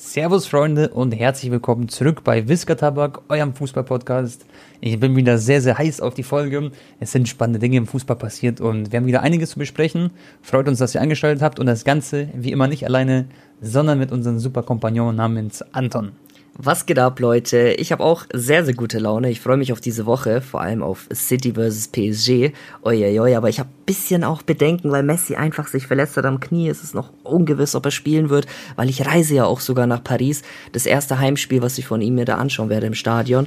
Servus 0.00 0.46
Freunde 0.46 0.90
und 0.90 1.10
herzlich 1.10 1.50
willkommen 1.50 1.88
zurück 1.88 2.22
bei 2.22 2.46
Whisker 2.46 2.76
Tabak, 2.76 3.20
eurem 3.28 3.52
Fußball-Podcast. 3.52 4.46
Ich 4.80 5.00
bin 5.00 5.16
wieder 5.16 5.38
sehr, 5.38 5.60
sehr 5.60 5.76
heiß 5.76 6.00
auf 6.00 6.14
die 6.14 6.22
Folge. 6.22 6.70
Es 7.00 7.10
sind 7.10 7.28
spannende 7.28 7.58
Dinge 7.58 7.78
im 7.78 7.88
Fußball 7.88 8.14
passiert 8.14 8.60
und 8.60 8.92
wir 8.92 9.00
haben 9.00 9.06
wieder 9.06 9.22
einiges 9.22 9.50
zu 9.50 9.58
besprechen. 9.58 10.12
Freut 10.40 10.68
uns, 10.68 10.78
dass 10.78 10.94
ihr 10.94 11.00
eingeschaltet 11.00 11.42
habt 11.42 11.58
und 11.58 11.66
das 11.66 11.84
Ganze 11.84 12.28
wie 12.32 12.52
immer 12.52 12.68
nicht 12.68 12.86
alleine, 12.86 13.26
sondern 13.60 13.98
mit 13.98 14.12
unserem 14.12 14.38
super 14.38 14.62
Kompagnon 14.62 15.16
namens 15.16 15.62
Anton. 15.72 16.12
Was 16.60 16.86
geht 16.86 16.98
ab, 16.98 17.20
Leute? 17.20 17.74
Ich 17.78 17.92
habe 17.92 18.02
auch 18.02 18.26
sehr, 18.34 18.64
sehr 18.64 18.74
gute 18.74 18.98
Laune. 18.98 19.30
Ich 19.30 19.40
freue 19.40 19.56
mich 19.56 19.72
auf 19.72 19.80
diese 19.80 20.06
Woche, 20.06 20.40
vor 20.40 20.60
allem 20.60 20.82
auf 20.82 21.06
City 21.14 21.52
vs. 21.52 21.86
PSG. 21.86 22.50
Uiuiui, 22.84 23.36
aber 23.36 23.48
ich 23.48 23.60
habe 23.60 23.68
bisschen 23.86 24.24
auch 24.24 24.42
Bedenken, 24.42 24.90
weil 24.90 25.04
Messi 25.04 25.36
einfach 25.36 25.68
sich 25.68 25.86
verletzt 25.86 26.16
hat 26.16 26.26
am 26.26 26.40
Knie. 26.40 26.68
Es 26.68 26.82
ist 26.82 26.96
noch 26.96 27.12
ungewiss, 27.22 27.76
ob 27.76 27.84
er 27.84 27.92
spielen 27.92 28.28
wird, 28.28 28.48
weil 28.74 28.90
ich 28.90 29.06
reise 29.06 29.36
ja 29.36 29.44
auch 29.44 29.60
sogar 29.60 29.86
nach 29.86 30.02
Paris. 30.02 30.42
Das 30.72 30.84
erste 30.84 31.20
Heimspiel, 31.20 31.62
was 31.62 31.78
ich 31.78 31.86
von 31.86 32.02
ihm 32.02 32.16
mir 32.16 32.24
da 32.24 32.38
anschauen 32.38 32.70
werde 32.70 32.88
im 32.88 32.94
Stadion. 32.94 33.46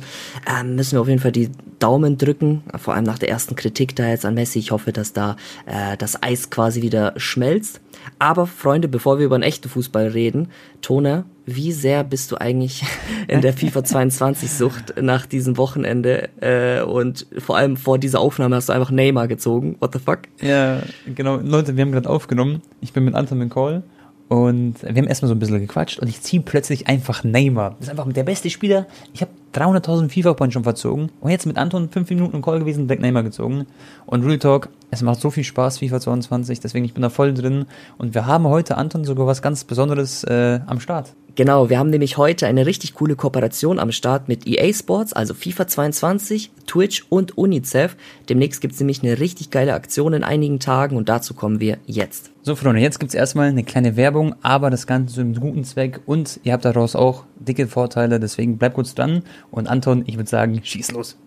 Ähm, 0.49 0.77
müssen 0.77 0.93
wir 0.93 1.01
auf 1.01 1.09
jeden 1.09 1.19
Fall 1.19 1.33
die 1.33 1.51
Daumen 1.79 2.17
drücken, 2.17 2.63
vor 2.77 2.93
allem 2.93 3.03
nach 3.03 3.19
der 3.19 3.27
ersten 3.27 3.57
Kritik 3.57 3.93
da 3.93 4.07
jetzt 4.07 4.23
an 4.23 4.35
Messi. 4.35 4.59
Ich 4.59 4.71
hoffe, 4.71 4.93
dass 4.93 5.11
da 5.11 5.35
äh, 5.65 5.97
das 5.97 6.23
Eis 6.23 6.49
quasi 6.49 6.81
wieder 6.81 7.13
schmelzt. 7.17 7.81
Aber 8.19 8.47
Freunde, 8.47 8.87
bevor 8.87 9.19
wir 9.19 9.25
über 9.25 9.35
einen 9.35 9.43
echten 9.43 9.69
Fußball 9.69 10.07
reden, 10.07 10.49
Tone, 10.81 11.25
wie 11.45 11.71
sehr 11.71 12.03
bist 12.03 12.31
du 12.31 12.37
eigentlich 12.37 12.83
in 13.27 13.41
der 13.41 13.53
FIFA 13.53 13.83
22 13.83 14.51
Sucht 14.51 14.93
nach 15.01 15.25
diesem 15.25 15.57
Wochenende 15.57 16.29
äh, 16.39 16.81
und 16.81 17.25
vor 17.37 17.57
allem 17.57 17.77
vor 17.77 17.97
dieser 17.97 18.19
Aufnahme 18.19 18.55
hast 18.55 18.69
du 18.69 18.73
einfach 18.73 18.91
Neymar 18.91 19.27
gezogen. 19.27 19.75
What 19.79 19.93
the 19.93 19.99
fuck? 19.99 20.19
Ja, 20.41 20.81
genau. 21.15 21.37
Leute, 21.37 21.75
wir 21.75 21.83
haben 21.83 21.91
gerade 21.91 22.09
aufgenommen. 22.09 22.61
Ich 22.81 22.93
bin 22.93 23.03
mit 23.03 23.15
Anton 23.15 23.41
im 23.41 23.49
Call 23.49 23.83
und 24.31 24.81
wir 24.81 24.95
haben 24.95 25.09
erstmal 25.09 25.27
so 25.27 25.35
ein 25.35 25.39
bisschen 25.39 25.59
gequatscht 25.59 25.99
und 25.99 26.07
ich 26.07 26.21
ziehe 26.21 26.41
plötzlich 26.41 26.87
einfach 26.87 27.25
Neymar. 27.25 27.71
Das 27.71 27.87
ist 27.87 27.89
einfach 27.89 28.09
der 28.13 28.23
beste 28.23 28.49
Spieler. 28.49 28.87
Ich 29.11 29.19
habe 29.19 29.31
300.000 29.53 30.07
FIFA-Points 30.07 30.53
schon 30.53 30.63
verzogen. 30.63 31.11
Und 31.19 31.31
jetzt 31.31 31.45
mit 31.45 31.57
Anton 31.57 31.89
fünf 31.89 32.09
Minuten 32.09 32.37
im 32.37 32.41
Call 32.41 32.59
gewesen, 32.59 32.87
Black 32.87 33.01
Neymar 33.01 33.23
gezogen. 33.23 33.65
Und 34.05 34.23
Real 34.23 34.39
Talk, 34.39 34.69
es 34.89 35.01
macht 35.01 35.19
so 35.19 35.31
viel 35.31 35.43
Spaß, 35.43 35.79
FIFA 35.79 35.99
22, 35.99 36.61
deswegen 36.61 36.85
ich 36.85 36.93
bin 36.93 37.01
da 37.01 37.09
voll 37.09 37.33
drin. 37.33 37.65
Und 37.97 38.15
wir 38.15 38.25
haben 38.25 38.47
heute, 38.47 38.77
Anton, 38.77 39.03
sogar 39.03 39.27
was 39.27 39.41
ganz 39.41 39.65
Besonderes 39.65 40.23
äh, 40.23 40.61
am 40.65 40.79
Start. 40.79 41.11
Genau, 41.35 41.69
wir 41.69 41.79
haben 41.79 41.89
nämlich 41.89 42.17
heute 42.17 42.45
eine 42.45 42.65
richtig 42.65 42.93
coole 42.93 43.15
Kooperation 43.15 43.79
am 43.79 43.93
Start 43.93 44.27
mit 44.27 44.45
EA 44.45 44.73
Sports, 44.73 45.13
also 45.13 45.33
FIFA 45.33 45.65
22, 45.65 46.51
Twitch 46.67 47.05
und 47.07 47.37
UNICEF. 47.37 47.95
Demnächst 48.27 48.59
gibt's 48.59 48.79
nämlich 48.81 49.01
eine 49.01 49.17
richtig 49.17 49.49
geile 49.49 49.73
Aktion 49.73 50.11
in 50.11 50.25
einigen 50.25 50.59
Tagen 50.59 50.97
und 50.97 51.07
dazu 51.07 51.33
kommen 51.33 51.61
wir 51.61 51.77
jetzt. 51.85 52.31
So, 52.41 52.55
Freunde, 52.55 52.81
jetzt 52.81 52.99
gibt's 52.99 53.15
erstmal 53.15 53.47
eine 53.47 53.63
kleine 53.63 53.95
Werbung, 53.95 54.35
aber 54.41 54.69
das 54.69 54.87
Ganze 54.87 55.15
zu 55.15 55.21
einem 55.21 55.35
guten 55.35 55.63
Zweck 55.63 56.01
und 56.05 56.41
ihr 56.43 56.51
habt 56.51 56.65
daraus 56.65 56.97
auch 56.97 57.23
dicke 57.39 57.67
Vorteile, 57.67 58.19
deswegen 58.19 58.57
bleibt 58.57 58.75
kurz 58.75 58.93
dran 58.93 59.23
und 59.51 59.69
Anton, 59.69 60.03
ich 60.07 60.17
würde 60.17 60.29
sagen, 60.29 60.59
schieß 60.61 60.91
los. 60.91 61.17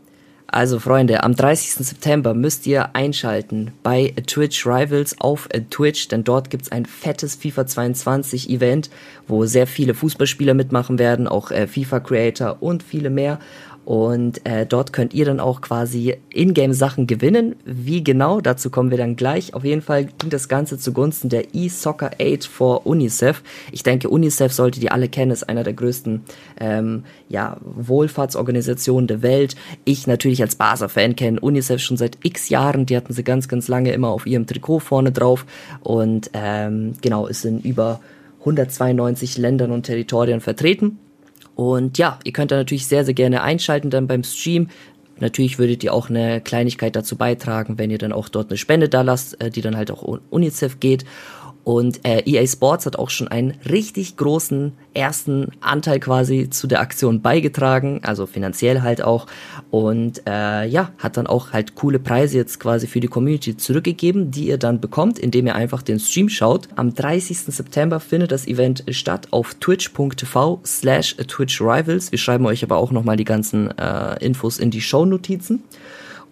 Also 0.54 0.78
Freunde, 0.78 1.24
am 1.24 1.34
30. 1.34 1.84
September 1.84 2.32
müsst 2.32 2.64
ihr 2.68 2.94
einschalten 2.94 3.72
bei 3.82 4.14
Twitch 4.24 4.64
Rivals 4.64 5.20
auf 5.20 5.48
Twitch, 5.70 6.06
denn 6.06 6.22
dort 6.22 6.48
gibt's 6.48 6.70
ein 6.70 6.86
fettes 6.86 7.34
FIFA 7.34 7.66
22 7.66 8.48
Event, 8.48 8.88
wo 9.26 9.46
sehr 9.46 9.66
viele 9.66 9.94
Fußballspieler 9.94 10.54
mitmachen 10.54 11.00
werden, 11.00 11.26
auch 11.26 11.50
äh, 11.50 11.66
FIFA 11.66 11.98
Creator 11.98 12.58
und 12.60 12.84
viele 12.84 13.10
mehr. 13.10 13.40
Und 13.84 14.46
äh, 14.46 14.64
dort 14.64 14.92
könnt 14.92 15.12
ihr 15.12 15.26
dann 15.26 15.40
auch 15.40 15.60
quasi 15.60 16.16
Ingame-Sachen 16.30 17.06
gewinnen. 17.06 17.56
Wie 17.64 18.02
genau, 18.02 18.40
dazu 18.40 18.70
kommen 18.70 18.90
wir 18.90 18.98
dann 18.98 19.16
gleich. 19.16 19.52
Auf 19.52 19.64
jeden 19.64 19.82
Fall 19.82 20.06
ging 20.06 20.30
das 20.30 20.48
Ganze 20.48 20.78
zugunsten 20.78 21.28
der 21.28 21.54
eSoccer 21.54 22.12
Aid 22.18 22.44
for 22.44 22.86
UNICEF. 22.86 23.42
Ich 23.72 23.82
denke, 23.82 24.08
UNICEF 24.08 24.52
solltet 24.52 24.82
ihr 24.82 24.92
alle 24.92 25.08
kennen, 25.08 25.32
ist 25.32 25.48
einer 25.48 25.64
der 25.64 25.74
größten 25.74 26.22
ähm, 26.60 27.04
ja, 27.28 27.58
Wohlfahrtsorganisationen 27.62 29.06
der 29.06 29.22
Welt. 29.22 29.54
Ich 29.84 30.06
natürlich 30.06 30.40
als 30.40 30.56
Barca-Fan 30.56 31.14
kenne 31.14 31.40
UNICEF 31.40 31.80
schon 31.80 31.98
seit 31.98 32.18
x 32.22 32.48
Jahren. 32.48 32.86
Die 32.86 32.96
hatten 32.96 33.12
sie 33.12 33.24
ganz, 33.24 33.48
ganz 33.48 33.68
lange 33.68 33.92
immer 33.92 34.08
auf 34.08 34.26
ihrem 34.26 34.46
Trikot 34.46 34.78
vorne 34.78 35.12
drauf. 35.12 35.44
Und 35.82 36.30
ähm, 36.32 36.94
genau, 37.02 37.26
ist 37.26 37.44
in 37.44 37.60
über 37.60 38.00
192 38.40 39.36
Ländern 39.38 39.70
und 39.70 39.84
Territorien 39.84 40.40
vertreten. 40.40 40.98
Und 41.54 41.98
ja, 41.98 42.18
ihr 42.24 42.32
könnt 42.32 42.50
da 42.50 42.56
natürlich 42.56 42.86
sehr, 42.86 43.04
sehr 43.04 43.14
gerne 43.14 43.42
einschalten 43.42 43.90
dann 43.90 44.06
beim 44.06 44.24
Stream. 44.24 44.68
Natürlich 45.20 45.58
würdet 45.58 45.84
ihr 45.84 45.94
auch 45.94 46.10
eine 46.10 46.40
Kleinigkeit 46.40 46.96
dazu 46.96 47.16
beitragen, 47.16 47.78
wenn 47.78 47.90
ihr 47.90 47.98
dann 47.98 48.12
auch 48.12 48.28
dort 48.28 48.50
eine 48.50 48.56
Spende 48.56 48.88
da 48.88 49.02
lasst, 49.02 49.40
äh, 49.40 49.50
die 49.50 49.60
dann 49.60 49.76
halt 49.76 49.90
auch 49.90 50.20
UNICEF 50.30 50.80
geht. 50.80 51.04
Und 51.64 52.06
äh, 52.06 52.22
EA 52.26 52.46
Sports 52.46 52.84
hat 52.84 52.96
auch 52.96 53.08
schon 53.08 53.28
einen 53.28 53.54
richtig 53.68 54.18
großen 54.18 54.72
ersten 54.92 55.50
Anteil 55.60 55.98
quasi 55.98 56.50
zu 56.50 56.66
der 56.66 56.80
Aktion 56.80 57.22
beigetragen, 57.22 58.00
also 58.02 58.26
finanziell 58.26 58.82
halt 58.82 59.02
auch. 59.02 59.26
Und 59.70 60.22
äh, 60.26 60.66
ja, 60.66 60.92
hat 60.98 61.16
dann 61.16 61.26
auch 61.26 61.52
halt 61.52 61.74
coole 61.74 61.98
Preise 61.98 62.36
jetzt 62.36 62.60
quasi 62.60 62.86
für 62.86 63.00
die 63.00 63.08
Community 63.08 63.56
zurückgegeben, 63.56 64.30
die 64.30 64.48
ihr 64.48 64.58
dann 64.58 64.80
bekommt, 64.80 65.18
indem 65.18 65.46
ihr 65.46 65.54
einfach 65.54 65.80
den 65.80 65.98
Stream 65.98 66.28
schaut. 66.28 66.68
Am 66.76 66.92
30. 66.92 67.38
September 67.38 67.98
findet 67.98 68.30
das 68.30 68.46
Event 68.46 68.84
statt 68.90 69.28
auf 69.30 69.54
twitch.tv 69.54 70.60
slash 70.66 71.16
Twitch 71.16 71.62
Rivals. 71.62 72.12
Wir 72.12 72.18
schreiben 72.18 72.44
euch 72.44 72.62
aber 72.62 72.76
auch 72.76 72.90
nochmal 72.90 73.16
die 73.16 73.24
ganzen 73.24 73.76
äh, 73.78 74.22
Infos 74.22 74.58
in 74.58 74.70
die 74.70 74.82
Show-Notizen. 74.82 75.62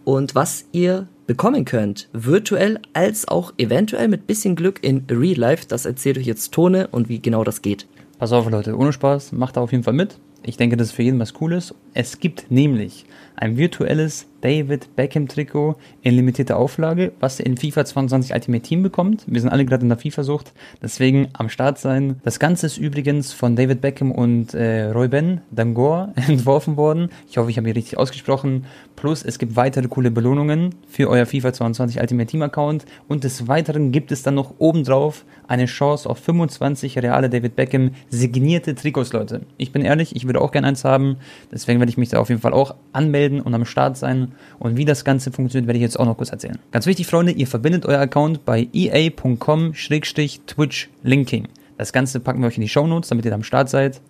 Und 0.04 0.34
was 0.34 0.66
ihr 0.72 1.06
bekommen 1.26 1.64
könnt, 1.64 2.08
virtuell 2.12 2.78
als 2.92 3.28
auch 3.28 3.52
eventuell 3.58 4.08
mit 4.08 4.26
bisschen 4.26 4.56
Glück 4.56 4.82
in 4.82 5.04
Real 5.10 5.38
Life. 5.38 5.66
Das 5.68 5.84
erzählt 5.84 6.18
euch 6.18 6.26
jetzt 6.26 6.52
Tone 6.52 6.88
und 6.88 7.08
wie 7.08 7.20
genau 7.20 7.44
das 7.44 7.62
geht. 7.62 7.86
Pass 8.18 8.32
auf, 8.32 8.48
Leute, 8.50 8.76
ohne 8.76 8.92
Spaß, 8.92 9.32
macht 9.32 9.56
da 9.56 9.60
auf 9.60 9.72
jeden 9.72 9.84
Fall 9.84 9.94
mit. 9.94 10.18
Ich 10.44 10.56
denke, 10.56 10.76
das 10.76 10.88
ist 10.88 10.94
für 10.94 11.02
jeden 11.02 11.18
was 11.18 11.34
Cooles. 11.34 11.74
Es 11.94 12.18
gibt 12.18 12.50
nämlich 12.50 13.04
ein 13.36 13.56
virtuelles 13.56 14.26
David 14.42 14.94
Beckham 14.96 15.28
Trikot 15.28 15.76
in 16.02 16.14
limitierter 16.14 16.58
Auflage, 16.58 17.12
was 17.20 17.40
ihr 17.40 17.46
in 17.46 17.56
FIFA 17.56 17.84
22 17.86 18.34
Ultimate 18.34 18.62
Team 18.62 18.82
bekommt. 18.82 19.24
Wir 19.26 19.40
sind 19.40 19.50
alle 19.50 19.64
gerade 19.64 19.84
in 19.84 19.88
der 19.88 19.98
FIFA-Sucht, 19.98 20.52
deswegen 20.82 21.28
am 21.32 21.48
Start 21.48 21.78
sein. 21.78 22.20
Das 22.24 22.38
Ganze 22.38 22.66
ist 22.66 22.76
übrigens 22.76 23.32
von 23.32 23.56
David 23.56 23.80
Beckham 23.80 24.12
und 24.12 24.52
äh, 24.52 24.90
Roy 24.90 25.08
Ben 25.08 25.40
Dangor 25.50 26.12
entworfen 26.28 26.76
worden. 26.76 27.08
Ich 27.30 27.38
hoffe, 27.38 27.50
ich 27.50 27.56
habe 27.56 27.68
ihn 27.68 27.74
richtig 27.74 27.98
ausgesprochen. 27.98 28.66
Plus, 28.96 29.24
es 29.24 29.38
gibt 29.38 29.56
weitere 29.56 29.88
coole 29.88 30.10
Belohnungen 30.10 30.74
für 30.88 31.08
euer 31.08 31.24
FIFA 31.24 31.52
22 31.52 32.00
Ultimate 32.00 32.26
Team 32.26 32.42
Account. 32.42 32.84
Und 33.08 33.24
des 33.24 33.48
Weiteren 33.48 33.92
gibt 33.92 34.12
es 34.12 34.22
dann 34.22 34.34
noch 34.34 34.54
obendrauf 34.58 35.24
eine 35.52 35.66
Chance 35.66 36.08
auf 36.08 36.16
25 36.18 36.98
reale 36.98 37.28
David 37.28 37.56
Beckham 37.56 37.90
signierte 38.08 38.74
Trikots, 38.74 39.12
Leute. 39.12 39.42
Ich 39.58 39.70
bin 39.70 39.82
ehrlich, 39.82 40.16
ich 40.16 40.24
würde 40.24 40.40
auch 40.40 40.50
gerne 40.50 40.68
eins 40.68 40.84
haben. 40.84 41.16
Deswegen 41.52 41.78
werde 41.78 41.90
ich 41.90 41.98
mich 41.98 42.08
da 42.08 42.20
auf 42.20 42.30
jeden 42.30 42.40
Fall 42.40 42.54
auch 42.54 42.74
anmelden 42.94 43.42
und 43.42 43.54
am 43.54 43.66
Start 43.66 43.98
sein. 43.98 44.32
Und 44.58 44.78
wie 44.78 44.86
das 44.86 45.04
Ganze 45.04 45.30
funktioniert, 45.30 45.66
werde 45.66 45.76
ich 45.76 45.82
jetzt 45.82 46.00
auch 46.00 46.06
noch 46.06 46.16
kurz 46.16 46.30
erzählen. 46.30 46.58
Ganz 46.70 46.86
wichtig, 46.86 47.06
Freunde, 47.06 47.32
ihr 47.32 47.46
verbindet 47.46 47.84
euer 47.84 48.00
Account 48.00 48.46
bei 48.46 48.66
ea.com-twitch 48.72 50.88
linking. 51.02 51.48
Das 51.76 51.92
Ganze 51.92 52.20
packen 52.20 52.40
wir 52.40 52.46
euch 52.46 52.56
in 52.56 52.62
die 52.62 52.70
Show 52.70 52.86
Notes, 52.86 53.10
damit 53.10 53.26
ihr 53.26 53.30
da 53.30 53.34
am 53.34 53.42
Start 53.42 53.68
seid. 53.68 54.00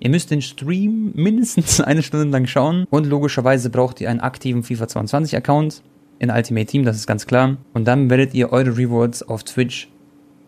Ihr 0.00 0.10
müsst 0.10 0.30
den 0.30 0.42
Stream 0.42 1.12
mindestens 1.14 1.80
eine 1.82 2.02
Stunde 2.02 2.28
lang 2.28 2.46
schauen 2.46 2.86
und 2.90 3.06
logischerweise 3.06 3.70
braucht 3.70 4.02
ihr 4.02 4.10
einen 4.10 4.20
aktiven 4.20 4.62
FIFA 4.62 4.88
22 4.88 5.34
Account 5.34 5.80
in 6.20 6.30
Ultimate 6.30 6.66
Team, 6.66 6.84
das 6.84 6.96
ist 6.96 7.06
ganz 7.06 7.26
klar. 7.26 7.56
Und 7.72 7.86
dann 7.86 8.10
werdet 8.10 8.34
ihr 8.34 8.52
eure 8.52 8.76
Rewards 8.76 9.22
auf 9.22 9.42
Twitch 9.42 9.89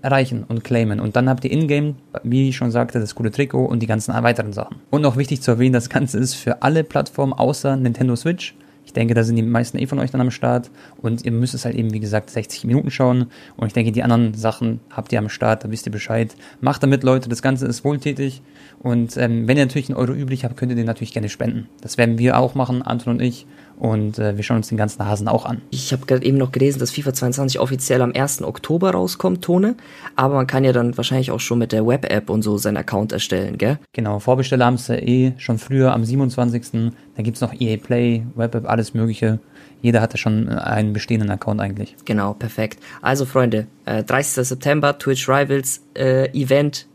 erreichen 0.03 0.45
und 0.47 0.65
claimen. 0.65 1.01
Und 1.01 1.17
dann 1.17 1.29
habt 1.29 1.45
ihr 1.45 1.51
in-game, 1.51 1.95
wie 2.23 2.49
ich 2.49 2.57
schon 2.57 2.71
sagte, 2.71 3.01
das 3.01 3.15
coole 3.15 3.31
Trikot 3.31 3.65
und 3.65 3.81
die 3.81 3.87
ganzen 3.87 4.13
weiteren 4.13 4.53
Sachen. 4.53 4.77
Und 4.91 5.03
noch 5.03 5.17
wichtig 5.17 5.41
zu 5.41 5.53
erwähnen, 5.53 5.73
das 5.73 5.89
Ganze 5.89 6.19
ist 6.19 6.35
für 6.35 6.63
alle 6.63 6.85
Plattformen 6.85 7.33
außer 7.33 7.77
Nintendo 7.77 8.17
Switch. 8.17 8.55
Ich 8.85 8.93
denke, 8.93 9.15
da 9.15 9.23
sind 9.23 9.37
die 9.37 9.43
meisten 9.43 9.79
eh 9.79 9.87
von 9.87 10.01
euch 10.01 10.11
dann 10.11 10.21
am 10.21 10.31
Start 10.31 10.71
und 11.01 11.25
ihr 11.25 11.31
müsst 11.31 11.55
es 11.55 11.65
halt 11.65 11.77
eben, 11.77 11.95
wie 11.95 12.01
gesagt, 12.01 12.31
60 12.31 12.65
Minuten 12.65 12.91
schauen. 12.91 13.27
Und 13.57 13.69
ich 13.69 13.73
denke, 13.73 13.93
die 13.93 14.03
anderen 14.03 14.35
Sachen 14.35 14.81
habt 14.91 15.13
ihr 15.13 15.19
am 15.19 15.29
Start, 15.29 15.65
da 15.65 15.71
wisst 15.71 15.87
ihr 15.87 15.93
Bescheid. 15.93 16.35
Macht 16.61 16.83
damit, 16.83 17.05
Leute, 17.05 17.29
das 17.29 17.43
Ganze 17.43 17.67
ist 17.67 17.85
wohltätig. 17.85 18.43
Und 18.83 19.17
ähm, 19.17 19.47
wenn 19.47 19.57
ihr 19.57 19.65
natürlich 19.65 19.89
einen 19.89 19.99
Euro 19.99 20.13
übrig 20.13 20.45
habt, 20.45 20.57
könnt 20.57 20.73
ihr 20.73 20.77
den 20.77 20.87
natürlich 20.87 21.13
gerne 21.13 21.29
spenden. 21.29 21.69
Das 21.81 21.97
werden 21.97 22.19
wir 22.19 22.37
auch 22.37 22.55
machen, 22.55 22.83
Anton 22.83 23.15
und 23.15 23.23
ich. 23.23 23.47
Und 23.79 24.19
äh, 24.19 24.37
wir 24.37 24.45
schauen 24.45 24.59
uns 24.59 24.69
den 24.69 24.79
ganzen 24.79 25.05
Hasen 25.07 25.29
auch 25.29 25.45
an. 25.45 25.63
Ich 25.71 25.93
habe 25.93 26.07
gerade 26.07 26.25
eben 26.25 26.39
noch 26.39 26.53
gelesen, 26.53 26.79
dass 26.79 26.91
FIFA 26.91 27.15
22 27.15 27.61
offiziell 27.61 28.03
am 28.03 28.13
1. 28.15 28.43
Oktober 28.43 28.91
rauskommt, 28.93 29.43
Tone. 29.43 29.77
Aber 30.17 30.35
man 30.35 30.47
kann 30.47 30.65
ja 30.65 30.73
dann 30.73 30.97
wahrscheinlich 30.97 31.31
auch 31.31 31.41
schon 31.41 31.59
mit 31.59 31.73
der 31.73 31.87
Web-App 31.87 32.31
und 32.31 32.43
so 32.43 32.59
seinen 32.59 32.77
Account 32.77 33.13
erstellen, 33.13 33.59
gell? 33.59 33.79
Genau, 33.93 34.19
Vorbesteller 34.19 34.67
haben 34.67 34.75
es 34.75 34.89
ja 34.89 34.97
eh 34.97 35.33
schon 35.39 35.59
früher 35.59 35.93
am 35.93 36.05
27. 36.05 36.93
Da 37.17 37.23
gibt's 37.23 37.41
noch 37.41 37.53
EA 37.59 37.77
Play, 37.77 38.25
Web-App, 38.35 38.69
alles 38.69 38.95
mögliche. 38.95 39.41
Jeder 39.83 40.01
hatte 40.01 40.17
schon 40.17 40.49
einen 40.49 40.93
bestehenden 40.93 41.31
Account 41.31 41.61
eigentlich. 41.61 41.97
Genau, 42.05 42.35
perfekt. 42.35 42.79
Also 43.01 43.27
Freunde, 43.27 43.67
äh, 43.85 44.05
30. 44.05 44.47
September, 44.47 44.97
Twitch 44.97 45.29
Rivals 45.29 45.83
äh, 45.95 46.29
Event 46.31 46.87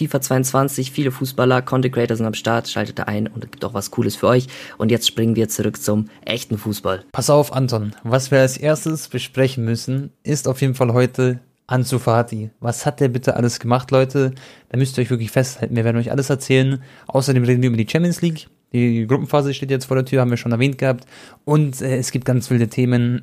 FIFA 0.00 0.22
22, 0.22 0.92
viele 0.92 1.10
Fußballer, 1.10 1.60
Content 1.60 1.94
Creator 1.94 2.16
sind 2.16 2.24
am 2.24 2.32
Start, 2.32 2.68
schaltet 2.68 2.98
da 2.98 3.02
ein 3.02 3.26
und 3.26 3.44
es 3.44 3.50
gibt 3.50 3.66
auch 3.66 3.74
was 3.74 3.90
Cooles 3.90 4.16
für 4.16 4.28
euch. 4.28 4.46
Und 4.78 4.90
jetzt 4.90 5.06
springen 5.06 5.36
wir 5.36 5.50
zurück 5.50 5.76
zum 5.76 6.06
echten 6.24 6.56
Fußball. 6.56 7.04
Pass 7.12 7.28
auf, 7.28 7.52
Anton. 7.52 7.94
Was 8.02 8.30
wir 8.30 8.38
als 8.40 8.56
erstes 8.56 9.08
besprechen 9.08 9.62
müssen, 9.66 10.10
ist 10.22 10.48
auf 10.48 10.62
jeden 10.62 10.74
Fall 10.74 10.94
heute 10.94 11.40
Ansu 11.66 11.98
Fati. 11.98 12.48
Was 12.60 12.86
hat 12.86 13.00
der 13.00 13.08
bitte 13.08 13.36
alles 13.36 13.60
gemacht, 13.60 13.90
Leute? 13.90 14.32
Da 14.70 14.78
müsst 14.78 14.96
ihr 14.96 15.02
euch 15.02 15.10
wirklich 15.10 15.30
festhalten. 15.30 15.76
Wir 15.76 15.84
werden 15.84 15.98
euch 15.98 16.10
alles 16.10 16.30
erzählen. 16.30 16.82
Außerdem 17.06 17.44
reden 17.44 17.60
wir 17.60 17.68
über 17.68 17.76
die 17.76 17.88
Champions 17.88 18.22
League. 18.22 18.48
Die 18.72 19.06
Gruppenphase 19.06 19.52
steht 19.52 19.70
jetzt 19.70 19.84
vor 19.84 19.96
der 19.96 20.06
Tür, 20.06 20.22
haben 20.22 20.30
wir 20.30 20.38
schon 20.38 20.52
erwähnt 20.52 20.78
gehabt. 20.78 21.04
Und 21.44 21.82
äh, 21.82 21.98
es 21.98 22.10
gibt 22.10 22.24
ganz 22.24 22.48
wilde 22.48 22.68
Themen. 22.68 23.20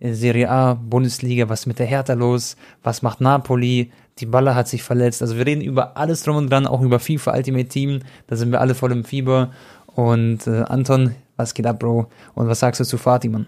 Äh, 0.00 0.12
Serie 0.12 0.50
A, 0.50 0.74
Bundesliga, 0.74 1.48
was 1.48 1.66
mit 1.66 1.78
der 1.78 1.86
Hertha 1.86 2.14
los? 2.14 2.56
Was 2.82 3.02
macht 3.02 3.20
Napoli? 3.20 3.90
Die 4.18 4.26
Baller 4.26 4.54
hat 4.54 4.68
sich 4.68 4.82
verletzt. 4.82 5.22
Also 5.22 5.36
wir 5.36 5.46
reden 5.46 5.60
über 5.60 5.96
alles 5.96 6.22
drum 6.22 6.36
und 6.36 6.50
dran, 6.50 6.66
auch 6.66 6.82
über 6.82 7.00
FIFA 7.00 7.34
Ultimate 7.34 7.68
Team. 7.68 8.00
Da 8.28 8.36
sind 8.36 8.52
wir 8.52 8.60
alle 8.60 8.74
voll 8.74 8.92
im 8.92 9.04
Fieber. 9.04 9.50
Und 9.86 10.46
äh, 10.46 10.62
Anton, 10.62 11.14
was 11.36 11.54
geht 11.54 11.66
ab, 11.66 11.80
Bro? 11.80 12.06
Und 12.34 12.48
was 12.48 12.60
sagst 12.60 12.80
du 12.80 12.84
zu 12.84 12.98
Fatih? 12.98 13.44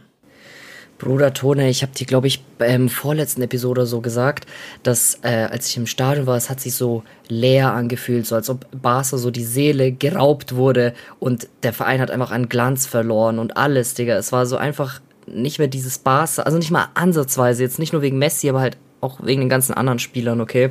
Bruder 0.98 1.34
Tone, 1.34 1.68
ich 1.68 1.82
habe 1.82 1.92
dir, 1.92 2.06
glaube 2.06 2.26
ich, 2.26 2.42
beim 2.58 2.88
vorletzten 2.88 3.42
Episode 3.42 3.86
so 3.86 4.00
gesagt, 4.00 4.46
dass 4.82 5.18
äh, 5.22 5.46
als 5.50 5.68
ich 5.68 5.76
im 5.76 5.86
Stadion 5.86 6.26
war, 6.26 6.36
es 6.36 6.48
hat 6.48 6.60
sich 6.60 6.74
so 6.74 7.02
leer 7.28 7.72
angefühlt, 7.72 8.26
so 8.26 8.34
als 8.34 8.48
ob 8.48 8.66
Barca 8.70 9.18
so 9.18 9.30
die 9.30 9.44
Seele 9.44 9.92
geraubt 9.92 10.56
wurde 10.56 10.94
und 11.18 11.48
der 11.62 11.74
Verein 11.74 12.00
hat 12.00 12.10
einfach 12.10 12.30
an 12.30 12.48
Glanz 12.48 12.86
verloren 12.86 13.38
und 13.38 13.58
alles, 13.58 13.92
Digga. 13.92 14.16
Es 14.16 14.32
war 14.32 14.46
so 14.46 14.56
einfach 14.56 15.00
nicht 15.26 15.58
mehr 15.58 15.68
dieses 15.68 15.98
Barca, 15.98 16.42
also 16.42 16.56
nicht 16.56 16.70
mal 16.70 16.88
ansatzweise, 16.94 17.62
jetzt 17.62 17.78
nicht 17.78 17.92
nur 17.92 18.00
wegen 18.00 18.18
Messi, 18.18 18.48
aber 18.48 18.60
halt 18.60 18.78
auch 19.00 19.18
wegen 19.22 19.42
den 19.42 19.48
ganzen 19.48 19.74
anderen 19.74 19.98
Spielern, 19.98 20.40
okay, 20.40 20.70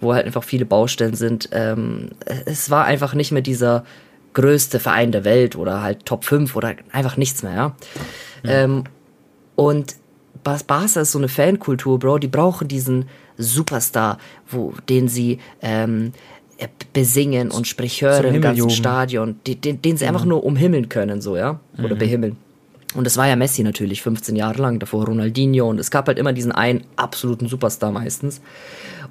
wo 0.00 0.14
halt 0.14 0.26
einfach 0.26 0.44
viele 0.44 0.64
Baustellen 0.64 1.14
sind. 1.14 1.48
Ähm, 1.52 2.10
es 2.46 2.70
war 2.70 2.84
einfach 2.84 3.14
nicht 3.14 3.32
mehr 3.32 3.42
dieser 3.42 3.84
größte 4.34 4.80
Verein 4.80 5.12
der 5.12 5.24
Welt 5.24 5.56
oder 5.56 5.82
halt 5.82 6.04
Top 6.04 6.24
5 6.24 6.54
oder 6.56 6.74
einfach 6.92 7.16
nichts 7.16 7.42
mehr, 7.42 7.54
ja. 7.54 7.68
Mhm. 8.42 8.50
Ähm, 8.50 8.84
und 9.56 9.96
Barca 10.42 11.00
ist 11.00 11.12
so 11.12 11.18
eine 11.18 11.28
Fankultur, 11.28 11.98
Bro. 11.98 12.18
Die 12.18 12.28
brauchen 12.28 12.68
diesen 12.68 13.06
Superstar, 13.36 14.18
wo, 14.48 14.74
den 14.88 15.08
sie 15.08 15.38
ähm, 15.60 16.12
äh, 16.58 16.68
besingen 16.92 17.50
und 17.50 17.66
sprich 17.66 18.02
hören 18.02 18.34
im 18.34 18.40
ganzen 18.40 18.70
Stadion, 18.70 19.40
den, 19.46 19.60
den, 19.60 19.82
den 19.82 19.96
sie 19.96 20.04
mhm. 20.04 20.10
einfach 20.10 20.24
nur 20.24 20.44
umhimmeln 20.44 20.88
können, 20.88 21.20
so, 21.20 21.36
ja? 21.36 21.60
Oder 21.78 21.94
mhm. 21.94 21.98
behimmeln. 21.98 22.36
Und 22.96 23.04
das 23.04 23.16
war 23.16 23.28
ja 23.28 23.36
Messi 23.36 23.62
natürlich 23.62 24.02
15 24.02 24.36
Jahre 24.36 24.60
lang, 24.62 24.78
davor 24.78 25.04
Ronaldinho 25.04 25.68
und 25.68 25.78
es 25.78 25.90
gab 25.90 26.08
halt 26.08 26.18
immer 26.18 26.32
diesen 26.32 26.52
einen 26.52 26.84
absoluten 26.96 27.46
Superstar 27.46 27.92
meistens. 27.92 28.40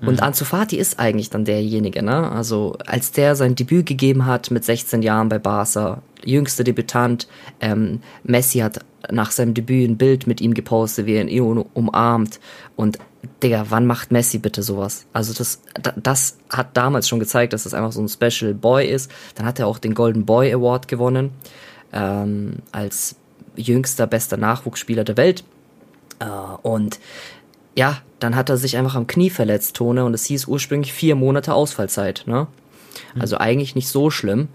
Und 0.02 0.18
mhm. 0.18 0.24
Ansu 0.24 0.44
Fati 0.44 0.78
ist 0.78 1.00
eigentlich 1.00 1.30
dann 1.30 1.46
derjenige, 1.46 2.04
ne? 2.04 2.32
Also 2.32 2.78
als 2.86 3.12
der 3.12 3.36
sein 3.36 3.56
Debüt 3.56 3.86
gegeben 3.86 4.26
hat 4.26 4.52
mit 4.52 4.66
16 4.66 5.02
Jahren 5.02 5.30
bei 5.30 5.40
Barca, 5.40 6.02
jüngster 6.24 6.64
Debütant, 6.64 7.28
ähm, 7.62 8.02
Messi 8.24 8.60
hat 8.60 8.80
nach 9.12 9.32
seinem 9.32 9.54
Debüt 9.54 9.90
ein 9.90 9.98
Bild 9.98 10.28
mit 10.28 10.42
ihm 10.42 10.54
gepostet, 10.54 11.06
wie 11.06 11.14
er 11.14 11.28
ihn 11.28 11.42
umarmt. 11.42 12.40
Und 12.76 12.98
Digga, 13.42 13.68
wann 13.70 13.86
macht 13.86 14.12
Messi 14.12 14.40
bitte 14.40 14.64
sowas? 14.64 15.06
Also 15.14 15.34
das, 15.34 15.62
das 15.96 16.38
hat 16.50 16.76
damals 16.76 17.08
schon 17.08 17.20
gezeigt, 17.20 17.54
dass 17.54 17.64
das 17.64 17.74
einfach 17.74 17.92
so 17.92 18.02
ein 18.02 18.10
Special 18.10 18.54
Boy 18.54 18.88
ist. 18.88 19.12
Dann 19.36 19.46
hat 19.46 19.60
er 19.60 19.68
auch 19.68 19.80
den 19.80 19.94
Golden 19.94 20.26
Boy 20.26 20.54
Award 20.54 20.88
gewonnen 20.88 21.32
ähm, 21.94 22.58
als 22.72 23.16
jüngster 23.56 24.08
bester 24.08 24.38
Nachwuchsspieler 24.38 25.04
der 25.04 25.18
Welt. 25.18 25.44
Äh, 26.20 26.26
und 26.62 27.00
ja, 27.76 27.98
dann 28.20 28.36
hat 28.36 28.50
er 28.50 28.58
sich 28.58 28.78
einfach 28.78 28.96
am 28.96 29.08
Knie 29.08 29.30
verletzt, 29.30 29.76
Tone, 29.76 30.06
und 30.06 30.14
es 30.14 30.26
hieß 30.26 30.48
ursprünglich 30.48 30.94
vier 30.94 31.16
Monate 31.16 31.54
Ausfallzeit. 31.54 32.24
Ne? 32.26 32.48
Also 33.20 33.38
eigentlich 33.38 33.76
nicht 33.76 33.90
so 33.90 34.10
schlimm. 34.10 34.48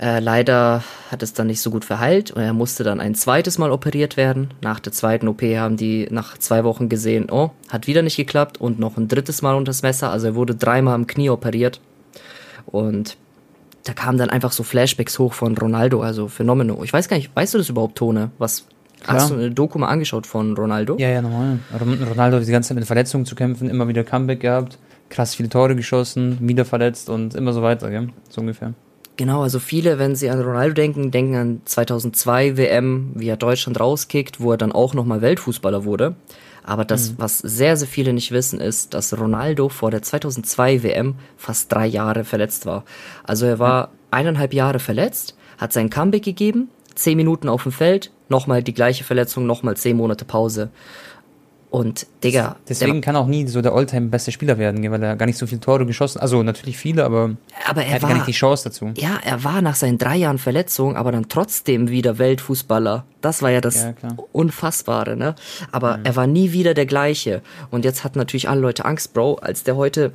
Äh, 0.00 0.18
leider 0.18 0.82
hat 1.10 1.22
es 1.22 1.34
dann 1.34 1.46
nicht 1.46 1.60
so 1.60 1.70
gut 1.70 1.84
verheilt 1.84 2.32
und 2.32 2.42
er 2.42 2.52
musste 2.52 2.82
dann 2.82 3.00
ein 3.00 3.14
zweites 3.14 3.58
Mal 3.58 3.70
operiert 3.70 4.16
werden. 4.16 4.52
Nach 4.60 4.80
der 4.80 4.92
zweiten 4.92 5.28
OP 5.28 5.42
haben 5.42 5.76
die 5.76 6.08
nach 6.10 6.36
zwei 6.36 6.64
Wochen 6.64 6.88
gesehen, 6.88 7.30
oh, 7.30 7.52
hat 7.68 7.86
wieder 7.86 8.02
nicht 8.02 8.16
geklappt 8.16 8.60
und 8.60 8.80
noch 8.80 8.96
ein 8.96 9.06
drittes 9.06 9.40
Mal 9.40 9.54
unter 9.54 9.70
das 9.70 9.82
Messer. 9.82 10.10
Also 10.10 10.28
er 10.28 10.34
wurde 10.34 10.56
dreimal 10.56 10.94
am 10.94 11.06
Knie 11.06 11.30
operiert. 11.30 11.80
Und 12.66 13.16
da 13.84 13.92
kamen 13.92 14.18
dann 14.18 14.30
einfach 14.30 14.52
so 14.52 14.62
Flashbacks 14.62 15.18
hoch 15.18 15.34
von 15.34 15.56
Ronaldo, 15.56 16.02
also 16.02 16.28
Phänomeno. 16.28 16.82
Ich 16.84 16.92
weiß 16.92 17.08
gar 17.08 17.16
nicht, 17.16 17.34
weißt 17.34 17.54
du 17.54 17.58
das 17.58 17.68
überhaupt, 17.68 17.96
Tone? 17.96 18.30
Was, 18.38 18.66
Klar. 19.04 19.16
Hast 19.20 19.30
du 19.30 19.34
eine 19.34 19.50
Doku 19.50 19.78
mal 19.78 19.88
angeschaut 19.88 20.26
von 20.26 20.56
Ronaldo? 20.56 20.96
Ja, 20.98 21.10
ja, 21.10 21.20
normal. 21.20 21.58
Ronaldo 21.78 22.38
hat 22.38 22.46
die 22.46 22.50
ganze 22.50 22.68
Zeit 22.68 22.76
mit 22.76 22.86
Verletzungen 22.86 23.26
zu 23.26 23.34
kämpfen, 23.34 23.68
immer 23.68 23.86
wieder 23.86 24.02
Comeback 24.02 24.40
gehabt, 24.40 24.78
krass 25.10 25.34
viele 25.34 25.50
Tore 25.50 25.76
geschossen, 25.76 26.38
wieder 26.40 26.64
verletzt 26.64 27.10
und 27.10 27.34
immer 27.34 27.52
so 27.52 27.60
weiter, 27.60 27.90
gell? 27.90 28.08
So 28.30 28.40
ungefähr. 28.40 28.72
Genau, 29.16 29.42
also 29.42 29.58
viele, 29.58 29.98
wenn 29.98 30.16
sie 30.16 30.30
an 30.30 30.40
Ronaldo 30.40 30.74
denken, 30.74 31.10
denken 31.10 31.36
an 31.36 31.60
2002 31.66 32.56
WM, 32.56 33.12
wie 33.14 33.28
er 33.28 33.36
Deutschland 33.36 33.78
rauskickt, 33.78 34.40
wo 34.40 34.52
er 34.52 34.56
dann 34.56 34.72
auch 34.72 34.94
nochmal 34.94 35.20
Weltfußballer 35.20 35.84
wurde. 35.84 36.16
Aber 36.64 36.84
das, 36.84 37.12
mhm. 37.12 37.14
was 37.18 37.38
sehr, 37.38 37.76
sehr 37.76 37.88
viele 37.88 38.12
nicht 38.12 38.32
wissen, 38.32 38.60
ist, 38.60 38.94
dass 38.94 39.16
Ronaldo 39.16 39.68
vor 39.68 39.90
der 39.90 40.02
2002 40.02 40.82
WM 40.82 41.14
fast 41.36 41.70
drei 41.70 41.86
Jahre 41.86 42.24
verletzt 42.24 42.66
war. 42.66 42.84
Also 43.22 43.46
er 43.46 43.58
war 43.58 43.90
eineinhalb 44.10 44.54
Jahre 44.54 44.78
verletzt, 44.78 45.36
hat 45.58 45.72
sein 45.72 45.90
Comeback 45.90 46.22
gegeben, 46.22 46.70
zehn 46.94 47.16
Minuten 47.16 47.48
auf 47.48 47.64
dem 47.64 47.72
Feld, 47.72 48.10
nochmal 48.28 48.62
die 48.62 48.74
gleiche 48.74 49.04
Verletzung, 49.04 49.46
nochmal 49.46 49.76
zehn 49.76 49.96
Monate 49.96 50.24
Pause. 50.24 50.70
Und 51.74 52.06
Digga. 52.22 52.54
Deswegen 52.68 53.00
kann 53.00 53.16
auch 53.16 53.26
nie 53.26 53.48
so 53.48 53.60
der 53.60 53.72
Alltime 53.72 54.06
beste 54.06 54.30
Spieler 54.30 54.58
werden, 54.58 54.88
weil 54.92 55.02
er 55.02 55.16
gar 55.16 55.26
nicht 55.26 55.36
so 55.36 55.44
viele 55.44 55.60
Tore 55.60 55.84
geschossen 55.84 56.20
Also 56.20 56.44
natürlich 56.44 56.76
viele, 56.76 57.04
aber, 57.04 57.34
aber 57.68 57.82
er, 57.82 57.88
er 57.88 57.94
hat 57.94 58.02
war, 58.02 58.10
gar 58.10 58.14
nicht 58.14 58.28
die 58.28 58.32
Chance 58.32 58.68
dazu. 58.68 58.92
Ja, 58.94 59.18
er 59.24 59.42
war 59.42 59.60
nach 59.60 59.74
seinen 59.74 59.98
drei 59.98 60.14
Jahren 60.14 60.38
Verletzung, 60.38 60.94
aber 60.94 61.10
dann 61.10 61.28
trotzdem 61.28 61.90
wieder 61.90 62.18
Weltfußballer. 62.18 63.04
Das 63.22 63.42
war 63.42 63.50
ja 63.50 63.60
das 63.60 63.82
ja, 63.82 63.92
Unfassbare, 64.30 65.16
ne? 65.16 65.34
Aber 65.72 65.96
mhm. 65.96 66.04
er 66.04 66.14
war 66.14 66.28
nie 66.28 66.52
wieder 66.52 66.74
der 66.74 66.86
gleiche. 66.86 67.42
Und 67.72 67.84
jetzt 67.84 68.04
hatten 68.04 68.20
natürlich 68.20 68.48
alle 68.48 68.60
Leute 68.60 68.84
Angst, 68.84 69.12
Bro, 69.12 69.38
als 69.42 69.64
der 69.64 69.74
heute 69.74 70.12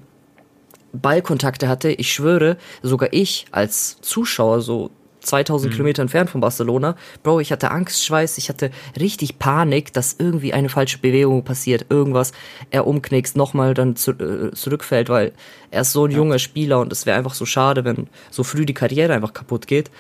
Ballkontakte 0.94 1.68
hatte. 1.68 1.92
Ich 1.92 2.14
schwöre, 2.14 2.56
sogar 2.84 3.10
ich 3.12 3.48
als 3.52 4.00
Zuschauer, 4.00 4.62
so 4.62 4.92
2000 5.30 5.72
mhm. 5.72 5.76
Kilometer 5.76 6.02
entfernt 6.02 6.30
von 6.30 6.42
Barcelona. 6.42 6.96
Bro, 7.24 7.40
ich 7.40 7.52
hatte 7.52 7.72
Angstschweiß, 7.72 8.38
ich 8.38 8.50
hatte 8.50 8.72
richtig 9.00 9.40
Panik, 9.40 9.94
dass 9.94 10.16
irgendwie 10.18 10.54
eine 10.54 10.70
falsche 10.70 10.98
Bewegung 11.00 11.44
passiert, 11.44 11.86
irgendwas, 11.90 12.32
er 12.72 12.88
umknickst, 12.88 13.36
nochmal 13.36 13.74
dann 13.74 13.96
zu, 13.96 14.12
äh, 14.12 14.52
zurückfällt, 14.52 15.10
weil 15.10 15.32
er 15.72 15.82
ist 15.82 15.92
so 15.92 16.06
ein 16.06 16.12
ja. 16.12 16.18
junger 16.18 16.40
Spieler 16.40 16.80
und 16.80 16.92
es 16.92 17.06
wäre 17.06 17.18
einfach 17.18 17.34
so 17.34 17.46
schade, 17.46 17.86
wenn 17.86 18.08
so 18.30 18.44
früh 18.44 18.66
die 18.66 18.74
Karriere 18.74 19.14
einfach 19.14 19.34
kaputt 19.34 19.68
geht. 19.68 19.92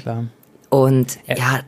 Klar. 0.00 0.24
Und 0.70 1.18
ja, 1.26 1.36
ja 1.36 1.60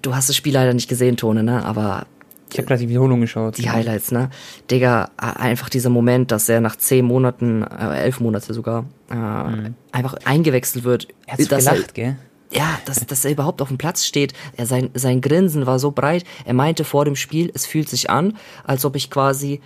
du 0.00 0.14
hast 0.14 0.28
das 0.28 0.36
Spiel 0.36 0.54
leider 0.54 0.72
nicht 0.72 0.88
gesehen, 0.88 1.16
Tone, 1.16 1.42
ne? 1.42 1.64
Aber 1.64 2.06
ich 2.50 2.58
habe 2.58 2.66
gerade 2.66 2.80
die 2.80 2.88
Wiederholung 2.88 3.20
geschaut. 3.20 3.58
Die 3.58 3.68
Highlights, 3.68 4.10
ne? 4.10 4.30
Digga, 4.70 5.10
einfach 5.16 5.68
dieser 5.68 5.90
Moment, 5.90 6.30
dass 6.30 6.48
er 6.48 6.60
nach 6.60 6.76
zehn 6.76 7.04
Monaten, 7.04 7.62
äh, 7.62 8.02
elf 8.02 8.20
Monate 8.20 8.54
sogar, 8.54 8.86
äh, 9.10 9.14
mhm. 9.14 9.74
einfach 9.92 10.14
eingewechselt 10.24 10.84
wird. 10.84 11.08
Er 11.26 11.34
hat 11.34 11.48
gelacht, 11.48 11.88
er, 11.88 11.92
gell? 11.92 12.16
Ja, 12.50 12.78
dass, 12.86 13.04
dass 13.04 13.24
er 13.24 13.32
überhaupt 13.32 13.60
auf 13.60 13.68
dem 13.68 13.78
Platz 13.78 14.06
steht. 14.06 14.32
Er, 14.56 14.66
sein, 14.66 14.90
sein 14.94 15.20
Grinsen 15.20 15.66
war 15.66 15.78
so 15.78 15.90
breit. 15.90 16.24
Er 16.44 16.54
meinte 16.54 16.84
vor 16.84 17.04
dem 17.04 17.16
Spiel, 17.16 17.50
es 17.54 17.66
fühlt 17.66 17.88
sich 17.88 18.08
an, 18.08 18.36
als 18.64 18.84
ob 18.84 18.96
ich 18.96 19.10
quasi 19.10 19.60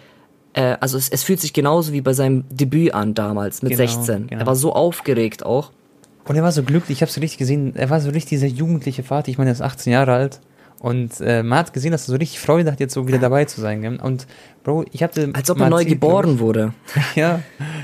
äh, 0.54 0.76
also 0.80 0.98
es, 0.98 1.08
es 1.08 1.22
fühlt 1.22 1.40
sich 1.40 1.52
genauso 1.52 1.92
wie 1.92 2.00
bei 2.00 2.12
seinem 2.12 2.44
Debüt 2.50 2.94
an 2.94 3.14
damals 3.14 3.62
mit 3.62 3.72
genau, 3.72 3.86
16. 3.86 4.26
Genau. 4.26 4.40
Er 4.40 4.46
war 4.46 4.56
so 4.56 4.72
aufgeregt 4.72 5.44
auch. 5.44 5.70
Und 6.24 6.36
er 6.36 6.42
war 6.42 6.52
so 6.52 6.62
glücklich, 6.62 6.98
ich 6.98 7.02
habe 7.02 7.10
so 7.10 7.20
richtig 7.20 7.38
gesehen, 7.38 7.74
er 7.74 7.90
war 7.90 8.00
so 8.00 8.10
richtig 8.10 8.30
dieser 8.30 8.46
jugendliche 8.46 9.02
Vater, 9.02 9.28
ich 9.28 9.38
meine, 9.38 9.50
er 9.50 9.54
ist 9.54 9.62
18 9.62 9.92
Jahre 9.92 10.12
alt. 10.12 10.40
Und 10.82 11.20
äh, 11.20 11.44
man 11.44 11.60
hat 11.60 11.72
gesehen, 11.72 11.92
dass 11.92 12.08
er 12.08 12.12
so 12.12 12.16
richtig 12.16 12.40
Freude 12.40 12.72
hat, 12.72 12.80
jetzt 12.80 12.94
so 12.94 13.06
wieder 13.06 13.18
dabei 13.18 13.44
zu 13.44 13.60
sein. 13.60 13.82
Gell? 13.82 14.00
Und 14.02 14.26
Bro, 14.64 14.84
ich 14.90 15.04
hatte. 15.04 15.30
Als 15.32 15.48
ob 15.48 15.60
er 15.60 15.70
neu 15.70 15.84
geboren 15.84 16.40
wurde. 16.40 16.74
ja, 17.14 17.40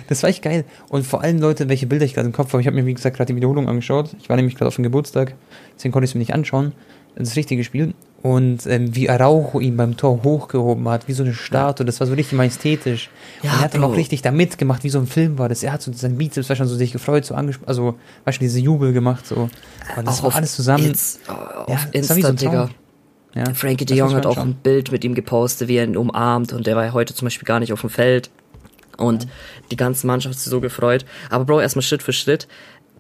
das 0.09 0.25
war 0.25 0.31
echt 0.31 0.43
geil. 0.43 0.65
Und 0.89 1.07
vor 1.07 1.23
allem, 1.23 1.39
Leute, 1.39 1.69
welche 1.69 1.87
Bilder 1.87 2.05
ich 2.05 2.15
gerade 2.15 2.27
im 2.27 2.33
Kopf 2.33 2.53
habe. 2.53 2.61
Ich 2.61 2.67
habe 2.67 2.75
mir, 2.75 2.87
wie 2.87 2.95
gesagt, 2.95 3.17
gerade 3.17 3.33
die 3.33 3.37
Wiederholung 3.37 3.69
angeschaut. 3.69 4.11
Ich 4.21 4.29
war 4.29 4.35
nämlich 4.35 4.57
gerade 4.57 4.67
auf 4.67 4.75
dem 4.75 4.83
Geburtstag, 4.83 5.37
deswegen 5.77 5.93
konnte 5.93 6.07
ich 6.07 6.11
es 6.11 6.15
mir 6.17 6.21
nicht 6.21 6.35
anschauen. 6.35 6.73
Das 7.15 7.37
richtige 7.37 7.63
Spiel. 7.63 7.95
Und 8.23 8.67
ähm, 8.67 8.97
wie 8.97 9.09
Araujo 9.09 9.61
ihn 9.61 9.77
beim 9.77 9.97
Tor 9.97 10.25
hochgehoben 10.25 10.89
hat, 10.89 11.07
wie 11.07 11.13
so 11.13 11.23
eine 11.23 11.35
Statue. 11.35 11.87
Das 11.87 12.01
war 12.01 12.09
so 12.09 12.15
richtig 12.15 12.37
majestätisch. 12.37 13.11
Ja, 13.43 13.53
und 13.53 13.59
er 13.59 13.61
hat 13.61 13.75
dann 13.75 13.85
auch 13.85 13.95
richtig 13.95 14.23
da 14.23 14.33
mitgemacht, 14.33 14.83
wie 14.83 14.89
so 14.89 14.99
ein 14.99 15.07
Film 15.07 15.39
war 15.39 15.49
das. 15.49 15.63
Er 15.63 15.73
hat 15.73 15.83
so 15.83 15.93
sein 15.93 16.19
Bizeps 16.19 16.49
war 16.49 16.57
schon 16.57 16.67
so 16.67 16.75
sich 16.75 16.93
gefreut, 16.93 17.25
so 17.25 17.37
angesprochen, 17.37 17.69
also 17.69 17.95
war 18.25 18.33
schon 18.33 18.41
diese 18.41 18.59
Jubel 18.59 18.93
gemacht. 18.93 19.25
so. 19.25 19.49
Und 19.97 20.09
das 20.09 20.19
auch 20.19 20.25
war 20.25 20.35
alles 20.35 20.57
zusammen. 20.57 20.93
Auf 20.93 21.69
ja, 21.69 21.79
Insta, 21.93 22.15
so 22.15 22.33
Digga. 22.33 22.71
Ja, 23.39 23.55
Frankie 23.55 23.85
de 23.85 23.97
Jong 23.97 24.15
hat 24.15 24.27
auch 24.27 24.39
ein 24.39 24.55
Bild 24.55 24.91
mit 24.91 25.05
ihm 25.05 25.15
gepostet, 25.15 25.69
wie 25.69 25.77
er 25.77 25.85
ihn 25.85 25.97
umarmt 25.97 26.53
und 26.53 26.67
der 26.67 26.75
war 26.75 26.87
ja 26.87 26.93
heute 26.93 27.15
zum 27.15 27.27
Beispiel 27.27 27.47
gar 27.47 27.61
nicht 27.61 27.73
auf 27.73 27.83
dem 27.83 27.91
Feld. 27.91 28.31
Und 28.97 29.25
ja. 29.25 29.31
die 29.71 29.77
ganze 29.77 30.09
Mannschaft 30.09 30.35
ist 30.35 30.45
so 30.45 30.61
gefreut. 30.61 31.05
Aber 31.31 31.45
Bro, 31.45 31.61
erstmal 31.61 31.85
Schritt 31.85 32.03
für 32.03 32.13
Schritt. 32.13 32.49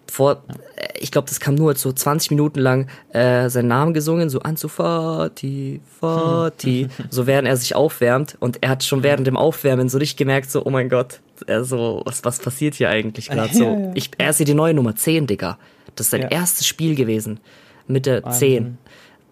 Vor, 0.06 0.44
ja. 0.46 0.84
ich 0.94 1.10
glaube, 1.10 1.28
das 1.28 1.40
kam 1.40 1.56
nur 1.56 1.74
so 1.74 1.92
20 1.92 2.30
Minuten 2.30 2.60
lang 2.60 2.86
äh, 3.12 3.50
seinen 3.50 3.66
Namen 3.66 3.94
gesungen, 3.94 4.30
so 4.30 4.38
Ansu 4.38 4.68
Fati, 4.68 5.80
Fati, 6.00 6.86
so 7.10 7.26
während 7.26 7.48
er 7.48 7.56
sich 7.56 7.74
aufwärmt. 7.74 8.36
Und 8.38 8.62
er 8.62 8.68
hat 8.68 8.84
schon 8.84 9.02
während 9.02 9.26
dem 9.26 9.36
Aufwärmen 9.36 9.88
so 9.88 9.98
richtig 9.98 10.18
gemerkt, 10.18 10.52
so, 10.52 10.64
oh 10.64 10.70
mein 10.70 10.88
Gott, 10.88 11.18
er 11.48 11.64
so, 11.64 12.02
was, 12.04 12.24
was 12.24 12.38
passiert 12.38 12.76
hier 12.76 12.90
eigentlich 12.90 13.28
gerade? 13.28 13.52
So, 13.52 13.90
ich, 13.94 14.12
er 14.18 14.30
ist 14.30 14.36
hier 14.36 14.46
die 14.46 14.54
neue 14.54 14.72
Nummer 14.72 14.94
10, 14.94 15.26
Digga. 15.26 15.58
Das 15.96 16.06
ist 16.06 16.10
sein 16.12 16.22
erstes 16.22 16.64
Spiel 16.68 16.94
gewesen. 16.94 17.40
Mit 17.88 18.06
der 18.06 18.22
Wahnsinn. 18.22 18.78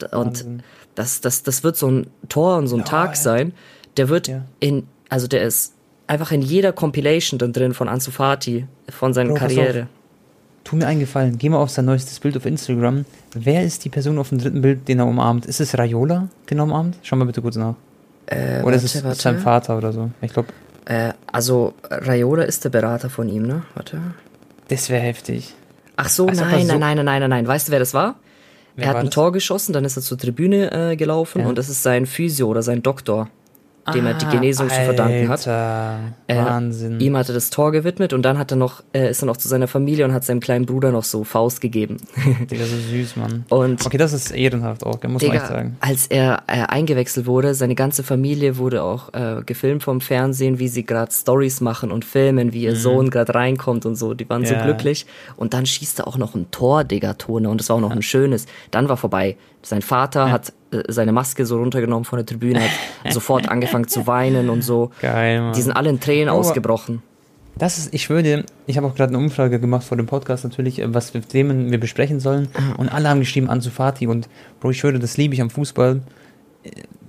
10. 0.01 0.09
Und 0.11 0.27
Wahnsinn 0.27 0.63
das, 0.97 1.21
das, 1.21 1.45
das 1.45 1.63
wird 1.63 1.77
so 1.77 1.89
ein 1.89 2.09
Tor 2.29 2.57
und 2.59 2.67
so 2.67 2.75
ein 2.77 2.81
ja, 2.81 2.85
Tag 2.87 3.11
ja. 3.11 3.17
sein. 3.17 3.53
Der 3.97 4.09
wird 4.09 4.27
ja. 4.27 4.43
in, 4.59 4.89
also 5.09 5.29
der 5.29 5.43
ist 5.43 5.75
einfach 6.09 6.33
in 6.33 6.43
jeder 6.43 6.73
Compilation 6.73 7.39
dann 7.39 7.53
drin 7.53 7.73
von 7.75 7.89
Ansu 7.89 8.11
Fati, 8.11 8.67
von 8.91 9.15
seiner 9.15 9.31
Bro, 9.31 9.39
Karriere. 9.39 9.87
Tu 10.65 10.75
mir 10.77 10.87
einen 10.89 10.99
Gefallen, 11.01 11.39
geh 11.39 11.49
mal 11.49 11.59
auf 11.59 11.71
sein 11.71 11.85
neuestes 11.85 12.19
Bild 12.19 12.37
auf 12.37 12.45
Instagram. 12.45 13.05
Wer 13.35 13.63
ist 13.65 13.85
die 13.85 13.89
Person 13.89 14.19
auf 14.19 14.31
dem 14.31 14.39
dritten 14.39 14.61
Bild, 14.63 14.89
den 14.89 14.99
er 14.99 15.07
umarmt? 15.07 15.47
Ist 15.47 15.61
es 15.61 15.79
Raiola, 15.79 16.29
den 16.51 16.59
er 16.59 16.65
umarmt? 16.65 16.99
Schau 17.03 17.15
mal 17.17 17.25
bitte 17.25 17.41
kurz 17.41 17.55
nach. 17.57 17.77
Äh, 18.27 18.63
Oder 18.65 18.75
ist 18.77 18.83
es 18.85 19.05
warte, 19.05 19.21
sein 19.21 19.35
warte. 19.35 19.45
Vater 19.45 19.79
oder 19.79 19.93
so? 19.93 20.11
Ich 20.21 20.33
glaube, 20.33 20.49
Äh, 20.87 21.13
also, 21.31 21.75
Raiola 21.89 22.43
ist 22.45 22.65
der 22.65 22.71
Berater 22.71 23.11
von 23.11 23.29
ihm, 23.29 23.43
ne? 23.47 23.63
Warte. 23.75 24.01
das 24.69 24.89
wäre 24.91 25.03
heftig. 25.03 25.55
Ach 25.97 26.09
so, 26.09 26.27
Als 26.27 26.41
ob 26.41 26.47
er 26.47 26.51
nein, 26.51 26.67
so- 26.67 26.73
nein, 26.73 26.81
nein, 26.81 26.97
nein, 26.97 27.05
nein, 27.05 27.21
nein, 27.21 27.31
nein. 27.31 27.47
Weißt 27.47 27.69
du, 27.69 27.73
wer 27.73 27.79
das 27.79 27.95
war? 27.95 28.17
Wer 28.77 28.85
er 28.85 28.91
hat 28.91 28.97
ein 28.99 29.07
das? 29.07 29.15
Tor 29.15 29.33
geschossen, 29.33 29.73
dann 29.73 29.85
ist 29.85 29.97
er 29.97 30.03
zur 30.03 30.19
Tribüne 30.19 30.71
äh, 30.93 30.97
gelaufen 30.97 31.41
Ja. 31.43 31.49
und 31.49 31.57
das 31.59 31.69
ist 31.69 31.83
sein 31.83 32.07
Physio 32.07 32.47
oder 32.49 32.63
sein 32.63 32.83
Doktor, 32.83 33.29
dem 33.95 34.07
er 34.07 34.15
die 34.15 34.27
Genesung 34.27 34.69
zu 34.69 34.75
verdanken 34.75 35.29
hat. 35.29 35.47
Alter, 35.47 35.99
Äh, 36.27 36.37
Wahnsinn. 36.37 37.01
Ihm 37.01 37.17
hat 37.17 37.29
er 37.29 37.35
das 37.35 37.51
Tor 37.51 37.73
gewidmet 37.73 38.13
und 38.13 38.23
dann 38.23 38.39
hat 38.39 38.51
er 38.51 38.57
noch, 38.57 38.83
äh, 38.93 39.11
ist 39.11 39.23
er 39.23 39.27
noch 39.27 39.37
zu 39.37 39.49
seiner 39.49 39.69
Familie 39.69 40.05
und 40.05 40.13
hat 40.13 40.25
seinem 40.25 40.41
kleinen 40.41 40.67
Bruder 40.67 40.91
noch 40.93 41.05
so 41.05 41.25
Faust 41.25 41.61
gegeben. 41.61 41.99
Digga, 42.51 42.65
so 42.65 42.77
süß, 42.77 43.17
Mann. 43.17 43.45
Und 43.49 43.85
Okay, 43.87 43.97
das 43.99 44.13
ist 44.13 44.31
ehrenhaft 44.33 44.85
auch, 44.85 45.01
muss 45.05 45.23
man 45.23 45.33
echt 45.33 45.45
Digga, 45.45 45.47
sagen. 45.47 45.77
als 45.81 46.07
er 46.09 46.43
äh, 46.47 46.63
eingewechselt 46.67 47.27
wurde, 47.27 47.55
seine 47.55 47.75
ganze 47.75 48.03
Familie 48.03 48.57
wurde 48.59 48.83
auch 48.83 49.15
äh, 49.15 49.43
gefilmt 49.47 49.83
vom 49.83 50.01
Fernsehen, 50.01 50.59
wie 50.59 50.69
sie 50.69 50.85
gerade 50.85 51.13
Stories 51.13 51.61
machen 51.61 51.93
und 51.93 52.05
filmen, 52.05 52.53
wie 52.53 52.63
ihr 52.65 52.77
Sohn 52.77 53.11
gerade 53.11 53.35
reinkommt 53.35 53.87
und 53.87 53.95
so. 53.97 54.15
Die 54.15 54.29
waren 54.29 54.45
so 54.45 54.53
Mhm. 54.55 54.59
Ja. 54.61 54.65
glücklich. 54.65 55.07
Und 55.37 55.55
dann 55.55 55.67
schießt 55.67 56.01
er 56.01 56.09
auch 56.09 56.17
noch 56.19 56.35
ein 56.35 56.51
Tor, 56.51 56.85
Digga, 56.85 57.15
Tone. 57.15 57.49
Und 57.49 57.61
es 57.61 57.69
war 57.69 57.77
auch 57.77 57.81
noch 57.81 57.91
ein 57.93 58.03
schönes. 58.03 58.47
Dann 58.71 58.89
war 58.89 58.97
vorbei. 58.97 59.37
Sein 59.63 59.83
Vater 59.83 60.31
hat 60.31 60.49
äh, 60.51 60.53
seine 60.89 61.13
Maske 61.13 61.47
so 61.47 61.59
runtergenommen 61.59 62.05
von 62.05 62.19
der 62.19 62.27
Tribüne, 62.27 62.61
hat 62.61 62.71
sofort 63.13 63.49
angefangen 63.49 63.89
zu 63.89 64.07
weinen 64.07 64.51
und 64.51 64.63
so. 64.63 64.91
Geil, 65.01 65.41
Mann. 65.41 65.53
Die 65.53 65.63
sind 65.63 65.73
alle 65.73 65.91
in 65.91 66.01
Tränen 66.01 66.29
Aber- 66.29 66.39
ausgebrochen. 66.39 67.03
Das 67.59 67.79
ist, 67.79 67.95
ich 67.95 68.07
dir, 68.09 68.45
ich 68.67 68.77
habe 68.77 68.87
auch 68.87 68.95
gerade 68.95 69.15
eine 69.15 69.19
Umfrage 69.25 69.59
gemacht 69.59 69.83
vor 69.85 69.97
dem 69.97 70.05
Podcast 70.05 70.45
natürlich, 70.45 70.79
äh, 70.79 70.93
was 70.93 71.11
für 71.11 71.23
Themen 71.23 71.71
wir 71.71 71.81
besprechen 71.81 72.21
sollen. 72.21 72.49
Und 72.77 72.91
alle 72.91 73.09
haben 73.09 73.21
geschrieben 73.21 73.49
Ansu 73.49 73.71
Fati 73.71 74.07
und 74.07 74.29
Bro, 74.61 74.73
ich 74.73 74.79
schwöre, 74.79 74.99
das 74.99 75.17
liebe 75.17 75.33
ich 75.33 75.41
am 75.41 75.49
Fußball. 75.49 76.03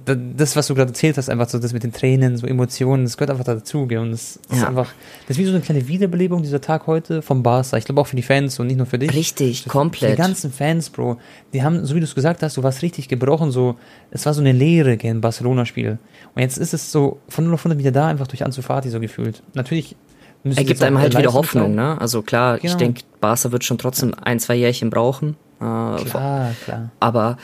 Da- 0.08 0.16
Das, 0.16 0.56
was 0.56 0.68
du 0.68 0.74
gerade 0.76 0.90
erzählt 0.90 1.18
hast, 1.18 1.30
einfach 1.30 1.50
so 1.50 1.60
das 1.60 1.74
mit 1.74 1.84
den 1.84 1.92
Tränen, 1.92 2.38
so 2.38 2.48
Emotionen, 2.48 3.04
das 3.04 3.18
gehört 3.18 3.30
einfach 3.32 3.44
dazu, 3.44 3.86
gell? 3.88 4.00
Und 4.00 4.12
das, 4.12 4.40
das 4.48 4.58
ist 4.58 4.62
Ja. 4.64 4.70
einfach, 4.70 4.88
das 5.28 5.36
ist 5.36 5.42
wie 5.42 5.46
so 5.46 5.52
eine 5.52 5.60
kleine 5.62 5.88
Wiederbelebung 5.88 6.42
dieser 6.42 6.62
Tag 6.62 6.88
heute 6.88 7.22
vom 7.22 7.44
Barca. 7.44 7.76
Ich 7.78 7.86
glaube 7.86 8.00
auch 8.02 8.08
für 8.08 8.16
die 8.16 8.22
Fans 8.24 8.58
und 8.60 8.68
nicht 8.68 8.78
nur 8.78 8.86
für 8.86 8.98
dich. 8.98 9.14
Richtig, 9.14 9.64
Für 9.64 9.70
komplett. 9.70 10.14
Die 10.14 10.16
ganzen 10.22 10.52
Fans, 10.52 10.90
Bro, 10.90 11.18
die 11.54 11.62
haben, 11.62 11.86
so 11.86 11.94
wie 11.94 12.00
du 12.00 12.06
es 12.06 12.16
gesagt 12.16 12.42
hast, 12.42 12.56
du 12.58 12.64
warst 12.64 12.82
richtig 12.82 13.10
gebrochen, 13.10 13.52
so, 13.52 13.76
es 14.10 14.26
war 14.26 14.34
so 14.34 14.40
eine 14.42 14.54
Leere 14.54 14.96
gell, 14.98 15.12
im 15.12 15.22
Barcelona-Spiel. 15.22 15.98
Und 16.36 16.42
jetzt 16.42 16.58
ist 16.58 16.74
es 16.74 16.92
so 16.92 17.20
von 17.28 17.44
0 17.46 17.54
auf 17.56 17.62
100 17.66 17.78
wieder 17.78 17.92
da, 17.92 18.08
einfach 18.08 18.28
durch 18.28 18.46
Ansu 18.46 18.62
Fati 18.62 18.90
so 18.90 19.00
gefühlt. 19.00 19.44
Natürlich 19.56 19.96
Er 20.46 20.64
gibt 20.64 20.82
einem 20.84 21.00
halt 21.00 21.18
wieder 21.18 21.34
Hoffnung, 21.34 21.76
ne? 21.76 22.00
Also 22.00 22.22
klar, 22.22 22.56
ich 22.56 22.62
Genau. 22.62 22.78
denke, 22.78 23.02
Barca 23.20 23.52
wird 23.52 23.66
schon 23.66 23.78
trotzdem 23.78 24.14
ein, 24.22 24.40
zwei 24.40 24.56
Jährchen 24.56 24.90
brauchen. 24.90 25.36
Äh, 25.60 25.64
Klar, 26.04 26.52
klar. 26.64 26.92
Aber 27.02 27.38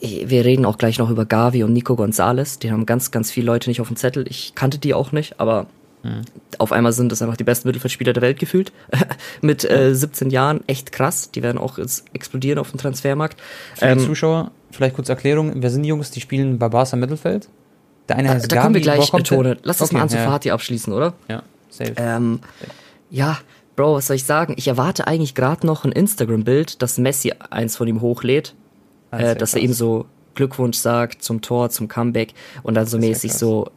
wir 0.00 0.44
reden 0.44 0.64
auch 0.64 0.78
gleich 0.78 0.98
noch 0.98 1.10
über 1.10 1.24
Gavi 1.24 1.64
und 1.64 1.72
Nico 1.72 1.96
Gonzalez. 1.96 2.58
Die 2.58 2.70
haben 2.70 2.86
ganz, 2.86 3.10
ganz 3.10 3.30
viele 3.30 3.46
Leute 3.46 3.68
nicht 3.70 3.80
auf 3.80 3.88
dem 3.88 3.96
Zettel. 3.96 4.26
Ich 4.28 4.54
kannte 4.54 4.78
die 4.78 4.94
auch 4.94 5.12
nicht, 5.12 5.40
aber 5.40 5.66
Mhm. 6.04 6.22
auf 6.58 6.70
einmal 6.70 6.92
sind 6.92 7.10
es 7.10 7.22
einfach 7.22 7.36
die 7.36 7.42
besten 7.42 7.66
Mittelfeldspieler 7.68 8.12
der 8.12 8.22
Welt 8.22 8.38
gefühlt. 8.38 8.72
Mit 9.40 9.68
äh, 9.68 9.92
17 9.94 10.30
Jahren, 10.30 10.60
echt 10.68 10.92
krass. 10.92 11.32
Die 11.32 11.42
werden 11.42 11.58
auch 11.58 11.76
jetzt 11.78 12.04
explodieren 12.12 12.60
auf 12.60 12.70
dem 12.70 12.78
Transfermarkt. 12.78 13.40
Für 13.74 13.86
die 13.86 13.90
Ähm, 13.92 13.98
Zuschauer, 13.98 14.52
vielleicht 14.70 14.94
kurz 14.94 15.08
Erklärung, 15.08 15.52
wer 15.56 15.70
sind 15.70 15.82
die 15.82 15.88
Jungs, 15.88 16.12
die 16.12 16.20
spielen 16.20 16.58
bei 16.58 16.68
Barca 16.68 16.94
Mittelfeld? 16.94 17.48
Der 18.08 18.16
eine 18.16 18.28
heißt 18.30 18.50
da 18.50 18.62
kommen 18.62 18.74
wir 18.74 18.80
gleich? 18.80 19.10
Tone. 19.10 19.58
Lass 19.64 19.78
das 19.78 19.88
Okay, 19.88 19.96
mal 19.96 20.02
an 20.02 20.08
zu 20.08 20.16
ja, 20.48 20.54
abschließen, 20.54 20.92
oder? 20.92 21.14
Ja, 21.28 21.42
safe. 21.68 21.94
Ähm, 21.96 22.40
ja, 23.10 23.38
Bro, 23.74 23.94
was 23.96 24.06
soll 24.06 24.16
ich 24.16 24.24
sagen? 24.24 24.54
Ich 24.56 24.66
erwarte 24.68 25.06
eigentlich 25.06 25.34
gerade 25.34 25.66
noch 25.66 25.84
ein 25.84 25.92
Instagram-Bild, 25.92 26.82
dass 26.82 26.98
Messi 26.98 27.32
eins 27.50 27.76
von 27.76 27.86
ihm 27.86 28.00
hochlädt, 28.00 28.54
äh, 29.10 29.34
dass 29.34 29.54
er 29.54 29.60
krass. 29.60 29.68
ihm 29.68 29.72
so 29.72 30.06
Glückwunsch 30.34 30.78
sagt 30.78 31.22
zum 31.22 31.40
Tor, 31.40 31.70
zum 31.70 31.88
Comeback 31.88 32.34
und 32.62 32.74
dann 32.74 32.86
so 32.86 32.98
mäßig 32.98 33.32
so 33.32 33.70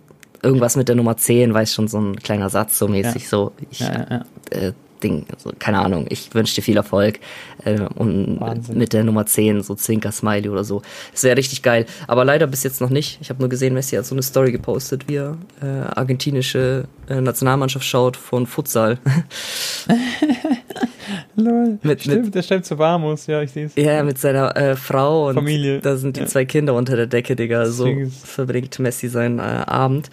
irgendwas 0.43 0.75
mit 0.75 0.87
der 0.87 0.95
Nummer 0.95 1.17
10, 1.17 1.53
weiß 1.53 1.73
schon, 1.73 1.87
so 1.87 1.99
ein 1.99 2.15
kleiner 2.17 2.49
Satz, 2.49 2.77
so 2.77 2.87
mäßig 2.87 3.23
Ja. 3.23 3.29
so. 3.29 3.51
Ich, 3.69 3.79
Ja, 3.79 4.07
ja. 4.09 4.25
Äh, 4.51 4.73
Ding, 5.01 5.25
also, 5.33 5.51
keine 5.57 5.79
Ahnung, 5.79 6.05
ich 6.09 6.33
wünsche 6.35 6.55
dir 6.55 6.61
viel 6.61 6.77
Erfolg 6.77 7.19
äh, 7.65 7.79
und 7.95 8.39
Wahnsinn. 8.39 8.77
mit 8.77 8.93
der 8.93 9.03
Nummer 9.03 9.25
10, 9.25 9.63
so 9.63 9.75
Zwinker 9.75 10.11
Smiley 10.11 10.49
oder 10.49 10.63
so. 10.63 10.83
Das 11.11 11.23
wäre 11.23 11.37
richtig 11.37 11.63
geil. 11.63 11.85
Aber 12.07 12.23
leider 12.23 12.45
bis 12.47 12.61
jetzt 12.63 12.81
noch 12.81 12.91
nicht. 12.91 13.17
Ich 13.19 13.29
habe 13.29 13.39
nur 13.39 13.49
gesehen, 13.49 13.73
Messi 13.73 13.95
hat 13.95 14.05
so 14.05 14.13
eine 14.15 14.21
Story 14.21 14.51
gepostet, 14.51 15.07
wie 15.07 15.15
er 15.15 15.37
äh, 15.61 15.65
argentinische 15.65 16.85
äh, 17.09 17.19
Nationalmannschaft 17.19 17.85
schaut 17.85 18.15
von 18.15 18.45
Futsal. 18.45 18.99
Lol. 21.35 21.77
Mit- 21.83 22.01
Stimmt, 22.01 22.35
der 22.35 22.43
schreibt 22.43 22.65
zu 22.65 22.77
Vamos, 22.77 23.27
ja, 23.27 23.41
ich 23.41 23.51
sehe 23.51 23.65
es. 23.67 23.75
Ja, 23.75 24.03
mit 24.03 24.17
seiner 24.17 24.55
äh, 24.57 24.75
Frau 24.75 25.27
und 25.29 25.35
Familie. 25.35 25.79
da 25.79 25.95
sind 25.97 26.15
die 26.17 26.21
Ja. 26.21 26.25
zwei 26.27 26.45
Kinder 26.45 26.73
unter 26.73 26.95
der 26.95 27.07
Decke, 27.07 27.35
Digga. 27.35 27.65
So 27.67 27.87
verbringt 28.23 28.77
Messi 28.79 29.07
seinen 29.09 29.39
äh, 29.39 29.41
Abend. 29.41 30.09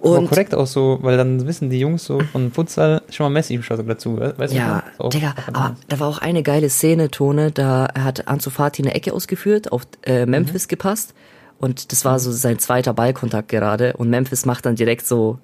Aber 0.00 0.18
Und 0.18 0.28
korrekt 0.28 0.54
auch 0.54 0.66
so, 0.66 0.98
weil 1.02 1.16
dann 1.16 1.46
wissen 1.46 1.70
die 1.70 1.80
Jungs 1.80 2.04
so 2.04 2.20
von 2.20 2.52
Futsal 2.52 3.02
schon 3.10 3.24
mal 3.24 3.30
Messi 3.30 3.60
schaut 3.62 3.78
sogar 3.78 3.94
dazu, 3.94 4.16
we- 4.18 4.34
weißt 4.36 4.54
ja, 4.54 4.82
du? 4.98 5.04
Auch- 5.04 5.10
Digga, 5.10 5.34
aber 5.48 5.74
da 5.88 5.98
war 5.98 6.08
auch 6.08 6.18
eine 6.18 6.42
geile 6.42 6.68
Szene, 6.68 7.10
Tone, 7.10 7.50
da 7.50 7.88
hat 7.98 8.28
Ansu 8.28 8.50
Fati 8.50 8.82
eine 8.82 8.94
Ecke 8.94 9.12
ausgeführt, 9.12 9.72
auf 9.72 9.82
äh, 10.04 10.26
Memphis 10.26 10.68
gepasst 10.68 11.14
und 11.58 11.90
das 11.92 12.04
war 12.04 12.18
so 12.18 12.30
sein 12.30 12.58
zweiter 12.58 12.92
Ballkontakt 12.92 13.48
gerade 13.48 13.94
und 13.94 14.10
Memphis 14.10 14.44
macht 14.44 14.66
dann 14.66 14.76
direkt 14.76 15.06
so 15.06 15.38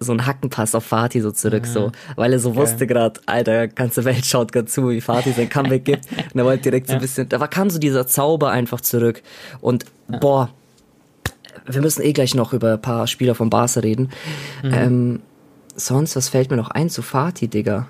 so 0.00 0.12
einen 0.12 0.26
Hackenpass 0.26 0.74
auf 0.74 0.84
Fati 0.84 1.20
so 1.20 1.30
zurück, 1.32 1.66
so, 1.66 1.92
weil 2.16 2.32
er 2.32 2.38
so 2.38 2.54
wusste 2.54 2.86
gerade, 2.86 3.20
Alter, 3.26 3.68
ganze 3.68 4.04
Welt 4.04 4.24
schaut 4.24 4.52
gerade 4.52 4.66
zu, 4.66 4.90
wie 4.90 5.00
Fati 5.00 5.32
sein 5.32 5.48
Comeback 5.48 5.84
gibt. 5.84 6.06
Und 6.34 6.38
er 6.38 6.44
wollte 6.44 6.64
direkt 6.64 6.88
so 6.88 6.94
ein 6.94 7.00
bisschen, 7.00 7.28
da 7.28 7.40
war, 7.40 7.48
kam 7.48 7.70
so 7.70 7.78
dieser 7.78 8.06
Zauber 8.06 8.50
einfach 8.50 8.80
zurück. 8.80 9.22
Und 9.60 9.84
boah, 10.20 10.50
wir 11.66 11.80
müssen 11.80 12.02
eh 12.02 12.12
gleich 12.12 12.34
noch 12.34 12.52
über 12.52 12.74
ein 12.74 12.82
paar 12.82 13.06
Spieler 13.06 13.34
von 13.34 13.50
Barca 13.50 13.80
reden. 13.80 14.10
Ähm, 14.62 15.20
sonst, 15.74 16.16
was 16.16 16.28
fällt 16.28 16.50
mir 16.50 16.56
noch 16.56 16.70
ein 16.70 16.90
zu 16.90 17.02
Fati, 17.02 17.48
Digga? 17.48 17.88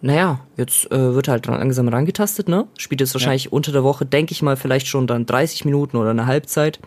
Naja, 0.00 0.40
jetzt 0.56 0.90
äh, 0.92 1.14
wird 1.14 1.28
halt 1.28 1.46
langsam 1.46 1.88
rangetastet, 1.88 2.48
ne? 2.48 2.66
Spielt 2.78 3.00
jetzt 3.00 3.14
wahrscheinlich 3.14 3.52
unter 3.52 3.72
der 3.72 3.82
Woche, 3.82 4.06
denke 4.06 4.32
ich 4.32 4.42
mal, 4.42 4.56
vielleicht 4.56 4.86
schon 4.86 5.06
dann 5.08 5.26
30 5.26 5.64
Minuten 5.64 5.96
oder 5.96 6.10
eine 6.10 6.26
Halbzeit. 6.26 6.78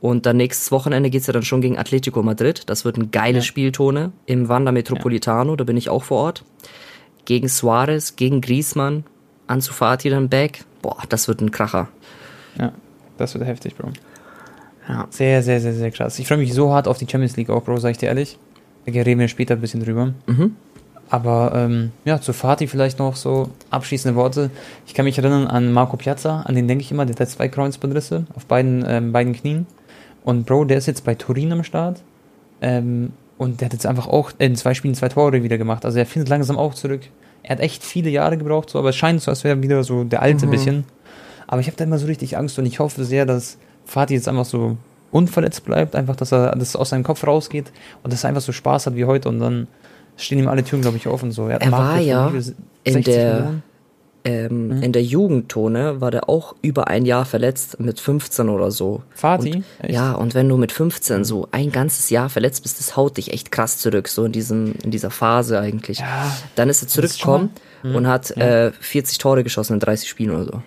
Und 0.00 0.26
dann 0.26 0.36
nächstes 0.36 0.70
Wochenende 0.70 1.10
geht's 1.10 1.26
ja 1.26 1.32
dann 1.32 1.42
schon 1.42 1.60
gegen 1.60 1.76
Atletico 1.76 2.22
Madrid. 2.22 2.62
Das 2.66 2.84
wird 2.84 2.96
ein 2.96 3.10
geiles 3.10 3.44
Spiel, 3.46 3.72
Tone, 3.72 4.12
im 4.26 4.48
Wanda 4.48 4.70
Metropolitano, 4.70 5.56
da 5.56 5.64
bin 5.64 5.76
ich 5.76 5.90
auch 5.90 6.04
vor 6.04 6.18
Ort. 6.18 6.44
Gegen 7.24 7.48
Suarez, 7.48 8.16
gegen 8.16 8.40
Griezmann, 8.40 9.04
Ansu 9.48 9.72
Fati 9.72 10.08
dann 10.08 10.28
back. 10.28 10.64
Boah, 10.82 11.02
das 11.08 11.26
wird 11.26 11.40
ein 11.40 11.50
Kracher. 11.50 11.88
Ja, 12.58 12.72
das 13.16 13.34
wird 13.34 13.44
heftig, 13.44 13.74
Bro. 13.76 13.90
Ja. 14.88 15.06
Sehr, 15.10 15.42
sehr, 15.42 15.60
sehr, 15.60 15.74
sehr 15.74 15.90
krass. 15.90 16.18
Ich 16.18 16.28
freue 16.28 16.38
mich 16.38 16.54
so 16.54 16.72
hart 16.72 16.88
auf 16.88 16.98
die 16.98 17.06
Champions 17.08 17.36
League 17.36 17.50
auch, 17.50 17.62
Bro, 17.62 17.78
sag 17.78 17.90
ich 17.90 17.98
dir 17.98 18.06
ehrlich. 18.06 18.38
Da 18.86 18.92
reden 18.92 19.20
wir 19.20 19.28
später 19.28 19.54
ein 19.54 19.60
bisschen 19.60 19.82
drüber. 19.82 20.14
Mhm. 20.26 20.56
Aber 21.10 21.52
ähm, 21.54 21.92
ja, 22.04 22.20
zu 22.20 22.32
Fatih 22.32 22.68
vielleicht 22.68 22.98
noch 22.98 23.16
so 23.16 23.50
abschließende 23.70 24.14
Worte. 24.14 24.50
Ich 24.86 24.94
kann 24.94 25.04
mich 25.04 25.18
erinnern 25.18 25.46
an 25.46 25.72
Marco 25.72 25.96
Piazza, 25.96 26.42
an 26.42 26.54
den 26.54 26.68
denke 26.68 26.84
ich 26.84 26.90
immer, 26.90 27.06
der 27.06 27.16
hat 27.16 27.30
zwei 27.30 27.48
Kreuzbandrisse 27.48 28.26
auf 28.34 28.46
beiden, 28.46 28.84
ähm, 28.86 29.12
beiden 29.12 29.32
Knien. 29.32 29.66
Und 30.28 30.44
Bro, 30.44 30.64
der 30.66 30.76
ist 30.76 30.84
jetzt 30.86 31.04
bei 31.04 31.14
Turin 31.14 31.50
am 31.52 31.64
Start. 31.64 32.02
Ähm, 32.60 33.12
und 33.38 33.60
der 33.60 33.66
hat 33.66 33.72
jetzt 33.72 33.86
einfach 33.86 34.06
auch 34.08 34.30
in 34.38 34.56
zwei 34.56 34.74
Spielen 34.74 34.94
zwei 34.94 35.08
Tore 35.08 35.42
wieder 35.42 35.56
gemacht. 35.56 35.84
Also 35.86 35.98
er 35.98 36.04
findet 36.06 36.28
langsam 36.28 36.58
auch 36.58 36.74
zurück. 36.74 37.00
Er 37.42 37.52
hat 37.52 37.60
echt 37.60 37.82
viele 37.82 38.10
Jahre 38.10 38.36
gebraucht, 38.36 38.68
so, 38.68 38.78
aber 38.78 38.90
es 38.90 38.96
scheint 38.96 39.22
so, 39.22 39.30
als 39.30 39.42
wäre 39.44 39.56
er 39.56 39.62
wieder 39.62 39.82
so 39.84 40.04
der 40.04 40.20
alte 40.20 40.46
Mhm. 40.46 40.50
bisschen. 40.50 40.84
Aber 41.46 41.60
ich 41.62 41.66
habe 41.66 41.76
da 41.78 41.84
immer 41.84 41.98
so 41.98 42.06
richtig 42.06 42.36
Angst 42.36 42.58
und 42.58 42.66
ich 42.66 42.78
hoffe 42.78 43.04
sehr, 43.04 43.24
dass 43.24 43.56
Fatih 43.86 44.14
jetzt 44.16 44.28
einfach 44.28 44.44
so 44.44 44.76
unverletzt 45.12 45.64
bleibt, 45.64 45.94
einfach, 45.96 46.14
dass 46.16 46.30
er 46.32 46.54
das 46.56 46.76
aus 46.76 46.90
seinem 46.90 47.04
Kopf 47.04 47.26
rausgeht 47.26 47.72
und 48.02 48.12
dass 48.12 48.24
er 48.24 48.28
einfach 48.28 48.42
so 48.42 48.52
Spaß 48.52 48.86
hat 48.86 48.96
wie 48.96 49.06
heute 49.06 49.30
und 49.30 49.38
dann 49.40 49.66
stehen 50.18 50.38
ihm 50.40 50.48
alle 50.48 50.62
Türen, 50.62 50.82
glaube 50.82 50.98
ich, 50.98 51.06
offen. 51.06 51.30
So. 51.32 51.48
hat 51.48 51.62
Er 51.62 51.70
Markt 51.70 51.94
war 51.94 52.00
ja 52.02 52.28
in 52.28 52.92
60 52.92 53.04
der- 53.14 53.34
Millionen. 53.34 53.62
Ähm, 54.28 54.68
Mhm. 54.68 54.82
In 54.82 54.92
der 54.92 55.02
Jugendtone 55.02 56.00
war 56.00 56.10
der 56.10 56.28
auch 56.28 56.54
über 56.62 56.88
ein 56.88 57.04
Jahr 57.06 57.24
verletzt, 57.24 57.80
mit 57.80 58.00
15 58.00 58.48
oder 58.48 58.70
so. 58.70 59.02
Echt? 59.80 59.92
ja, 59.94 60.12
und 60.12 60.34
wenn 60.34 60.48
du 60.48 60.56
mit 60.56 60.72
15 60.72 61.24
so 61.24 61.48
ein 61.52 61.72
ganzes 61.72 62.10
Jahr 62.10 62.28
verletzt 62.28 62.62
bist, 62.62 62.78
das 62.78 62.96
haut 62.96 63.16
dich 63.16 63.32
echt 63.32 63.50
krass 63.52 63.78
zurück, 63.78 64.08
so 64.08 64.24
in 64.24 64.32
diesem, 64.32 64.74
in 64.82 64.90
dieser 64.90 65.10
Phase 65.10 65.58
eigentlich. 65.60 65.98
Ja, 66.00 66.30
Dann 66.56 66.68
ist 66.68 66.82
er 66.82 66.86
das 66.86 66.94
ist 66.94 66.94
zurückgekommen 66.94 67.50
mal- 67.82 67.96
und 67.96 68.06
hat 68.06 68.36
äh, 68.36 68.72
40 68.80 69.18
Tore 69.18 69.42
geschossen 69.44 69.74
in 69.74 69.80
30 69.80 70.08
Spielen 70.08 70.30
oder 70.30 70.44
so. 70.44 70.62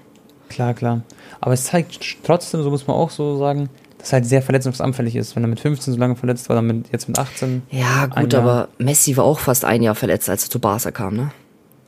Klar, 0.50 0.74
klar. 0.74 1.01
Aber 1.39 1.53
es 1.53 1.65
zeigt 1.65 2.00
trotzdem, 2.24 2.62
so 2.63 2.70
muss 2.70 2.88
man 2.88 2.96
auch 2.98 3.10
so 3.10 3.38
sagen, 3.38 3.70
dass 3.98 4.10
er 4.10 4.13
halt 4.20 4.25
sehr 4.25 4.41
verletzungsanfällig 4.41 5.15
ist. 5.15 5.36
Wenn 5.36 5.44
er 5.44 5.48
mit 5.48 5.60
15 5.60 5.94
so 5.94 6.00
lange 6.00 6.15
verletzt 6.15 6.50
war, 6.50 6.56
dann 6.56 6.68
mit, 6.68 6.91
jetzt 6.91 7.08
mit 7.08 7.18
18. 7.20 7.63
Ja, 7.70 8.08
gut, 8.08 8.34
aber 8.34 8.68
Messi 8.80 9.15
war 9.18 9.24
auch 9.25 9.39
fast 9.39 9.63
ein 9.65 9.82
Jahr 9.84 9.96
verletzt, 9.96 10.30
als 10.30 10.46
er 10.46 10.50
zu 10.50 10.60
Barca 10.60 10.91
kam, 10.91 11.15
ne? 11.15 11.32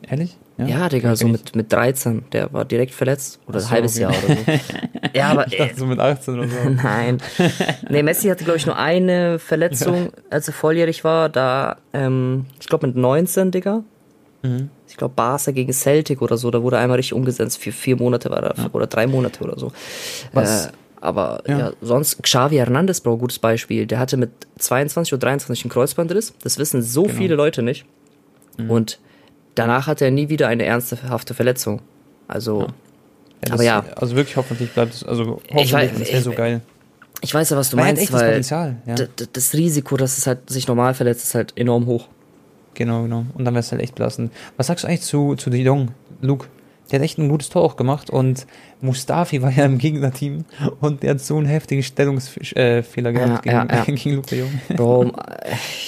Ehrlich? 0.08 0.38
Ja, 0.58 0.88
Digga, 0.88 1.16
so 1.16 1.28
mit, 1.28 1.56
mit 1.56 1.72
13. 1.74 2.26
Der 2.32 2.54
war 2.54 2.64
direkt 2.64 2.94
verletzt. 2.94 3.40
Oder 3.48 3.58
Ach 3.58 3.62
ein 3.62 3.66
so, 3.66 3.72
halbes 3.72 3.94
okay. 3.96 4.02
Jahr 4.02 4.12
oder 4.24 4.36
so. 4.36 4.60
ja, 5.18 5.30
aber 5.32 5.48
Ich 5.48 5.58
dachte 5.58 5.76
so 5.78 5.86
mit 5.88 6.00
18 6.00 6.34
oder 6.40 6.48
so. 6.48 6.70
Nein. 6.70 7.18
Nee, 7.90 8.04
Messi 8.04 8.28
hatte, 8.28 8.44
glaube 8.44 8.58
ich, 8.58 8.66
nur 8.68 8.78
eine 8.78 9.40
Verletzung, 9.40 10.10
als 10.30 10.48
er 10.48 10.54
volljährig 10.54 11.04
war. 11.04 11.30
Da, 11.30 11.78
ähm, 11.94 12.46
ich 12.60 12.68
glaube, 12.68 12.86
mit 12.88 12.96
19, 12.96 13.50
Digga. 13.52 13.84
Mhm. 14.44 14.70
Ich 14.88 14.96
glaube, 14.98 15.16
Barca 15.16 15.50
gegen 15.52 15.74
Celtic 15.74 16.22
oder 16.22 16.38
so. 16.38 16.52
Da 16.52 16.62
wurde 16.62 16.78
einmal 16.78 16.98
richtig 16.98 17.14
umgesetzt. 17.16 17.58
Für 17.58 17.72
vier 17.72 17.96
Monate 17.96 18.30
war 18.30 18.44
er, 18.44 18.76
oder 18.76 18.86
drei 18.86 19.08
Monate 19.08 19.44
oder 19.44 19.58
so. 19.58 19.72
Was- 20.34 20.68
Äh, 20.68 20.72
aber 21.02 21.42
Ja. 21.48 21.58
ja. 21.60 21.72
sonst, 21.82 22.22
Xavi 22.22 22.56
Hernandez, 22.58 23.02
Bro, 23.02 23.18
gutes 23.18 23.40
Beispiel. 23.40 23.88
Der 23.88 23.98
hatte 24.00 24.16
mit 24.18 24.30
22 24.60 25.12
oder 25.14 25.20
23 25.22 25.66
einen 25.66 25.72
Kreuzbandriss. 25.72 26.34
Das 26.44 26.60
wissen 26.60 26.82
so 26.84 27.04
Genau. 27.04 27.16
viele 27.16 27.36
Leute 27.36 27.64
nicht. 27.64 27.86
Mhm. 28.58 28.70
Und 28.70 29.00
danach 29.56 29.88
hatte 29.88 30.06
er 30.06 30.12
nie 30.12 30.30
wieder 30.30 30.48
eine 30.48 30.64
ernsthafte 30.66 31.34
Verletzung. 31.34 31.82
Also, 32.28 32.62
Ja, 32.62 32.68
das, 33.42 33.52
Aber 33.52 33.64
ja. 33.64 33.86
Also 33.98 34.16
wirklich 34.16 34.38
hoffentlich 34.38 34.72
bleibt 34.72 34.94
es, 34.94 35.04
also 35.04 35.42
Ich 35.46 35.54
hoffentlich, 35.54 35.74
weiß- 35.74 36.00
das 36.00 36.12
wäre 36.14 36.22
so 36.22 36.32
ich- 36.32 36.38
geil. 36.38 36.62
ich 37.22 37.34
weiß 37.34 37.50
ja, 37.50 37.58
was 37.58 37.70
du 37.70 37.78
Weil 37.78 37.86
hat 37.88 37.96
meinst, 37.98 38.14
das 38.14 38.20
weil 38.22 38.28
Potenzial, 38.30 38.76
ja. 38.86 38.96
das 39.34 39.54
Risiko, 39.54 39.98
dass 39.98 40.18
es 40.18 40.28
halt 40.28 40.50
sich 40.50 40.68
normal 40.68 40.94
verletzt, 40.94 41.26
ist 41.26 41.36
halt 41.36 41.54
enorm 41.58 41.86
hoch. 41.86 42.08
Genau, 42.76 43.04
genau. 43.04 43.26
Und 43.36 43.46
dann 43.46 43.54
wäre 43.54 43.60
es 43.60 43.72
halt 43.72 43.82
echt 43.82 43.96
belastend. 43.96 44.32
Was 44.58 44.68
sagst 44.68 44.84
du 44.84 44.88
eigentlich 44.88 45.02
zu, 45.02 45.36
zu 45.36 45.50
De 45.50 45.62
Jong, 45.62 45.90
Luke? 46.22 46.48
Der 46.92 47.00
hat 47.00 47.06
echt 47.06 47.18
ein 47.18 47.30
gutes 47.30 47.50
Tor 47.50 47.64
auch 47.64 47.76
gemacht 47.78 48.10
und 48.10 48.46
Mustafi 48.82 49.42
war 49.42 49.50
ja 49.52 49.66
im 49.66 49.78
Gegnerteam 49.78 50.46
und 50.82 51.02
der 51.02 51.12
hat 51.12 51.22
so 51.22 51.38
einen 51.38 51.46
heftigen 51.46 51.82
Stellungsfehler 51.82 53.12
gehabt 53.14 53.46
Ja, 53.46 53.64
gegen, 53.64 53.70
ja, 53.70 53.76
ja. 53.78 53.84
gegen 53.96 54.16
Luke 54.16 54.28
de 54.28 54.40
Jong. 54.40 54.62
Bro, 54.76 55.12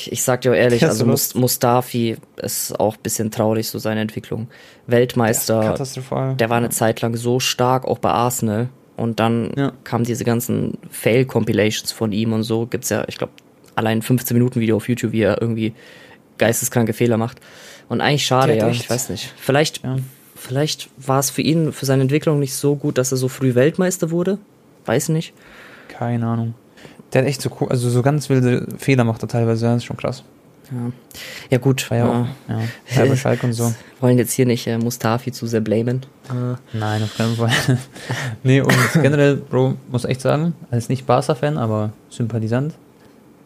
ich 0.07 0.23
sag 0.23 0.41
dir 0.41 0.51
auch 0.51 0.55
ehrlich, 0.55 0.81
ist 0.81 0.87
also 0.89 0.99
so 1.05 1.11
Mus 1.11 1.35
Mustafi 1.35 2.17
ist 2.41 2.79
auch 2.79 2.95
ein 2.95 3.01
bisschen 3.03 3.29
traurig, 3.29 3.67
so 3.67 3.77
seine 3.77 4.01
Entwicklung. 4.01 4.47
Weltmeister, 4.87 5.59
Katastrophal. 5.61 6.35
der 6.35 6.49
war 6.49 6.57
eine 6.57 6.69
Zeit 6.69 7.01
lang 7.01 7.15
so 7.15 7.39
stark, 7.39 7.85
auch 7.85 7.99
bei 7.99 8.09
Arsenal. 8.11 8.69
Und 8.97 9.19
dann 9.19 9.51
Ja. 9.57 9.73
kamen 9.83 10.05
diese 10.05 10.23
ganzen 10.23 10.77
Fail-Compilations 10.89 11.91
von 11.91 12.13
ihm 12.13 12.31
und 12.31 12.43
so. 12.43 12.65
Gibt's 12.65 12.89
ja, 12.89 13.03
ich 13.09 13.17
glaube, 13.17 13.33
allein 13.75 14.01
15 14.01 14.35
Minuten 14.37 14.61
Video 14.61 14.77
auf 14.77 14.87
YouTube, 14.87 15.11
wie 15.11 15.21
er 15.23 15.41
irgendwie 15.41 15.73
geisteskranke 16.37 16.93
Fehler 16.93 17.17
macht. 17.17 17.41
Und 17.89 17.99
eigentlich 17.99 18.25
schade, 18.25 18.55
ja, 18.57 18.69
echt- 18.69 18.83
ich 18.83 18.89
weiß 18.89 19.09
nicht. 19.09 19.33
Vielleicht, 19.35 19.83
Ja. 19.83 19.97
Vielleicht 20.45 20.89
war 20.97 21.19
es 21.19 21.29
für 21.29 21.41
ihn, 21.41 21.71
für 21.73 21.85
seine 21.85 22.03
Entwicklung 22.03 22.39
nicht 22.39 22.53
so 22.53 22.75
gut, 22.75 22.97
dass 22.97 23.11
er 23.11 23.17
so 23.17 23.27
früh 23.27 23.55
Weltmeister 23.55 24.11
wurde. 24.11 24.37
Weiß 24.85 25.09
nicht. 25.09 25.33
Keine 25.87 26.27
Ahnung. 26.27 26.53
Der 27.13 27.21
hat 27.21 27.29
echt 27.29 27.41
so, 27.41 27.49
also 27.69 27.89
so 27.89 28.01
ganz 28.01 28.29
wilde 28.29 28.67
Fehler 28.77 29.03
macht 29.03 29.21
er 29.23 29.27
teilweise, 29.27 29.65
das 29.65 29.77
ist 29.77 29.85
schon 29.85 29.97
krass. 29.97 30.23
Ja, 30.71 30.91
ja 31.51 31.57
gut. 31.57 31.89
War 31.91 31.97
ja 31.97 32.05
auch, 32.05 32.27
ja, 32.49 33.05
bei 33.05 33.15
Schalke 33.15 33.45
und 33.45 33.53
so. 33.53 33.73
Wollen 33.99 34.17
jetzt 34.17 34.33
hier 34.33 34.45
nicht 34.45 34.65
äh, 34.67 34.77
Mustafi 34.77 35.31
zu 35.31 35.47
sehr 35.47 35.61
blamen. 35.61 36.01
Äh, 36.29 36.77
Nein, 36.77 37.03
auf 37.03 37.15
keinen 37.15 37.35
Fall. 37.35 37.51
nee, 38.43 38.61
und 38.61 38.73
generell, 38.93 39.35
Bro, 39.35 39.75
muss 39.91 40.05
echt 40.05 40.21
sagen, 40.21 40.53
als 40.71 40.89
nicht 40.89 41.05
Barca-Fan, 41.05 41.57
aber 41.57 41.91
Sympathisant, 42.09 42.73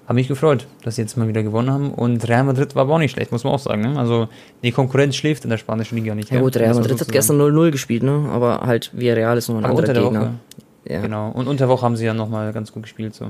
habe 0.09 0.15
mich 0.15 0.27
gefreut, 0.27 0.65
dass 0.83 0.95
sie 0.95 1.03
jetzt 1.03 1.15
mal 1.17 1.27
wieder 1.27 1.43
gewonnen 1.43 1.71
haben. 1.71 1.91
Und 1.93 2.27
Real 2.27 2.43
Madrid 2.43 2.75
war 2.75 2.81
aber 2.81 2.95
auch 2.95 2.99
nicht 2.99 3.11
schlecht, 3.11 3.31
muss 3.31 3.43
man 3.43 3.53
auch 3.53 3.59
sagen. 3.59 3.81
Ne? 3.83 3.97
Also 3.99 4.27
die 4.63 4.71
Konkurrenz 4.71 5.15
schläft 5.15 5.43
in 5.43 5.51
der 5.51 5.57
spanischen 5.57 5.95
Liga 5.97 6.15
nicht. 6.15 6.31
ja 6.31 6.39
gut, 6.41 6.57
Real 6.57 6.73
Madrid 6.73 6.99
hat 6.99 7.07
gestern 7.11 7.39
0-0 7.39 7.69
gespielt, 7.71 8.01
ne? 8.03 8.27
Aber 8.31 8.61
halt 8.65 8.89
Villarreal 8.93 9.37
ist 9.37 9.47
noch 9.49 9.55
ein 9.57 9.65
Aber 9.65 9.77
anderer 9.77 9.87
unter 9.87 9.93
der 9.93 10.03
Gegner. 10.03 10.21
Woche. 10.21 10.31
Ja. 10.91 11.01
Genau. 11.01 11.29
Und 11.29 11.47
unter 11.47 11.65
der 11.65 11.69
Woche 11.69 11.85
haben 11.85 11.95
sie 11.95 12.05
ja 12.05 12.13
nochmal 12.15 12.51
ganz 12.53 12.71
gut 12.73 12.83
gespielt. 12.83 13.13
So. 13.13 13.27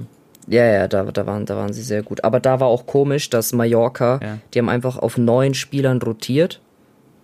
ja, 0.47 0.63
ja, 0.65 0.87
da, 0.87 1.03
da, 1.03 1.25
waren, 1.27 1.45
da 1.45 1.57
waren 1.57 1.73
sie 1.73 1.81
sehr 1.83 2.01
gut. 2.01 2.23
Aber 2.23 2.39
da 2.39 2.61
war 2.61 2.67
auch 2.67 2.85
komisch, 2.85 3.29
dass 3.29 3.51
Mallorca, 3.51 4.19
Ja. 4.23 4.37
die 4.53 4.59
haben 4.59 4.69
einfach 4.69 4.97
auf 4.97 5.17
neun 5.17 5.53
Spielern 5.55 6.01
rotiert, 6.01 6.61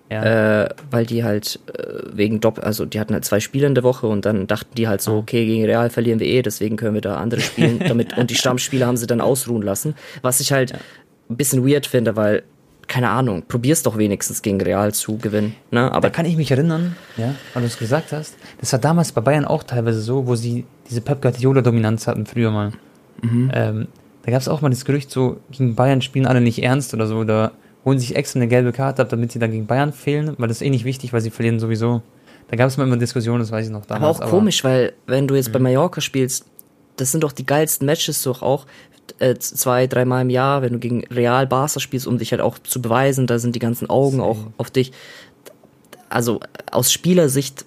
Ja. 0.10 0.66
äh, 0.66 0.70
weil 0.92 1.06
die 1.08 1.24
halt 1.24 1.60
äh, 1.74 1.84
wegen 2.14 2.40
Doppel, 2.40 2.64
also 2.64 2.86
die 2.86 3.00
hatten 3.00 3.14
halt 3.14 3.26
zwei 3.26 3.40
Spiele 3.40 3.66
in 3.66 3.74
der 3.74 3.84
Woche 3.84 4.06
und 4.06 4.24
dann 4.24 4.46
dachten 4.46 4.76
die 4.76 4.88
halt 4.88 5.02
so, 5.02 5.16
okay, 5.18 5.48
gegen 5.48 5.66
Real 5.66 5.90
verlieren 5.90 6.20
wir 6.20 6.28
eh, 6.28 6.44
deswegen 6.44 6.76
können 6.76 6.94
wir 6.94 7.02
da 7.02 7.16
andere 7.16 7.42
spielen, 7.42 7.80
damit 7.88 8.16
und 8.16 8.30
die 8.30 8.36
Stammspieler 8.36 8.86
haben 8.86 8.98
sie 8.98 9.08
dann 9.08 9.20
ausruhen 9.20 9.64
lassen, 9.64 9.96
was 10.22 10.40
ich 10.42 10.52
halt 10.52 10.74
ein 11.30 11.38
bisschen 11.38 11.68
weird 11.68 11.88
finde, 11.88 12.16
weil 12.16 12.44
keine 12.88 13.10
Ahnung, 13.10 13.44
probier's 13.48 13.82
doch 13.82 13.98
wenigstens 13.98 14.44
gegen 14.44 14.62
Real 14.62 14.94
zu 14.94 15.18
gewinnen, 15.18 15.56
ne? 15.72 15.82
da 15.82 15.92
Aber 15.92 16.12
kann 16.12 16.26
ich 16.26 16.38
mich 16.38 16.52
erinnern, 16.52 16.96
ja, 17.18 17.34
weil 17.54 17.64
du 17.64 17.68
es 17.68 17.80
gesagt 17.80 18.12
hast, 18.12 18.36
das 18.60 18.72
war 18.74 18.80
damals 18.80 19.12
bei 19.12 19.22
Bayern 19.22 19.46
auch 19.46 19.64
teilweise 19.64 20.02
so, 20.02 20.28
wo 20.28 20.36
sie 20.36 20.66
diese 20.88 21.02
Pep 21.02 21.22
Guardiola-Dominanz 21.22 22.06
hatten 22.06 22.28
früher 22.28 22.52
mal. 22.52 22.74
Mhm. 23.24 23.52
Ähm, 23.54 23.88
da 24.24 24.32
gab 24.32 24.42
es 24.42 24.48
auch 24.48 24.62
mal 24.62 24.70
das 24.70 24.86
Gerücht, 24.86 25.12
so 25.12 25.38
gegen 25.52 25.76
Bayern 25.76 26.02
spielen 26.02 26.26
alle 26.26 26.42
nicht 26.42 26.62
ernst 26.62 26.94
oder 26.94 27.08
so, 27.08 27.18
oder 27.18 27.54
holen 27.86 28.00
sich 28.00 28.16
extra 28.16 28.40
eine 28.40 28.48
gelbe 28.48 28.74
Karte 28.74 29.02
ab, 29.02 29.10
damit 29.10 29.32
sie 29.32 29.40
dann 29.40 29.52
gegen 29.52 29.68
Bayern 29.68 29.94
fehlen, 29.94 30.34
weil 30.38 30.48
das 30.48 30.58
ist 30.58 30.68
eh 30.68 30.70
nicht 30.70 30.86
wichtig, 30.86 31.14
weil 31.14 31.22
sie 31.22 31.30
verlieren 31.30 31.60
sowieso. 31.60 32.02
Da 32.48 32.58
gab 32.58 32.68
es 32.68 32.78
mal 32.78 32.84
immer 32.84 32.98
Diskussionen, 32.98 33.40
das 33.40 33.52
weiß 33.52 33.68
ich 33.68 33.72
noch 33.72 33.84
Aber 33.84 33.96
damals. 33.96 34.22
auch 34.22 34.30
komisch, 34.30 34.64
weil 34.64 34.94
wenn 35.08 35.28
du 35.28 35.36
jetzt 35.36 35.52
bei 35.52 35.60
Mallorca 35.60 36.02
spielst, 36.02 36.46
das 36.98 37.12
sind 37.12 37.24
doch 37.24 37.32
die 37.32 37.46
geilsten 37.46 37.86
Matches 37.86 38.22
doch 38.24 38.42
auch 38.42 38.66
äh, 39.20 39.36
zwei, 39.36 39.88
dreimal 39.88 40.24
im 40.24 40.30
Jahr, 40.30 40.62
wenn 40.62 40.74
du 40.74 40.80
gegen 40.80 41.06
Real 41.06 41.48
Barca 41.48 41.80
spielst, 41.80 42.08
um 42.08 42.18
dich 42.18 42.32
halt 42.32 42.42
auch 42.42 42.60
zu 42.60 42.82
beweisen, 42.82 43.28
da 43.28 43.40
sind 43.40 43.56
die 43.56 43.60
ganzen 43.60 43.90
Augen 43.90 44.20
auch 44.20 44.38
auf 44.58 44.72
dich. 44.72 44.92
Also 46.10 46.40
aus 46.72 46.92
Spielersicht 46.92 47.66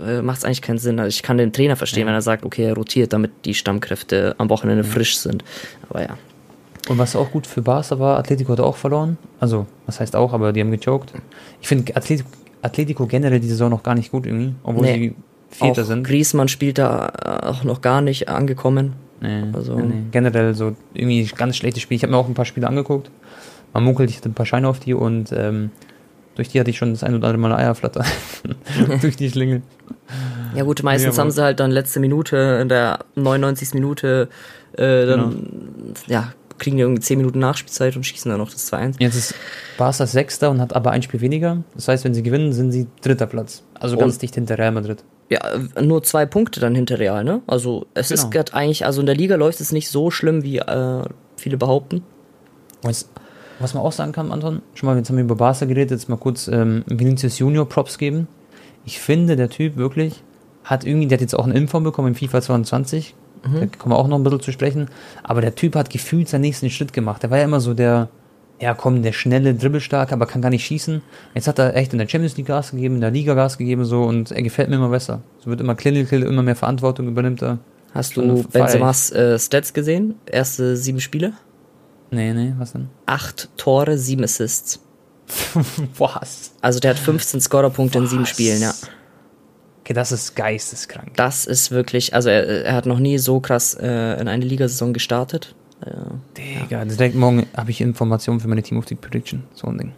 äh, 0.00 0.22
macht 0.22 0.38
es 0.38 0.44
eigentlich 0.44 0.62
keinen 0.62 0.78
Sinn. 0.78 0.98
Also 0.98 1.08
ich 1.08 1.22
kann 1.22 1.38
den 1.38 1.52
Trainer 1.52 1.76
verstehen, 1.76 2.06
wenn 2.06 2.14
er 2.14 2.22
sagt, 2.22 2.44
okay, 2.44 2.64
er 2.64 2.74
rotiert, 2.74 3.12
damit 3.12 3.30
die 3.44 3.54
Stammkräfte 3.54 4.34
am 4.38 4.48
Wochenende 4.48 4.84
frisch 4.84 5.18
sind. 5.18 5.44
Aber 5.88 6.02
ja. 6.02 6.18
Und 6.88 6.98
was 6.98 7.14
auch 7.14 7.30
gut 7.30 7.46
für 7.46 7.62
Barca 7.62 7.98
war, 7.98 8.18
Atletico 8.18 8.52
hat 8.52 8.60
auch 8.60 8.76
verloren. 8.76 9.18
Also, 9.38 9.66
was 9.86 10.00
heißt 10.00 10.16
auch, 10.16 10.32
aber 10.32 10.52
die 10.52 10.60
haben 10.60 10.70
gechoked. 10.70 11.12
Ich 11.60 11.68
finde 11.68 11.94
Atletico, 11.94 12.28
Atletico 12.62 13.06
generell 13.06 13.40
die 13.40 13.48
Saison 13.48 13.70
noch 13.70 13.82
gar 13.82 13.94
nicht 13.94 14.10
gut 14.10 14.26
irgendwie, 14.26 14.54
obwohl 14.62 14.86
Nee. 14.86 14.94
sie 14.98 15.14
Vierter 15.50 15.82
auch 15.82 15.86
sind. 15.86 16.04
Griezmann 16.06 16.48
spielt 16.48 16.78
da 16.78 17.12
äh, 17.24 17.46
auch 17.46 17.64
noch 17.64 17.80
gar 17.80 18.00
nicht 18.00 18.28
angekommen. 18.28 18.94
Nee, 19.20 19.42
Also- 19.52 19.76
nee, 19.76 19.82
nee. 19.86 20.02
Generell 20.10 20.54
so 20.54 20.74
irgendwie 20.94 21.24
ganz 21.36 21.56
schlechtes 21.56 21.82
Spiel. 21.82 21.96
Ich 21.96 22.02
habe 22.02 22.12
mir 22.12 22.16
auch 22.18 22.28
ein 22.28 22.34
paar 22.34 22.44
Spiele 22.44 22.66
angeguckt. 22.66 23.10
Man 23.72 23.84
munkelt, 23.84 24.10
ich 24.10 24.16
hatte 24.16 24.28
ein 24.30 24.34
paar 24.34 24.46
Scheine 24.46 24.68
auf 24.68 24.80
die 24.80 24.94
und 24.94 25.32
ähm, 25.32 25.70
durch 26.34 26.48
die 26.48 26.58
hatte 26.60 26.70
ich 26.70 26.78
schon 26.78 26.90
das 26.92 27.04
ein 27.04 27.14
oder 27.14 27.28
andere 27.28 27.40
Mal 27.48 27.52
Eierflatter. 27.56 28.04
durch 29.00 29.16
die 29.16 29.28
Schlingel. 29.30 29.62
Ja 30.56 30.64
gut, 30.64 30.82
meistens 30.82 31.16
Ja, 31.16 31.22
haben 31.22 31.30
sie 31.30 31.42
halt 31.42 31.60
dann 31.60 31.70
letzte 31.70 32.00
Minute, 32.00 32.58
in 32.62 32.68
der 32.68 33.00
99. 33.16 33.74
Minute, 33.74 34.28
äh, 34.72 35.06
dann, 35.06 35.30
Genau. 35.30 35.92
ja, 36.06 36.32
kriegen 36.60 36.76
die 36.76 36.82
irgendwie 36.82 37.00
10 37.02 37.18
Minuten 37.18 37.40
Nachspielzeit 37.40 37.96
und 37.96 38.04
schießen 38.04 38.30
dann 38.30 38.38
noch 38.38 38.50
das 38.52 38.72
2-1. 38.72 38.94
Jetzt 39.00 39.16
ist 39.16 39.34
Barca 39.78 40.06
Sechster 40.06 40.50
und 40.50 40.60
hat 40.60 40.76
aber 40.76 40.92
ein 40.92 41.02
Spiel 41.02 41.20
weniger. 41.20 41.64
Das 41.74 41.88
heißt, 41.88 42.04
wenn 42.04 42.14
sie 42.14 42.22
gewinnen, 42.22 42.52
sind 42.52 42.70
sie 42.70 42.86
dritter 43.02 43.26
Platz. 43.26 43.64
Also 43.74 43.96
ganz 43.96 44.14
Und- 44.14 44.22
dicht 44.22 44.34
hinter 44.36 44.58
Real 44.58 44.70
Madrid. 44.72 45.02
Ja, 45.30 45.40
äh, 45.76 45.82
nur 45.82 46.02
zwei 46.02 46.26
Punkte 46.26 46.60
dann 46.60 46.74
hinter 46.74 46.98
Real, 46.98 47.24
ne? 47.24 47.40
Also 47.46 47.86
es 47.94 48.08
Genau. 48.08 48.20
ist 48.22 48.30
grad 48.30 48.54
eigentlich, 48.54 48.84
also 48.86 49.00
in 49.00 49.06
der 49.06 49.14
Liga 49.16 49.36
läuft 49.36 49.60
es 49.60 49.72
nicht 49.72 49.88
so 49.88 50.10
schlimm, 50.10 50.42
wie 50.42 50.58
äh, 50.58 51.02
viele 51.36 51.56
behaupten. 51.56 52.02
Was, 52.82 53.08
was 53.58 53.74
man 53.74 53.82
auch 53.82 53.92
sagen 53.92 54.12
kann, 54.12 54.32
Anton, 54.32 54.62
schon 54.74 54.88
mal, 54.88 54.96
jetzt 54.96 55.08
haben 55.08 55.16
wir 55.16 55.24
über 55.24 55.36
Barca 55.36 55.66
geredet, 55.66 55.90
jetzt 55.92 56.08
mal 56.08 56.16
kurz 56.16 56.48
ähm, 56.48 56.82
Vinicius 56.86 57.38
Junior 57.38 57.68
Props 57.68 57.98
geben. 57.98 58.26
Ich 58.84 58.98
finde, 58.98 59.36
der 59.36 59.50
Typ 59.50 59.76
wirklich 59.76 60.22
hat 60.64 60.84
irgendwie, 60.84 61.06
der 61.06 61.16
hat 61.16 61.20
jetzt 61.22 61.34
auch 61.38 61.44
eine 61.44 61.54
Inform 61.54 61.84
bekommen 61.84 62.08
im 62.08 62.14
FIFA 62.14 62.40
22. 62.42 63.14
Da 63.42 63.66
kommen 63.78 63.94
wir 63.94 63.98
auch 63.98 64.08
noch 64.08 64.18
ein 64.18 64.22
bisschen 64.22 64.40
zu 64.40 64.52
sprechen. 64.52 64.88
Aber 65.22 65.40
der 65.40 65.54
Typ 65.54 65.74
hat 65.74 65.90
gefühlt 65.90 66.28
seinen 66.28 66.42
nächsten 66.42 66.70
Schritt 66.70 66.92
gemacht. 66.92 67.22
Der 67.22 67.30
war 67.30 67.38
ja 67.38 67.44
immer 67.44 67.60
so 67.60 67.74
der, 67.74 68.08
ja 68.60 68.74
komm, 68.74 69.02
der 69.02 69.12
schnelle, 69.12 69.54
dribbelstarke, 69.54 70.12
aber 70.12 70.26
kann 70.26 70.42
gar 70.42 70.50
nicht 70.50 70.64
schießen. 70.66 71.00
Jetzt 71.34 71.48
hat 71.48 71.58
er 71.58 71.74
echt 71.74 71.92
in 71.92 71.98
der 71.98 72.08
Champions 72.08 72.36
League 72.36 72.46
Gas 72.46 72.72
gegeben, 72.72 72.96
in 72.96 73.00
der 73.00 73.10
Liga 73.10 73.34
Gas 73.34 73.56
gegeben 73.56 73.84
so 73.84 74.02
und 74.02 74.30
er 74.30 74.42
gefällt 74.42 74.68
mir 74.68 74.76
immer 74.76 74.90
besser. 74.90 75.22
So 75.38 75.50
wird 75.50 75.60
immer 75.60 75.74
clinical, 75.74 76.22
immer 76.22 76.42
mehr 76.42 76.56
Verantwortung 76.56 77.08
übernimmt 77.08 77.42
er. 77.42 77.58
Hast 77.94 78.16
du. 78.16 78.44
Benzemas 78.44 79.10
äh, 79.10 79.38
Stats 79.38 79.72
gesehen? 79.72 80.14
Erste 80.26 80.76
sieben 80.76 81.00
Spiele? 81.00 81.32
Nee, 82.10 82.32
nee, 82.34 82.54
was 82.58 82.72
denn? 82.72 82.88
Acht 83.06 83.48
Tore, 83.56 83.96
sieben 83.98 84.24
Assists. 84.24 84.80
was? 85.98 86.52
Also 86.60 86.80
der 86.80 86.90
hat 86.90 86.98
15 86.98 87.40
Scorerpunkte 87.40 87.98
in 87.98 88.06
sieben? 88.06 88.26
Spielen, 88.26 88.60
ja. 88.60 88.74
Okay, 89.90 89.94
das 89.96 90.12
ist 90.12 90.36
geisteskrank. 90.36 91.16
Das 91.16 91.46
ist 91.46 91.72
wirklich, 91.72 92.14
also 92.14 92.28
er, 92.28 92.64
er 92.64 92.74
hat 92.74 92.86
noch 92.86 93.00
nie 93.00 93.18
so 93.18 93.40
krass 93.40 93.74
äh, 93.74 94.20
in 94.20 94.28
eine 94.28 94.44
Ligasaison 94.44 94.92
gestartet. 94.92 95.56
Äh, 95.84 95.90
Digga, 96.36 96.84
direkt 96.84 97.16
morgen 97.16 97.46
habe 97.56 97.72
ich 97.72 97.80
Informationen 97.80 98.38
für 98.38 98.46
meine 98.46 98.62
Team 98.62 98.78
of 98.78 98.86
the 98.86 98.94
Prediction. 98.94 99.42
So 99.52 99.66
ein 99.66 99.78
Ding. 99.78 99.92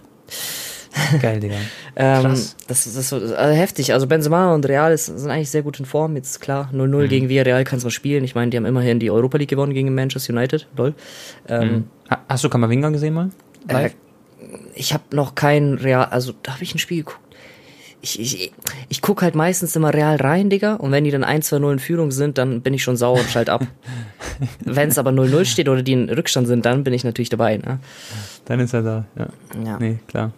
Geil, 1.21 1.41
Digga. 1.41 1.57
Ähm, 1.97 2.23
das, 2.23 2.57
das 2.69 2.87
ist 2.87 3.09
so, 3.11 3.17
also 3.17 3.55
heftig. 3.55 3.93
Also 3.93 4.07
Benzema 4.07 4.55
und 4.55 4.67
Real 4.67 4.93
ist, 4.95 5.07
sind 5.07 5.31
eigentlich 5.31 5.51
sehr 5.51 5.61
gut 5.61 5.79
in 5.79 5.85
Form. 5.85 6.17
Jetzt 6.17 6.41
klar, 6.41 6.71
0-0 6.73 6.87
Mhm. 6.87 7.09
gegen 7.11 7.29
Villarreal 7.29 7.65
kannst 7.65 7.85
du 7.85 7.91
spielen. 7.91 8.25
Ich 8.25 8.35
meine, 8.35 8.51
die 8.51 8.57
haben 8.57 8.65
immerhin 8.65 8.99
die 8.99 9.11
Europa 9.11 9.37
League 9.37 9.51
gewonnen 9.51 9.75
gegen 9.75 9.95
Manchester 9.95 10.33
United. 10.33 10.69
Lol. 10.75 10.95
Ähm, 11.49 11.85
Ha- 12.09 12.23
Hast 12.31 12.45
du 12.45 12.49
Kamavinga 12.49 12.89
gesehen 12.89 13.13
mal? 13.13 13.29
äh, 13.69 13.91
ich 14.75 14.95
habe 14.95 15.05
noch 15.15 15.35
kein 15.35 15.75
Real, 15.75 16.07
also 16.07 16.33
da 16.43 16.55
habe 16.55 16.65
ich 16.65 16.75
ein 16.75 16.79
Spiel 16.79 16.99
geguckt. 17.05 17.19
Ich, 18.05 18.19
ich, 18.21 18.53
ich 18.89 19.01
gucke 19.01 19.25
halt 19.25 19.37
meistens 19.37 19.77
immer 19.77 19.95
Real 19.95 20.17
rein, 20.17 20.51
Digga. 20.51 20.75
Und 20.75 20.91
wenn 20.91 21.05
die 21.05 21.13
dann 21.13 21.25
1-2-0 21.25 21.73
in 21.73 21.79
Führung 21.79 22.11
sind, 22.11 22.37
dann 22.37 22.61
bin 22.61 22.75
ich 22.75 22.83
schon 22.83 22.97
sauer 22.97 23.21
und 23.21 23.31
schalt 23.31 23.49
ab. 23.49 23.65
wenn 24.61 24.89
es 24.89 24.99
aber 24.99 25.11
0-0 25.11 25.45
steht 25.45 25.69
oder 25.69 25.83
die 25.83 25.93
in 25.93 26.11
Rückstand 26.11 26.49
sind, 26.49 26.67
dann 26.67 26.83
bin 26.83 26.93
ich 26.93 27.05
natürlich 27.05 27.29
dabei. 27.29 27.59
Ne? 27.59 27.79
Dann 28.45 28.59
ist 28.59 28.75
er 28.75 28.83
da. 28.83 29.05
Ja. 29.17 29.29
Ja. 29.65 29.79
Nee, 29.79 30.01
klar. 30.09 30.33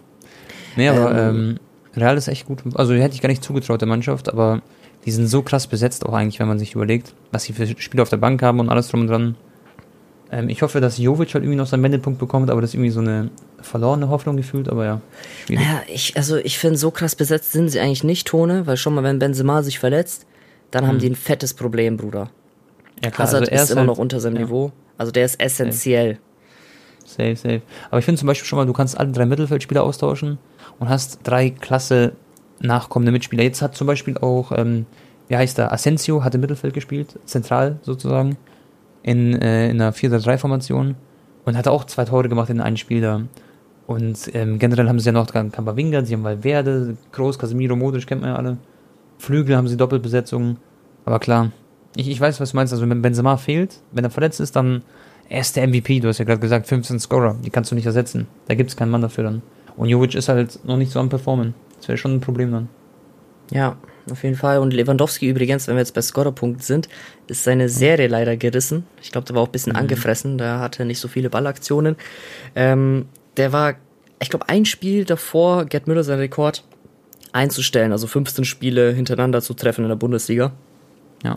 Nee, 0.77 0.89
aber 0.89 1.17
ähm, 1.17 1.59
Real 1.97 2.17
ist 2.17 2.29
echt 2.29 2.47
gut. 2.47 2.63
Also 2.75 2.93
hätte 2.95 3.15
ich 3.15 3.23
gar 3.23 3.29
nicht 3.29 3.43
zugetraut 3.43 3.81
der 3.81 3.89
Mannschaft, 3.89 4.29
aber 4.29 4.61
die 5.05 5.11
sind 5.11 5.27
so 5.27 5.43
krass 5.43 5.67
besetzt 5.67 6.05
auch 6.07 6.13
eigentlich, 6.13 6.41
wenn 6.41 6.49
man 6.49 6.59
sich 6.59 6.75
überlegt, 6.75 7.15
was 7.31 7.45
sie 7.45 7.53
für 7.53 7.67
Spiele 7.67 8.03
auf 8.03 8.09
der 8.09 8.17
Bank 8.17 8.43
haben 8.43 8.61
und 8.61 8.69
alles 8.69 8.89
drum 8.89 9.03
und 9.03 9.07
dran. 9.09 9.37
Ähm, 10.35 10.49
ich 10.49 10.63
hoffe, 10.63 10.81
dass 10.81 10.99
Jovic 10.99 11.33
halt 11.33 11.45
irgendwie 11.45 11.57
noch 11.57 11.67
seinen 11.67 11.85
Wendepunkt 11.85 12.19
bekommt, 12.19 12.51
aber 12.51 12.61
das 12.61 12.71
ist 12.71 12.75
irgendwie 12.75 12.91
so 12.91 12.99
eine 12.99 13.31
verlorene 13.63 14.09
Hoffnung 14.09 14.37
gefühlt, 14.37 14.69
aber 14.69 14.85
ja, 14.85 15.01
schwierig. 15.47 15.65
Naja, 15.65 15.83
ich, 15.87 16.17
also 16.17 16.37
ich 16.37 16.59
finde, 16.59 16.77
so 16.77 16.91
krass 16.91 17.15
besetzt 17.15 17.53
sind 17.53 17.69
sie 17.69 17.79
eigentlich 17.79 18.03
nicht, 18.03 18.27
Tone, 18.27 18.67
weil 18.67 18.77
schon 18.77 18.95
mal, 18.95 19.05
wenn 19.05 19.21
Benzema 19.21 19.63
sich 19.63 19.79
verletzt, 19.79 20.27
dann 20.73 20.89
haben 20.89 20.99
die 20.99 21.09
ein 21.09 21.15
fettes 21.15 21.55
Problem, 21.55 21.97
Bruder. 21.97 22.31
Ja 23.03 23.13
klar, 23.13 23.29
Hazard 23.29 23.43
also 23.43 23.53
er 23.53 23.57
ist 23.57 23.63
ist 23.65 23.71
immer 23.71 23.81
halt, 23.83 23.87
noch 23.87 23.99
unter 23.99 24.19
seinem 24.19 24.37
ja. 24.37 24.43
Niveau. 24.43 24.73
Also 24.99 25.13
der 25.13 25.25
ist 25.25 25.41
essentiell. 25.41 26.19
Safe, 27.05 27.37
safe. 27.37 27.63
Aber 27.91 28.01
ich 28.01 28.05
finde 28.05 28.19
zum 28.19 28.27
Beispiel 28.27 28.47
schon 28.47 28.57
mal, 28.57 28.67
du 28.67 28.73
kannst 28.73 28.99
alle 28.99 29.13
drei 29.13 29.27
Mittelfeldspieler 29.27 29.85
austauschen 29.85 30.39
und 30.81 30.89
hast 30.89 31.21
drei 31.23 31.51
klasse 31.51 32.15
nachkommende 32.59 33.13
Mitspieler. 33.13 33.45
Jetzt 33.45 33.63
hat 33.63 33.77
zum 33.77 33.87
Beispiel 33.87 34.19
auch, 34.19 34.51
ähm, 34.51 34.87
wie 35.29 35.37
heißt 35.37 35.59
der, 35.59 35.73
Asensio 35.73 36.25
hat 36.25 36.35
im 36.35 36.41
Mittelfeld 36.41 36.75
gespielt, 36.75 37.21
zentral 37.25 37.79
sozusagen, 37.83 38.37
in, 39.05 39.41
äh, 39.41 39.71
in 39.71 39.81
einer 39.81 39.93
4-3-Formation 39.93 40.97
und 41.45 41.57
hat 41.57 41.69
auch 41.69 41.85
zwei 41.85 42.05
Tore 42.05 42.29
gemacht 42.29 42.51
in 42.51 42.61
einem 42.61 42.77
Spiel 42.77 43.01
da. 43.01 43.23
Und 43.87 44.35
ähm, 44.35 44.59
generell 44.59 44.89
haben 44.89 44.99
sie 44.99 45.07
ja 45.07 45.13
noch 45.13 45.31
Kamavinga, 45.31 46.05
sie 46.05 46.15
haben 46.15 46.25
Valverde, 46.25 46.97
Groß, 47.13 47.39
Casemiro, 47.39 47.77
Modric, 47.77 48.07
kennt 48.07 48.23
man 48.23 48.31
ja 48.31 48.37
alle. 48.37 48.57
Flügel 49.19 49.57
haben 49.57 49.69
sie 49.69 49.77
Doppelbesetzung. 49.77 50.57
Aber 51.05 51.19
klar, 51.19 51.53
ich, 51.95 52.09
ich 52.09 52.19
weiß, 52.19 52.41
was 52.41 52.53
du 52.53 52.57
meinst. 52.57 52.73
Also 52.73 52.89
wenn 52.89 53.03
Benzema 53.03 53.37
fehlt, 53.37 53.81
wenn 53.93 54.05
er 54.05 54.11
verletzt 54.11 54.41
ist, 54.41 54.57
dann 54.57 54.83
er 55.29 55.41
ist 55.41 55.55
der 55.57 55.67
MVP. 55.69 56.01
Du 56.01 56.09
hast 56.09 56.19
ja 56.19 56.25
gerade 56.25 56.41
gesagt, 56.41 56.67
15 56.67 56.99
Scorer. 56.99 57.37
Die 57.45 57.51
kannst 57.51 57.71
du 57.71 57.75
nicht 57.75 57.87
ersetzen. 57.87 58.27
Da 58.49 58.55
gibt 58.55 58.71
es 58.71 58.77
keinen 58.77 58.91
Mann 58.91 59.03
dafür 59.03 59.25
dann. 59.25 59.43
Und 59.77 59.89
Jovic 59.89 60.15
ist 60.15 60.29
halt 60.29 60.65
noch 60.65 60.77
nicht 60.77 60.93
so 60.93 61.01
am 61.01 61.09
Performen. 61.09 61.55
Das 61.77 61.89
wäre 61.89 61.99
schon 61.99 62.15
ein 62.15 62.21
Problem 62.21 62.53
dann. 62.53 62.69
Ja, 63.51 63.77
auf 64.11 64.23
jeden 64.23 64.37
Fall. 64.37 64.59
Und 64.59 64.73
Lewandowski 64.73 65.29
übrigens, 65.29 65.67
wenn 65.67 65.77
wir 65.77 65.81
jetzt 65.81 65.95
bei 65.95 66.03
Scorerpunkt 66.03 66.63
sind, 66.63 66.89
ist 67.27 67.45
seine 67.45 67.69
Serie 67.69 68.09
leider 68.09 68.37
gerissen. 68.37 68.87
Ich 69.03 69.13
glaube, 69.13 69.27
der 69.27 69.37
war 69.37 69.43
auch 69.43 69.49
ein 69.49 69.53
bisschen 69.53 69.75
angefressen. 69.77 70.39
Der 70.39 70.59
hatte 70.59 70.85
nicht 70.85 71.01
so 71.01 71.09
viele 71.09 71.31
Ballaktionen. 71.31 71.97
Ähm, 72.55 73.07
der 73.37 73.53
war, 73.53 73.75
ich 74.21 74.31
glaube, 74.31 74.49
ein 74.49 74.65
Spiel 74.65 75.05
davor, 75.05 75.65
Gerd 75.65 75.87
Müller 75.87 76.05
seinen 76.05 76.21
Rekord 76.21 76.65
einzustellen. 77.33 77.93
Also 77.93 78.07
15 78.07 78.45
Spiele 78.45 78.93
hintereinander 78.93 79.43
zu 79.43 79.55
treffen 79.55 79.85
in 79.85 79.89
der 79.89 79.97
Bundesliga. 79.97 80.53
Ja. 81.23 81.37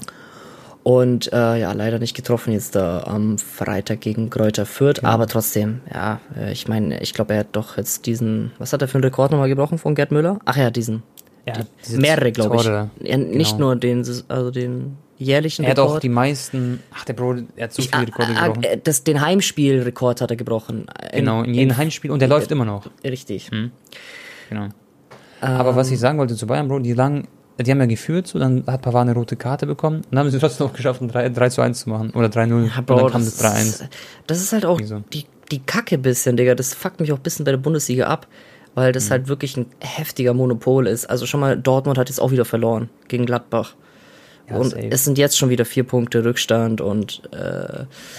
Und 0.87 1.33
äh, 1.33 1.59
ja, 1.59 1.73
leider 1.73 1.99
nicht 1.99 2.15
getroffen 2.15 2.53
jetzt 2.53 2.73
da 2.73 3.03
am 3.03 3.37
Freitag 3.37 3.99
gegen 3.99 4.29
Kräuter 4.29 4.65
Fürth. 4.65 5.03
Aber 5.03 5.27
trotzdem, 5.27 5.81
ja, 5.93 6.21
äh, 6.33 6.53
ich 6.53 6.69
meine, 6.69 7.01
ich 7.01 7.13
glaube, 7.13 7.33
er 7.33 7.41
hat 7.41 7.49
doch 7.51 7.75
jetzt 7.75 8.05
diesen, 8.05 8.53
was 8.57 8.71
hat 8.71 8.81
er 8.81 8.87
für 8.87 8.95
einen 8.95 9.03
Rekord 9.03 9.31
nochmal 9.31 9.49
gebrochen 9.49 9.79
von 9.79 9.95
Gerd 9.95 10.11
Müller? 10.11 10.39
Ach 10.45 10.55
ja, 10.55 10.71
diesen. 10.71 11.03
Ja 11.47 11.97
Mehrere, 11.97 12.31
glaube 12.31 12.55
ich. 12.57 12.65
Ja, 12.65 13.17
nicht 13.17 13.51
Genau. 13.53 13.67
nur 13.67 13.75
den, 13.77 14.05
also 14.27 14.51
den 14.51 14.97
jährlichen 15.17 15.63
Er 15.65 15.71
hat 15.71 15.79
Rekord. 15.79 15.95
auch 15.95 15.99
die 15.99 16.09
meisten. 16.09 16.83
Ach, 16.93 17.03
der 17.05 17.13
Bro, 17.13 17.35
er 17.55 17.63
hat 17.65 17.73
so 17.73 17.81
Ich- 17.81 17.89
viele 17.89 18.01
ah, 18.03 18.05
Rekorde 18.05 18.31
ah, 18.37 18.47
gebrochen. 18.49 18.63
äh, 18.63 18.77
das, 18.83 19.03
den 19.03 19.19
Heimspielrekord 19.21 20.21
hat 20.21 20.29
er 20.31 20.37
gebrochen. 20.37 20.85
In- 21.11 21.19
genau, 21.19 21.43
in 21.43 21.53
jedem 21.53 21.75
Heimspiel. 21.77 22.11
Und 22.11 22.19
der 22.19 22.27
läuft 22.27 22.51
immer 22.51 22.65
noch. 22.65 22.85
Richtig. 23.03 23.49
Genau. 24.49 24.67
Aber 25.41 25.75
was 25.75 25.87
Ähm. 25.87 25.93
ich 25.95 25.99
sagen 25.99 26.17
wollte 26.19 26.35
zu 26.35 26.47
Bayern, 26.47 26.67
Bro, 26.67 26.79
die 26.79 26.93
lang, 26.93 27.27
die 27.59 27.69
haben 27.71 27.79
ja 27.79 27.85
geführt, 27.85 28.27
so, 28.27 28.39
dann 28.39 28.63
hat 28.67 28.81
Pavard 28.81 29.07
eine 29.07 29.13
rote 29.17 29.35
Karte 29.35 29.65
bekommen, 29.67 30.01
dann 30.09 30.19
haben 30.19 30.29
sie 30.31 30.39
trotzdem 30.39 30.67
noch 30.67 30.73
geschafft, 30.73 31.01
ein 31.01 31.07
3, 31.09 31.29
3 31.29 31.49
zu 31.49 31.61
1 31.61 31.79
zu 31.81 31.89
machen. 31.89 32.11
Oder 32.11 32.27
3-0. 32.27 32.67
Ja, 32.67 32.77
und 32.79 32.85
Bro, 32.85 32.97
dann 33.01 33.11
kam 33.11 33.25
das, 33.25 33.37
das 33.37 33.53
3-1. 33.55 33.61
ist- 33.83 33.87
das 34.27 34.41
ist 34.41 34.53
halt 34.53 34.65
auch 34.65 34.79
Wieso? 34.79 35.03
die, 35.13 35.25
die 35.51 35.59
Kacke 35.59 35.97
bisschen, 35.97 36.37
Digga. 36.37 36.55
Das 36.55 36.73
fuckt 36.73 36.99
mich 36.99 37.11
auch 37.11 37.17
ein 37.17 37.23
bisschen 37.23 37.45
bei 37.45 37.51
der 37.51 37.57
Bundesliga 37.57 38.07
ab, 38.07 38.27
weil 38.77 38.89
Mhm. 38.89 38.93
das 38.93 39.09
halt 39.09 39.27
wirklich 39.27 39.57
ein 39.57 39.65
heftiger 39.79 40.35
Monopol 40.35 40.85
ist. 40.85 41.09
Also 41.09 41.25
schon 41.25 41.39
mal, 41.39 41.57
Dortmund 41.57 41.97
hat 41.97 42.09
jetzt 42.09 42.19
auch 42.19 42.29
wieder 42.31 42.45
verloren 42.45 42.89
gegen 43.07 43.25
Gladbach. 43.25 43.73
Ja, 44.49 44.55
und 44.57 44.69
safe. 44.69 44.87
es 44.91 45.03
sind 45.03 45.17
jetzt 45.17 45.35
schon 45.37 45.49
wieder 45.49 45.65
vier 45.65 45.83
Punkte 45.83 46.23
Rückstand 46.23 46.79
und 46.79 47.23
äh, 47.33 47.37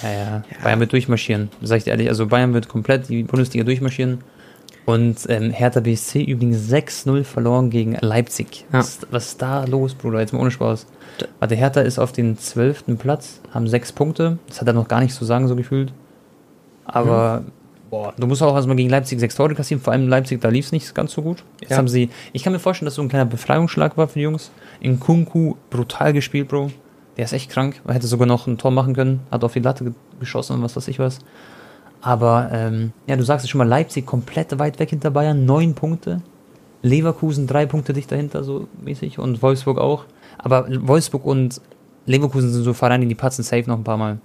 Ja, 0.03 0.13
ja, 0.13 0.43
Bayern 0.63 0.81
wird 0.81 0.93
durchmarschieren, 0.93 1.49
sag 1.63 1.79
ich 1.79 1.85
dir 1.85 1.91
ehrlich. 1.93 2.09
Also 2.09 2.27
Bayern 2.27 2.53
wird 2.55 2.69
komplett 2.69 3.09
die 3.09 3.23
Bundesliga 3.23 3.65
durchmarschieren. 3.65 4.19
Und 4.85 5.19
ähm, 5.29 5.51
Hertha 5.51 5.81
BSC 5.81 6.23
übrigens 6.25 6.71
6-0 6.73 7.23
verloren 7.23 7.71
gegen 7.71 7.97
Leipzig. 8.01 8.65
Ja. 8.73 8.81
Was, 8.81 9.01
was 9.11 9.27
ist 9.29 9.43
da 9.43 9.65
los, 9.65 9.95
Bruder? 9.95 10.19
Jetzt 10.21 10.33
mal 10.33 10.41
ohne 10.41 10.51
Spaß. 10.51 10.87
Warte, 11.39 11.55
Hertha 11.55 11.83
ist 11.83 11.99
auf 11.99 12.11
den 12.13 12.37
12. 12.39 12.97
Platz, 12.99 13.41
haben 13.53 13.69
sechs 13.69 13.93
Punkte. 13.93 14.39
Das 14.49 14.61
hat 14.61 14.67
er 14.67 14.73
noch 14.75 14.89
gar 14.89 15.01
nicht 15.01 15.15
zu 15.15 15.25
sagen, 15.25 15.47
so 15.47 15.57
gefühlt. 15.57 15.93
Aber, 16.85 17.45
boah, 17.91 18.13
du 18.19 18.27
musst 18.27 18.43
auch 18.43 18.55
erstmal 18.55 18.77
gegen 18.77 18.91
Leipzig 18.91 19.19
sechs 19.21 19.35
Tore 19.35 19.55
kassieren. 19.55 19.83
Vor 19.83 19.93
allem 19.93 20.09
Leipzig, 20.09 20.41
da 20.41 20.49
lief 20.49 20.67
es 20.67 20.73
nicht 20.73 20.95
ganz 20.95 21.13
so 21.13 21.23
gut. 21.23 21.45
Jetzt 21.61 21.71
Ja. 21.71 21.77
haben 21.79 21.89
sie, 21.89 22.11
ich 22.33 22.43
kann 22.43 22.53
mir 22.53 22.59
vorstellen, 22.59 22.87
dass 22.87 22.95
so 22.95 23.03
ein 23.03 23.09
kleiner 23.09 23.25
Befreiungsschlag 23.27 23.97
war 23.97 24.09
für 24.09 24.19
die 24.19 24.25
Jungs. 24.25 24.51
In 24.81 25.01
Kunku 25.01 25.55
brutal 25.71 26.13
gespielt, 26.13 26.49
Bro. 26.49 26.71
Der 27.17 27.25
ist 27.25 27.33
echt 27.33 27.51
krank. 27.51 27.81
Er 27.87 27.95
hätte 27.95 28.07
sogar 28.07 28.27
noch 28.29 28.47
ein 28.47 28.59
Tor 28.59 28.71
machen 28.71 28.95
können. 28.95 29.21
Hat 29.31 29.43
auf 29.43 29.53
die 29.53 29.61
Latte 29.61 29.85
ge- 29.85 29.93
geschossen 30.21 30.55
und 30.55 30.63
was 30.63 30.77
weiß 30.77 30.87
ich 30.89 30.99
was. 30.99 31.19
Aber, 32.01 32.49
ähm, 32.53 32.93
ja, 33.09 33.17
du 33.17 33.25
sagst 33.25 33.45
es 33.45 33.51
schon 33.51 33.59
mal, 33.59 33.67
Leipzig 33.67 34.07
komplett 34.07 34.57
weit 34.59 34.79
weg 34.79 34.91
hinter 34.91 35.11
Bayern. 35.11 35.45
Neun 35.45 35.75
Punkte. 35.75 36.23
Leverkusen 36.83 37.49
drei 37.49 37.67
Punkte 37.67 37.93
dicht 37.93 38.13
dahinter, 38.13 38.45
so 38.45 38.69
mäßig. 38.81 39.19
Und 39.19 39.43
Wolfsburg 39.43 39.79
auch. 39.79 40.05
Aber 40.39 40.69
Wolfsburg 40.87 41.25
und 41.25 41.61
Leverkusen 42.07 42.53
sind 42.53 42.63
so 42.63 42.73
Vereine, 42.73 43.05
die 43.07 43.15
patzen 43.17 43.43
safe 43.43 43.69
noch 43.69 43.77
ein 43.79 43.83
paar 43.85 43.97
Mal. 43.97 44.19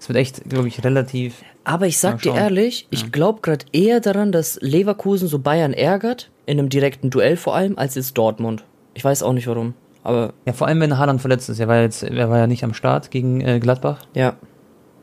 Es 0.00 0.08
wird 0.08 0.18
echt, 0.18 0.48
glaube 0.48 0.66
ich, 0.66 0.82
relativ. 0.82 1.42
Aber 1.62 1.86
ich 1.86 1.98
sag 1.98 2.22
dir 2.22 2.34
ehrlich, 2.34 2.88
ich 2.90 3.12
glaube 3.12 3.42
gerade 3.42 3.66
eher 3.72 4.00
daran, 4.00 4.32
dass 4.32 4.58
Leverkusen 4.62 5.28
so 5.28 5.38
Bayern 5.38 5.74
ärgert, 5.74 6.30
in 6.46 6.58
einem 6.58 6.70
direkten 6.70 7.10
Duell 7.10 7.36
vor 7.36 7.54
allem, 7.54 7.78
als 7.78 7.94
jetzt 7.94 8.16
Dortmund. 8.16 8.64
Ich 8.94 9.04
weiß 9.04 9.22
auch 9.22 9.34
nicht 9.34 9.46
warum. 9.46 9.74
Aber 10.02 10.32
Ja, 10.46 10.54
vor 10.54 10.66
allem, 10.66 10.80
wenn 10.80 10.96
Haaland 10.96 11.20
verletzt 11.20 11.50
ist. 11.50 11.60
Er 11.60 11.68
war, 11.68 11.82
jetzt, 11.82 12.02
er 12.02 12.30
war 12.30 12.38
ja 12.38 12.46
nicht 12.46 12.64
am 12.64 12.72
Start 12.74 13.10
gegen 13.10 13.40
äh, 13.42 13.60
Gladbach. 13.60 13.98
ja. 14.14 14.34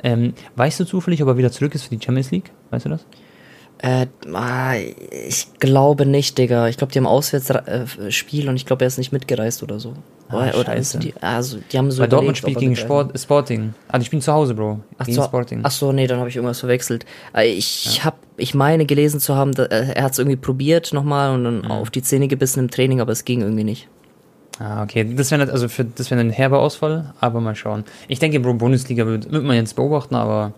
Ähm, 0.03 0.35
weißt 0.55 0.79
du 0.79 0.83
zufällig, 0.83 1.23
ob 1.23 1.27
er 1.29 1.37
wieder 1.37 1.51
zurück 1.51 1.73
ist 1.73 1.85
für 1.85 1.95
die 1.95 2.03
Champions 2.03 2.29
League? 2.29 2.51
Weißt 2.69 2.85
du 2.85 2.89
das? 2.89 3.03
Äh, 3.79 4.07
ah, 4.33 4.73
ich 4.75 5.47
glaube 5.59 6.05
nicht, 6.05 6.37
Digga. 6.37 6.67
Ich 6.67 6.77
glaube, 6.77 6.91
die 6.93 6.99
haben 6.99 7.05
Auswärtsspiel 7.07 8.49
und 8.49 8.55
ich 8.55 8.65
glaube, 8.65 8.83
er 8.83 8.87
ist 8.87 8.97
nicht 8.97 9.11
mitgereist 9.11 9.61
oder 9.63 9.79
so. 9.79 9.93
Ah, 10.29 10.49
oder, 10.59 10.81
sind 10.83 11.03
die, 11.05 11.13
also, 11.21 11.59
die 11.71 11.77
haben 11.77 11.89
so 11.89 12.01
Weil 12.01 12.09
Dortmund 12.09 12.37
spielt 12.37 12.57
gegen 12.59 12.75
Sport, 12.75 13.17
Sporting. 13.17 13.73
Ah, 13.87 13.97
die 13.97 14.05
spielen 14.05 14.21
zu 14.21 14.33
Hause, 14.33 14.55
Bro. 14.55 14.81
Ach 14.97 15.05
gegen 15.05 15.15
so, 15.15 15.23
Sporting. 15.23 15.61
ach 15.63 15.71
so, 15.71 15.93
nee, 15.93 16.05
dann 16.05 16.19
habe 16.19 16.27
ich 16.27 16.35
irgendwas 16.35 16.59
verwechselt. 16.59 17.05
Äh, 17.33 17.47
Ich 17.53 18.03
hab, 18.03 18.17
ich 18.35 18.53
meine 18.53 18.85
gelesen 18.85 19.21
zu 19.21 19.35
haben, 19.35 19.53
äh, 19.55 19.93
er 19.93 20.03
hat 20.03 20.11
es 20.11 20.19
irgendwie 20.19 20.35
probiert 20.35 20.91
nochmal 20.91 21.33
und 21.33 21.41
Mhm. 21.43 21.61
dann 21.63 21.71
auf 21.71 21.89
die 21.91 22.01
Zähne 22.01 22.27
gebissen 22.27 22.59
im 22.59 22.69
Training, 22.69 22.99
aber 22.99 23.13
es 23.13 23.23
ging 23.23 23.41
irgendwie 23.41 23.63
nicht. 23.63 23.87
Ah, 24.59 24.83
okay. 24.83 25.07
Das 25.15 25.31
wäre 25.31 25.49
also 25.51 25.69
für 25.69 25.85
das 25.85 26.09
wäre 26.11 26.19
ein 26.19 26.31
herber 26.31 26.59
Ausfall, 26.59 27.13
aber 27.21 27.39
mal 27.39 27.55
schauen. 27.55 27.85
Ich 28.09 28.19
denke, 28.19 28.39
Bro, 28.41 28.55
Bundesliga 28.55 29.05
wird, 29.05 29.31
wird 29.31 29.43
man 29.45 29.55
jetzt 29.55 29.75
beobachten, 29.77 30.15
aber 30.15 30.51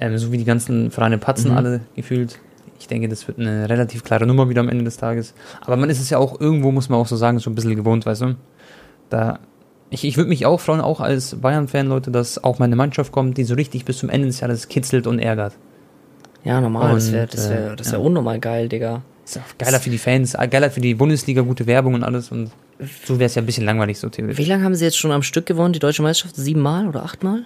ähm, 0.00 0.18
so 0.18 0.32
wie 0.32 0.38
die 0.38 0.44
ganzen 0.44 0.90
Vereine 0.90 1.18
patzen 1.18 1.50
Mhm. 1.52 1.56
alle 1.56 1.80
gefühlt. 1.94 2.38
Ich 2.78 2.88
denke, 2.88 3.08
das 3.08 3.28
wird 3.28 3.38
eine 3.38 3.68
relativ 3.68 4.02
klare 4.04 4.26
Nummer 4.26 4.48
wieder 4.48 4.60
am 4.60 4.68
Ende 4.70 4.84
des 4.84 4.96
Tages. 4.96 5.34
Aber 5.60 5.76
man 5.76 5.90
ist 5.90 6.00
es 6.00 6.08
ja 6.10 6.16
auch 6.18 6.40
irgendwo, 6.40 6.72
muss 6.72 6.88
man 6.88 6.98
auch 6.98 7.06
so 7.06 7.16
sagen, 7.16 7.38
so 7.38 7.50
ein 7.50 7.54
bisschen 7.54 7.76
gewohnt, 7.76 8.06
weißt 8.06 8.22
du? 8.22 8.36
Da, 9.10 9.38
ich, 9.90 10.04
ich 10.04 10.16
würde 10.16 10.28
mich 10.30 10.46
auch 10.46 10.60
freuen, 10.60 10.80
auch 10.80 11.00
als 11.00 11.34
Bayern-Fan, 11.34 11.88
Leute, 11.88 12.10
dass 12.10 12.42
auch 12.42 12.58
meine 12.58 12.76
Mannschaft 12.76 13.12
kommt, 13.12 13.36
die 13.36 13.44
so 13.44 13.54
richtig 13.54 13.84
bis 13.84 13.98
zum 13.98 14.08
Ende 14.08 14.28
des 14.28 14.40
Jahres 14.40 14.68
kitzelt 14.68 15.06
und 15.06 15.18
ärgert. 15.18 15.52
Ja, 16.42 16.60
normal, 16.60 16.94
das 16.94 17.12
wäre 17.12 17.24
Und, 17.24 17.34
das 17.34 17.50
wär, 17.50 17.72
äh, 17.72 17.76
das 17.76 17.92
wär 17.92 17.98
ja. 17.98 18.04
unnormal 18.04 18.40
geil, 18.40 18.68
Digga. 18.68 19.02
Geiler 19.58 19.78
für 19.78 19.90
die 19.90 19.98
Fans, 19.98 20.34
äh, 20.34 20.48
geiler 20.48 20.70
für 20.70 20.80
die 20.80 20.94
Bundesliga, 20.94 21.42
gute 21.42 21.66
Werbung 21.66 21.94
und 21.94 22.02
alles. 22.02 22.32
Und 22.32 22.50
so 23.04 23.18
wäre 23.18 23.26
es 23.26 23.34
ja 23.34 23.42
ein 23.42 23.46
bisschen 23.46 23.64
langweilig, 23.66 23.98
so 23.98 24.08
theoretisch. 24.08 24.38
Wie 24.38 24.48
lange 24.48 24.64
haben 24.64 24.74
sie 24.74 24.84
jetzt 24.84 24.96
schon 24.96 25.12
am 25.12 25.22
Stück 25.22 25.44
gewonnen, 25.46 25.72
die 25.74 25.78
deutsche 25.78 26.02
Meisterschaft? 26.02 26.34
Siebenmal 26.36 26.88
oder 26.88 27.04
achtmal? 27.04 27.44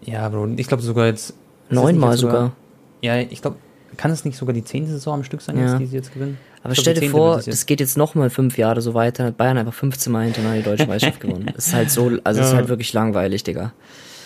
Ja, 0.00 0.28
Bro, 0.30 0.54
ich 0.56 0.66
glaube 0.66 0.82
sogar 0.82 1.06
jetzt. 1.06 1.34
Neunmal 1.74 2.10
jetzt 2.12 2.20
sogar. 2.20 2.52
Ja, 3.00 3.18
ich 3.18 3.40
glaube, 3.42 3.56
kann 3.96 4.10
es 4.10 4.24
nicht 4.24 4.36
sogar 4.38 4.52
die 4.54 4.64
zehnte 4.64 4.90
Saison 4.92 5.14
am 5.14 5.24
Stück 5.24 5.40
sein, 5.42 5.56
Ja. 5.58 5.64
jetzt, 5.72 5.78
die 5.80 5.86
sie 5.86 5.96
jetzt 5.96 6.14
gewinnen? 6.14 6.38
Aber 6.62 6.72
glaub, 6.74 6.82
stell 6.82 6.94
dir 6.94 7.10
vor, 7.10 7.38
es 7.38 7.46
das 7.46 7.66
geht 7.66 7.80
jetzt 7.80 7.96
nochmal 7.98 8.30
fünf 8.30 8.56
Jahre 8.56 8.80
so 8.80 8.94
weiter, 8.94 9.24
dann 9.24 9.26
hat 9.32 9.36
Bayern 9.36 9.58
einfach 9.58 9.74
15 9.74 10.12
Mal 10.12 10.24
hintereinander 10.24 10.58
die 10.58 10.64
deutsche 10.64 10.86
Meisterschaft 10.86 11.20
gewonnen. 11.20 11.50
Das 11.54 11.66
ist 11.68 11.74
halt 11.74 11.90
so, 11.90 12.10
also 12.24 12.40
es 12.40 12.46
ist 12.46 12.52
Ja. 12.52 12.58
halt 12.58 12.68
wirklich 12.68 12.92
langweilig, 12.92 13.42
Digga. 13.42 13.72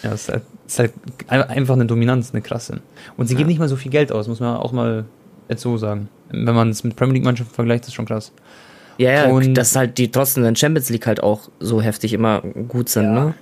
Ja, 0.02 0.12
es 0.12 0.22
ist 0.22 0.28
halt, 0.28 0.42
ist 0.66 0.78
halt 0.78 0.92
ein- 1.28 1.42
einfach 1.42 1.74
eine 1.74 1.86
Dominanz, 1.86 2.32
eine 2.32 2.42
krasse. 2.42 2.80
Und 3.16 3.26
sie 3.28 3.34
geben 3.34 3.48
nicht 3.48 3.58
mal 3.58 3.68
so 3.68 3.76
viel 3.76 3.90
Geld 3.90 4.12
aus, 4.12 4.28
muss 4.28 4.40
man 4.40 4.56
auch 4.56 4.72
mal 4.72 5.06
jetzt 5.48 5.62
so 5.62 5.78
sagen. 5.78 6.08
Wenn 6.30 6.54
man 6.54 6.68
es 6.68 6.84
mit 6.84 6.94
Premier 6.96 7.14
League-Mannschaften 7.14 7.54
vergleicht, 7.54 7.86
ist 7.86 7.94
schon 7.94 8.04
krass. 8.06 8.32
Ja, 8.98 9.10
ja, 9.12 9.26
Und- 9.30 9.54
dass 9.54 9.74
halt 9.74 9.96
die 9.98 10.10
trotzdem 10.10 10.44
in 10.44 10.52
der 10.54 10.58
Champions 10.58 10.90
League 10.90 11.06
halt 11.06 11.22
auch 11.22 11.48
so 11.60 11.80
heftig 11.80 12.12
immer 12.12 12.42
gut 12.68 12.88
sind, 12.90 13.12
ne? 13.14 13.34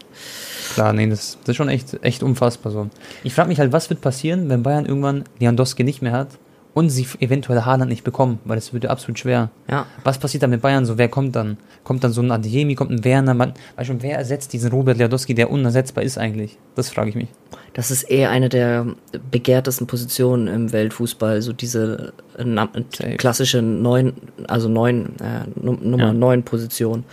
Klar, 0.74 0.92
nee, 0.92 1.08
das, 1.08 1.38
das 1.42 1.50
ist 1.50 1.56
schon 1.56 1.68
echt, 1.68 1.96
echt 2.02 2.22
unfassbar 2.22 2.72
so. 2.72 2.88
Ich 3.22 3.34
frage 3.34 3.48
mich 3.48 3.58
halt, 3.58 3.72
was 3.72 3.88
wird 3.90 4.00
passieren, 4.00 4.48
wenn 4.48 4.62
Bayern 4.62 4.86
irgendwann 4.86 5.24
Lewandowski 5.40 5.84
nicht 5.84 6.02
mehr 6.02 6.12
hat 6.12 6.28
und 6.74 6.90
sie 6.90 7.06
eventuell 7.20 7.62
Haaland 7.62 7.88
nicht 7.88 8.02
bekommen, 8.04 8.40
weil 8.44 8.56
das 8.56 8.72
würde 8.72 8.90
absolut 8.90 9.18
schwer. 9.18 9.50
Ja. 9.70 9.86
Was 10.02 10.18
passiert 10.18 10.42
dann 10.42 10.50
mit 10.50 10.60
Bayern 10.62 10.84
so? 10.84 10.98
Wer 10.98 11.08
kommt 11.08 11.36
dann? 11.36 11.56
Kommt 11.84 12.02
dann 12.02 12.12
so 12.12 12.20
ein 12.20 12.30
Adeyemi, 12.32 12.74
kommt 12.74 12.90
ein 12.90 13.04
Werner? 13.04 13.34
Man, 13.34 13.54
weißt 13.76 13.90
du, 13.90 13.94
wer 14.02 14.18
ersetzt 14.18 14.52
diesen 14.52 14.70
Robert 14.72 14.98
Lewandowski, 14.98 15.34
der 15.34 15.50
unersetzbar 15.50 16.02
ist 16.02 16.18
eigentlich? 16.18 16.58
Das 16.74 16.90
frage 16.90 17.10
ich 17.10 17.14
mich. 17.14 17.28
Das 17.74 17.90
ist 17.90 18.04
eher 18.04 18.30
eine 18.30 18.48
der 18.48 18.86
begehrtesten 19.30 19.86
Positionen 19.86 20.48
im 20.48 20.72
Weltfußball, 20.72 21.42
so 21.42 21.52
diese 21.52 22.12
äh, 22.36 23.14
klassische 23.16 23.62
neun, 23.62 24.12
also 24.48 24.68
neun, 24.68 25.14
äh, 25.20 25.48
Num- 25.60 25.78
Nummer 25.82 26.06
Ja. 26.06 26.12
neun 26.12 26.42
Position. 26.42 27.04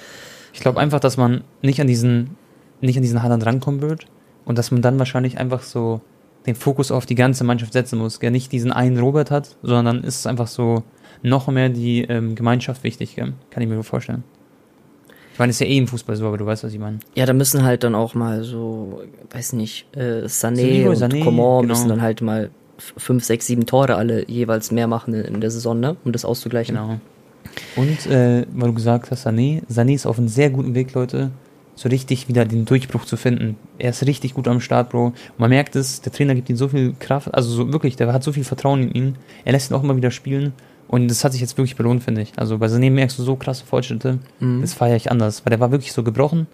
Ich 0.53 0.59
glaube 0.59 0.79
einfach, 0.79 0.99
dass 0.99 1.17
man 1.17 1.43
nicht 1.61 1.79
an 1.81 1.87
diesen, 1.87 2.31
nicht 2.81 2.97
an 2.97 3.03
diesen 3.03 3.23
Haaland 3.23 3.45
rankommen 3.45 3.81
wird 3.81 4.05
und 4.45 4.57
dass 4.57 4.71
man 4.71 4.81
dann 4.81 4.99
wahrscheinlich 4.99 5.37
einfach 5.37 5.63
so 5.63 6.01
den 6.45 6.55
Fokus 6.55 6.91
auf 6.91 7.05
die 7.05 7.15
ganze 7.15 7.43
Mannschaft 7.43 7.73
setzen 7.73 7.99
muss. 7.99 8.19
Der 8.19 8.31
nicht 8.31 8.51
diesen 8.51 8.71
einen 8.71 8.99
Robert 8.99 9.31
hat, 9.31 9.57
sondern 9.61 9.85
dann 9.85 10.03
ist 10.03 10.19
es 10.19 10.27
einfach 10.27 10.47
so 10.47 10.83
noch 11.21 11.47
mehr 11.47 11.69
die 11.69 12.01
ähm, 12.01 12.35
Gemeinschaft 12.35 12.83
wichtig, 12.83 13.15
gell? 13.15 13.33
kann 13.49 13.61
ich 13.61 13.69
mir 13.69 13.83
vorstellen. 13.83 14.23
Ich 15.33 15.39
meine, 15.39 15.51
ist 15.51 15.61
ja 15.61 15.67
eh 15.67 15.77
im 15.77 15.87
Fußball 15.87 16.15
so, 16.15 16.27
aber 16.27 16.37
du 16.37 16.45
weißt, 16.45 16.63
was 16.63 16.73
ich 16.73 16.79
meine. 16.79 16.99
Ja, 17.15 17.25
da 17.25 17.33
müssen 17.33 17.63
halt 17.63 17.83
dann 17.83 17.95
auch 17.95 18.15
mal 18.15 18.43
so, 18.43 19.01
weiß 19.31 19.53
nicht, 19.53 19.87
äh, 19.95 20.25
Sané 20.25 20.63
Leroy 20.63 20.89
und 20.89 20.95
Sané, 20.95 21.23
Coman 21.23 21.61
genau. 21.61 21.73
müssen 21.73 21.89
dann 21.89 22.01
halt 22.01 22.21
mal 22.21 22.49
fünf, 22.77 23.23
sechs, 23.23 23.45
sieben 23.45 23.65
Tore 23.65 23.95
alle 23.95 24.27
jeweils 24.27 24.71
mehr 24.71 24.87
machen 24.87 25.13
in, 25.13 25.35
in 25.35 25.41
der 25.41 25.51
Saison, 25.51 25.79
ne? 25.79 25.95
Um 26.03 26.11
das 26.11 26.25
auszugleichen. 26.25 26.75
Genau. 26.75 26.99
Und 27.75 28.07
äh, 28.07 28.45
weil 28.51 28.69
du 28.69 28.73
gesagt 28.73 29.11
hast, 29.11 29.25
Sané, 29.25 29.61
Sané 29.67 29.93
ist 29.93 30.05
auf 30.05 30.17
einem 30.17 30.27
sehr 30.27 30.49
guten 30.49 30.75
Weg, 30.75 30.93
Leute, 30.93 31.31
so 31.75 31.89
richtig 31.89 32.27
wieder 32.27 32.45
den 32.45 32.65
Durchbruch 32.65 33.05
zu 33.05 33.17
finden. 33.17 33.57
Er 33.79 33.89
ist 33.91 34.05
richtig 34.05 34.33
gut 34.33 34.47
am 34.47 34.59
Start, 34.59 34.89
Bro. 34.89 35.05
Und 35.07 35.15
man 35.39 35.49
merkt 35.49 35.75
es, 35.75 36.01
der 36.01 36.11
Trainer 36.11 36.35
gibt 36.35 36.49
ihm 36.49 36.57
so 36.57 36.67
viel 36.67 36.93
Kraft, 36.99 37.33
also 37.33 37.49
so 37.51 37.71
wirklich, 37.73 37.95
der 37.95 38.11
hat 38.13 38.23
so 38.23 38.31
viel 38.33 38.43
Vertrauen 38.43 38.83
in 38.83 38.91
ihn. 38.93 39.15
Er 39.45 39.53
lässt 39.53 39.71
ihn 39.71 39.75
auch 39.75 39.83
immer 39.83 39.95
wieder 39.95 40.11
spielen. 40.11 40.53
Und 40.87 41.07
das 41.07 41.23
hat 41.23 41.31
sich 41.31 41.39
jetzt 41.41 41.57
wirklich 41.57 41.77
belohnt, 41.77 42.03
finde 42.03 42.21
ich. 42.21 42.33
Also 42.35 42.57
bei 42.57 42.67
Sané 42.67 42.91
merkst 42.91 43.17
du 43.17 43.23
so 43.23 43.35
krasse 43.37 43.65
Fortschritte. 43.65 44.19
Mhm. 44.39 44.61
Das 44.61 44.73
feiere 44.73 44.97
ich 44.97 45.09
anders, 45.09 45.45
weil 45.45 45.51
der 45.51 45.59
war 45.61 45.71
wirklich 45.71 45.93
so 45.93 46.03
gebrochen. 46.03 46.47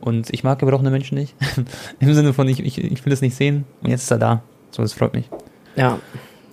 Und 0.00 0.28
ich 0.32 0.44
mag 0.44 0.58
gebrochene 0.58 0.90
Menschen 0.90 1.16
nicht. 1.18 1.34
Im 1.98 2.12
Sinne 2.14 2.32
von, 2.34 2.46
ich, 2.48 2.60
ich, 2.64 2.78
ich 2.78 3.04
will 3.04 3.12
es 3.12 3.22
nicht 3.22 3.34
sehen. 3.34 3.64
Und 3.82 3.90
jetzt 3.90 4.02
ist 4.04 4.10
er 4.10 4.18
da. 4.18 4.42
So, 4.70 4.82
das 4.82 4.92
freut 4.92 5.14
mich. 5.14 5.28
Ja. 5.74 5.98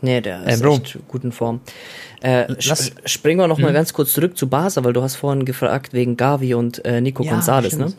Nee, 0.02 0.22
der 0.22 0.46
Äh, 0.48 0.54
ist 0.54 0.62
Bro. 0.64 0.76
echt 0.78 0.98
gut 1.08 1.24
in 1.26 1.32
Form. 1.32 1.60
Äh, 2.22 2.46
Lass- 2.66 2.88
sp 2.88 3.04
springen 3.06 3.40
wir 3.40 3.48
noch 3.48 3.58
mal 3.60 3.70
Mhm. 3.72 3.76
ganz 3.76 3.92
kurz 3.94 4.14
zurück 4.14 4.38
zu 4.38 4.48
Barca, 4.48 4.84
weil 4.84 4.94
du 4.94 5.02
hast 5.02 5.16
vorhin 5.16 5.46
gefragt 5.46 5.94
wegen 5.94 6.16
Gavi 6.18 6.54
und 6.54 6.84
äh, 6.86 7.02
Nico 7.02 7.24
González, 7.24 7.78
ne? 7.78 7.92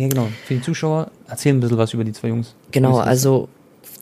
Ja, 0.00 0.08
genau. 0.08 0.28
Für 0.46 0.54
die 0.54 0.62
Zuschauer, 0.62 1.10
erzähl 1.28 1.52
ein 1.52 1.60
bisschen 1.60 1.76
was 1.76 1.92
über 1.92 2.04
die 2.04 2.12
zwei 2.12 2.28
Jungs. 2.28 2.54
Genau, 2.70 2.96
also 2.96 3.50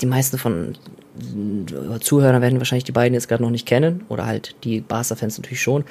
die 0.01 0.07
meisten 0.07 0.39
von 0.39 0.77
äh, 1.19 1.99
Zuhörern 1.99 2.41
werden 2.41 2.59
wahrscheinlich 2.59 2.85
die 2.85 2.93
beiden 2.93 3.15
jetzt 3.15 3.27
gerade 3.27 3.43
noch 3.43 3.51
nicht 3.51 3.67
kennen 3.67 4.05
oder 4.09 4.25
halt 4.25 4.55
die 4.63 4.81
Barca-Fans 4.81 5.39
natürlich 5.39 5.61
schon. 5.61 5.85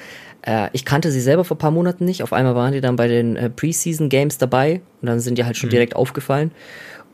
Äh, 0.43 0.69
ich 0.71 0.85
kannte 0.85 1.11
sie 1.11 1.19
selber 1.19 1.43
vor 1.43 1.57
ein 1.57 1.59
paar 1.59 1.71
Monaten 1.71 2.05
nicht. 2.05 2.23
Auf 2.23 2.31
einmal 2.31 2.55
waren 2.55 2.71
die 2.71 2.79
dann 2.79 2.95
bei 2.95 3.09
den 3.09 3.35
äh, 3.35 3.49
Preseason-Games 3.49 4.37
dabei 4.37 4.79
und 5.01 5.07
dann 5.07 5.19
sind 5.19 5.37
die 5.37 5.43
halt 5.43 5.57
schon 5.57 5.69
direkt 5.69 5.95
aufgefallen. 5.97 6.51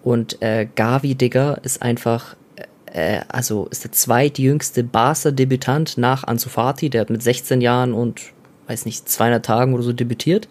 Und 0.04 0.40
äh, 0.44 0.68
Gavi, 0.76 1.16
Digga, 1.16 1.56
ist 1.64 1.82
einfach, 1.82 2.36
äh, 2.94 3.22
also 3.28 3.68
ist 3.72 3.86
der 3.86 3.92
zweitjüngste 3.92 4.84
Barca-Debütant 4.84 5.98
nach 5.98 6.26
Ansu 6.26 6.50
Fati. 6.50 6.92
Der 6.92 7.02
hat 7.02 7.10
mit 7.10 7.24
16 7.24 7.60
Jahren 7.60 7.94
und, 7.94 8.22
weiß 8.68 8.86
nicht, 8.86 9.10
200 9.10 9.44
Tagen 9.44 9.74
oder 9.74 9.82
so 9.82 9.94
debütiert. 9.94 10.48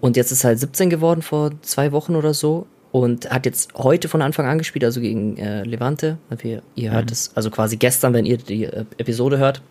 Und 0.00 0.16
jetzt 0.16 0.32
ist 0.32 0.44
er 0.44 0.48
halt 0.48 0.60
17 0.60 0.90
geworden 0.90 1.22
vor 1.22 1.50
zwei 1.62 1.92
Wochen 1.92 2.16
oder 2.16 2.34
so 2.34 2.66
und 2.92 3.30
hat 3.30 3.46
jetzt 3.46 3.74
heute 3.74 4.08
von 4.08 4.22
Anfang 4.22 4.46
an 4.46 4.58
gespielt, 4.58 4.84
also 4.84 5.00
gegen 5.00 5.36
äh, 5.36 5.64
Levante. 5.64 6.18
Wir, 6.38 6.62
ihr 6.74 6.92
hört 6.92 7.10
es, 7.10 7.30
also 7.34 7.50
quasi 7.50 7.76
gestern, 7.76 8.14
wenn 8.14 8.24
ihr 8.24 8.38
die 8.38 8.64
äh, 8.64 8.84
Episode 8.98 9.38
hört. 9.38 9.62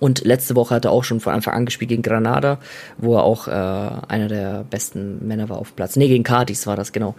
Und 0.00 0.24
letzte 0.24 0.56
Woche 0.56 0.74
hat 0.74 0.84
er 0.84 0.90
auch 0.90 1.04
schon 1.04 1.20
von 1.20 1.32
Anfang 1.32 1.54
an 1.54 1.64
gespielt 1.64 1.90
gegen 1.90 2.02
Granada, 2.02 2.58
wo 2.98 3.16
er 3.16 3.22
auch 3.22 3.46
äh, 3.46 3.50
einer 3.50 4.26
der 4.26 4.64
besten 4.68 5.26
Männer 5.28 5.48
war 5.48 5.58
auf 5.58 5.76
Platz. 5.76 5.96
Nee, 5.96 6.08
gegen 6.08 6.24
Cadiz 6.24 6.66
war 6.66 6.76
das, 6.76 6.92
genau. 6.92 7.14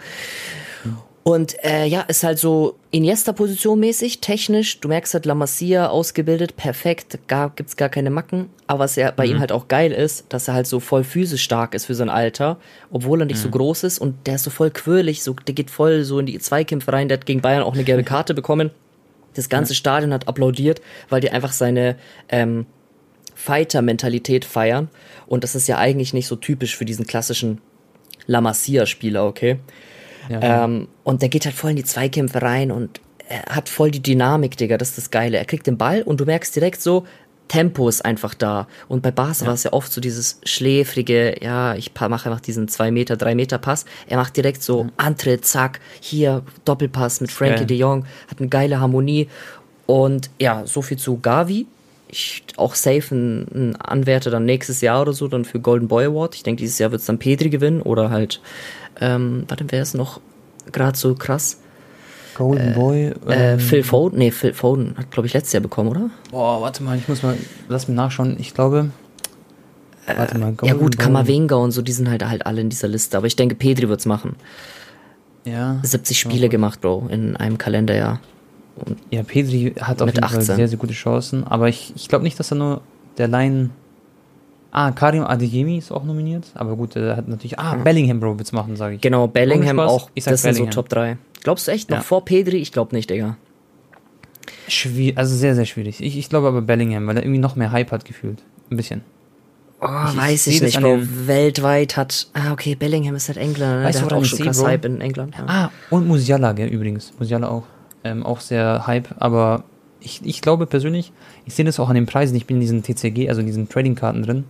Und 1.24 1.56
äh, 1.64 1.86
ja, 1.86 2.02
ist 2.02 2.24
halt 2.24 2.38
so 2.38 2.76
Iniesta-Position 2.92 3.80
mäßig, 3.80 4.20
technisch. 4.20 4.82
Du 4.82 4.90
merkst 4.90 5.14
halt 5.14 5.26
La 5.26 5.36
Masia 5.36 5.88
ausgebildet, 5.88 6.58
perfekt, 6.58 7.18
gar, 7.28 7.50
gibt's 7.52 7.78
gar 7.78 7.88
keine 7.88 8.10
Macken. 8.10 8.50
Aber 8.68 8.80
was 8.80 8.98
ja 8.98 9.10
bei 9.12 9.26
ihm 9.26 9.40
halt 9.40 9.54
auch 9.54 9.70
geil 9.70 9.94
ist, 9.94 10.26
dass 10.28 10.50
er 10.50 10.54
halt 10.54 10.68
so 10.68 10.82
voll 10.82 11.06
physisch 11.06 11.44
stark 11.44 11.76
ist 11.76 11.86
für 11.86 11.96
sein 11.96 12.10
Alter, 12.10 12.58
obwohl 12.92 13.22
er 13.22 13.26
nicht 13.26 13.40
so 13.40 13.50
groß 13.50 13.86
ist 13.86 14.00
und 14.00 14.28
der 14.28 14.36
ist 14.36 14.44
so 14.44 14.50
voll 14.50 14.70
quirlig, 14.70 15.24
so, 15.24 15.34
der 15.34 15.56
geht 15.56 15.72
voll 15.72 16.04
so 16.04 16.20
in 16.20 16.26
die 16.26 16.38
Zweikämpfe 16.40 16.92
rein. 16.92 17.08
Der 17.08 17.20
hat 17.20 17.26
gegen 17.26 17.40
Bayern 17.40 17.64
auch 17.64 17.74
eine 17.74 17.86
gelbe 17.86 18.04
Karte 18.04 18.34
bekommen. 18.34 18.72
Das 19.34 19.48
ganze 19.48 19.76
Stadion 19.76 20.14
hat 20.14 20.28
applaudiert, 20.28 20.82
weil 21.08 21.22
die 21.22 21.32
einfach 21.32 21.54
seine 21.54 21.96
ähm, 22.28 22.66
Fighter-Mentalität 23.34 24.44
feiern. 24.44 24.90
Und 25.26 25.46
das 25.46 25.56
ist 25.56 25.68
ja 25.68 25.78
eigentlich 25.78 26.14
nicht 26.14 26.28
so 26.28 26.36
typisch 26.36 26.76
für 26.76 26.86
diesen 26.86 27.08
klassischen 27.08 27.62
La 28.28 28.42
Masia-Spieler, 28.42 29.26
okay? 29.26 29.60
Ja, 30.30 30.66
Ähm, 30.66 30.88
und 31.04 31.22
der 31.22 31.30
geht 31.30 31.46
halt 31.46 31.56
voll 31.56 31.72
in 31.72 31.76
die 31.78 31.84
Zweikämpfe 31.84 32.42
rein 32.42 32.72
und 32.72 33.02
er 33.28 33.56
hat 33.56 33.70
voll 33.70 33.92
die 33.92 34.02
Dynamik, 34.02 34.58
Digga. 34.58 34.78
Das 34.78 34.90
ist 34.90 34.98
das 34.98 35.12
Geile. 35.12 35.38
Er 35.38 35.46
kriegt 35.46 35.66
den 35.68 35.78
Ball 35.78 36.02
und 36.02 36.20
du 36.20 36.26
merkst 36.26 36.56
direkt 36.56 36.82
so, 36.82 37.06
Tempo 37.48 37.88
ist 37.88 38.04
einfach 38.04 38.34
da. 38.34 38.68
Und 38.88 39.02
bei 39.02 39.12
Barca 39.12 39.46
war 39.46 39.54
es 39.54 39.64
ja 39.64 39.74
oft 39.74 39.92
so 39.92 40.02
dieses 40.02 40.40
schläfrige, 40.44 41.36
ja, 41.42 41.76
ich 41.76 41.92
mache 42.00 42.30
einfach 42.30 42.40
diesen 42.40 42.68
2 42.68 42.92
Meter, 42.92 43.16
3 43.18 43.36
Meter 43.36 43.58
Pass. 43.58 43.86
Er 44.08 44.18
macht 44.18 44.36
direkt 44.38 44.64
so 44.64 44.88
Antritt, 44.98 45.46
zack, 45.46 45.80
hier 46.00 46.44
Doppelpass 46.66 47.22
mit 47.22 47.32
Frankie 47.32 47.58
Geil. 47.58 47.66
de 47.68 47.78
Jong, 47.78 48.06
hat 48.30 48.40
eine 48.40 48.50
geile 48.50 48.80
Harmonie. 48.80 49.28
Und 49.86 50.30
ja, 50.40 50.66
so 50.66 50.82
viel 50.82 50.98
zu 50.98 51.20
Gavi. 51.20 51.68
Ich 52.08 52.44
auch 52.58 52.76
safe 52.76 53.14
ein, 53.14 53.48
ein 53.54 53.76
Anwärter 53.76 54.32
dann 54.32 54.46
nächstes 54.46 54.82
Jahr 54.82 55.02
oder 55.02 55.14
so, 55.14 55.28
dann 55.28 55.46
für 55.46 55.60
Golden 55.60 55.88
Boy 55.88 56.06
Award. 56.06 56.36
Ich 56.36 56.44
denke, 56.44 56.62
dieses 56.62 56.80
Jahr 56.80 56.92
wird 56.92 57.02
es 57.02 57.08
dann 57.08 57.20
Petri 57.20 57.50
gewinnen 57.50 57.82
oder 57.82 58.10
halt, 58.10 58.40
ähm, 59.00 59.46
warte, 59.48 59.66
wer 59.70 59.82
ist 59.82 59.96
noch 59.96 60.20
gerade 60.72 60.98
so 60.98 61.16
krass? 61.16 61.60
Golden 62.36 62.74
Boy. 62.74 63.14
Äh, 63.28 63.54
ähm, 63.54 63.60
Phil 63.60 63.84
Foden, 63.84 64.18
nee, 64.18 64.32
Phil 64.32 64.54
Foden 64.54 64.96
hat, 64.98 65.12
glaube 65.12 65.28
ich, 65.28 65.34
letztes 65.34 65.54
Jahr 65.54 65.62
bekommen, 65.62 65.90
oder? 65.90 66.10
Boah, 66.32 66.62
warte 66.62 66.84
mal, 66.84 66.98
ich 66.98 67.08
muss 67.08 67.22
mal, 67.22 67.38
lass 67.70 67.88
mich 67.88 67.96
nachschauen. 67.96 68.38
Ich 68.40 68.54
glaube. 68.54 68.90
warte 70.08 70.38
mal, 70.38 70.48
ja 70.48 70.54
Golden 70.56 70.80
gut, 70.80 70.98
Boy. 70.98 71.06
Kamavinga 71.06 71.56
und 71.56 71.72
so, 71.72 71.82
die 71.82 71.92
sind 71.92 72.10
halt 72.10 72.26
halt 72.26 72.46
alle 72.46 72.62
in 72.62 72.70
dieser 72.70 72.88
Liste. 72.88 73.18
Aber 73.18 73.28
ich 73.28 73.36
denke, 73.36 73.56
Petri 73.56 73.88
wird's 73.88 74.06
machen. 74.06 74.36
Ja. 75.46 75.80
70 75.84 76.20
Spiele 76.20 76.50
gemacht, 76.50 76.82
Bro, 76.82 77.08
in 77.10 77.36
einem 77.36 77.58
Kalenderjahr. 77.58 78.20
Ja, 79.12 79.24
Pedri 79.24 79.76
hat 79.80 80.02
auf 80.02 80.10
jeden 80.10 80.26
Fall 80.26 80.40
18. 80.40 80.56
sehr, 80.56 80.68
sehr 80.68 80.78
gute 80.78 80.94
Chancen. 80.94 81.44
Aber 81.44 81.70
ich, 81.70 81.94
ich 81.96 82.08
glaube 82.08 82.24
nicht, 82.24 82.40
dass 82.40 82.52
er 82.52 82.56
nur 82.56 82.82
der 83.18 83.28
Line. 83.28 83.70
Ah, 84.76 84.90
Karim 84.92 85.24
Adeyemi 85.24 85.78
ist 85.78 85.92
auch 85.92 86.04
nominiert. 86.04 86.48
Aber 86.56 86.76
gut, 86.76 86.96
er 86.96 87.16
hat 87.16 87.28
natürlich. 87.28 87.60
Ah, 87.60 87.76
Bellingham, 87.76 88.20
Bro, 88.20 88.40
wird's 88.40 88.52
machen, 88.54 88.76
sage 88.76 88.96
ich. 88.96 89.02
Genau, 89.02 89.28
Bellingham 89.28 89.80
auch. 89.80 90.10
ich 90.16 90.24
sag 90.24 90.32
das 90.32 90.42
sind 90.42 90.54
Bellingham. 90.54 90.72
so 90.74 90.82
Top 90.82 90.90
3. 90.90 91.18
Glaubst 91.44 91.68
du 91.68 91.72
echt 91.72 91.92
noch 91.92 91.98
Ja. 91.98 92.04
vor 92.04 92.26
Pedri? 92.26 92.58
Ich 92.58 92.72
glaube 92.72 92.96
nicht, 92.96 93.08
Digga. 93.10 93.38
Schwierig, 94.68 95.18
also 95.18 95.36
sehr, 95.36 95.54
sehr 95.56 95.66
schwierig. 95.66 96.02
Ich, 96.02 96.18
ich 96.18 96.28
glaube 96.28 96.48
aber 96.48 96.62
Bellingham, 96.62 97.06
weil 97.08 97.18
er 97.18 97.24
irgendwie 97.24 97.40
noch 97.40 97.56
mehr 97.56 97.72
Hype 97.72 97.92
hat 97.92 98.06
gefühlt. 98.06 98.42
Ein 98.72 98.78
bisschen. 98.78 99.02
Oh, 99.82 99.88
Ich- 100.10 100.18
weiß 100.18 100.48
ich 100.48 100.62
nicht, 100.62 100.80
Bro. 100.82 101.00
Weltweit 101.28 101.96
hat. 101.98 102.28
Ah, 102.34 102.52
okay, 102.54 102.74
Bellingham 102.76 103.16
ist 103.16 103.28
halt 103.28 103.38
Engländer. 103.38 103.80
Ne? 103.80 103.86
Weißt 103.86 104.00
Der 104.00 104.08
du, 104.08 104.16
hat 104.16 104.22
auch 104.22 104.26
schon 104.26 104.40
krass 104.40 104.58
Bro? 104.60 104.68
Hype 104.68 104.86
in 104.86 105.02
England. 105.02 105.36
Ja. 105.38 105.46
Ah, 105.48 105.72
und 105.90 106.08
Musiala, 106.08 106.54
gell, 106.54 106.70
übrigens. 106.70 107.14
Musiala 107.20 107.48
auch. 107.50 107.64
Ähm, 108.04 108.24
auch 108.24 108.40
sehr 108.40 108.88
Hype, 108.88 109.10
aber 109.20 109.64
ich, 110.00 110.22
ich 110.26 110.42
glaube 110.42 110.66
persönlich, 110.66 111.12
ich 111.46 111.54
sehe 111.54 111.64
das 111.66 111.80
auch 111.80 111.90
an 111.90 111.96
den 111.96 112.06
Preisen. 112.06 112.36
Ich 112.36 112.46
bin 112.48 112.58
in 112.58 112.62
diesen 112.62 112.84
TCG, 112.84 113.30
also 113.30 113.42
in 113.42 113.48
diesen 113.48 113.70
Trading-Karten 113.70 114.24
drin. 114.24 114.44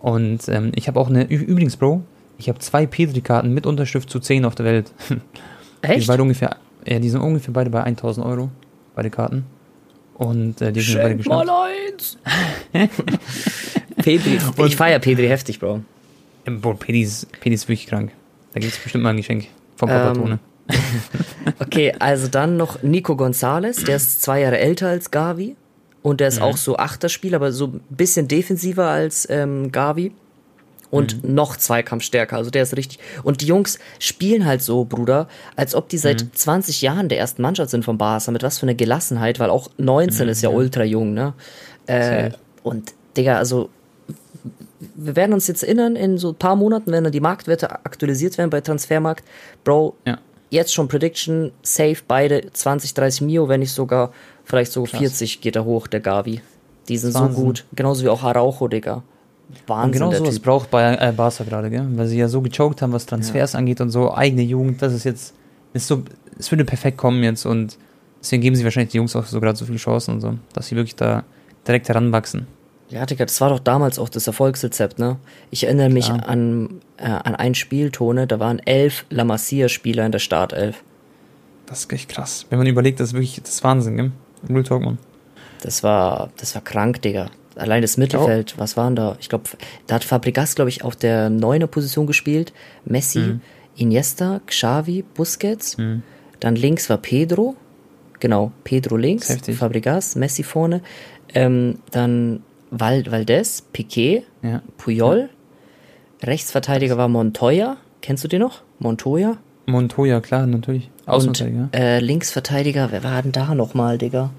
Und 0.00 0.48
ähm, 0.48 0.72
ich 0.74 0.88
habe 0.88 0.98
auch 0.98 1.08
eine, 1.08 1.24
übrigens, 1.24 1.76
Bro, 1.76 2.02
ich 2.38 2.48
habe 2.48 2.58
zwei 2.58 2.86
Petri-Karten 2.86 3.52
mit 3.52 3.66
Unterschrift 3.66 4.08
zu 4.10 4.18
10 4.18 4.44
auf 4.44 4.54
der 4.54 4.66
Welt. 4.66 4.92
Die 5.08 5.14
sind 5.14 5.22
Echt? 5.82 6.08
beide 6.08 6.22
ungefähr, 6.22 6.56
ja, 6.86 6.98
die 6.98 7.08
sind 7.08 7.20
ungefähr 7.20 7.54
beide 7.54 7.70
bei 7.70 7.82
1000 7.82 8.26
Euro, 8.26 8.50
beide 8.94 9.08
Karten. 9.08 9.46
Und 10.14 10.60
äh, 10.60 10.72
die 10.72 10.80
sind 10.82 10.96
mir 10.96 11.02
beide 11.02 11.22
Schenk 11.22 11.28
mal 11.28 11.46
geschnappt. 11.46 12.18
eins. 12.74 12.90
Pedri. 13.96 14.38
Ich 14.66 14.76
feier 14.76 14.98
Pedri 14.98 15.26
heftig, 15.28 15.58
Bro. 15.58 15.80
Bro, 16.44 16.74
Pedi 16.74 17.02
ist, 17.02 17.32
Pedi 17.40 17.54
ist 17.54 17.66
wirklich 17.68 17.86
krank. 17.86 18.12
Da 18.52 18.60
gibt 18.60 18.72
es 18.74 18.78
bestimmt 18.78 19.04
mal 19.04 19.10
ein 19.10 19.16
Geschenk 19.16 19.46
vom 19.76 19.88
Ähm, 19.88 19.94
Papatone. 19.96 20.38
Okay, 21.58 21.94
also 21.98 22.28
dann 22.28 22.56
noch 22.58 22.82
Nico 22.82 23.16
Gonzalez, 23.16 23.82
der 23.84 23.96
ist 23.96 24.22
zwei 24.22 24.40
Jahre 24.42 24.58
älter 24.58 24.88
als 24.88 25.10
Gavi 25.10 25.56
und 26.02 26.20
der 26.20 26.28
ist 26.28 26.40
auch 26.40 26.56
so 26.56 26.76
Achterspieler, 26.76 27.36
aber 27.36 27.52
so 27.52 27.66
ein 27.66 27.80
bisschen 27.90 28.26
defensiver 28.28 28.86
als 28.88 29.28
ähm, 29.30 29.70
Gavi. 29.72 30.12
Und 30.90 31.22
noch 31.22 31.56
Zweikampfstärker, 31.56 32.36
also 32.36 32.50
der 32.50 32.64
ist 32.64 32.76
richtig. 32.76 32.98
Und 33.22 33.42
die 33.42 33.46
Jungs 33.46 33.78
spielen 34.00 34.44
halt 34.44 34.60
so, 34.60 34.84
Bruder, 34.84 35.28
als 35.54 35.76
ob 35.76 35.88
die 35.88 35.98
seit 35.98 36.26
20 36.34 36.82
Jahren 36.82 37.08
der 37.08 37.18
ersten 37.18 37.42
Mannschaft 37.42 37.70
sind 37.70 37.84
vom 37.84 37.96
Barca, 37.96 38.32
mit 38.32 38.42
was 38.42 38.58
für 38.58 38.64
einer 38.64 38.74
Gelassenheit, 38.74 39.38
weil 39.38 39.50
auch 39.50 39.70
19 39.78 40.28
ist 40.28 40.42
ja 40.42 40.48
ultra 40.48 40.82
jung, 40.82 41.14
ne? 41.14 41.34
Äh, 41.86 42.30
und 42.64 42.92
Digga, 43.16 43.36
also 43.36 43.70
wir 44.96 45.14
werden 45.14 45.32
uns 45.32 45.46
jetzt 45.46 45.62
erinnern, 45.62 45.94
in 45.94 46.18
so 46.18 46.30
ein 46.30 46.34
paar 46.34 46.56
Monaten, 46.56 46.90
wenn 46.90 47.04
dann 47.04 47.12
die 47.12 47.20
Marktwerte 47.20 47.70
aktualisiert 47.70 48.36
werden 48.38 48.50
bei 48.50 48.60
Transfermarkt, 48.60 49.24
Bro, 49.62 49.94
Ja. 50.06 50.18
jetzt 50.50 50.74
schon 50.74 50.88
Prediction, 50.88 51.52
safe 51.62 51.98
beide 52.08 52.50
20, 52.52 52.94
30 52.94 53.20
Mio, 53.22 53.48
wenn 53.48 53.60
nicht 53.60 53.72
sogar 53.72 54.12
Vielleicht 54.50 54.72
so 54.72 54.84
Krass. 54.84 54.98
40 54.98 55.40
geht 55.40 55.56
er 55.56 55.64
hoch, 55.64 55.86
der 55.86 56.00
Gavi. 56.00 56.40
Die 56.88 56.96
sind 56.98 57.12
so 57.12 57.20
Wahnsinn. 57.20 57.44
gut. 57.44 57.64
Genauso 57.74 58.04
wie 58.04 58.08
auch 58.08 58.22
Araujo, 58.22 58.68
Digga. 58.68 59.02
Und 59.48 59.68
Wahnsinn, 59.68 59.92
genau 59.92 60.10
der 60.10 60.18
sowas 60.18 60.34
Typ. 60.34 60.44
braucht 60.44 60.70
bei 60.70 60.94
äh, 60.94 61.12
Barca 61.12 61.44
gerade, 61.44 61.70
gell? 61.70 61.86
Weil 61.92 62.06
sie 62.06 62.18
ja 62.18 62.28
so 62.28 62.40
gechoked 62.40 62.82
haben, 62.82 62.92
was 62.92 63.06
Transfers 63.06 63.54
angeht 63.54 63.80
und 63.80 63.90
so, 63.90 64.12
eigene 64.12 64.42
Jugend, 64.42 64.82
das 64.82 64.92
ist 64.92 65.04
jetzt, 65.04 65.34
ist 65.72 65.86
so, 65.86 66.02
es 66.38 66.50
würde 66.50 66.64
perfekt 66.64 66.98
kommen 66.98 67.22
jetzt 67.22 67.46
und 67.46 67.78
deswegen 68.20 68.42
geben 68.42 68.56
sie 68.56 68.64
wahrscheinlich 68.64 68.90
die 68.92 68.98
Jungs 68.98 69.14
auch 69.16 69.24
so 69.24 69.40
gerade 69.40 69.56
so 69.56 69.64
viele 69.64 69.78
Chancen 69.78 70.14
und 70.14 70.20
so, 70.20 70.34
dass 70.52 70.66
sie 70.68 70.76
wirklich 70.76 70.96
da 70.96 71.24
direkt 71.66 71.88
heranwachsen. 71.88 72.46
Ja, 72.90 73.06
Digga, 73.06 73.24
das 73.24 73.40
war 73.40 73.50
doch 73.50 73.60
damals 73.60 73.98
auch 74.00 74.08
das 74.08 74.26
Erfolgsrezept, 74.26 74.98
ne? 74.98 75.16
Ich 75.52 75.64
erinnere 75.64 75.90
mich 75.90 76.06
Klar. 76.06 76.28
an, 76.28 76.80
äh, 76.96 77.04
an 77.06 77.36
ein 77.36 77.54
Spieltone, 77.54 78.26
da 78.26 78.40
waren 78.40 78.58
elf 78.60 79.04
La 79.10 79.22
Masia-Spieler 79.24 80.06
in 80.06 80.12
der 80.12 80.18
Startelf. 80.18 80.82
Das 81.66 81.80
ist 81.80 81.92
echt 81.92 82.08
krass. 82.08 82.46
Wenn 82.50 82.58
man 82.58 82.66
überlegt, 82.66 82.98
das 82.98 83.08
ist 83.10 83.14
wirklich, 83.14 83.40
das 83.40 83.54
ist 83.54 83.64
Wahnsinn, 83.64 83.96
gell? 83.96 84.12
Real 84.48 84.62
Talk, 84.62 84.82
Mann. 84.82 84.98
Das 85.62 85.82
war, 85.82 86.30
das 86.38 86.54
war 86.54 86.62
krank, 86.62 87.02
Digga. 87.02 87.30
Allein 87.56 87.82
das 87.82 87.96
Mittelfeld, 87.96 88.54
was 88.58 88.76
waren 88.76 88.96
da? 88.96 89.16
Ich 89.20 89.28
glaube, 89.28 89.44
da 89.86 89.96
hat 89.96 90.04
Fabregas, 90.04 90.54
glaube 90.54 90.70
ich, 90.70 90.82
auf 90.84 90.96
der 90.96 91.28
neuner 91.30 91.66
Position 91.66 92.06
gespielt. 92.06 92.52
Messi, 92.84 93.18
Mhm. 93.18 93.40
Iniesta, 93.76 94.40
Xavi, 94.46 95.04
Busquets. 95.14 95.76
Dann 96.40 96.56
links 96.56 96.88
war 96.88 96.96
Pedro. 96.98 97.56
Genau, 98.20 98.52
Pedro 98.64 98.96
links, 98.96 99.28
Heftig. 99.28 99.56
Fabregas, 99.56 100.14
Messi 100.16 100.42
vorne. 100.42 100.80
Ähm, 101.34 101.78
dann 101.90 102.42
Val 102.70 103.04
Valdez, 103.10 103.62
Piquet, 103.72 104.24
Ja. 104.42 104.62
Puyol. 104.78 105.28
Rechtsverteidiger 106.22 106.96
war 106.98 107.08
Montoya. 107.08 107.76
Kennst 108.02 108.24
du 108.24 108.28
den 108.28 108.40
noch? 108.40 108.62
Montoya? 108.78 109.38
Montoya, 109.70 110.20
klar, 110.20 110.46
natürlich. 110.46 110.90
Und 111.06 111.12
Außenverteidiger. 111.14 111.68
äh, 111.72 112.00
Linksverteidiger, 112.00 112.88
wer 112.92 113.02
war 113.04 113.22
denn 113.22 113.32
da 113.32 113.54
nochmal, 113.54 113.98
Digga? 113.98 114.30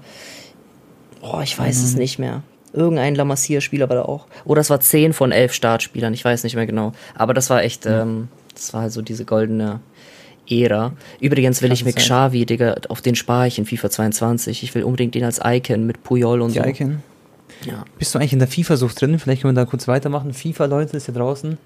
Oh, 1.20 1.40
ich 1.42 1.58
weiß 1.58 1.78
Mhm. 1.78 1.84
es 1.84 1.96
nicht 1.96 2.18
mehr. 2.18 2.42
Irgendein 2.72 3.14
La 3.14 3.24
Masia-Spieler 3.24 3.88
war 3.88 3.96
da 3.96 4.02
auch. 4.02 4.26
Oder 4.44 4.60
es 4.62 4.70
war 4.70 4.80
10 4.80 5.12
von 5.12 5.30
11 5.30 5.52
Startspielern, 5.52 6.14
ich 6.14 6.24
weiß 6.24 6.42
nicht 6.44 6.56
mehr 6.56 6.66
genau. 6.66 6.92
Aber 7.14 7.34
das 7.34 7.50
war 7.50 7.62
echt, 7.62 7.84
ähm, 7.86 8.28
das 8.54 8.72
war 8.72 8.82
halt 8.82 8.92
so 8.92 9.02
diese 9.02 9.24
goldene 9.24 9.80
Ära. 10.48 10.92
Übrigens 11.20 11.62
will 11.62 11.70
ich 11.72 11.80
Krasse 11.84 11.94
mit. 11.94 11.96
Xavi, 12.04 12.46
Digga, 12.46 12.74
auf 12.88 13.00
den 13.00 13.14
spare 13.14 13.46
ich 13.46 13.58
in 13.58 13.66
FIFA 13.66 13.90
22. 13.90 14.62
Ich 14.62 14.74
will 14.74 14.82
unbedingt 14.84 15.14
den 15.14 15.24
als 15.24 15.40
Icon 15.44 15.86
mit 15.86 16.02
Puyol 16.02 16.40
und 16.40 16.54
Die 16.54 16.58
so. 16.60 16.64
Icon. 16.64 17.02
Ja. 17.66 17.84
Bist 17.98 18.14
du 18.14 18.18
eigentlich 18.18 18.32
in 18.32 18.40
der 18.40 18.48
FIFA-Sucht 18.48 19.00
drin? 19.00 19.18
Vielleicht 19.20 19.42
können 19.42 19.54
wir 19.54 19.62
da 19.64 19.70
kurz 19.70 19.86
weitermachen. 19.86 20.32
FIFA, 20.32 20.64
Leute, 20.64 20.96
ist 20.96 21.06
ja 21.06 21.14
draußen. 21.14 21.58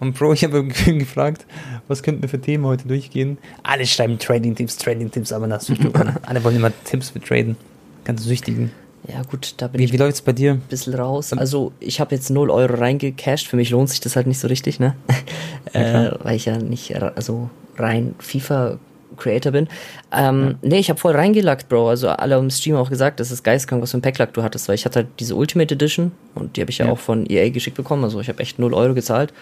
Und 0.00 0.14
Bro, 0.18 0.34
ich 0.34 0.44
habe 0.44 0.64
gefragt, 0.64 1.46
was 1.88 2.02
könnten 2.02 2.22
wir 2.22 2.28
für 2.28 2.40
Themen 2.40 2.64
heute 2.66 2.86
durchgehen? 2.88 3.38
Alle 3.62 3.86
schreiben 3.86 4.18
Trading-Tipps, 4.18 4.76
Trading-Tipps, 4.76 5.32
aber 5.32 5.46
das 5.48 5.70
Alle 6.26 6.44
wollen 6.44 6.56
immer 6.56 6.72
Tipps 6.84 7.10
für 7.10 7.20
Traden. 7.20 7.56
Ganz 8.04 8.24
süchtigen. 8.24 8.70
ja, 9.08 9.22
gut, 9.22 9.54
da 9.56 9.68
bin 9.68 9.80
Wie, 9.80 9.84
ich 9.84 9.92
wie 9.92 9.96
läuft's 9.96 10.20
bei 10.20 10.32
dir? 10.32 10.52
ein 10.52 10.60
bisschen 10.68 10.94
raus. 10.94 11.32
Also 11.32 11.72
ich 11.80 11.98
habe 12.00 12.14
jetzt 12.14 12.30
0 12.30 12.50
Euro 12.50 12.74
reingecashed. 12.74 13.48
Für 13.48 13.56
mich 13.56 13.70
lohnt 13.70 13.88
sich 13.90 14.00
das 14.00 14.16
halt 14.16 14.26
nicht 14.26 14.38
so 14.38 14.48
richtig, 14.48 14.78
ne? 14.80 14.94
äh, 15.72 16.10
weil 16.22 16.36
ich 16.36 16.44
ja 16.44 16.58
nicht 16.58 16.94
also 17.02 17.48
rein 17.78 18.14
FIFA-Creator 18.18 19.52
bin. 19.52 19.68
Ähm, 20.12 20.56
Nee, 20.62 20.78
ich 20.78 20.88
habe 20.90 21.00
voll 21.00 21.14
reingelackt, 21.14 21.68
Bro. 21.68 21.88
Also 21.88 22.08
alle 22.10 22.36
im 22.38 22.50
Stream 22.50 22.76
auch 22.76 22.90
gesagt, 22.90 23.18
das 23.20 23.30
ist 23.30 23.42
geistkrank, 23.42 23.82
was 23.82 23.90
für 23.92 23.98
ein 23.98 24.02
Packlack 24.02 24.34
du 24.34 24.42
hattest, 24.42 24.68
weil 24.68 24.74
ich 24.74 24.84
hatte 24.84 25.00
halt 25.00 25.08
diese 25.20 25.34
Ultimate 25.34 25.74
Edition 25.74 26.12
und 26.34 26.56
die 26.56 26.60
habe 26.60 26.70
ich 26.70 26.78
ja, 26.78 26.86
Ja. 26.86 26.92
auch 26.92 26.98
von 26.98 27.26
EA 27.28 27.48
geschickt 27.50 27.76
bekommen. 27.76 28.04
Also 28.04 28.20
ich 28.20 28.28
habe 28.28 28.40
echt 28.40 28.58
0 28.58 28.74
Euro 28.74 28.94
gezahlt 28.94 29.32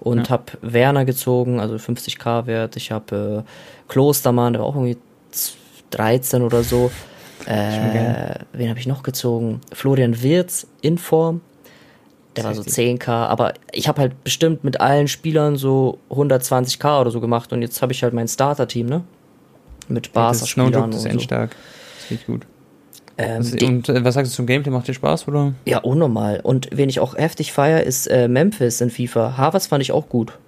und 0.00 0.24
Ja. 0.24 0.30
habe 0.30 0.44
Werner 0.62 1.04
gezogen, 1.04 1.60
also 1.60 1.76
50k 1.76 2.46
Wert. 2.46 2.76
Ich 2.76 2.90
habe 2.90 3.44
äh, 3.46 3.90
Klostermann, 3.90 4.52
der 4.54 4.60
war 4.62 4.68
auch 4.68 4.74
irgendwie 4.74 4.96
13 5.90 6.42
oder 6.42 6.62
so. 6.62 6.90
Äh, 7.46 8.34
wen 8.52 8.68
habe 8.68 8.78
ich 8.78 8.86
noch 8.86 9.02
gezogen? 9.02 9.60
Florian 9.72 10.22
Wirz 10.22 10.66
in 10.82 10.98
Form. 10.98 11.40
Der 12.36 12.44
war 12.44 12.54
so 12.54 12.62
Heftig. 12.64 13.00
10k, 13.02 13.08
aber 13.08 13.54
ich 13.72 13.88
habe 13.88 14.00
halt 14.02 14.22
bestimmt 14.22 14.62
mit 14.62 14.80
allen 14.80 15.08
Spielern 15.08 15.56
so 15.56 15.98
120k 16.10 17.00
oder 17.00 17.10
so 17.10 17.20
gemacht 17.20 17.52
und 17.52 17.60
jetzt 17.62 17.82
habe 17.82 17.92
ich 17.92 18.02
halt 18.04 18.14
mein 18.14 18.28
Starter-Team, 18.28 18.86
ne? 18.86 19.02
Mit 19.88 20.06
das 20.06 20.12
Barca-Spielern 20.12 20.68
Snowdrop 20.70 20.84
und 20.84 20.94
ist 20.94 21.02
so. 21.02 21.08
endstark. 21.08 21.56
Das 21.98 22.08
geht 22.08 22.26
gut. 22.26 22.46
Ähm, 23.22 23.44
und 23.62 23.88
äh, 23.88 24.04
was 24.04 24.14
sagst 24.14 24.32
du 24.32 24.36
zum 24.36 24.46
Gameplay? 24.46 24.70
Macht 24.72 24.88
dir 24.88 24.94
Spaß, 24.94 25.28
oder? 25.28 25.52
ja, 25.66 25.78
unnormal. 25.78 26.40
Und 26.42 26.68
wen 26.72 26.88
ich 26.88 27.00
auch 27.00 27.16
heftig 27.16 27.52
feier, 27.52 27.82
ist 27.82 28.06
äh, 28.06 28.28
Memphis 28.28 28.80
in 28.80 28.90
FIFA. 28.90 29.36
Harvards 29.36 29.66
fand 29.66 29.82
ich 29.82 29.92
auch 29.92 30.08
gut. 30.08 30.38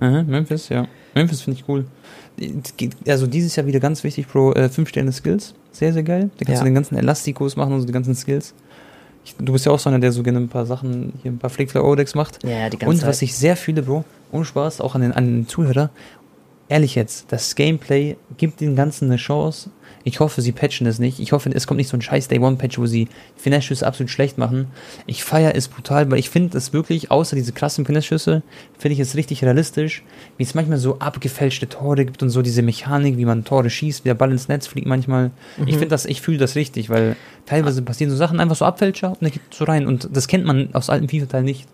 Aha, 0.00 0.22
Memphis, 0.22 0.68
ja. 0.68 0.86
Memphis 1.14 1.42
finde 1.42 1.60
ich 1.60 1.68
cool. 1.68 1.84
Also 3.06 3.26
dieses 3.26 3.56
Jahr 3.56 3.66
wieder 3.66 3.80
ganz 3.80 4.02
wichtig, 4.04 4.26
Pro, 4.28 4.52
äh, 4.52 4.68
5 4.68 4.88
Sterne 4.88 5.12
Skills. 5.12 5.54
Sehr, 5.72 5.92
sehr 5.92 6.02
geil. 6.02 6.30
Da 6.38 6.44
kannst 6.44 6.58
Ja. 6.60 6.64
du 6.64 6.64
den 6.64 6.74
ganzen 6.74 6.96
Elastikos 6.96 7.56
machen 7.56 7.72
und 7.74 7.80
so 7.80 7.86
die 7.86 7.92
ganzen 7.92 8.14
Skills. 8.14 8.54
Ich, 9.24 9.36
du 9.36 9.52
bist 9.52 9.66
ja 9.66 9.72
auch 9.72 9.78
so 9.78 9.88
einer, 9.88 9.98
der 10.00 10.10
so 10.12 10.22
gerne 10.22 10.38
ein 10.40 10.48
paar 10.48 10.66
Sachen, 10.66 11.12
hier 11.22 11.30
ein 11.30 11.38
paar 11.38 11.50
Flickflair-Odex 11.50 12.14
macht. 12.14 12.42
Ja, 12.44 12.68
die 12.68 12.78
ganze 12.78 12.90
Und 12.94 13.06
was 13.06 13.22
ich 13.22 13.36
sehr 13.36 13.56
fühle, 13.56 13.82
Bro, 13.82 14.04
ohne 14.32 14.44
Spaß, 14.44 14.80
auch 14.80 14.94
an 14.94 15.02
den, 15.02 15.12
an 15.12 15.26
den 15.26 15.48
Zuhörer, 15.48 15.90
ehrlich 16.68 16.94
jetzt, 16.96 17.26
das 17.30 17.54
Gameplay 17.54 18.16
gibt 18.38 18.60
den 18.60 18.74
Ganzen 18.74 19.04
eine 19.06 19.16
Chance. 19.16 19.70
Ich 20.04 20.20
hoffe, 20.20 20.42
sie 20.42 20.52
patchen 20.52 20.86
es 20.86 20.98
nicht. 20.98 21.20
Ich 21.20 21.32
hoffe, 21.32 21.50
es 21.54 21.66
kommt 21.66 21.78
nicht 21.78 21.88
so 21.88 21.96
ein 21.96 22.02
scheiß 22.02 22.28
Day-One-Patch, 22.28 22.78
wo 22.78 22.86
sie 22.86 23.08
Finesse-Schüsse 23.36 23.86
absolut 23.86 24.10
schlecht 24.10 24.36
machen. 24.38 24.66
Ich 25.06 25.22
feiere 25.24 25.54
es 25.54 25.68
brutal, 25.68 26.10
weil 26.10 26.18
ich 26.18 26.28
finde 26.30 26.58
es 26.58 26.72
wirklich, 26.72 27.10
außer 27.10 27.36
diese 27.36 27.52
krassen 27.52 27.86
Finesse-Schüsse, 27.86 28.42
finde 28.78 28.94
ich 28.94 29.00
es 29.00 29.14
richtig 29.16 29.44
realistisch, 29.44 30.02
wie 30.38 30.42
es 30.42 30.54
manchmal 30.54 30.78
so 30.78 30.98
abgefälschte 30.98 31.68
Tore 31.68 32.04
gibt 32.04 32.22
und 32.22 32.30
so 32.30 32.42
diese 32.42 32.62
Mechanik, 32.62 33.16
wie 33.16 33.24
man 33.24 33.44
Tore 33.44 33.70
schießt, 33.70 34.04
wie 34.04 34.08
der 34.08 34.14
Ball 34.14 34.32
ins 34.32 34.48
Netz 34.48 34.66
fliegt 34.66 34.86
manchmal. 34.86 35.30
Mhm. 35.56 35.68
Ich 35.68 35.74
finde 35.74 35.88
das, 35.88 36.04
ich 36.04 36.20
fühle 36.20 36.38
das 36.38 36.56
richtig, 36.56 36.90
weil 36.90 37.16
teilweise 37.46 37.82
passieren 37.82 38.10
so 38.10 38.16
Sachen 38.16 38.40
einfach 38.40 38.56
so 38.56 38.64
Abfälscher 38.64 39.10
und 39.10 39.22
dann 39.22 39.30
geht 39.30 39.42
so 39.52 39.64
rein 39.64 39.86
und 39.86 40.08
das 40.12 40.26
kennt 40.26 40.44
man 40.44 40.74
aus 40.74 40.90
alten 40.90 41.08
FIFA-Teilen 41.08 41.44
nicht. 41.44 41.68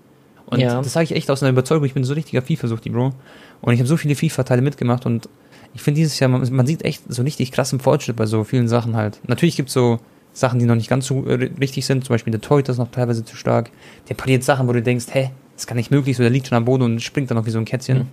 Und 0.46 0.60
Ja. 0.60 0.80
das 0.80 0.92
sage 0.92 1.04
ich 1.04 1.12
echt 1.14 1.30
aus 1.30 1.42
einer 1.42 1.50
Überzeugung, 1.50 1.84
ich 1.84 1.94
bin 1.94 2.04
so 2.04 2.14
richtiger 2.14 2.40
FIFA-Suchti, 2.42 2.90
Bro. 2.90 3.12
Und 3.60 3.72
ich 3.72 3.80
habe 3.80 3.88
so 3.88 3.96
viele 3.96 4.14
FIFA-Teile 4.14 4.62
mitgemacht 4.62 5.04
und 5.04 5.28
ich 5.74 5.82
finde 5.82 5.98
dieses 6.00 6.18
Jahr, 6.18 6.28
man, 6.28 6.46
man 6.52 6.66
sieht 6.66 6.84
echt 6.84 7.02
so 7.08 7.22
richtig 7.22 7.52
krassen 7.52 7.78
Fortschritt 7.80 8.16
bei 8.16 8.26
so 8.26 8.44
vielen 8.44 8.68
Sachen 8.68 8.96
halt. 8.96 9.20
Natürlich 9.26 9.56
gibt 9.56 9.68
es 9.68 9.74
so 9.74 9.98
Sachen, 10.32 10.58
die 10.58 10.66
noch 10.66 10.74
nicht 10.74 10.88
ganz 10.90 11.06
so 11.06 11.24
äh, 11.26 11.50
richtig 11.60 11.86
sind, 11.86 12.04
zum 12.04 12.14
Beispiel 12.14 12.30
der 12.30 12.40
Torhüter 12.40 12.72
ist 12.72 12.78
noch 12.78 12.90
teilweise 12.90 13.24
zu 13.24 13.36
stark. 13.36 13.70
Der 14.08 14.14
pariert 14.14 14.44
Sachen, 14.44 14.66
wo 14.68 14.72
du 14.72 14.82
denkst, 14.82 15.06
hä, 15.12 15.30
das 15.54 15.66
kann 15.66 15.76
nicht 15.76 15.90
möglich, 15.90 16.16
so 16.16 16.22
der 16.22 16.30
liegt 16.30 16.46
schon 16.48 16.56
am 16.56 16.64
Boden 16.64 16.82
und 16.84 17.00
springt 17.02 17.30
dann 17.30 17.36
noch 17.36 17.46
wie 17.46 17.50
so 17.50 17.58
ein 17.58 17.64
Kätzchen. 17.64 17.98
Mhm. 17.98 18.06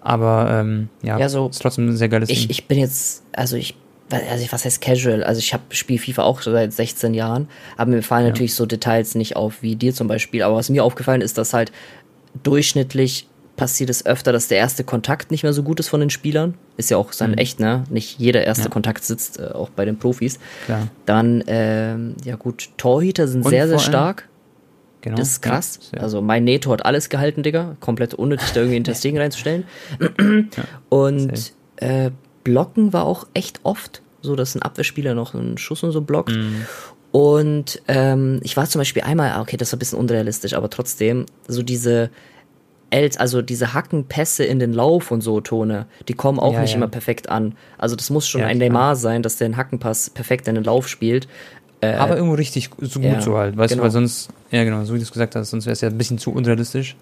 Aber 0.00 0.48
ähm, 0.50 0.88
ja, 1.02 1.18
Ja, 1.18 1.28
so- 1.28 1.48
ist 1.48 1.60
trotzdem 1.62 1.88
ein 1.88 1.96
sehr 1.96 2.08
geiles 2.08 2.28
Ich, 2.28 2.40
Ding. 2.42 2.50
ich 2.50 2.66
bin 2.68 2.78
jetzt, 2.78 3.24
also 3.32 3.56
ich, 3.56 3.74
also 4.10 4.44
ich- 4.44 4.52
was 4.52 4.64
heißt 4.64 4.80
casual? 4.80 5.24
Also 5.24 5.38
ich 5.40 5.52
habe 5.52 5.62
spiele 5.70 5.98
FIFA 5.98 6.22
auch 6.22 6.42
schon 6.42 6.52
seit 6.52 6.72
16 6.72 7.12
Jahren, 7.14 7.48
aber 7.76 7.90
mir 7.90 8.02
fallen 8.02 8.26
natürlich 8.28 8.54
so 8.54 8.66
Details 8.66 9.14
nicht 9.14 9.34
auf 9.36 9.62
wie 9.62 9.74
dir 9.76 9.92
zum 9.94 10.06
Beispiel. 10.06 10.42
Aber 10.42 10.56
was 10.56 10.68
mir 10.70 10.84
aufgefallen 10.84 11.22
ist, 11.22 11.38
dass 11.38 11.54
halt 11.54 11.72
durchschnittlich 12.42 13.28
passiert 13.56 13.90
es 13.90 14.04
öfter, 14.04 14.32
dass 14.32 14.48
der 14.48 14.58
erste 14.58 14.84
Kontakt 14.84 15.30
nicht 15.30 15.42
mehr 15.42 15.52
so 15.52 15.62
gut 15.62 15.80
ist 15.80 15.88
von 15.88 16.00
den 16.00 16.10
Spielern. 16.10 16.54
Ist 16.76 16.90
ja 16.90 16.96
auch 16.96 17.12
sein 17.12 17.36
echt, 17.38 17.58
ne? 17.58 17.84
Nicht 17.90 18.18
jeder 18.18 18.44
erste 18.44 18.64
Ja. 18.64 18.70
Kontakt 18.70 19.04
sitzt, 19.04 19.38
äh, 19.38 19.46
auch 19.46 19.70
bei 19.70 19.84
den 19.84 19.98
Profis. 19.98 20.38
Klar. 20.66 20.88
Dann, 21.06 21.42
ähm, 21.46 22.14
ja 22.24 22.36
gut, 22.36 22.68
Torhüter 22.76 23.26
sind 23.28 23.44
Und 23.44 23.50
sehr, 23.50 23.66
sehr 23.66 23.78
stark. 23.78 24.28
Genau. 25.00 25.16
Das 25.16 25.28
ist 25.28 25.42
krass. 25.42 25.78
Ja, 25.94 26.02
also 26.02 26.20
mein 26.20 26.44
Neto 26.44 26.70
hat 26.72 26.84
alles 26.84 27.08
gehalten, 27.08 27.42
Digga. 27.42 27.76
Komplett 27.80 28.14
unnötig, 28.14 28.52
da 28.52 28.60
irgendwie 28.60 28.80
ein 28.80 28.84
Testing 28.84 29.16
reinzustellen. 29.18 29.64
Und 30.88 31.52
äh, 31.76 32.10
Blocken 32.44 32.92
war 32.92 33.04
auch 33.04 33.26
echt 33.34 33.60
oft 33.62 34.02
so, 34.22 34.36
dass 34.36 34.54
ein 34.54 34.62
Abwehrspieler 34.62 35.14
noch 35.14 35.34
einen 35.34 35.58
Schuss 35.58 35.82
und 35.82 35.92
so 35.92 36.00
blockt. 36.00 36.32
Mhm. 36.34 36.66
Und 37.12 37.80
ähm, 37.88 38.40
ich 38.42 38.56
war 38.56 38.66
zum 38.66 38.80
Beispiel 38.80 39.02
einmal, 39.02 39.30
ah, 39.30 39.40
okay, 39.40 39.56
das 39.56 39.72
war 39.72 39.76
ein 39.76 39.78
bisschen 39.78 39.98
unrealistisch, 39.98 40.54
aber 40.54 40.68
trotzdem, 40.68 41.26
so 41.48 41.62
diese 41.62 42.10
Els, 42.90 43.16
also 43.16 43.42
diese 43.42 43.74
Hackenpässe 43.74 44.44
in 44.44 44.58
den 44.58 44.72
Lauf 44.72 45.10
und 45.10 45.20
so 45.20 45.40
Tone, 45.40 45.86
die 46.08 46.14
kommen 46.14 46.38
auch 46.38 46.52
Ja, 46.54 46.60
nicht 46.60 46.70
ja. 46.70 46.76
immer 46.76 46.88
perfekt 46.88 47.28
an. 47.28 47.54
Also 47.78 47.96
das 47.96 48.10
muss 48.10 48.28
schon 48.28 48.42
Ja, 48.42 48.46
ein 48.46 48.58
klar. 48.58 48.68
Neymar 48.68 48.96
sein, 48.96 49.22
dass 49.22 49.36
der 49.36 49.46
einen 49.46 49.56
Hackenpass 49.56 50.10
perfekt 50.10 50.46
in 50.48 50.54
den 50.54 50.64
Lauf 50.64 50.88
spielt. 50.88 51.26
aber 51.80 52.16
irgendwo 52.16 52.34
richtig 52.36 52.70
so 52.80 53.00
gut 53.00 53.22
so 53.22 53.36
halt, 53.36 53.56
weißt 53.56 53.70
genau. 53.70 53.80
du, 53.80 53.84
weil 53.84 53.90
sonst, 53.90 54.28
ja 54.50 54.64
genau, 54.64 54.84
so 54.84 54.94
wie 54.94 54.98
du 54.98 55.04
es 55.04 55.12
gesagt 55.12 55.34
hast, 55.36 55.50
sonst 55.50 55.66
wäre 55.66 55.72
es 55.74 55.80
ja 55.80 55.88
ein 55.88 55.98
bisschen 55.98 56.18
zu 56.18 56.32
unrealistisch. 56.32 56.96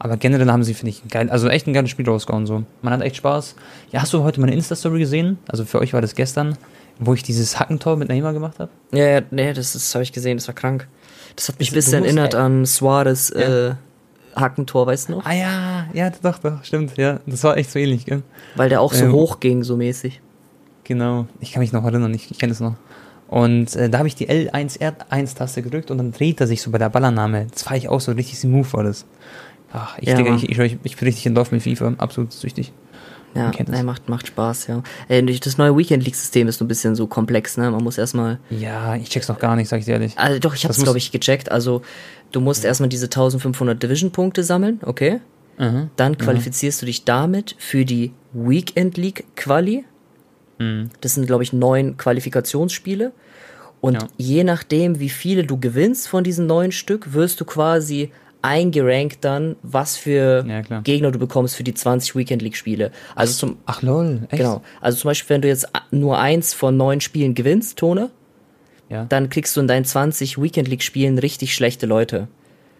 Aber 0.00 0.16
generell 0.16 0.48
haben 0.50 0.62
sie, 0.62 0.74
finde 0.74 0.90
ich, 0.90 1.02
geil, 1.08 1.28
also 1.30 1.48
echt 1.48 1.66
ein 1.66 1.72
geiles 1.72 1.90
Spiel 1.90 2.08
rausgehauen 2.08 2.46
so. 2.46 2.62
Man 2.82 2.92
hat 2.92 3.00
echt 3.02 3.16
Spaß. 3.16 3.56
Ja, 3.90 4.02
hast 4.02 4.12
du 4.12 4.22
heute 4.22 4.40
meine 4.40 4.52
Insta-Story 4.54 5.00
gesehen? 5.00 5.38
Also 5.48 5.64
für 5.64 5.80
euch 5.80 5.92
war 5.92 6.00
das 6.00 6.14
gestern, 6.14 6.56
wo 7.00 7.14
ich 7.14 7.22
dieses 7.24 7.58
Hackentor 7.58 7.96
mit 7.96 8.08
Neymar 8.08 8.32
gemacht 8.32 8.60
habe. 8.60 8.70
Ja, 8.92 9.06
ja, 9.08 9.20
nee, 9.32 9.52
das, 9.52 9.72
das 9.72 9.92
habe 9.94 10.04
ich 10.04 10.12
gesehen, 10.12 10.36
das 10.36 10.46
war 10.46 10.54
krank. 10.54 10.86
Das 11.34 11.48
hat 11.48 11.58
mich 11.58 11.72
ein 11.72 11.74
bisschen 11.74 12.04
erinnert 12.04 12.34
an 12.36 12.64
Suarez 12.64 13.30
äh, 13.30 13.74
Hackentor, 14.40 14.86
weißt 14.86 15.08
du 15.08 15.12
noch? 15.12 15.24
Ah 15.26 15.32
ja, 15.34 15.86
ja, 15.92 16.10
doch, 16.22 16.38
doch, 16.38 16.62
stimmt, 16.64 16.96
ja. 16.96 17.20
Das 17.26 17.44
war 17.44 17.56
echt 17.56 17.70
so 17.70 17.78
ähnlich, 17.78 18.06
gell? 18.06 18.22
Weil 18.54 18.68
der 18.68 18.80
auch 18.80 18.92
so 18.92 19.04
Ähm, 19.06 19.12
hoch 19.12 19.40
ging, 19.40 19.62
so 19.64 19.76
mäßig. 19.76 20.20
Genau, 20.84 21.26
ich 21.40 21.52
kann 21.52 21.60
mich 21.60 21.72
noch 21.72 21.84
erinnern, 21.84 22.14
ich, 22.14 22.30
ich 22.30 22.38
kenne 22.38 22.52
es 22.52 22.60
noch. 22.60 22.74
Und 23.28 23.76
äh, 23.76 23.90
da 23.90 23.98
habe 23.98 24.08
ich 24.08 24.14
die 24.14 24.28
L1 24.28 24.78
R1-Taste 24.80 25.60
gedrückt 25.62 25.90
und 25.90 25.98
dann 25.98 26.12
dreht 26.12 26.40
er 26.40 26.46
sich 26.46 26.62
so 26.62 26.70
bei 26.70 26.78
der 26.78 26.88
Ballannahme. 26.88 27.46
Das 27.52 27.66
war 27.68 27.76
ich 27.76 27.88
auch 27.88 28.00
so 28.00 28.12
richtig 28.12 28.38
smooth 28.38 28.72
war 28.72 28.84
das. 28.84 29.04
Ach, 29.70 29.98
ich, 29.98 30.08
Ja, 30.08 30.18
Mann. 30.22 30.36
ich, 30.36 30.48
ich, 30.48 30.78
ich 30.82 30.96
bin 30.96 31.06
richtig 31.08 31.26
in 31.26 31.34
Dorf 31.34 31.52
mit 31.52 31.62
FIFA, 31.62 31.92
absolut 31.98 32.32
süchtig. 32.32 32.72
Ja, 33.34 33.52
nee, 33.68 33.82
macht, 33.82 34.08
macht 34.08 34.26
Spaß, 34.26 34.66
ja. 34.68 34.82
Äh, 35.08 35.22
das 35.22 35.58
neue 35.58 35.76
Weekend 35.76 36.04
League-System 36.04 36.48
ist 36.48 36.58
so 36.58 36.64
ein 36.64 36.68
bisschen 36.68 36.94
so 36.96 37.06
komplex, 37.06 37.56
ne? 37.56 37.70
Man 37.70 37.84
muss 37.84 37.98
erstmal. 37.98 38.38
Ja, 38.50 38.96
ich 38.96 39.10
check's 39.10 39.28
noch 39.28 39.38
gar 39.38 39.54
nicht, 39.54 39.68
sag 39.68 39.80
ich 39.80 39.84
dir 39.84 39.92
ehrlich. 39.92 40.14
Also 40.16 40.38
doch, 40.38 40.54
ich 40.54 40.64
hab's, 40.64 40.82
glaube 40.82 40.98
ich, 40.98 41.12
gecheckt. 41.12 41.52
Also, 41.52 41.82
du 42.32 42.40
musst 42.40 42.64
erstmal 42.64 42.88
diese 42.88 43.06
1500 43.06 43.80
Division-Punkte 43.82 44.42
sammeln, 44.42 44.80
okay? 44.82 45.20
Mhm. 45.58 45.90
Dann 45.96 46.16
qualifizierst 46.16 46.80
mhm. 46.80 46.80
du 46.80 46.86
dich 46.86 47.04
damit 47.04 47.54
für 47.58 47.84
die 47.84 48.12
Weekend 48.32 48.96
League 48.96 49.24
Quali. 49.36 49.84
Mhm. 50.58 50.90
Das 51.00 51.14
sind, 51.14 51.26
glaube 51.26 51.42
ich, 51.42 51.52
neun 51.52 51.96
Qualifikationsspiele. 51.96 53.12
Und 53.80 53.94
ja. 53.94 54.08
je 54.16 54.44
nachdem, 54.44 54.98
wie 54.98 55.08
viele 55.08 55.44
du 55.44 55.58
gewinnst 55.58 56.08
von 56.08 56.24
diesen 56.24 56.46
neun 56.46 56.72
Stück, 56.72 57.12
wirst 57.12 57.40
du 57.40 57.44
quasi 57.44 58.10
eingerankt 58.42 59.24
dann, 59.24 59.56
was 59.62 59.96
für 59.96 60.44
ja, 60.46 60.80
Gegner 60.80 61.10
du 61.10 61.18
bekommst 61.18 61.56
für 61.56 61.64
die 61.64 61.74
20 61.74 62.14
Weekend 62.16 62.42
League 62.42 62.56
Spiele. 62.56 62.92
Also 63.14 63.34
zum 63.34 63.56
Ach 63.66 63.82
lol, 63.82 64.26
echt? 64.30 64.38
Genau. 64.42 64.62
Also 64.80 64.98
zum 64.98 65.08
Beispiel, 65.08 65.34
wenn 65.34 65.42
du 65.42 65.48
jetzt 65.48 65.68
nur 65.90 66.18
eins 66.18 66.54
von 66.54 66.76
neun 66.76 67.00
Spielen 67.00 67.34
gewinnst, 67.34 67.78
Tone, 67.78 68.10
ja. 68.88 69.04
dann 69.08 69.28
kriegst 69.28 69.56
du 69.56 69.60
in 69.60 69.68
deinen 69.68 69.84
20 69.84 70.40
Weekend 70.40 70.68
League 70.68 70.82
Spielen 70.82 71.18
richtig 71.18 71.54
schlechte 71.54 71.86
Leute. 71.86 72.28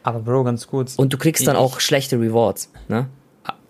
Aber 0.03 0.21
Bro, 0.21 0.45
ganz 0.45 0.67
kurz. 0.67 0.95
Und 0.95 1.13
du 1.13 1.19
kriegst 1.19 1.47
dann 1.47 1.57
ich, 1.57 1.61
auch 1.61 1.81
schlechte 1.81 2.19
Rewards, 2.21 2.71
ne? 2.89 3.09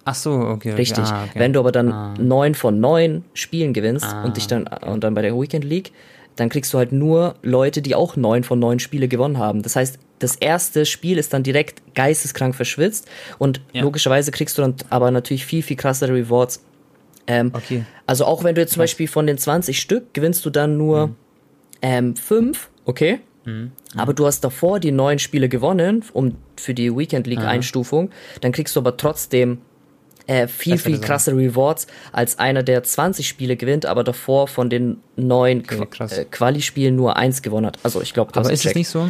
Ach 0.05 0.15
so, 0.15 0.33
okay. 0.33 0.71
Richtig. 0.71 1.05
Ah, 1.05 1.25
okay. 1.25 1.39
Wenn 1.39 1.53
du 1.53 1.61
aber 1.61 1.71
dann 1.71 1.93
ah. 1.93 2.15
neun 2.19 2.55
von 2.55 2.81
neun 2.81 3.25
Spielen 3.35 3.75
gewinnst 3.75 4.07
ah, 4.07 4.25
und 4.25 4.39
dich 4.39 4.47
dann 4.47 4.67
okay. 4.67 4.89
und 4.89 5.05
dann 5.05 5.13
bei 5.13 5.21
der 5.21 5.39
Weekend 5.39 5.65
League, 5.65 5.93
dann 6.37 6.49
kriegst 6.49 6.73
du 6.73 6.79
halt 6.79 6.93
nur 6.93 7.35
Leute, 7.43 7.83
die 7.83 7.95
auch 7.95 8.17
neun 8.17 8.43
von 8.43 8.59
neun 8.59 8.79
Spiele 8.79 9.09
gewonnen 9.09 9.37
haben. 9.37 9.61
Das 9.61 9.77
heißt, 9.77 9.99
das 10.19 10.37
erste 10.37 10.87
Spiel 10.87 11.19
ist 11.19 11.33
dann 11.33 11.43
direkt 11.43 11.95
geisteskrank 11.95 12.55
verschwitzt 12.55 13.09
und 13.39 13.61
ja. 13.73 13.83
logischerweise 13.83 14.31
kriegst 14.31 14.59
du 14.59 14.63
dann 14.63 14.75
aber 14.91 15.11
natürlich 15.11 15.45
viel, 15.45 15.63
viel 15.63 15.77
krassere 15.77 16.13
Rewards. 16.13 16.63
Ähm, 17.27 17.51
okay. 17.55 17.85
Also 18.07 18.25
auch 18.25 18.45
wenn 18.45 18.55
du 18.55 18.61
jetzt 18.61 18.73
zum 18.73 18.81
Beispiel 18.81 19.09
von 19.09 19.27
den 19.27 19.39
20 19.39 19.81
Stück 19.81 20.15
gewinnst 20.15 20.45
du 20.47 20.51
dann 20.51 20.77
nur 20.77 21.09
mhm. 21.09 21.17
ähm, 21.83 22.17
fünf, 22.17 22.71
okay? 22.85 23.21
Mhm. 23.45 23.73
Aber 23.97 24.15
du 24.15 24.27
hast 24.27 24.41
davor 24.41 24.81
die 24.81 24.93
neun 24.93 25.19
Spiele 25.19 25.49
gewonnen, 25.49 26.05
um 26.13 26.37
für 26.57 26.75
die 26.75 26.95
Weekend 26.95 27.27
League 27.27 27.41
Einstufung. 27.41 28.11
Dann 28.41 28.53
kriegst 28.53 28.77
du 28.77 28.81
aber 28.81 28.97
trotzdem 28.97 29.59
äh, 30.27 30.47
viel, 30.47 30.77
viel 30.77 31.01
krasse 31.01 31.35
Rewards 31.35 31.87
als 32.13 32.39
einer, 32.39 32.63
der 32.63 32.83
20 32.83 33.27
Spiele 33.27 33.57
gewinnt, 33.57 33.87
aber 33.87 34.05
davor 34.05 34.47
von 34.47 34.69
den 34.69 34.99
neun 35.17 35.61
okay, 35.61 35.87
Qu 35.87 36.05
äh, 36.05 36.25
Quali-Spielen 36.27 36.95
nur 36.95 37.17
eins 37.17 37.41
gewonnen 37.41 37.67
hat. 37.67 37.79
Also 37.83 38.03
ich 38.03 38.13
glaube, 38.13 38.33
das 38.33 38.47
Aber 38.47 38.53
ist 38.53 38.67
es 38.67 38.75
nicht 38.75 38.89
so? 38.89 39.09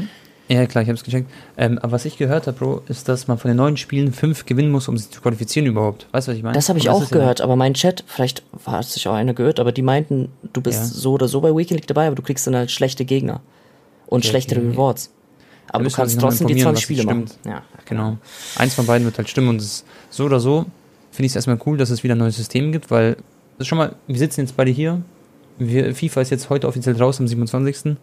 Ja, 0.48 0.64
klar, 0.66 0.82
ich 0.82 0.88
habe 0.88 0.96
es 0.96 1.04
gecheckt. 1.04 1.30
Ähm, 1.56 1.78
aber 1.78 1.92
was 1.92 2.04
ich 2.04 2.16
gehört 2.16 2.46
habe, 2.46 2.58
Bro, 2.58 2.82
ist, 2.88 3.08
dass 3.08 3.28
man 3.28 3.38
von 3.38 3.50
den 3.50 3.58
neun 3.58 3.76
Spielen 3.76 4.12
fünf 4.12 4.46
gewinnen 4.46 4.70
muss, 4.70 4.88
um 4.88 4.96
sich 4.96 5.10
zu 5.10 5.20
qualifizieren 5.20 5.66
überhaupt. 5.66 6.06
Weißt 6.12 6.26
du, 6.26 6.32
was 6.32 6.38
ich 6.38 6.42
meine? 6.42 6.54
Das 6.54 6.68
habe 6.68 6.78
ich 6.78 6.88
auch 6.88 7.10
gehört, 7.10 7.40
ja 7.40 7.44
aber 7.44 7.56
mein 7.56 7.74
Chat, 7.74 8.02
vielleicht 8.06 8.42
hat 8.66 8.86
sich 8.86 9.06
auch 9.08 9.14
einer 9.14 9.34
gehört, 9.34 9.60
aber 9.60 9.72
die 9.72 9.82
meinten, 9.82 10.30
du 10.52 10.60
bist 10.62 10.78
ja. 10.78 10.84
so 10.86 11.12
oder 11.12 11.28
so 11.28 11.40
bei 11.40 11.54
Weekend 11.54 11.80
League 11.80 11.86
dabei, 11.86 12.06
aber 12.06 12.16
du 12.16 12.22
kriegst 12.22 12.46
dann 12.46 12.56
halt 12.56 12.70
schlechte 12.70 13.04
Gegner 13.04 13.40
und 14.06 14.20
okay, 14.20 14.28
schlechtere 14.28 14.60
okay. 14.60 14.70
Rewards. 14.70 15.10
Aber 15.70 15.84
du 15.84 15.90
kannst 15.90 16.18
trotzdem 16.18 16.46
die 16.46 16.56
20 16.56 16.82
Spiele 16.82 17.04
machen. 17.04 17.26
Ja, 17.44 17.62
genau. 17.84 18.16
Eins 18.56 18.74
von 18.74 18.86
beiden 18.86 19.04
wird 19.04 19.18
halt 19.18 19.28
stimmen 19.28 19.48
und 19.48 19.56
es 19.56 19.66
ist 19.66 19.84
so 20.08 20.24
oder 20.24 20.40
so 20.40 20.64
finde 21.18 21.26
ich 21.26 21.32
es 21.32 21.36
erstmal 21.36 21.58
cool, 21.66 21.76
dass 21.76 21.90
es 21.90 22.04
wieder 22.04 22.14
ein 22.14 22.18
neues 22.18 22.36
System 22.36 22.70
gibt, 22.70 22.92
weil 22.92 23.16
schon 23.60 23.76
mal, 23.76 23.96
wir 24.06 24.18
sitzen 24.18 24.42
jetzt 24.42 24.56
beide 24.56 24.70
hier. 24.70 25.02
Wir, 25.58 25.94
FIFA 25.94 26.20
ist 26.20 26.30
jetzt 26.30 26.50
heute 26.50 26.68
offiziell 26.68 26.96
raus 26.96 27.20
am 27.20 27.28
27. 27.28 27.84
Und 27.86 27.98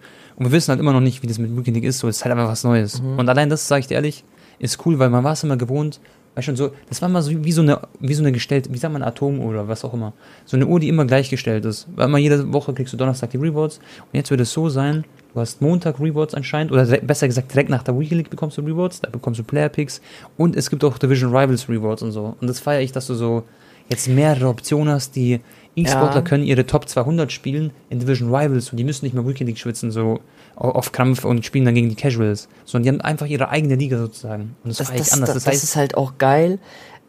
wir 0.45 0.51
wissen 0.51 0.69
halt 0.69 0.79
immer 0.79 0.93
noch 0.93 1.01
nicht, 1.01 1.23
wie 1.23 1.27
das 1.27 1.37
mit 1.39 1.55
Weekend 1.55 1.83
ist. 1.83 1.99
So, 1.99 2.07
es 2.07 2.17
ist 2.17 2.25
halt 2.25 2.33
einfach 2.33 2.49
was 2.49 2.63
Neues. 2.63 3.01
Mhm. 3.01 3.19
Und 3.19 3.29
allein 3.29 3.49
das, 3.49 3.67
sage 3.67 3.81
ich 3.81 3.87
dir 3.87 3.95
ehrlich, 3.95 4.23
ist 4.59 4.85
cool, 4.85 4.99
weil 4.99 5.09
man 5.09 5.23
war 5.23 5.33
es 5.33 5.43
immer 5.43 5.57
gewohnt, 5.57 5.99
Weißt 6.35 6.47
schon, 6.47 6.57
so, 6.57 6.71
das 6.89 7.01
war 7.01 7.07
mal 7.07 7.21
so 7.21 7.31
wie 7.45 7.51
so 7.53 7.61
eine, 7.61 7.79
wie 7.99 8.13
so 8.13 8.21
eine 8.21 8.33
gestellte, 8.33 8.71
wie 8.73 8.77
sagt 8.77 8.91
man, 8.91 9.01
Atomuhr 9.01 9.49
oder 9.49 9.69
was 9.69 9.85
auch 9.85 9.93
immer. 9.93 10.11
So 10.43 10.57
eine 10.57 10.67
Uhr, 10.67 10.81
die 10.81 10.89
immer 10.89 11.05
gleichgestellt 11.05 11.63
ist. 11.63 11.87
Weil 11.95 12.07
immer 12.07 12.17
jede 12.17 12.51
Woche 12.51 12.73
kriegst 12.73 12.91
du 12.91 12.97
Donnerstag 12.97 13.29
die 13.29 13.37
Rewards. 13.37 13.77
Und 13.77 14.13
jetzt 14.13 14.31
wird 14.31 14.41
es 14.41 14.51
so 14.51 14.67
sein, 14.67 15.05
du 15.33 15.39
hast 15.39 15.61
Montag 15.61 15.97
Rewards 15.97 16.35
anscheinend, 16.35 16.73
oder 16.73 16.85
besser 16.85 17.27
gesagt, 17.27 17.53
direkt 17.53 17.69
nach 17.69 17.83
der 17.83 17.97
Weekly 17.97 18.17
League 18.17 18.29
bekommst 18.29 18.57
du 18.57 18.61
Rewards, 18.61 18.99
da 18.99 19.09
bekommst 19.09 19.39
du 19.39 19.43
Player 19.45 19.69
Picks 19.69 20.01
und 20.37 20.57
es 20.57 20.69
gibt 20.69 20.83
auch 20.83 20.97
Division 20.97 21.29
Rivals 21.29 21.69
Rewards 21.69 22.01
und 22.01 22.11
so. 22.11 22.35
Und 22.41 22.47
das 22.49 22.59
feiere 22.59 22.81
ich, 22.81 22.91
dass 22.91 23.07
du 23.07 23.13
so 23.13 23.43
jetzt 23.87 24.09
mehrere 24.09 24.49
Optionen 24.49 24.93
hast, 24.93 25.15
die 25.15 25.39
E-Sportler 25.76 26.15
ja. 26.15 26.21
können 26.21 26.43
ihre 26.43 26.65
Top 26.65 26.88
200 26.88 27.32
spielen 27.32 27.71
in 27.89 27.99
Division 27.99 28.34
Rivals 28.34 28.69
und 28.69 28.78
die 28.78 28.84
müssen 28.84 29.05
nicht 29.05 29.13
mehr 29.13 29.28
Weekly 29.28 29.45
League 29.45 29.57
schwitzen, 29.57 29.91
so 29.91 30.19
auf 30.55 30.91
Krampf 30.91 31.26
und 31.26 31.45
spielen 31.45 31.65
dann 31.65 31.76
gegen 31.76 31.89
die 31.89 31.95
Casuals, 31.95 32.47
sondern 32.63 32.84
die 32.84 32.89
haben 32.89 33.01
einfach 33.01 33.26
ihre 33.26 33.49
eigene 33.49 33.76
Liga 33.76 33.97
sozusagen. 33.97 34.55
Und 34.63 34.69
das, 34.69 34.78
das, 34.78 34.93
das, 34.93 35.11
anders. 35.11 35.34
Das, 35.34 35.43
das 35.43 35.53
heißt, 35.53 35.63
ist 35.63 35.76
halt 35.76 35.97
auch 35.97 36.17
geil, 36.17 36.59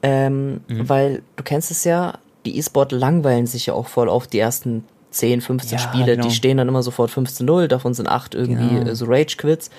ähm, 0.03 0.61
mhm. 0.69 0.89
weil 0.89 1.23
du 1.37 1.45
kennst 1.45 1.71
es 1.71 1.85
ja, 1.85 2.19
die 2.45 2.59
E-Sport 2.59 2.93
langweilen 2.93 3.47
sich 3.47 3.67
ja 3.67 3.75
auch 3.75 3.87
voll 3.87 4.09
auf 4.09 4.27
die 4.27 4.39
ersten 4.39 4.85
10, 5.11 5.41
15 5.41 5.79
ja, 5.79 5.79
Spiele. 5.79 6.17
Genau. 6.17 6.27
Die 6.27 6.35
stehen 6.35 6.57
dann 6.57 6.69
immer 6.69 6.83
sofort 6.83 7.11
15-0, 7.11 7.69
davon 7.69 7.95
sind 7.95 8.09
8 8.09 8.35
irgendwie 8.35 8.77
genau. 8.79 8.95
so 8.95 9.07
Rage-Quits. 9.07 9.71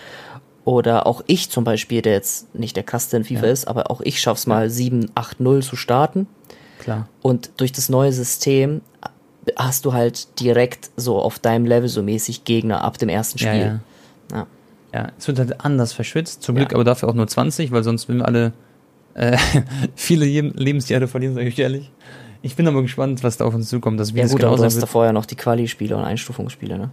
Oder 0.65 1.07
auch 1.07 1.23
ich 1.27 1.49
zum 1.49 1.63
Beispiel, 1.63 2.01
der 2.01 2.13
jetzt 2.13 2.53
nicht 2.53 2.75
der 2.75 2.83
krasseste 2.83 3.15
in 3.15 3.23
FIFA 3.23 3.45
ja. 3.45 3.51
ist, 3.53 3.67
aber 3.67 3.89
auch 3.89 4.01
ich 4.01 4.19
schaff's 4.19 4.47
mal 4.47 4.69
7, 4.69 5.11
8-0 5.15 5.61
zu 5.61 5.75
starten. 5.77 6.27
Klar. 6.87 7.09
Und 7.21 7.51
durch 7.57 7.73
das 7.73 7.89
neue 7.89 8.13
System 8.13 8.79
hast 9.57 9.83
du 9.83 9.91
halt 9.91 10.39
direkt 10.39 10.89
so 10.95 11.19
auf 11.19 11.37
deinem 11.37 11.65
Level 11.65 11.89
so 11.89 12.01
mäßig 12.01 12.45
Gegner 12.45 12.81
ab 12.81 12.97
dem 12.97 13.09
ersten 13.09 13.39
Spiel. 13.39 13.51
Ja, 13.51 13.65
ja. 13.65 13.79
ja. 14.31 14.47
ja 14.93 15.11
es 15.17 15.27
wird 15.27 15.37
halt 15.37 15.65
anders 15.65 15.91
verschwitzt. 15.91 16.43
Zum 16.43 16.55
Glück 16.55 16.73
aber 16.73 16.85
dafür 16.85 17.09
auch 17.09 17.13
nur 17.13 17.27
20, 17.27 17.73
weil 17.73 17.83
sonst 17.83 18.07
würden 18.07 18.19
wir 18.19 18.25
alle 18.25 18.53
äh, 19.15 19.37
viele 19.95 20.23
Lebensjahre 20.23 21.09
verlieren, 21.09 21.35
sage 21.35 21.49
ich 21.49 21.59
ehrlich. 21.59 21.91
Ich 22.41 22.55
bin 22.55 22.65
aber 22.69 22.81
gespannt, 22.83 23.21
was 23.21 23.35
da 23.35 23.43
auf 23.43 23.53
uns 23.53 23.67
zukommt. 23.67 23.99
Das 23.99 24.13
ja 24.13 24.25
gut, 24.25 24.41
aber 24.45 24.55
du 24.55 24.63
hast 24.63 24.81
da 24.81 24.85
vorher 24.85 25.11
noch 25.11 25.25
die 25.25 25.35
Quali-Spiele 25.35 25.97
und 25.97 26.05
Einstufungsspiele, 26.05 26.77
ne? 26.77 26.89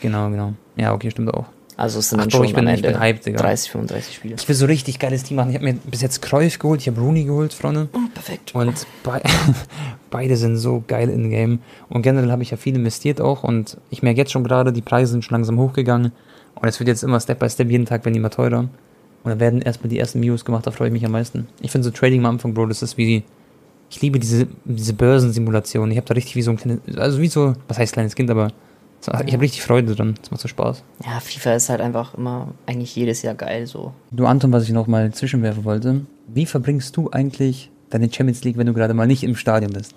Genau, 0.00 0.30
genau. 0.30 0.54
Ja, 0.76 0.94
okay, 0.94 1.10
stimmt 1.10 1.34
auch. 1.34 1.44
Also 1.76 1.98
es 1.98 2.08
sind 2.08 2.18
Ach, 2.18 2.24
dann 2.24 2.30
schon 2.30 2.44
ich 2.44 2.54
bin, 2.54 2.66
am 2.66 2.74
Ende 2.74 2.88
ich 2.88 2.94
bin 2.94 3.00
hyped, 3.00 3.26
Digga. 3.26 3.38
30, 3.38 3.70
35 3.70 4.14
Spiele. 4.14 4.34
Ich 4.38 4.48
will 4.48 4.54
so 4.54 4.64
richtig 4.66 4.98
geiles 4.98 5.24
Team 5.24 5.36
machen. 5.36 5.50
Ich 5.50 5.56
habe 5.56 5.64
mir 5.66 5.74
bis 5.74 6.00
jetzt 6.00 6.22
Cruyff 6.22 6.58
geholt, 6.58 6.80
ich 6.80 6.88
habe 6.88 7.00
Rooney 7.00 7.24
geholt, 7.24 7.52
Freunde. 7.52 7.88
Oh, 7.92 7.98
perfekt. 8.14 8.54
Und 8.54 8.86
be 9.02 9.20
beide 10.10 10.36
sind 10.36 10.56
so 10.56 10.82
geil 10.86 11.10
in 11.10 11.28
Game. 11.28 11.58
Und 11.90 12.02
generell 12.02 12.30
habe 12.30 12.42
ich 12.42 12.50
ja 12.50 12.56
viel 12.56 12.74
investiert 12.74 13.20
auch. 13.20 13.44
Und 13.44 13.76
ich 13.90 14.02
merke 14.02 14.18
jetzt 14.18 14.32
schon 14.32 14.44
gerade, 14.44 14.72
die 14.72 14.80
Preise 14.80 15.12
sind 15.12 15.24
schon 15.24 15.34
langsam 15.34 15.58
hochgegangen. 15.58 16.12
Und 16.54 16.66
es 16.66 16.80
wird 16.80 16.88
jetzt 16.88 17.02
immer 17.02 17.20
Step 17.20 17.38
by 17.38 17.50
Step, 17.50 17.70
jeden 17.70 17.84
Tag 17.84 18.04
werden 18.06 18.14
die 18.14 18.20
immer 18.20 18.30
teurer. 18.30 18.60
Und 18.60 19.30
da 19.30 19.38
werden 19.38 19.60
erstmal 19.60 19.90
die 19.90 19.98
ersten 19.98 20.20
Mios 20.20 20.44
gemacht, 20.44 20.66
da 20.66 20.70
freue 20.70 20.88
ich 20.88 20.92
mich 20.92 21.04
am 21.04 21.12
meisten. 21.12 21.48
Ich 21.60 21.72
finde 21.72 21.84
so 21.84 21.90
Trading 21.90 22.20
am 22.20 22.26
Anfang, 22.36 22.54
Bro, 22.54 22.66
das 22.66 22.82
ist 22.82 22.96
wie 22.96 23.22
ich 23.90 24.02
liebe 24.02 24.18
diese, 24.18 24.48
diese 24.64 24.94
Börsensimulation. 24.94 25.90
Ich 25.90 25.96
habe 25.96 26.06
da 26.06 26.14
richtig 26.14 26.36
wie 26.36 26.42
so 26.42 26.50
ein 26.50 26.56
kleines, 26.56 26.80
also 26.96 27.20
wie 27.20 27.28
so, 27.28 27.54
was 27.68 27.78
heißt 27.78 27.92
kleines 27.92 28.14
Kind, 28.14 28.30
aber 28.30 28.52
ich 29.02 29.32
habe 29.32 29.42
richtig 29.42 29.62
Freude 29.62 29.94
dran. 29.94 30.14
Das 30.20 30.30
macht 30.30 30.40
so 30.40 30.48
Spaß. 30.48 30.82
Ja, 31.04 31.20
FIFA 31.20 31.54
ist 31.54 31.68
halt 31.68 31.80
einfach 31.80 32.14
immer 32.14 32.48
eigentlich 32.66 32.94
jedes 32.96 33.22
Jahr 33.22 33.34
geil 33.34 33.66
so. 33.66 33.92
Du 34.10 34.26
Anton, 34.26 34.52
was 34.52 34.64
ich 34.64 34.70
noch 34.70 34.86
mal 34.86 35.12
zwischenwerfen 35.12 35.64
wollte. 35.64 36.06
Wie 36.26 36.46
verbringst 36.46 36.96
du 36.96 37.10
eigentlich 37.10 37.70
deine 37.90 38.12
Champions 38.12 38.42
League, 38.44 38.56
wenn 38.56 38.66
du 38.66 38.74
gerade 38.74 38.94
mal 38.94 39.06
nicht 39.06 39.22
im 39.22 39.36
Stadion 39.36 39.72
bist? 39.72 39.94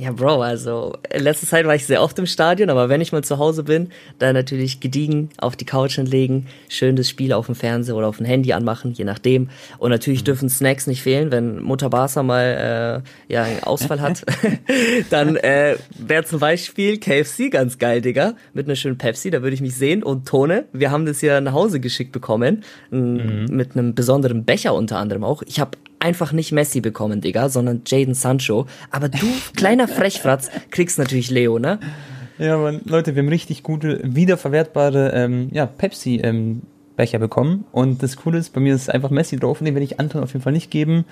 Ja, 0.00 0.12
Bro, 0.12 0.42
also 0.42 0.96
in 1.12 1.24
letzter 1.24 1.48
Zeit 1.48 1.66
war 1.66 1.74
ich 1.74 1.84
sehr 1.84 2.00
oft 2.04 2.16
im 2.20 2.26
Stadion, 2.26 2.70
aber 2.70 2.88
wenn 2.88 3.00
ich 3.00 3.10
mal 3.10 3.24
zu 3.24 3.38
Hause 3.38 3.64
bin, 3.64 3.88
dann 4.20 4.34
natürlich 4.34 4.78
gediegen 4.78 5.30
auf 5.38 5.56
die 5.56 5.64
Couch 5.64 5.96
hinlegen, 5.96 6.46
schön 6.68 6.94
das 6.94 7.08
Spiel 7.08 7.32
auf 7.32 7.46
dem 7.46 7.56
Fernseher 7.56 7.96
oder 7.96 8.06
auf 8.06 8.18
dem 8.18 8.26
Handy 8.26 8.52
anmachen, 8.52 8.92
je 8.92 9.02
nachdem. 9.04 9.50
Und 9.78 9.90
natürlich 9.90 10.20
mhm. 10.20 10.26
dürfen 10.26 10.48
Snacks 10.50 10.86
nicht 10.86 11.02
fehlen, 11.02 11.32
wenn 11.32 11.60
Mutter 11.60 11.90
Barca 11.90 12.22
mal 12.22 13.02
äh, 13.28 13.32
ja 13.32 13.42
einen 13.42 13.64
Ausfall 13.64 14.00
hat. 14.00 14.24
dann 15.10 15.34
äh, 15.34 15.76
wäre 15.98 16.22
zum 16.22 16.38
Beispiel 16.38 17.00
KFC 17.00 17.50
ganz 17.50 17.78
geil, 17.78 18.00
Digga, 18.00 18.34
mit 18.52 18.66
einer 18.66 18.76
schönen 18.76 18.98
Pepsi, 18.98 19.30
da 19.30 19.42
würde 19.42 19.54
ich 19.54 19.60
mich 19.60 19.74
sehen. 19.74 20.04
Und 20.04 20.28
Tone, 20.28 20.66
wir 20.72 20.92
haben 20.92 21.06
das 21.06 21.22
ja 21.22 21.40
nach 21.40 21.54
Hause 21.54 21.80
geschickt 21.80 22.12
bekommen, 22.12 22.62
mhm. 22.92 23.46
mit 23.50 23.76
einem 23.76 23.96
besonderen 23.96 24.44
Becher 24.44 24.74
unter 24.74 24.98
anderem 24.98 25.24
auch. 25.24 25.42
Ich 25.42 25.58
habe 25.58 25.72
einfach 26.00 26.32
nicht 26.32 26.52
Messi 26.52 26.80
bekommen, 26.80 27.20
Digga, 27.20 27.48
sondern 27.48 27.82
Jaden 27.86 28.14
Sancho. 28.14 28.66
Aber 28.90 29.08
du, 29.08 29.26
kleiner 29.56 29.88
Frechfratz, 29.88 30.50
kriegst 30.70 30.98
natürlich 30.98 31.30
Leo, 31.30 31.58
ne? 31.58 31.78
Ja, 32.38 32.56
man, 32.56 32.80
Leute, 32.84 33.14
wir 33.16 33.22
haben 33.22 33.28
richtig 33.28 33.62
gute, 33.62 34.00
wiederverwertbare 34.04 35.12
ähm, 35.12 35.48
ja, 35.52 35.66
Pepsi 35.66 36.20
ähm, 36.22 36.62
Becher 36.96 37.18
bekommen. 37.18 37.64
Und 37.72 38.02
das 38.02 38.16
Coole 38.16 38.38
ist, 38.38 38.52
bei 38.52 38.60
mir 38.60 38.74
ist 38.74 38.90
einfach 38.90 39.10
Messi 39.10 39.36
drauf 39.36 39.60
und 39.60 39.64
den 39.64 39.74
werde 39.74 39.84
ich 39.84 39.98
Anton 39.98 40.22
auf 40.22 40.32
jeden 40.32 40.42
Fall 40.42 40.52
nicht 40.52 40.70
geben. 40.70 41.04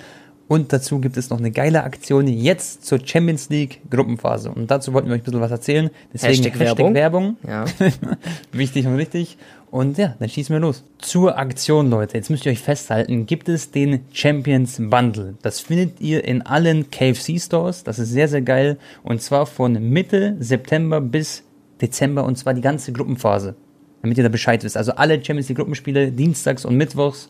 Und 0.48 0.72
dazu 0.72 1.00
gibt 1.00 1.16
es 1.16 1.30
noch 1.30 1.38
eine 1.38 1.50
geile 1.50 1.82
Aktion 1.82 2.28
jetzt 2.28 2.86
zur 2.86 3.00
Champions 3.04 3.48
League 3.48 3.80
Gruppenphase. 3.90 4.50
Und 4.50 4.70
dazu 4.70 4.92
wollten 4.92 5.08
wir 5.08 5.14
euch 5.14 5.22
ein 5.22 5.24
bisschen 5.24 5.40
was 5.40 5.50
erzählen. 5.50 5.90
Deswegen 6.12 6.44
Hashtag, 6.44 6.60
Hashtag 6.60 6.94
Werbung. 6.94 6.94
Werbung. 6.94 7.36
Ja. 7.46 7.64
Wichtig 8.52 8.86
und 8.86 8.94
richtig. 8.94 9.38
Und 9.72 9.98
ja, 9.98 10.14
dann 10.18 10.28
schießen 10.28 10.54
wir 10.54 10.60
los. 10.60 10.84
Zur 10.98 11.36
Aktion, 11.36 11.90
Leute. 11.90 12.16
Jetzt 12.16 12.30
müsst 12.30 12.46
ihr 12.46 12.52
euch 12.52 12.60
festhalten, 12.60 13.26
gibt 13.26 13.48
es 13.48 13.72
den 13.72 14.04
Champions 14.12 14.76
Bundle. 14.78 15.34
Das 15.42 15.60
findet 15.60 16.00
ihr 16.00 16.24
in 16.24 16.42
allen 16.42 16.90
KFC 16.90 17.40
Stores. 17.40 17.82
Das 17.82 17.98
ist 17.98 18.10
sehr, 18.10 18.28
sehr 18.28 18.42
geil. 18.42 18.78
Und 19.02 19.20
zwar 19.22 19.46
von 19.46 19.72
Mitte 19.72 20.36
September 20.38 21.00
bis 21.00 21.42
Dezember 21.80 22.24
und 22.24 22.38
zwar 22.38 22.54
die 22.54 22.60
ganze 22.60 22.92
Gruppenphase. 22.92 23.56
Damit 24.02 24.16
ihr 24.16 24.24
da 24.24 24.30
Bescheid 24.30 24.62
wisst. 24.62 24.76
Also 24.76 24.92
alle 24.92 25.16
Champions 25.16 25.48
League 25.48 25.58
Gruppenspiele, 25.58 26.12
dienstags 26.12 26.64
und 26.64 26.76
mittwochs 26.76 27.28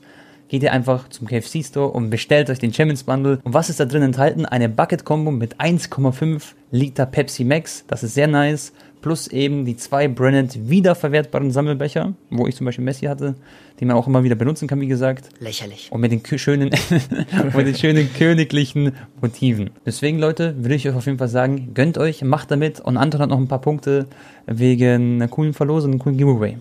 geht 0.48 0.62
ihr 0.62 0.72
einfach 0.72 1.08
zum 1.08 1.26
KFC 1.26 1.64
Store 1.64 1.88
und 1.88 2.10
bestellt 2.10 2.50
euch 2.50 2.58
den 2.58 2.72
Champions 2.72 3.04
Bundle. 3.04 3.40
Und 3.42 3.54
was 3.54 3.70
ist 3.70 3.80
da 3.80 3.84
drin 3.84 4.02
enthalten? 4.02 4.46
Eine 4.46 4.68
Bucket 4.68 5.04
Combo 5.04 5.30
mit 5.30 5.56
1,5 5.60 6.42
Liter 6.70 7.06
Pepsi 7.06 7.44
Max. 7.44 7.84
Das 7.88 8.02
ist 8.02 8.14
sehr 8.14 8.26
nice. 8.26 8.72
Plus 9.02 9.28
eben 9.28 9.64
die 9.64 9.76
zwei 9.76 10.08
Brennett 10.08 10.68
wiederverwertbaren 10.68 11.52
Sammelbecher, 11.52 12.14
wo 12.30 12.48
ich 12.48 12.56
zum 12.56 12.64
Beispiel 12.64 12.84
Messi 12.84 13.06
hatte, 13.06 13.36
die 13.78 13.84
man 13.84 13.94
auch 13.94 14.08
immer 14.08 14.24
wieder 14.24 14.34
benutzen 14.34 14.66
kann, 14.66 14.80
wie 14.80 14.88
gesagt. 14.88 15.28
Lächerlich. 15.38 15.92
Und 15.92 16.00
mit 16.00 16.10
den 16.10 16.22
schönen, 16.38 16.70
mit 17.54 17.66
den 17.66 17.74
schönen 17.76 18.12
königlichen 18.12 18.92
Motiven. 19.20 19.70
Deswegen, 19.84 20.18
Leute, 20.18 20.56
würde 20.58 20.74
ich 20.74 20.88
euch 20.88 20.94
auf 20.96 21.06
jeden 21.06 21.18
Fall 21.18 21.28
sagen, 21.28 21.72
gönnt 21.74 21.98
euch, 21.98 22.22
macht 22.22 22.50
damit. 22.50 22.80
Und 22.80 22.96
Anton 22.96 23.20
hat 23.20 23.30
noch 23.30 23.38
ein 23.38 23.48
paar 23.48 23.60
Punkte 23.60 24.06
wegen 24.46 25.16
einer 25.16 25.28
coolen 25.28 25.52
Verlosung, 25.52 25.92
einem 25.92 26.00
coolen 26.00 26.16
Giveaway. 26.16 26.56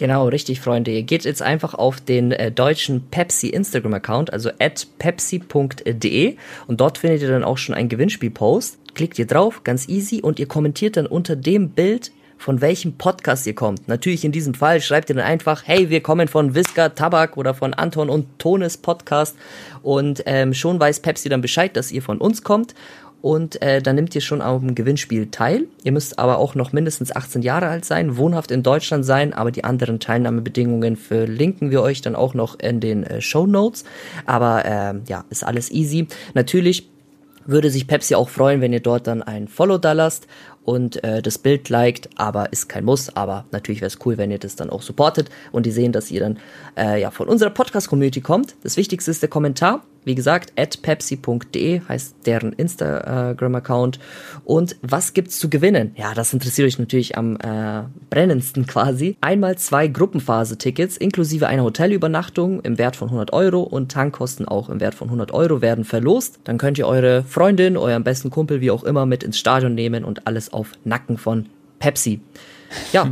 Genau, 0.00 0.28
richtig, 0.28 0.62
Freunde. 0.62 0.92
Ihr 0.92 1.02
geht 1.02 1.26
jetzt 1.26 1.42
einfach 1.42 1.74
auf 1.74 2.00
den 2.00 2.32
äh, 2.32 2.50
deutschen 2.50 3.02
Pepsi 3.10 3.48
Instagram-Account, 3.48 4.32
also 4.32 4.48
at 4.58 4.86
pepsi.de 4.98 6.36
und 6.66 6.80
dort 6.80 6.96
findet 6.96 7.20
ihr 7.20 7.28
dann 7.28 7.44
auch 7.44 7.58
schon 7.58 7.74
einen 7.74 7.90
Gewinnspiel-Post. 7.90 8.78
Klickt 8.94 9.18
ihr 9.18 9.26
drauf, 9.26 9.62
ganz 9.62 9.90
easy, 9.90 10.22
und 10.22 10.38
ihr 10.38 10.46
kommentiert 10.46 10.96
dann 10.96 11.06
unter 11.06 11.36
dem 11.36 11.68
Bild, 11.72 12.12
von 12.38 12.62
welchem 12.62 12.94
Podcast 12.94 13.46
ihr 13.46 13.54
kommt. 13.54 13.88
Natürlich 13.88 14.24
in 14.24 14.32
diesem 14.32 14.54
Fall 14.54 14.80
schreibt 14.80 15.10
ihr 15.10 15.16
dann 15.16 15.26
einfach, 15.26 15.64
hey, 15.66 15.90
wir 15.90 16.02
kommen 16.02 16.28
von 16.28 16.54
Visca 16.54 16.88
Tabak 16.88 17.36
oder 17.36 17.52
von 17.52 17.74
Anton 17.74 18.08
und 18.08 18.38
Tones 18.38 18.78
Podcast 18.78 19.36
und 19.82 20.22
ähm, 20.24 20.54
schon 20.54 20.80
weiß 20.80 21.00
Pepsi 21.00 21.28
dann 21.28 21.42
Bescheid, 21.42 21.76
dass 21.76 21.92
ihr 21.92 22.00
von 22.00 22.16
uns 22.16 22.42
kommt 22.42 22.74
und 23.22 23.60
äh, 23.62 23.82
dann 23.82 23.96
nimmt 23.96 24.14
ihr 24.14 24.20
schon 24.20 24.40
am 24.40 24.74
Gewinnspiel 24.74 25.30
teil. 25.30 25.66
Ihr 25.84 25.92
müsst 25.92 26.18
aber 26.18 26.38
auch 26.38 26.54
noch 26.54 26.72
mindestens 26.72 27.14
18 27.14 27.42
Jahre 27.42 27.68
alt 27.68 27.84
sein, 27.84 28.16
wohnhaft 28.16 28.50
in 28.50 28.62
Deutschland 28.62 29.04
sein, 29.04 29.32
aber 29.32 29.50
die 29.50 29.64
anderen 29.64 30.00
Teilnahmebedingungen 30.00 30.96
verlinken 30.96 31.70
wir 31.70 31.82
euch 31.82 32.00
dann 32.00 32.16
auch 32.16 32.34
noch 32.34 32.58
in 32.58 32.80
den 32.80 33.04
äh, 33.04 33.20
Show 33.20 33.46
Notes. 33.46 33.84
Aber 34.26 34.64
äh, 34.64 34.94
ja, 35.08 35.24
ist 35.30 35.44
alles 35.44 35.70
easy. 35.70 36.06
Natürlich 36.34 36.88
würde 37.46 37.70
sich 37.70 37.86
Pepsi 37.86 38.14
auch 38.14 38.28
freuen, 38.28 38.60
wenn 38.60 38.72
ihr 38.72 38.80
dort 38.80 39.06
dann 39.06 39.22
ein 39.22 39.48
Follow 39.48 39.78
da 39.78 39.92
lasst 39.92 40.26
und 40.64 41.02
äh, 41.02 41.22
das 41.22 41.38
Bild 41.38 41.68
liked, 41.68 42.08
aber 42.16 42.52
ist 42.52 42.68
kein 42.68 42.84
Muss. 42.84 43.14
Aber 43.16 43.44
natürlich 43.50 43.80
wäre 43.80 43.88
es 43.88 43.98
cool, 44.04 44.18
wenn 44.18 44.30
ihr 44.30 44.38
das 44.38 44.56
dann 44.56 44.70
auch 44.70 44.82
supportet 44.82 45.30
und 45.52 45.66
die 45.66 45.70
sehen, 45.70 45.92
dass 45.92 46.10
ihr 46.10 46.20
dann 46.20 46.38
äh, 46.76 47.00
ja 47.00 47.10
von 47.10 47.28
unserer 47.28 47.50
Podcast-Community 47.50 48.20
kommt. 48.20 48.54
Das 48.62 48.76
Wichtigste 48.76 49.10
ist 49.10 49.22
der 49.22 49.30
Kommentar. 49.30 49.82
Wie 50.04 50.14
gesagt, 50.14 50.52
at 50.58 50.80
pepsi.de 50.80 51.82
heißt 51.86 52.16
deren 52.24 52.54
Instagram-Account. 52.54 53.98
Und 54.44 54.76
was 54.80 55.12
gibt's 55.12 55.38
zu 55.38 55.50
gewinnen? 55.50 55.92
Ja, 55.96 56.14
das 56.14 56.32
interessiert 56.32 56.66
euch 56.68 56.78
natürlich 56.78 57.18
am 57.18 57.36
äh, 57.36 57.82
brennendsten 58.08 58.66
quasi. 58.66 59.16
Einmal 59.20 59.58
zwei 59.58 59.88
Gruppenphase-Tickets 59.88 60.96
inklusive 60.96 61.46
einer 61.48 61.64
Hotelübernachtung 61.64 62.60
im 62.62 62.78
Wert 62.78 62.96
von 62.96 63.08
100 63.08 63.32
Euro 63.34 63.60
und 63.62 63.92
Tankkosten 63.92 64.48
auch 64.48 64.70
im 64.70 64.80
Wert 64.80 64.94
von 64.94 65.08
100 65.08 65.32
Euro 65.32 65.60
werden 65.60 65.84
verlost. 65.84 66.40
Dann 66.44 66.56
könnt 66.56 66.78
ihr 66.78 66.86
eure 66.86 67.22
Freundin, 67.22 67.76
euren 67.76 68.02
besten 68.02 68.30
Kumpel, 68.30 68.62
wie 68.62 68.70
auch 68.70 68.84
immer, 68.84 69.04
mit 69.04 69.22
ins 69.22 69.38
Stadion 69.38 69.74
nehmen 69.74 70.04
und 70.04 70.26
alles 70.26 70.52
auf 70.52 70.72
Nacken 70.84 71.18
von 71.18 71.46
Pepsi. 71.78 72.20
Ja, 72.92 73.10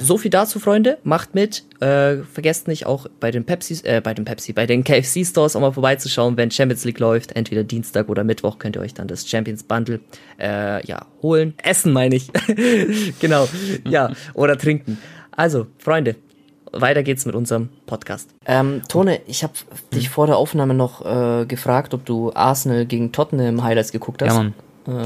so 0.00 0.18
viel 0.18 0.30
dazu, 0.30 0.60
Freunde. 0.60 0.98
Macht 1.02 1.34
mit. 1.34 1.64
Äh, 1.80 2.18
vergesst 2.32 2.68
nicht 2.68 2.86
auch 2.86 3.06
bei 3.20 3.30
den 3.30 3.44
Pepsi, 3.44 3.80
äh, 3.84 4.00
bei 4.00 4.14
den 4.14 4.24
Pepsi, 4.24 4.52
bei 4.52 4.66
den 4.66 4.84
KFC 4.84 5.24
Stores 5.24 5.56
auch 5.56 5.60
mal 5.60 5.72
vorbeizuschauen, 5.72 6.36
wenn 6.36 6.50
Champions 6.50 6.84
League 6.84 6.98
läuft. 6.98 7.34
Entweder 7.36 7.64
Dienstag 7.64 8.08
oder 8.08 8.24
Mittwoch 8.24 8.58
könnt 8.58 8.76
ihr 8.76 8.82
euch 8.82 8.94
dann 8.94 9.08
das 9.08 9.28
Champions 9.28 9.62
Bundle 9.62 10.00
äh, 10.38 10.84
ja 10.86 11.06
holen, 11.22 11.54
essen 11.62 11.92
meine 11.92 12.16
ich. 12.16 12.30
genau, 13.20 13.48
ja 13.88 14.12
oder 14.34 14.58
trinken. 14.58 14.98
Also, 15.30 15.66
Freunde, 15.78 16.16
weiter 16.72 17.02
geht's 17.02 17.24
mit 17.26 17.34
unserem 17.34 17.68
Podcast. 17.86 18.34
Ähm, 18.46 18.82
Tone, 18.88 19.20
ich 19.26 19.42
habe 19.42 19.54
dich 19.94 20.08
vor 20.10 20.26
der 20.26 20.36
Aufnahme 20.36 20.74
noch 20.74 21.04
äh, 21.04 21.46
gefragt, 21.46 21.94
ob 21.94 22.04
du 22.04 22.32
Arsenal 22.34 22.86
gegen 22.86 23.12
Tottenham 23.12 23.62
Highlights 23.62 23.92
geguckt 23.92 24.22
hast. 24.22 24.32
Ja, 24.32 24.34
Mann. 24.34 24.54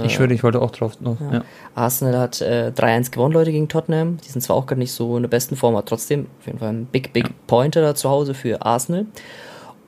Ich 0.04 0.14
schwöre, 0.14 0.32
ich 0.32 0.44
wollte 0.44 0.62
auch 0.62 0.70
drauf 0.70 1.00
noch. 1.00 1.20
Ja. 1.20 1.32
Ja. 1.32 1.44
Arsenal 1.74 2.18
hat 2.18 2.40
äh, 2.40 2.72
3-1 2.74 3.10
gewonnen, 3.10 3.32
Leute, 3.32 3.50
gegen 3.50 3.68
Tottenham. 3.68 4.18
Die 4.24 4.28
sind 4.28 4.40
zwar 4.40 4.56
auch 4.56 4.66
gerade 4.66 4.78
nicht 4.78 4.92
so 4.92 5.16
in 5.16 5.22
der 5.22 5.28
besten 5.28 5.56
Form, 5.56 5.74
aber 5.74 5.84
trotzdem 5.84 6.26
auf 6.38 6.46
jeden 6.46 6.58
Fall 6.58 6.68
ein 6.68 6.86
Big, 6.86 7.12
Big 7.12 7.24
ja. 7.24 7.34
Pointer 7.46 7.80
da 7.80 7.94
zu 7.94 8.08
Hause 8.08 8.34
für 8.34 8.62
Arsenal. 8.62 9.06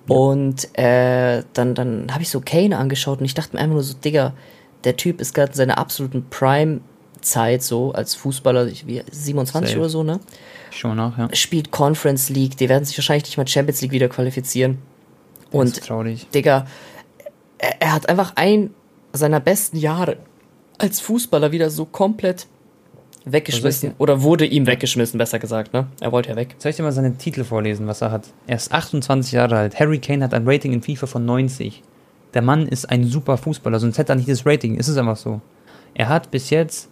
Und 0.09 0.76
äh, 0.78 1.45
dann, 1.53 1.74
dann 1.74 2.09
habe 2.12 2.22
ich 2.22 2.28
so 2.28 2.40
Kane 2.40 2.76
angeschaut 2.76 3.20
und 3.20 3.24
ich 3.24 3.34
dachte 3.34 3.57
mir 3.57 3.62
einfach 3.62 3.74
nur 3.74 3.82
so, 3.82 3.95
Digga, 3.95 4.34
der 4.84 4.97
Typ 4.97 5.20
ist 5.20 5.32
gerade 5.32 5.53
in 5.53 5.57
seiner 5.57 5.78
absoluten 5.78 6.26
Prime-Zeit 6.28 7.62
so 7.62 7.92
als 7.92 8.14
Fußballer, 8.14 8.66
wie 8.66 9.03
27 9.11 9.70
Safe. 9.70 9.80
oder 9.80 9.88
so, 9.88 10.03
ne? 10.03 10.20
Schon 10.70 10.97
nach, 10.97 11.16
ja. 11.16 11.28
Spielt 11.32 11.70
Conference 11.70 12.28
League, 12.28 12.57
die 12.57 12.68
werden 12.68 12.84
sich 12.84 12.99
wahrscheinlich 12.99 13.24
nicht 13.24 13.38
mal 13.38 13.47
Champions 13.47 13.80
League 13.80 13.92
wieder 13.92 14.09
qualifizieren. 14.09 14.78
Das 15.51 15.61
und 15.61 15.66
ist 15.68 15.86
traurig. 15.86 16.26
Digga, 16.34 16.66
er, 17.59 17.80
er 17.80 17.92
hat 17.95 18.09
einfach 18.09 18.32
ein 18.34 18.70
seiner 19.19 19.41
besten 19.41 19.77
Jahre 19.77 20.19
als 20.79 21.01
Fußballer 21.01 21.53
wieder 21.53 21.71
so 21.71 21.85
komplett 21.85 22.47
weggeschmissen. 23.25 23.95
Oder 23.99 24.23
wurde 24.23 24.45
ihm 24.45 24.67
weggeschmissen, 24.67 25.19
besser 25.19 25.39
gesagt, 25.39 25.73
ne? 25.73 25.87
Er 26.01 26.12
wollte 26.12 26.31
ja 26.31 26.37
weg. 26.37 26.57
Soll 26.59 26.71
ich 26.71 26.77
dir 26.77 26.83
mal 26.83 26.93
seinen 26.93 27.17
Titel 27.17 27.45
vorlesen, 27.45 27.87
was 27.87 28.03
er 28.03 28.11
hat? 28.11 28.29
Er 28.47 28.57
ist 28.57 28.73
28 28.73 29.33
Jahre 29.33 29.57
alt. 29.57 29.79
Harry 29.81 29.99
Kane 29.99 30.25
hat 30.25 30.35
ein 30.35 30.47
Rating 30.47 30.73
in 30.73 30.83
FIFA 30.83 31.07
von 31.07 31.25
90. 31.25 31.83
Der 32.35 32.43
Mann 32.43 32.67
ist 32.67 32.91
ein 32.91 33.05
super 33.05 33.37
Fußballer, 33.37 33.79
sonst 33.79 33.99
hätte 33.99 34.12
er 34.12 34.17
nicht 34.17 34.29
das 34.29 34.45
Rating. 34.45 34.77
Ist 34.77 34.89
es 34.89 34.97
einfach 34.97 35.17
so. 35.17 35.41
Er 35.95 36.09
hat 36.09 36.31
bis 36.31 36.51
jetzt 36.51 36.89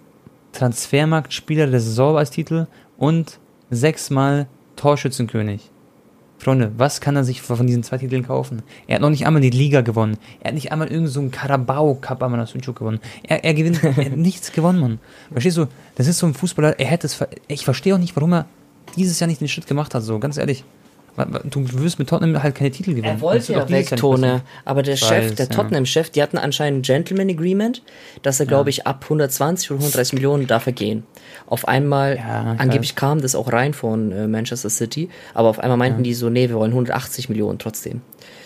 Transfermarkt 0.53 1.33
Spieler 1.33 1.66
der 1.66 1.81
Saison 1.81 2.16
als 2.16 2.31
Titel 2.31 2.66
und 2.97 3.41
sechsmal 3.70 4.47
Torschützenkönig. 4.77 5.72
Freunde, 6.43 6.72
was 6.76 7.01
kann 7.01 7.14
er 7.14 7.22
sich 7.22 7.40
von 7.40 7.68
diesen 7.68 7.84
zwei 7.84 7.99
Titeln 7.99 8.26
kaufen? 8.26 8.62
Er 8.88 8.97
hat 8.97 9.03
noch 9.03 9.11
nicht 9.11 9.26
einmal 9.26 9.40
die 9.40 9.51
Liga 9.51 9.80
gewonnen. 9.80 10.18
Er 10.40 10.49
hat 10.49 10.55
nicht 10.55 10.72
einmal 10.72 10.88
irgendeinen 10.88 11.30
so 11.30 11.30
Carabao 11.30 11.95
Cup 11.95 12.20
einmal 12.20 12.40
aus 12.40 12.51
Suchuk 12.51 12.80
gewonnen. 12.80 12.99
Er, 13.22 13.45
er 13.45 13.55
gewinnt, 13.55 13.84
er 13.84 13.95
hat 13.95 14.12
nichts 14.16 14.51
gewonnen, 14.51 14.80
Mann. 14.80 14.99
Verstehst 15.30 15.57
du? 15.57 15.66
Das 15.95 16.09
ist 16.09 16.18
so 16.18 16.26
ein 16.26 16.34
Fußballer, 16.34 16.80
er 16.80 16.86
hätte 16.86 17.07
es, 17.07 17.24
ich 17.47 17.64
verstehe 17.64 17.95
auch 17.95 17.99
nicht, 17.99 18.16
warum 18.16 18.32
er 18.32 18.47
dieses 18.97 19.20
Jahr 19.20 19.28
nicht 19.28 19.40
den 19.40 19.47
Schritt 19.47 19.68
gemacht 19.68 19.95
hat, 19.95 20.03
so, 20.03 20.18
ganz 20.18 20.36
ehrlich. 20.36 20.64
Du 21.44 21.66
wirst 21.82 21.98
mit 21.98 22.08
Tottenham 22.08 22.42
halt 22.42 22.54
keine 22.54 22.70
Titel 22.70 22.90
gewinnen. 22.90 23.06
Er 23.06 23.20
wollte 23.20 23.52
ja 23.52 23.68
weg, 23.68 23.94
Tone. 23.96 24.40
Aber 24.64 24.82
der 24.82 24.96
Chef, 24.96 25.34
der 25.34 25.46
ja. 25.46 25.52
Tottenham-Chef, 25.52 26.08
die 26.08 26.22
hatten 26.22 26.38
anscheinend 26.38 26.78
ein 26.78 26.82
Gentleman 26.82 27.28
Agreement, 27.28 27.82
dass 28.22 28.40
er, 28.40 28.46
glaube 28.46 28.70
ich, 28.70 28.86
ab 28.86 29.00
120 29.04 29.70
oder 29.70 29.80
130 29.80 30.14
Millionen 30.14 30.46
darf 30.46 30.66
er 30.66 30.72
gehen. 30.72 31.02
Auf 31.46 31.68
einmal, 31.68 32.16
Ja, 32.16 32.54
angeblich 32.56 32.94
kam 32.94 33.20
das 33.20 33.34
auch 33.34 33.52
rein 33.52 33.74
von 33.74 34.10
äh, 34.10 34.26
Manchester 34.26 34.70
City, 34.70 35.10
aber 35.34 35.48
auf 35.50 35.58
einmal 35.58 35.76
meinten 35.76 36.02
die 36.02 36.14
so, 36.14 36.30
nee, 36.30 36.48
wir 36.48 36.56
wollen 36.56 36.72
180 36.72 37.28
Millionen 37.28 37.58
trotzdem. 37.58 38.00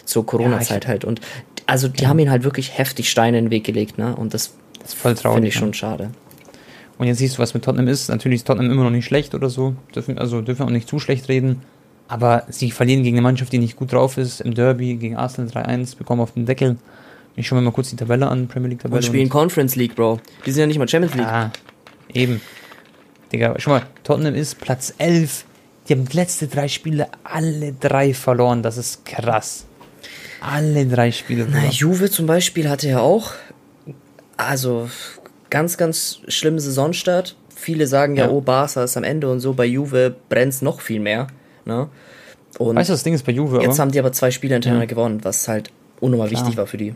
Zur 0.04 0.26
Corona-Zeit 0.26 0.84
Ja, 0.84 0.88
halt. 0.88 1.04
Und 1.04 1.20
also 1.66 1.86
die 1.88 2.06
haben 2.08 2.18
ihn 2.18 2.30
halt 2.30 2.42
wirklich 2.42 2.76
heftig 2.78 3.10
Steine 3.10 3.38
in 3.38 3.46
den 3.46 3.50
Weg 3.50 3.64
gelegt, 3.64 3.96
ne? 3.98 4.14
Und 4.16 4.34
das, 4.34 4.54
Das 4.80 4.94
ist 4.94 5.00
voll 5.00 5.14
traurig. 5.14 5.34
finde 5.36 5.48
ich 5.48 5.54
ja. 5.54 5.60
schon 5.60 5.74
schade. 5.74 6.10
Und 6.98 7.06
jetzt 7.06 7.18
siehst 7.18 7.36
du, 7.36 7.42
was 7.42 7.54
mit 7.54 7.64
Tottenham 7.64 7.88
ist. 7.88 8.08
Natürlich 8.08 8.38
ist 8.38 8.46
Tottenham 8.46 8.72
immer 8.72 8.84
noch 8.84 8.90
nicht 8.90 9.04
schlecht 9.04 9.34
oder 9.34 9.50
so. 9.50 9.74
Dürfen, 9.94 10.18
also 10.18 10.40
dürfen 10.40 10.60
wir 10.60 10.66
auch 10.66 10.70
nicht 10.70 10.88
zu 10.88 10.98
schlecht 10.98 11.28
reden. 11.28 11.62
Aber 12.08 12.44
sie 12.48 12.70
verlieren 12.70 13.02
gegen 13.02 13.16
eine 13.16 13.22
Mannschaft, 13.22 13.52
die 13.52 13.58
nicht 13.58 13.76
gut 13.76 13.92
drauf 13.92 14.16
ist. 14.16 14.40
Im 14.40 14.54
Derby 14.54 14.94
gegen 14.96 15.16
Arsenal 15.16 15.50
3-1, 15.50 15.96
bekommen 15.96 16.20
auf 16.20 16.32
den 16.32 16.46
Deckel. 16.46 16.76
Ich 17.34 17.46
schaue 17.48 17.58
mir 17.58 17.64
mal 17.66 17.72
kurz 17.72 17.90
die 17.90 17.96
Tabelle 17.96 18.28
an, 18.28 18.48
Premier 18.48 18.70
League-Tabelle. 18.70 18.96
Und 18.98 19.04
spielen 19.04 19.28
Conference 19.28 19.76
League, 19.76 19.94
Bro. 19.94 20.20
Die 20.46 20.50
sind 20.52 20.60
ja 20.60 20.66
nicht 20.66 20.78
mal 20.78 20.88
Champions 20.88 21.14
League. 21.16 21.26
Ja, 21.26 21.50
eben. 22.12 22.40
Digga, 23.32 23.54
schau 23.58 23.72
mal, 23.72 23.82
Tottenham 24.04 24.34
ist 24.34 24.58
Platz 24.60 24.94
11. 24.98 25.44
Die 25.88 25.92
haben 25.92 26.08
die 26.08 26.16
letzten 26.16 26.48
drei 26.48 26.68
Spiele 26.68 27.08
alle 27.24 27.72
drei 27.72 28.14
verloren. 28.14 28.62
Das 28.62 28.76
ist 28.76 29.04
krass. 29.04 29.66
Alle 30.40 30.86
drei 30.86 31.12
Spiele. 31.12 31.46
Na, 31.50 31.60
Bruder. 31.60 31.72
Juve 31.72 32.10
zum 32.10 32.26
Beispiel 32.26 32.68
hatte 32.68 32.88
ja 32.88 33.00
auch, 33.00 33.32
also 34.36 34.88
ganz, 35.50 35.76
ganz 35.76 36.20
schlimme 36.28 36.60
Saisonstart. 36.60 37.36
Viele 37.54 37.86
sagen 37.86 38.16
ja, 38.16 38.26
Ja. 38.26 38.30
oh, 38.30 38.40
Barca 38.40 38.84
ist 38.84 38.96
am 38.96 39.04
Ende 39.04 39.30
und 39.30 39.40
so. 39.40 39.54
Bei 39.54 39.64
Juve 39.64 40.14
brennt's 40.28 40.62
noch 40.62 40.80
viel 40.80 41.00
mehr. 41.00 41.26
Ne? 41.66 41.88
Und 42.58 42.76
Weißt 42.76 42.88
du, 42.88 42.94
das 42.94 43.02
Ding 43.02 43.12
ist 43.12 43.26
bei 43.26 43.32
Juve, 43.32 43.56
jetzt 43.58 43.72
aber, 43.74 43.78
haben 43.78 43.90
die 43.92 43.98
aber 43.98 44.12
zwei 44.12 44.30
Spiele 44.30 44.54
hintereinander 44.54 44.84
Ja. 44.84 44.88
gewonnen, 44.88 45.20
was 45.22 45.46
halt 45.48 45.70
unnormal 46.00 46.28
Klar. 46.28 46.40
wichtig 46.42 46.56
war 46.56 46.66
für 46.66 46.78
die. 46.78 46.94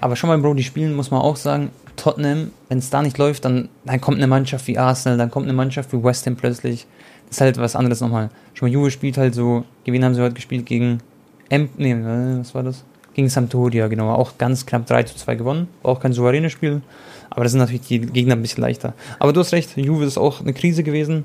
aber 0.00 0.16
schon 0.16 0.28
mal, 0.28 0.36
Bro, 0.38 0.54
die 0.54 0.62
spielen, 0.62 0.94
muss 0.94 1.10
man 1.10 1.22
auch 1.22 1.36
sagen, 1.36 1.70
Tottenham, 1.96 2.50
wenn 2.68 2.78
es 2.78 2.90
da 2.90 3.00
nicht 3.00 3.16
läuft, 3.16 3.44
dann, 3.44 3.68
dann 3.86 4.00
kommt 4.00 4.18
eine 4.18 4.26
Mannschaft 4.26 4.66
wie 4.66 4.76
Arsenal, 4.76 5.16
dann 5.16 5.30
kommt 5.30 5.46
eine 5.46 5.54
Mannschaft 5.54 5.92
wie 5.92 6.02
West 6.02 6.26
Ham 6.26 6.36
plötzlich. 6.36 6.86
Das 7.28 7.36
ist 7.36 7.40
halt 7.40 7.56
was 7.56 7.76
anderes 7.76 8.00
nochmal. 8.00 8.28
Schon 8.52 8.68
mal, 8.68 8.72
Juve 8.74 8.90
spielt 8.90 9.16
halt 9.16 9.34
so, 9.34 9.64
gegen 9.84 9.94
wen 9.96 10.04
haben 10.04 10.14
sie 10.14 10.20
heute 10.22 10.34
gespielt? 10.34 10.66
Gegen, 10.66 10.98
M 11.48 11.68
nee, 11.78 11.92
äh, 11.92 12.38
was 12.40 12.54
war 12.54 12.62
das? 12.64 12.84
Gegen 13.14 13.28
Sampdoria, 13.28 13.86
genau. 13.86 14.12
Auch 14.12 14.36
ganz 14.38 14.66
knapp 14.66 14.86
3 14.86 15.04
zu 15.04 15.16
2 15.16 15.36
gewonnen. 15.36 15.68
Auch 15.84 16.00
kein 16.00 16.12
souveränes 16.12 16.50
Spiel. 16.52 16.82
Aber 17.30 17.44
das 17.44 17.52
sind 17.52 17.60
natürlich 17.60 17.82
die 17.86 18.00
Gegner 18.00 18.34
ein 18.34 18.42
bisschen 18.42 18.60
leichter. 18.62 18.92
Aber 19.20 19.32
du 19.32 19.40
hast 19.40 19.52
recht, 19.52 19.76
Juve 19.76 20.04
ist 20.04 20.18
auch 20.18 20.40
eine 20.40 20.52
Krise 20.52 20.82
gewesen. 20.82 21.24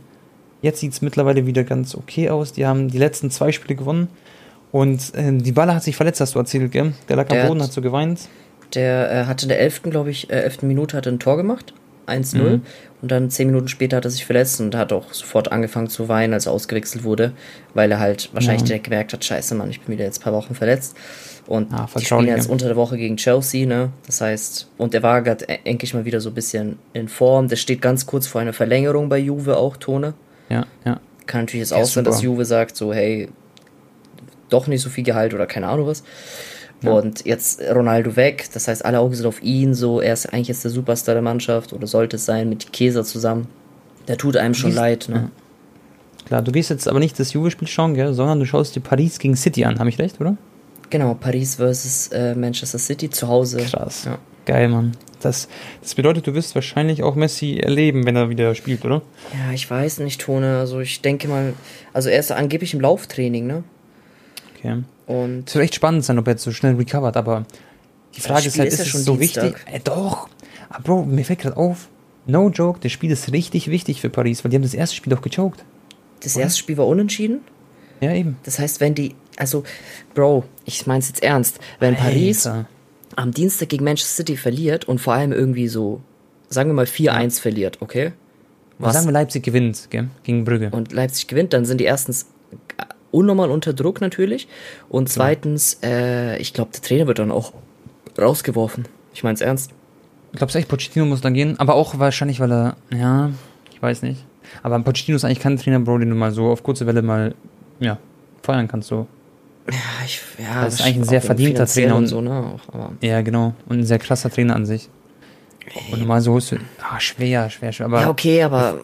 Jetzt 0.62 0.80
sieht 0.80 0.94
es 0.94 1.02
mittlerweile 1.02 1.46
wieder 1.46 1.64
ganz 1.64 1.96
okay 1.96 2.30
aus. 2.30 2.54
Die 2.54 2.66
haben 2.66 2.90
die 2.90 2.98
letzten 2.98 3.32
zwei 3.32 3.52
Spiele 3.52 3.76
gewonnen. 3.76 4.10
Und 4.72 5.16
äh, 5.16 5.32
die 5.32 5.52
Baller 5.52 5.76
hat 5.76 5.84
sich 5.84 5.96
verletzt, 5.96 6.22
hast 6.22 6.36
du 6.36 6.40
erzählt, 6.40 6.72
gell? 6.72 6.94
Der 7.08 7.16
lag 7.16 7.30
am 7.32 7.48
Boden, 7.48 7.60
hat- 7.62 7.68
hat 7.68 7.74
so 7.74 7.82
geweint. 7.82 8.28
Der 8.76 9.12
äh, 9.12 9.26
hatte 9.26 9.46
in 9.46 9.50
der 9.50 9.60
elften, 9.60 9.90
glaube 9.90 10.12
ich, 10.12 10.30
äh, 10.30 10.42
elften 10.42 10.68
Minute 10.68 10.96
hat 10.96 11.08
ein 11.08 11.20
Tor 11.20 11.38
gemacht. 11.38 11.74
1-0. 12.10 12.38
Mhm. 12.38 12.62
Und 13.02 13.12
dann 13.12 13.30
zehn 13.30 13.48
Minuten 13.48 13.68
später 13.68 13.98
hat 13.98 14.06
er 14.06 14.12
sich 14.12 14.26
verletzt 14.26 14.60
und 14.60 14.76
hat 14.76 14.92
auch 14.92 15.14
sofort 15.14 15.52
angefangen 15.52 15.88
zu 15.88 16.10
weinen, 16.10 16.34
als 16.34 16.48
er 16.48 16.52
ausgewechselt 16.52 17.04
wurde, 17.04 17.34
weil 17.74 17.92
er 17.92 18.00
halt 18.00 18.30
wahrscheinlich 18.34 18.62
ja. 18.64 18.68
direkt 18.68 18.86
gemerkt 18.86 19.14
hat, 19.14 19.24
scheiße 19.24 19.56
Mann, 19.56 19.70
ich 19.70 19.82
bin 19.82 19.94
wieder 19.94 20.06
jetzt 20.06 20.20
ein 20.20 20.24
paar 20.24 20.34
Wochen 20.34 20.56
verletzt. 20.56 20.98
Und 21.48 21.74
ah, 21.74 21.88
die 21.98 22.06
spielen 22.06 22.28
jetzt 22.28 22.50
unter 22.50 22.68
der 22.68 22.76
Woche 22.76 22.98
gegen 22.98 23.18
Chelsea, 23.18 23.66
ne? 23.66 23.92
Das 24.06 24.22
heißt, 24.22 24.70
und 24.78 24.94
er 24.94 25.02
war 25.02 25.22
gerade 25.22 25.48
endlich 25.66 25.94
mal 25.94 26.06
wieder 26.06 26.20
so 26.20 26.30
ein 26.30 26.36
bisschen 26.36 26.78
in 26.94 27.08
Form. 27.08 27.48
Der 27.48 27.56
steht 27.56 27.82
ganz 27.82 28.06
kurz 28.06 28.28
vor 28.28 28.42
einer 28.42 28.54
Verlängerung 28.54 29.10
bei 29.10 29.18
Juve 29.18 29.58
auch, 29.58 29.78
Tone. 29.78 30.14
Ja, 30.50 30.66
ja. 30.86 31.00
Kann 31.26 31.42
natürlich 31.42 31.70
jetzt 31.70 31.74
auch 31.74 31.86
sein, 31.86 32.04
dass 32.04 32.22
Juve 32.22 32.46
sagt, 32.46 32.76
so, 32.76 32.94
hey, 32.94 33.30
doch 34.50 34.68
nicht 34.68 34.82
so 34.82 34.90
viel 34.90 35.04
Gehalt 35.04 35.34
oder 35.34 35.46
keine 35.46 35.68
Ahnung 35.68 35.88
was. 35.88 36.04
Ja. 36.82 36.92
Und 36.92 37.26
jetzt 37.26 37.62
Ronaldo 37.62 38.16
weg, 38.16 38.50
das 38.54 38.68
heißt, 38.68 38.86
alle 38.86 39.00
Augen 39.00 39.14
sind 39.14 39.26
auf 39.26 39.44
ihn, 39.44 39.74
so, 39.74 40.00
er 40.02 40.14
ist 40.14 40.28
eigentlich 40.28 40.48
jetzt 40.48 40.64
der 40.64 40.72
Superstar 40.72 41.14
der 41.14 41.22
Mannschaft 41.22 41.74
oder 41.74 41.88
sollte 41.88 42.16
es 42.16 42.26
sein 42.26 42.50
mit 42.50 42.72
Käser 42.72 43.04
zusammen. 43.04 43.48
Der 44.08 44.18
tut 44.18 44.38
einem 44.38 44.54
schon 44.54 44.74
leid, 44.74 45.08
ne? 45.10 45.16
Ja. 45.16 45.30
Klar, 46.26 46.42
du 46.42 46.52
gehst 46.52 46.70
jetzt 46.70 46.88
aber 46.88 47.00
nicht 47.00 47.20
das 47.20 47.34
Juve-Spiel 47.34 47.68
schauen, 47.68 47.96
gell, 47.96 48.14
sondern 48.14 48.40
du 48.40 48.46
schaust 48.46 48.76
dir 48.76 48.82
Paris 48.82 49.20
gegen 49.20 49.36
City 49.36 49.66
an, 49.66 49.80
habe 49.80 49.90
ich 49.90 50.00
recht, 50.00 50.22
oder? 50.22 50.38
Genau, 50.90 51.16
Paris 51.16 51.56
versus 51.56 52.08
äh, 52.08 52.34
Manchester 52.36 52.80
City 52.80 53.10
zu 53.10 53.28
Hause. 53.28 53.58
Krass. 53.58 54.06
Ja. 54.06 54.18
Geil, 54.50 54.68
Mann. 54.68 54.94
Das, 55.22 55.48
das 55.80 55.94
bedeutet, 55.94 56.26
du 56.26 56.34
wirst 56.34 56.56
wahrscheinlich 56.56 57.04
auch 57.04 57.14
Messi 57.14 57.58
erleben, 57.58 58.08
wenn 58.08 58.16
er 58.16 58.32
wieder 58.32 58.56
spielt, 58.56 58.84
oder? 58.84 59.04
Ja, 59.32 59.54
ich 59.54 59.70
weiß 59.70 60.00
nicht, 60.00 60.22
Tone. 60.22 60.58
Also 60.58 60.80
ich 60.80 61.02
denke 61.02 61.28
mal, 61.28 61.54
also 61.94 62.10
er 62.10 62.20
ist 62.20 62.32
angeblich 62.32 62.74
im 62.74 62.82
Lauftraining, 62.82 63.46
ne? 63.46 63.64
Okay. 64.58 64.82
Und 65.06 65.48
es 65.48 65.54
wird 65.54 65.66
echt 65.66 65.76
spannend 65.76 66.04
sein, 66.04 66.18
ob 66.18 66.26
er 66.26 66.32
jetzt 66.32 66.42
so 66.42 66.52
schnell 66.52 66.74
recovert, 66.78 67.16
aber 67.16 67.46
die 68.16 68.22
Frage 68.22 68.48
ist 68.48 68.58
halt, 68.58 68.74
ist, 68.74 68.80
ist 68.80 68.96
es 68.96 69.06
so 69.06 69.18
Dienstag. 69.18 69.44
wichtig? 69.44 69.62
Äh, 69.72 69.82
doch. 69.84 70.30
Aber 70.70 70.82
Bro, 70.82 71.06
mir 71.06 71.24
fällt 71.24 71.40
gerade 71.40 71.56
auf, 71.56 71.88
no 72.26 72.50
joke, 72.50 72.80
das 72.82 72.92
Spiel 72.92 73.12
ist 73.12 73.32
richtig 73.32 73.70
wichtig 73.70 74.02
für 74.02 74.10
Paris, 74.10 74.44
weil 74.44 74.50
die 74.50 74.58
haben 74.58 74.64
das 74.64 74.74
erste 74.74 74.96
Spiel 74.96 75.14
doch 75.14 75.22
gechoked. 75.22 75.64
Das 76.24 76.36
oder? 76.36 76.46
erste 76.46 76.58
Spiel 76.58 76.78
war 76.78 76.88
unentschieden? 76.88 77.42
Ja, 78.02 78.14
eben. 78.16 78.38
Das 78.46 78.58
heißt, 78.58 78.80
wenn 78.80 78.96
die, 78.96 79.14
also, 79.38 79.64
Bro, 80.16 80.46
ich 80.66 80.88
mein's 80.88 81.08
jetzt 81.08 81.22
ernst, 81.22 81.60
wenn 81.80 81.94
Alter. 81.94 82.04
Paris 82.04 82.50
am 83.16 83.32
Dienstag 83.32 83.70
gegen 83.70 83.84
Manchester 83.84 84.18
City 84.18 84.38
verliert 84.38 84.86
und 84.86 85.00
vor 85.00 85.14
allem 85.14 85.32
irgendwie 85.32 85.68
so, 85.68 86.02
sagen 86.50 86.70
wir 86.70 86.74
mal 86.74 86.86
4-1 86.86 87.06
ja. 87.06 87.30
verliert, 87.42 87.78
okay? 87.82 88.14
Was? 88.78 88.94
Sagen 88.94 89.08
wir 89.08 89.14
Leipzig 89.14 89.44
gewinnt, 89.44 89.88
gell? 89.90 90.08
gegen 90.24 90.46
Brügge. 90.46 90.70
Und 90.72 90.94
Leipzig 90.94 91.28
gewinnt, 91.28 91.54
dann 91.54 91.66
sind 91.66 91.80
die 91.80 91.86
erstens 91.86 92.28
unnormal 93.12 93.52
unter 93.52 93.74
Druck 93.74 94.02
natürlich. 94.02 94.48
Und 94.88 95.10
zweitens, 95.10 95.80
äh, 95.84 96.38
ich 96.38 96.54
glaube, 96.54 96.72
der 96.72 96.82
Trainer 96.82 97.08
wird 97.08 97.20
dann 97.20 97.32
auch 97.32 97.54
rausgeworfen. 98.18 98.88
Ich 99.14 99.24
meine 99.24 99.36
es 99.36 99.42
ernst. 99.42 99.72
Ich 100.32 100.38
glaube 100.38 100.54
echt, 100.54 100.68
Pochettino 100.68 101.06
muss 101.06 101.22
dann 101.22 101.34
gehen, 101.34 101.60
aber 101.60 101.74
auch 101.74 101.98
wahrscheinlich, 101.98 102.40
weil 102.40 102.52
er, 102.52 102.76
ja, 102.94 103.32
ich 103.74 103.82
weiß 103.82 104.04
nicht. 104.04 104.24
Aber 104.64 104.80
Pochettino 104.80 105.16
ist 105.16 105.26
eigentlich 105.26 105.40
kein 105.40 105.58
Trainer, 105.58 105.80
Bro, 105.80 106.00
den 106.00 106.10
du 106.10 106.16
mal 106.16 106.32
so 106.32 106.48
auf 106.48 106.64
kurze 106.64 106.86
Welle 106.86 107.02
mal, 107.02 107.34
ja, 107.80 107.98
feuern 108.44 108.68
kannst, 108.68 108.90
so. 108.90 109.08
Ja, 109.72 110.06
ich, 110.06 110.22
ja. 110.38 110.66
Das 110.66 110.76
ist 110.76 110.82
eigentlich 110.82 110.98
ein 110.98 111.04
sehr 111.04 111.22
verdienter 111.22 111.66
Trainer 111.66 111.96
und 111.96 112.08
so, 112.08 112.22
ne? 112.22 112.56
Auch, 112.72 112.92
ja, 113.02 113.22
genau. 113.22 113.54
Und 113.68 113.80
ein 113.80 113.86
sehr 113.86 114.00
krasser 114.00 114.30
Trainer 114.30 114.56
an 114.56 114.66
sich. 114.66 114.90
Und 115.92 116.00
normal 116.00 116.22
so 116.22 116.40
du, 116.40 116.58
ah, 116.82 117.00
schwer, 117.00 117.50
schwer, 117.50 117.72
schwer. 117.72 117.86
Aber 117.86 118.02
ja, 118.02 118.10
okay, 118.10 118.44
aber 118.44 118.82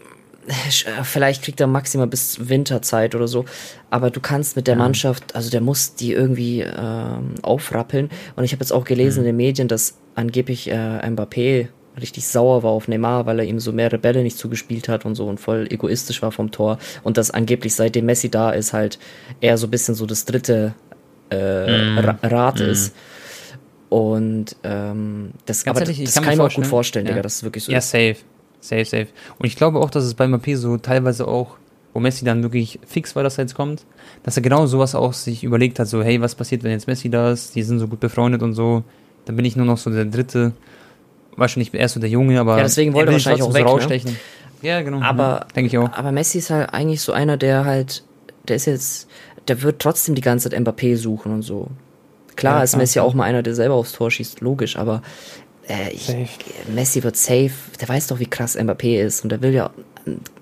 äh, 0.47 1.03
vielleicht 1.03 1.43
kriegt 1.43 1.59
er 1.59 1.67
maximal 1.67 2.07
bis 2.07 2.47
Winterzeit 2.49 3.15
oder 3.15 3.27
so, 3.27 3.45
aber 3.89 4.11
du 4.11 4.19
kannst 4.19 4.55
mit 4.55 4.67
der 4.67 4.75
ja. 4.75 4.79
Mannschaft, 4.79 5.35
also 5.35 5.49
der 5.49 5.61
muss 5.61 5.95
die 5.95 6.11
irgendwie 6.11 6.61
ähm, 6.61 7.35
aufrappeln. 7.41 8.09
Und 8.35 8.43
ich 8.43 8.51
habe 8.51 8.61
jetzt 8.61 8.71
auch 8.71 8.83
gelesen 8.83 9.21
mhm. 9.21 9.25
in 9.25 9.25
den 9.29 9.37
Medien, 9.37 9.67
dass 9.67 9.97
angeblich 10.13 10.69
äh, 10.69 10.73
Mbappé 10.75 11.69
richtig 11.99 12.27
sauer 12.27 12.63
war 12.63 12.71
auf 12.71 12.87
Neymar, 12.87 13.25
weil 13.25 13.39
er 13.39 13.45
ihm 13.45 13.59
so 13.59 13.71
mehrere 13.71 13.97
Bälle 13.97 14.23
nicht 14.23 14.37
zugespielt 14.37 14.89
hat 14.89 15.05
und 15.05 15.15
so 15.15 15.27
und 15.27 15.39
voll 15.39 15.67
egoistisch 15.69 16.21
war 16.21 16.31
vom 16.31 16.51
Tor. 16.51 16.77
Und 17.03 17.17
dass 17.17 17.31
angeblich 17.31 17.75
seitdem 17.75 18.05
Messi 18.05 18.29
da 18.29 18.51
ist, 18.51 18.73
halt 18.73 18.99
er 19.41 19.57
so 19.57 19.67
ein 19.67 19.71
bisschen 19.71 19.95
so 19.95 20.05
das 20.05 20.25
dritte 20.25 20.73
äh, 21.29 21.91
mm. 21.91 21.99
Rad 22.23 22.59
mm. 22.59 22.63
ist. 22.63 22.95
Und 23.89 24.55
ähm, 24.63 25.31
das, 25.45 25.63
Ganz 25.63 25.77
aber 25.77 25.85
ehrlich, 25.85 26.03
das, 26.03 26.15
das 26.15 26.23
kann 26.23 26.33
ich 26.33 26.39
mir 26.39 26.45
auch 26.45 26.53
gut 26.53 26.67
vorstellen, 26.67 27.05
ja. 27.05 27.13
Digga, 27.13 27.21
dass 27.21 27.35
es 27.35 27.43
wirklich 27.43 27.63
so 27.63 27.71
ja, 27.71 27.77
ist. 27.77 27.93
Ja, 27.93 28.13
safe. 28.13 28.25
Safe, 28.59 28.85
safe. 28.85 29.07
Und 29.37 29.45
ich 29.45 29.55
glaube 29.55 29.79
auch, 29.79 29.91
dass 29.91 30.03
es 30.03 30.15
bei 30.15 30.25
Mbappé 30.25 30.57
so 30.57 30.77
teilweise 30.77 31.27
auch, 31.27 31.57
wo 31.93 31.99
Messi 31.99 32.25
dann 32.25 32.41
wirklich 32.41 32.79
fix 32.85 33.15
war, 33.15 33.23
dass 33.23 33.37
er 33.37 33.43
jetzt 33.43 33.53
kommt, 33.53 33.85
dass 34.23 34.35
er 34.35 34.43
genau 34.43 34.65
sowas 34.65 34.95
auch 34.95 35.13
sich 35.13 35.43
überlegt 35.43 35.79
hat, 35.79 35.87
so, 35.87 36.03
hey, 36.03 36.19
was 36.19 36.35
passiert, 36.35 36.63
wenn 36.63 36.71
jetzt 36.71 36.87
Messi 36.87 37.09
da 37.09 37.31
ist? 37.31 37.55
Die 37.55 37.63
sind 37.63 37.79
so 37.79 37.87
gut 37.87 37.99
befreundet 37.99 38.41
und 38.41 38.53
so. 38.53 38.83
Dann 39.25 39.35
bin 39.35 39.45
ich 39.45 39.55
nur 39.55 39.65
noch 39.65 39.77
so 39.77 39.89
der 39.91 40.05
Dritte. 40.05 40.53
Wahrscheinlich 41.37 41.73
erst 41.73 42.01
der 42.01 42.09
Junge, 42.09 42.39
aber. 42.39 42.57
Ja, 42.57 42.63
deswegen 42.63 42.93
wollte 42.93 43.11
er 43.11 43.13
wahrscheinlich 43.13 43.43
auch 43.43 43.53
weg, 43.53 43.61
so 43.61 43.65
ne? 43.65 43.71
rausstechen. 43.71 44.11
Ne? 44.11 44.17
Ja, 44.61 44.81
genau. 44.81 45.01
Aber, 45.01 45.45
mhm, 45.47 45.53
denke 45.53 45.67
ich 45.67 45.77
auch. 45.77 45.91
Aber 45.93 46.11
Messi 46.11 46.39
ist 46.39 46.49
halt 46.49 46.73
eigentlich 46.73 47.01
so 47.01 47.11
einer, 47.11 47.37
der 47.37 47.65
halt, 47.65 48.03
der 48.47 48.55
ist 48.55 48.65
jetzt, 48.65 49.07
der 49.47 49.61
wird 49.61 49.81
trotzdem 49.81 50.15
die 50.15 50.21
ganze 50.21 50.49
Zeit 50.49 50.59
Mbappé 50.59 50.97
suchen 50.97 51.33
und 51.33 51.41
so. 51.41 51.67
Klar 52.35 52.57
ja, 52.57 52.63
ist 52.63 52.75
Messi 52.75 52.99
auch 52.99 53.13
mal 53.13 53.23
einer, 53.23 53.43
der 53.43 53.55
selber 53.55 53.75
aufs 53.75 53.93
Tor 53.93 54.11
schießt, 54.11 54.41
logisch, 54.41 54.75
aber 54.75 55.01
äh, 55.69 55.91
ich, 55.91 56.13
Messi 56.73 57.03
wird 57.03 57.15
safe, 57.15 57.51
der 57.79 57.87
weiß 57.87 58.07
doch, 58.07 58.19
wie 58.19 58.25
krass 58.25 58.57
Mbappé 58.57 59.01
ist 59.01 59.23
und 59.23 59.29
der 59.29 59.41
will 59.41 59.53
ja 59.53 59.71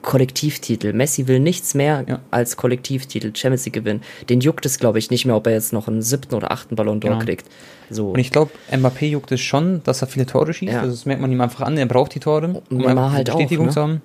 Kollektivtitel. 0.02 0.94
Messi 0.94 1.28
will 1.28 1.40
nichts 1.40 1.74
mehr 1.74 2.04
ja. 2.08 2.20
als 2.32 2.58
Kollektivtitel, 2.58 3.32
Champions 3.34 3.66
League 3.66 3.74
gewinnen. 3.74 4.02
Den 4.30 4.42
juckt 4.42 4.66
es, 4.66 4.78
glaube 4.78 5.00
ich, 5.00 5.10
nicht 5.10 5.26
mehr, 5.26 5.36
ob 5.36 5.48
er 5.48 5.54
jetzt 5.54 5.74
noch 5.74 5.88
einen 5.88 6.02
siebten 6.02 6.36
oder 6.36 6.52
achten 6.52 6.76
Ballon 6.76 7.00
d'Or 7.00 7.10
genau. 7.10 7.20
kriegt. 7.20 7.50
So. 7.90 8.12
Und 8.12 8.20
ich 8.20 8.32
glaube, 8.32 8.52
Mbappé 8.72 9.06
juckt 9.06 9.32
es 9.32 9.42
schon, 9.42 9.82
dass 9.84 10.02
er 10.02 10.08
viele 10.08 10.26
Tore 10.26 10.54
schießt. 10.54 10.74
Ja. 10.74 10.82
Also 10.82 10.92
das 10.92 11.06
merkt 11.06 11.22
man 11.22 11.32
ihm 11.32 11.42
einfach 11.42 11.62
an, 11.62 11.78
er 11.78 11.86
braucht 11.86 12.16
die 12.16 12.20
Tore, 12.20 12.62
um 12.70 12.78
Neymar 12.78 13.12
halt 13.12 13.28
Bestätigung 13.28 13.66
auch, 13.66 13.70
ne? 13.70 13.74
zu 13.74 13.82
haben. 13.82 14.02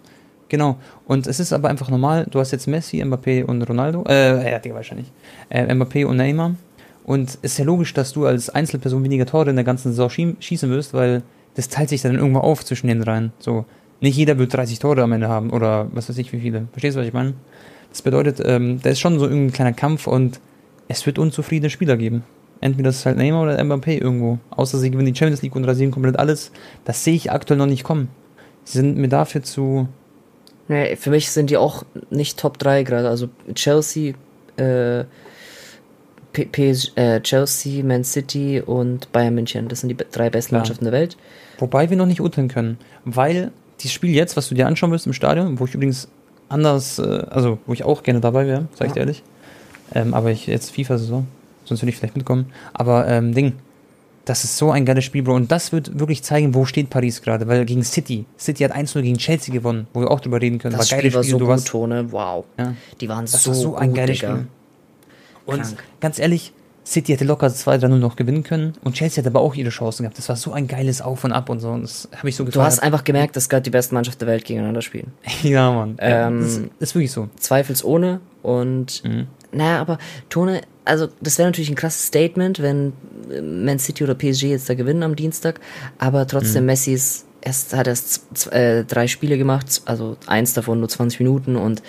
Genau. 0.49 0.79
Und 1.07 1.27
es 1.27 1.41
ist 1.41 1.53
aber 1.53 1.69
einfach 1.69 1.91
normal, 1.91 2.27
du 2.31 2.41
hast 2.41 2.53
jetzt 2.53 2.67
Messi, 2.67 3.03
Mbappé 3.03 3.45
und 3.45 3.63
Ronaldo, 3.63 4.05
äh, 4.09 4.51
ja, 4.51 4.59
die 4.59 4.73
wahrscheinlich, 4.73 5.07
äh, 5.51 5.65
Mbappé 5.75 6.07
und 6.07 6.17
Neymar. 6.17 6.55
Und 7.05 7.31
es 7.31 7.37
ist 7.37 7.59
ja 7.59 7.65
logisch, 7.65 7.95
dass 7.95 8.13
du 8.13 8.27
als 8.27 8.51
Einzelperson 8.51 9.03
weniger 9.03 9.27
Tore 9.27 9.51
in 9.51 9.57
der 9.57 9.65
ganzen 9.65 9.93
Saison 9.93 10.37
schießen 10.41 10.71
wirst, 10.71 10.95
weil 10.95 11.23
das 11.55 11.69
teilt 11.69 11.89
sich 11.89 12.03
dann 12.03 12.15
irgendwo 12.15 12.41
auf 12.41 12.65
zwischen 12.65 12.87
den 12.87 13.01
dreien. 13.01 13.33
So, 13.39 13.65
nicht 14.01 14.17
jeder 14.17 14.39
wird 14.39 14.55
30 14.55 14.79
Tore 14.79 15.03
am 15.03 15.13
Ende 15.13 15.29
haben 15.29 15.51
oder 15.51 15.89
was 15.93 16.09
weiß 16.09 16.19
ich 16.19 16.33
wie 16.33 16.41
viele. 16.41 16.69
Verstehst 16.73 16.97
du, 16.97 17.01
was 17.01 17.07
ich 17.07 17.13
meine? 17.13 17.35
Das 17.91 18.03
bedeutet, 18.03 18.41
ähm, 18.45 18.81
da 18.83 18.91
ist 18.91 19.01
schon 19.01 19.19
so 19.19 19.27
irgendein 19.27 19.53
kleiner 19.53 19.73
Kampf 19.73 20.07
und 20.07 20.41
es 20.89 21.05
wird 21.07 21.19
unzufriedene 21.19 21.71
Spieler 21.71 21.97
geben. 21.97 22.23
Entweder 22.61 22.89
das 22.89 22.99
ist 22.99 23.07
halt 23.07 23.17
Neymar 23.17 23.43
oder 23.43 23.61
Mbappé 23.61 24.01
irgendwo. 24.01 24.39
Außer 24.51 24.79
sie 24.79 24.91
gewinnen 24.91 25.13
die 25.13 25.19
Champions 25.19 25.43
League 25.43 25.55
und 25.55 25.65
rasieren 25.65 25.93
komplett 25.93 26.19
alles. 26.19 26.51
Das 26.85 27.05
sehe 27.05 27.15
ich 27.15 27.31
aktuell 27.31 27.59
noch 27.59 27.67
nicht 27.67 27.85
kommen. 27.85 28.09
Sie 28.65 28.79
sind 28.79 28.99
mir 28.99 29.09
dafür 29.09 29.43
zu. 29.43 29.89
Nee, 30.67 30.97
für 30.97 31.11
mich 31.11 31.31
sind 31.31 31.51
die 31.51 31.57
auch 31.57 31.85
nicht 32.11 32.39
Top 32.39 32.59
3 32.59 32.83
gerade. 32.83 33.09
Also 33.09 33.29
Chelsea, 33.55 34.15
äh, 34.57 35.05
PS, 36.33 36.93
äh, 36.97 37.21
Chelsea, 37.21 37.85
Man 37.85 38.05
City 38.05 38.61
und 38.65 39.11
Bayern 39.13 39.35
München. 39.35 39.69
Das 39.69 39.81
sind 39.81 39.89
die 39.89 39.97
drei 39.97 40.29
besten 40.29 40.51
Klar. 40.51 40.61
Mannschaften 40.61 40.85
der 40.85 40.93
Welt. 40.93 41.17
Wobei 41.59 41.91
wir 41.91 41.97
noch 41.97 42.07
nicht 42.07 42.21
urteilen 42.21 42.49
können, 42.49 42.79
weil 43.05 43.53
dieses 43.81 43.93
Spiel 43.93 44.11
jetzt, 44.11 44.37
was 44.37 44.49
du 44.49 44.55
dir 44.55 44.66
anschauen 44.66 44.91
wirst 44.91 45.07
im 45.07 45.12
Stadion, 45.12 45.59
wo 45.59 45.64
ich 45.64 45.74
übrigens 45.74 46.09
anders, 46.49 46.99
äh, 46.99 47.24
also 47.31 47.59
wo 47.66 47.72
ich 47.72 47.85
auch 47.85 48.03
gerne 48.03 48.20
dabei 48.20 48.47
wäre, 48.47 48.68
sag 48.74 48.89
ich 48.89 48.93
dir 48.95 49.01
ehrlich, 49.01 49.22
ähm, 49.95 50.14
aber 50.14 50.31
ich 50.31 50.47
jetzt 50.47 50.70
FIFA-Saison, 50.70 51.26
sonst 51.64 51.83
würde 51.83 51.91
ich 51.91 51.97
vielleicht 51.97 52.16
mitkommen, 52.16 52.47
aber 52.72 53.07
ähm, 53.09 53.35
Ding, 53.35 53.55
das 54.29 54.45
ist 54.45 54.59
so 54.59 54.70
ein 54.70 54.85
geiles 54.85 55.05
Spiel, 55.05 55.22
Bro. 55.22 55.37
Und 55.37 55.51
das 55.51 55.72
wird 55.72 55.99
wirklich 55.99 56.22
zeigen, 56.22 56.55
wo 56.55 56.66
steht 56.66 56.91
Paris 56.91 57.22
gerade. 57.22 57.49
Weil 57.49 57.64
gegen 57.64 57.83
City. 57.83 58.26
City 58.39 58.62
hat 58.64 58.74
1-0 58.76 59.01
gegen 59.01 59.16
Chelsea 59.16 59.53
gewonnen, 59.53 59.87
wo 59.95 60.01
wir 60.01 60.11
auch 60.11 60.20
drüber 60.20 60.41
reden 60.41 60.59
können. 60.59 60.76
Das 60.76 60.93
war 60.93 60.99
Spiel 60.99 61.14
war 61.14 61.22
Spiel, 61.22 61.39
so 61.39 61.47
gut, 61.47 61.64
Tone. 61.64 62.12
Wow. 62.12 62.45
Ja. 62.59 62.74
Die 63.01 63.09
waren 63.09 63.24
das 63.24 63.43
so, 63.43 63.51
war 63.51 63.55
so 63.55 63.76
ein 63.76 63.95
geiles 63.95 64.18
Digga. 64.18 64.33
Spiel. 64.33 64.47
Und 65.47 65.62
Krank. 65.62 65.85
ganz 66.01 66.18
ehrlich, 66.18 66.53
City 66.89 67.12
hätte 67.12 67.26
locker 67.26 67.49
2-3-0 67.49 67.89
noch 67.97 68.16
gewinnen 68.16 68.43
können 68.43 68.72
und 68.82 68.95
Chelsea 68.95 69.22
hat 69.22 69.26
aber 69.26 69.41
auch 69.41 69.55
ihre 69.55 69.68
Chancen 69.68 70.05
gehabt. 70.05 70.16
Das 70.16 70.30
war 70.30 70.36
so 70.36 70.53
ein 70.53 70.66
geiles 70.66 71.03
Auf 71.03 71.22
und 71.22 71.32
Ab 71.32 71.51
und 71.51 71.61
so. 71.61 71.68
Und 71.68 71.82
das 71.82 72.09
habe 72.16 72.30
ich 72.30 72.36
so 72.36 72.47
gefallen. 72.47 72.62
Du 72.62 72.66
hast 72.66 72.78
einfach 72.78 73.05
gemerkt, 73.05 73.36
dass 73.36 73.51
gerade 73.51 73.62
die 73.62 73.70
besten 73.70 73.95
Mannschaften 73.95 74.20
der 74.20 74.28
Welt 74.28 74.47
gegeneinander 74.47 74.80
spielen. 74.80 75.12
ja, 75.43 75.70
Mann. 75.70 75.97
Ähm, 75.99 76.70
das, 76.78 76.89
ist 76.89 76.95
wirklich 76.95 77.12
so. 77.12 77.28
Zweifelsohne. 77.36 78.20
Und 78.43 79.05
mhm. 79.05 79.26
naja, 79.53 79.80
aber 79.80 79.99
Tone, 80.30 80.62
also 80.86 81.09
das 81.20 81.36
wäre 81.36 81.49
natürlich 81.49 81.68
ein 81.68 81.76
krasses 81.76 82.07
Statement, 82.07 82.62
wenn 82.62 82.95
Man 83.64 83.78
City 83.78 84.05
oder 84.05 84.14
PSG 84.14 84.45
jetzt 84.45 84.70
da 84.70 84.74
gewinnen 84.74 85.03
am 85.03 85.14
Dienstag. 85.14 85.61
Aber 85.99 86.26
trotzdem, 86.26 86.62
mhm. 86.62 86.68
Messi 86.68 86.95
ist 86.95 87.26
erst, 87.43 87.76
hat 87.76 87.86
erst 87.86 88.51
äh, 88.53 88.84
drei 88.84 89.09
Spiele 89.09 89.36
gemacht, 89.36 89.82
also 89.84 90.16
eins 90.26 90.55
davon 90.55 90.78
nur 90.78 90.89
20 90.89 91.20
Minuten 91.20 91.57
und 91.57 91.82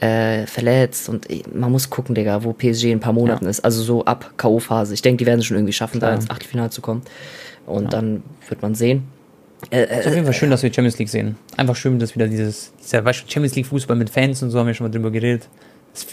äh, 0.00 0.46
verletzt 0.46 1.08
und 1.08 1.26
man 1.54 1.70
muss 1.70 1.90
gucken, 1.90 2.14
Digga, 2.14 2.42
wo 2.42 2.52
PSG 2.52 2.84
in 2.84 2.92
ein 2.92 3.00
paar 3.00 3.12
Monaten 3.12 3.44
ja. 3.44 3.50
ist. 3.50 3.60
Also 3.60 3.82
so 3.82 4.04
ab 4.04 4.32
K.O.-Phase. 4.36 4.92
Ich 4.92 5.02
denke, 5.02 5.18
die 5.18 5.26
werden 5.26 5.40
es 5.40 5.46
schon 5.46 5.56
irgendwie 5.56 5.72
schaffen, 5.72 5.98
Klar. 5.98 6.12
da 6.12 6.16
ins 6.16 6.30
Achtelfinale 6.30 6.70
zu 6.70 6.80
kommen. 6.80 7.02
Und 7.66 7.84
ja. 7.84 7.90
dann 7.90 8.22
wird 8.48 8.62
man 8.62 8.74
sehen. 8.74 9.04
Äh, 9.70 9.82
äh, 9.82 10.00
ist 10.00 10.06
auf 10.06 10.14
jeden 10.14 10.24
Fall 10.24 10.34
schön, 10.34 10.50
dass 10.50 10.62
wir 10.62 10.72
Champions 10.72 10.98
League 10.98 11.10
sehen. 11.10 11.36
Einfach 11.56 11.76
schön, 11.76 11.98
dass 11.98 12.14
wieder 12.14 12.28
dieses, 12.28 12.72
dieser 12.82 13.04
Champions 13.12 13.54
League 13.54 13.66
Fußball 13.66 13.96
mit 13.96 14.08
Fans 14.08 14.42
und 14.42 14.50
so 14.50 14.58
haben 14.58 14.66
wir 14.66 14.74
schon 14.74 14.86
mal 14.86 14.90
drüber 14.90 15.10
geredet. 15.10 15.48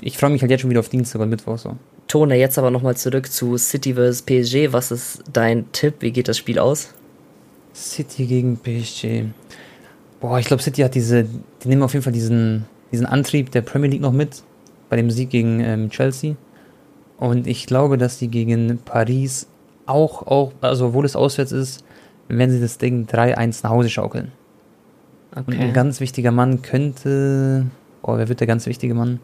Ich 0.02 0.18
freue 0.18 0.32
mich 0.32 0.42
halt 0.42 0.52
jetzt 0.52 0.62
schon 0.62 0.70
wieder 0.70 0.80
auf 0.80 0.90
Dienstag 0.90 1.22
und 1.22 1.30
Mittwoch 1.30 1.58
so. 1.58 1.78
Tone, 2.08 2.36
jetzt 2.36 2.58
aber 2.58 2.72
nochmal 2.72 2.98
zurück 2.98 3.32
zu 3.32 3.58
City 3.58 3.94
vs 3.94 4.24
PSG. 4.24 4.74
Was 4.74 4.92
ist 4.92 5.24
dein 5.32 5.72
Tipp? 5.72 5.96
Wie 6.00 6.12
geht 6.12 6.28
das 6.28 6.38
Spiel 6.38 6.60
aus? 6.60 6.90
City 7.74 8.26
gegen 8.26 8.58
PSG. 8.58 9.26
Boah, 10.20 10.40
ich 10.40 10.48
glaube, 10.48 10.64
City 10.64 10.82
hat 10.82 10.96
diese, 10.96 11.26
die 11.64 11.68
nehmen 11.68 11.84
auf 11.84 11.94
jeden 11.94 12.04
Fall 12.04 12.14
diesen, 12.14 12.66
diesen 12.92 13.06
Antrieb 13.06 13.52
der 13.52 13.62
Premier 13.62 13.90
League 13.90 14.02
noch 14.02 14.12
mit, 14.14 14.44
bei 14.90 14.96
dem 14.96 15.12
Sieg 15.12 15.30
gegen 15.30 15.60
ähm, 15.60 15.90
Chelsea. 15.90 16.36
Und 17.18 17.48
ich 17.48 17.66
glaube, 17.66 17.98
dass 17.98 18.20
die 18.20 18.28
gegen 18.30 18.78
Paris 18.86 19.48
auch, 19.86 20.28
auch, 20.28 20.52
also 20.62 20.88
obwohl 20.88 21.06
es 21.06 21.16
auswärts 21.16 21.52
ist, 21.52 21.84
wenn 22.28 22.52
sie 22.52 22.60
das 22.60 22.78
Ding 22.78 23.06
3-1 23.08 23.62
nach 23.64 23.72
Hause 23.72 23.90
schaukeln. 23.90 24.32
Und 25.36 25.50
ein 25.50 25.54
Okay. 25.56 25.72
ganz 25.72 26.00
wichtiger 26.00 26.32
Mann 26.32 26.62
könnte. 26.62 27.66
Oh, 28.02 28.18
wer 28.18 28.28
wird 28.30 28.40
der 28.40 28.48
ganz 28.48 28.66
wichtige 28.66 28.94
Mann? 28.94 29.20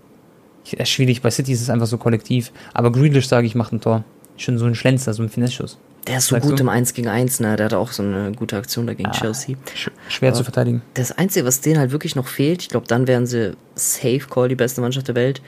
Ich, 0.66 0.80
äh, 0.80 0.86
schwierig, 0.86 1.22
bei 1.22 1.30
City 1.32 1.52
ist 1.52 1.62
es 1.62 1.70
einfach 1.70 1.88
so 1.88 1.98
kollektiv. 1.98 2.52
Aber 2.74 2.92
Grealish, 2.92 3.28
sage 3.28 3.46
ich, 3.48 3.56
macht 3.56 3.74
ein 3.74 3.82
Tor. 3.82 4.04
Schon 4.38 4.58
so 4.58 4.66
ein 4.66 4.76
Schlenzer, 4.76 5.14
so 5.14 5.22
ein 5.24 5.30
Finesse-Schuss. 5.30 5.78
Der 6.08 6.18
ist 6.18 6.28
so 6.28 6.36
Sagst 6.36 6.50
gut 6.50 6.60
du? 6.60 6.64
im 6.64 6.70
1 6.70 6.94
gegen 6.94 7.08
1, 7.08 7.40
ne? 7.40 7.56
Der 7.56 7.66
hatte 7.66 7.78
auch 7.78 7.92
so 7.92 8.04
eine 8.04 8.34
gute 8.34 8.58
Aktion 8.58 8.86
da 8.88 8.94
gegen 8.94 9.10
Ah. 9.10 9.14
Chelsea. 9.14 9.56
Sch 9.74 9.90
schwer 10.10 10.30
Aber- 10.30 10.38
zu 10.38 10.44
verteidigen. 10.44 10.82
Das 10.96 11.12
Einzige, 11.14 11.46
was 11.46 11.62
denen 11.62 11.80
halt 11.80 11.92
wirklich 11.92 12.16
noch 12.16 12.28
fehlt, 12.28 12.62
ich 12.62 12.70
glaube, 12.70 12.88
dann 12.88 13.08
wären 13.08 13.26
sie 13.26 13.54
safe 13.76 14.20
call 14.30 14.50
die 14.50 14.56
beste 14.56 14.82
Mannschaft 14.82 15.08
der 15.08 15.16
Welt, 15.16 15.42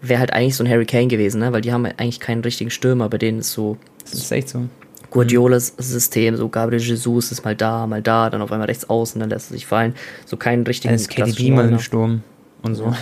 wäre 0.00 0.20
halt 0.20 0.32
eigentlich 0.32 0.56
so 0.56 0.64
ein 0.64 0.70
Harry 0.70 0.86
Kane 0.86 1.08
gewesen, 1.08 1.40
ne? 1.40 1.52
Weil 1.52 1.60
die 1.60 1.72
haben 1.72 1.84
halt 1.84 1.98
eigentlich 2.00 2.20
keinen 2.20 2.42
richtigen 2.42 2.70
Stürmer, 2.70 3.08
bei 3.10 3.18
denen 3.18 3.40
ist 3.40 3.52
so 3.52 3.76
Das 4.04 4.14
ist 4.14 4.30
echt 4.32 4.48
so. 4.48 4.64
Guardiolas 5.10 5.74
System, 5.78 6.36
so 6.36 6.48
Gabriel 6.48 6.80
Jesus 6.82 7.32
ist 7.32 7.44
mal 7.44 7.56
da, 7.56 7.86
mal 7.86 8.02
da, 8.02 8.28
dann 8.30 8.42
auf 8.42 8.52
einmal 8.52 8.66
rechts 8.68 8.88
außen, 8.88 9.18
dann 9.20 9.30
lässt 9.30 9.50
er 9.50 9.54
sich 9.54 9.66
fallen. 9.66 9.94
So 10.26 10.36
keinen 10.36 10.64
richtigen 10.66 10.92
Dann 10.92 11.00
ist 11.00 11.08
KDB 11.10 11.50
mal 11.50 11.68
im. 11.68 11.78
Sturm 11.78 12.22
und 12.62 12.74
so. 12.74 12.92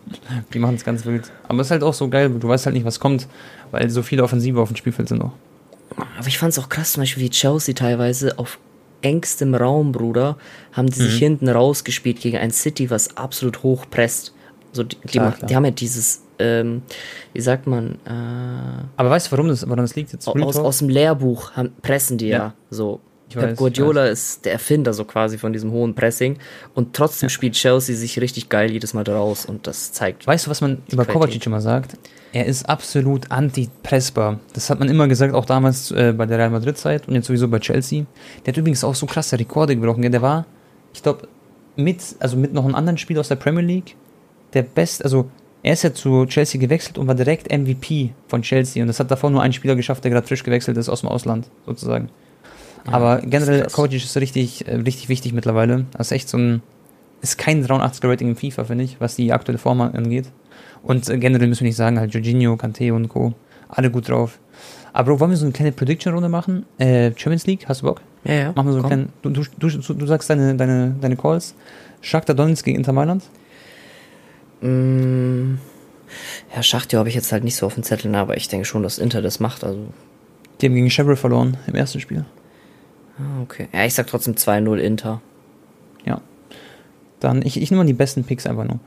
die 0.54 0.58
machen 0.58 0.74
es 0.76 0.84
ganz 0.84 1.04
wild. 1.06 1.30
Aber 1.48 1.60
es 1.60 1.68
ist 1.68 1.70
halt 1.70 1.82
auch 1.82 1.94
so 1.94 2.08
geil, 2.08 2.30
du 2.38 2.48
weißt 2.48 2.66
halt 2.66 2.74
nicht, 2.74 2.84
was 2.84 3.00
kommt, 3.00 3.28
weil 3.70 3.88
so 3.90 4.02
viele 4.02 4.22
Offensive 4.22 4.60
auf 4.60 4.68
dem 4.68 4.76
Spielfeld 4.76 5.08
sind 5.08 5.18
noch. 5.18 5.32
Aber 5.96 6.26
ich 6.26 6.38
fand 6.38 6.52
es 6.52 6.58
auch 6.58 6.68
krass, 6.68 6.92
zum 6.92 7.02
Beispiel 7.02 7.22
wie 7.22 7.30
Chelsea 7.30 7.74
teilweise 7.74 8.38
auf 8.38 8.58
engstem 9.02 9.54
Raum, 9.54 9.92
Bruder, 9.92 10.36
haben 10.72 10.88
die 10.88 11.00
Mhm. 11.00 11.04
sich 11.04 11.18
hinten 11.18 11.48
rausgespielt 11.48 12.20
gegen 12.20 12.38
ein 12.38 12.50
City, 12.50 12.90
was 12.90 13.16
absolut 13.16 13.62
hoch 13.62 13.84
presst. 13.90 14.34
So, 14.72 14.82
die, 14.82 14.96
die, 14.96 15.08
Klar, 15.08 15.26
ma- 15.30 15.36
klar. 15.36 15.46
die 15.48 15.56
haben 15.56 15.64
ja 15.66 15.70
dieses, 15.70 16.22
ähm, 16.38 16.82
wie 17.32 17.40
sagt 17.40 17.66
man, 17.66 17.96
äh, 18.06 18.84
Aber 18.96 19.10
weißt 19.10 19.26
du, 19.28 19.32
warum 19.32 19.48
das, 19.48 19.62
woran 19.66 19.84
das 19.84 19.94
liegt 19.94 20.12
jetzt? 20.12 20.26
Aus, 20.26 20.56
aus 20.56 20.78
dem 20.78 20.88
Lehrbuch 20.88 21.52
haben, 21.52 21.72
pressen 21.82 22.18
die 22.18 22.28
ja, 22.28 22.38
Ja. 22.38 22.54
so. 22.70 23.00
Ich 23.28 23.34
glaub, 23.34 23.46
weiß, 23.46 23.58
Guardiola 23.58 24.06
ist 24.06 24.44
der 24.44 24.52
Erfinder 24.52 24.92
so 24.92 25.04
quasi 25.04 25.38
von 25.38 25.52
diesem 25.52 25.70
hohen 25.72 25.94
Pressing 25.94 26.38
und 26.74 26.94
trotzdem 26.94 27.28
spielt 27.28 27.54
Chelsea 27.54 27.96
sich 27.96 28.20
richtig 28.20 28.48
geil 28.48 28.70
jedes 28.70 28.94
Mal 28.94 29.04
da 29.04 29.16
raus 29.16 29.46
und 29.46 29.66
das 29.66 29.92
zeigt. 29.92 30.26
Weißt 30.26 30.46
du, 30.46 30.50
was 30.50 30.60
man 30.60 30.82
über. 30.90 31.04
Kovacic 31.04 31.46
immer 31.46 31.60
sagt? 31.60 31.96
Er 32.32 32.46
ist 32.46 32.68
absolut 32.68 33.30
anti-pressbar. 33.30 34.40
Das 34.52 34.68
hat 34.68 34.80
man 34.80 34.88
immer 34.88 35.06
gesagt, 35.06 35.34
auch 35.34 35.44
damals 35.44 35.92
äh, 35.92 36.12
bei 36.16 36.26
der 36.26 36.38
Real 36.38 36.50
Madrid-Zeit 36.50 37.06
und 37.06 37.14
jetzt 37.14 37.26
sowieso 37.26 37.48
bei 37.48 37.60
Chelsea. 37.60 38.04
Der 38.44 38.52
hat 38.52 38.58
übrigens 38.58 38.82
auch 38.82 38.94
so 38.94 39.06
krasse 39.06 39.38
Rekorde 39.38 39.76
gebrochen. 39.76 40.02
Der 40.10 40.20
war, 40.20 40.44
ich 40.92 41.02
glaube, 41.02 41.28
mit, 41.76 42.02
also 42.18 42.36
mit 42.36 42.52
noch 42.52 42.64
einem 42.64 42.74
anderen 42.74 42.98
Spieler 42.98 43.20
aus 43.20 43.28
der 43.28 43.36
Premier 43.36 43.62
League, 43.62 43.96
der 44.52 44.62
best, 44.62 45.04
also 45.04 45.30
er 45.62 45.72
ist 45.72 45.82
ja 45.82 45.94
zu 45.94 46.26
Chelsea 46.26 46.60
gewechselt 46.60 46.98
und 46.98 47.06
war 47.06 47.14
direkt 47.14 47.50
MVP 47.50 48.12
von 48.28 48.42
Chelsea. 48.42 48.82
Und 48.82 48.88
das 48.88 49.00
hat 49.00 49.10
davor 49.10 49.30
nur 49.30 49.40
ein 49.40 49.52
Spieler 49.52 49.76
geschafft, 49.76 50.04
der 50.04 50.10
gerade 50.10 50.26
frisch 50.26 50.42
gewechselt 50.42 50.76
ist 50.76 50.88
aus 50.88 51.00
dem 51.00 51.08
Ausland, 51.08 51.48
sozusagen. 51.66 52.10
Aber 52.86 53.20
generell. 53.22 53.66
Kovacic 53.72 54.04
ist 54.04 54.16
richtig, 54.16 54.68
äh, 54.68 54.76
richtig 54.76 55.08
wichtig 55.08 55.32
mittlerweile. 55.32 55.86
Das 55.96 56.08
ist 56.08 56.12
echt 56.12 56.28
so 56.28 56.36
ein, 56.38 56.62
ist 57.22 57.38
kein 57.38 57.64
83er 57.64 58.08
Rating 58.08 58.28
im 58.28 58.36
FIFA, 58.36 58.64
finde 58.64 58.84
ich, 58.84 59.00
was 59.00 59.16
die 59.16 59.32
aktuelle 59.32 59.58
Form 59.58 59.80
angeht. 59.80 60.26
Und 60.82 61.08
äh, 61.08 61.18
generell 61.18 61.48
müssen 61.48 61.60
wir 61.62 61.68
nicht 61.68 61.76
sagen, 61.76 61.98
halt 61.98 62.12
Jorginho, 62.12 62.56
Kante 62.56 62.92
und 62.92 63.08
Co. 63.08 63.32
Alle 63.68 63.90
gut 63.90 64.08
drauf. 64.08 64.38
Aber 64.92 65.10
Bro, 65.10 65.20
wollen 65.20 65.30
wir 65.30 65.36
so 65.36 65.44
eine 65.44 65.52
kleine 65.52 65.72
Prediction-Runde 65.72 66.28
machen? 66.28 66.66
Äh, 66.78 67.10
Champions 67.16 67.46
League, 67.46 67.66
hast 67.66 67.82
du 67.82 67.86
Bock? 67.86 68.00
Ja, 68.24 68.34
ja. 68.34 68.52
Machen 68.52 68.66
wir 68.66 68.72
so 68.72 68.78
einen 68.78 68.82
komm. 68.82 68.88
kleinen, 68.90 69.12
du, 69.22 69.30
du, 69.30 69.68
du, 69.68 69.94
du 69.94 70.06
sagst 70.06 70.30
deine, 70.30 70.54
deine, 70.54 70.94
deine 71.00 71.16
Calls. 71.16 71.54
Shakhtar 72.00 72.36
Donetsk 72.36 72.64
gegen 72.64 72.76
Inter 72.76 72.92
Mailand. 72.92 73.24
Mm, 74.60 75.54
ja, 76.54 76.62
Schachtja 76.62 76.98
habe 76.98 77.08
ich 77.08 77.14
jetzt 77.14 77.32
halt 77.32 77.44
nicht 77.44 77.56
so 77.56 77.66
auf 77.66 77.74
dem 77.74 77.82
Zettel, 77.82 78.14
aber 78.14 78.36
ich 78.36 78.48
denke 78.48 78.66
schon, 78.66 78.82
dass 78.82 78.98
Inter 78.98 79.22
das 79.22 79.40
macht. 79.40 79.64
Also, 79.64 79.80
Die 80.60 80.66
haben 80.66 80.74
gegen 80.74 80.90
Shevrolet 80.90 81.18
verloren 81.18 81.56
im 81.66 81.74
ersten 81.74 82.00
Spiel. 82.00 82.24
Ah, 83.18 83.42
okay. 83.42 83.68
Ja, 83.72 83.84
ich 83.84 83.94
sag 83.94 84.06
trotzdem 84.06 84.34
2-0 84.34 84.76
Inter. 84.76 85.20
Ja. 86.04 86.20
Dann, 87.20 87.42
ich, 87.42 87.60
ich 87.60 87.70
nehme 87.70 87.82
mal 87.82 87.86
die 87.86 87.92
besten 87.92 88.24
Picks 88.24 88.46
einfach 88.46 88.64
nur. 88.64 88.80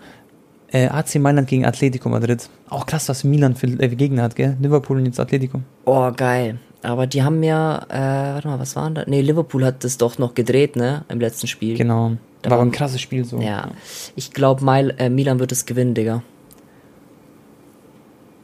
Äh, 0.71 0.87
AC 0.87 1.15
Mailand 1.15 1.47
gegen 1.47 1.65
Atletico 1.65 2.09
Madrid. 2.09 2.49
Auch 2.69 2.85
krass, 2.85 3.07
was 3.07 3.23
Milan 3.23 3.55
für 3.55 3.67
äh, 3.67 3.87
Gegner 3.87 4.23
hat, 4.23 4.35
gell? 4.35 4.57
Liverpool 4.59 4.97
und 4.97 5.05
jetzt 5.05 5.19
Atletico. 5.19 5.61
Oh, 5.85 6.11
geil. 6.11 6.59
Aber 6.83 7.07
die 7.07 7.23
haben 7.23 7.41
ja, 7.41 7.85
äh, 7.89 8.33
warte 8.35 8.47
mal, 8.49 8.59
was 8.59 8.75
waren 8.75 8.95
da? 8.95 9.03
Nee, 9.07 9.21
Liverpool 9.21 9.65
hat 9.65 9.83
das 9.83 9.97
doch 9.97 10.17
noch 10.17 10.33
gedreht, 10.35 10.75
ne? 10.75 11.05
Im 11.09 11.19
letzten 11.19 11.47
Spiel. 11.47 11.77
Genau. 11.77 12.17
Da 12.41 12.51
War 12.51 12.61
ein 12.61 12.71
krasses 12.71 13.01
Spiel 13.01 13.25
so. 13.25 13.39
Ja. 13.39 13.71
Ich 14.15 14.31
glaube, 14.31 14.63
äh, 14.97 15.09
Milan 15.09 15.39
wird 15.39 15.51
es 15.51 15.65
gewinnen, 15.65 15.93
Digga. 15.93 16.21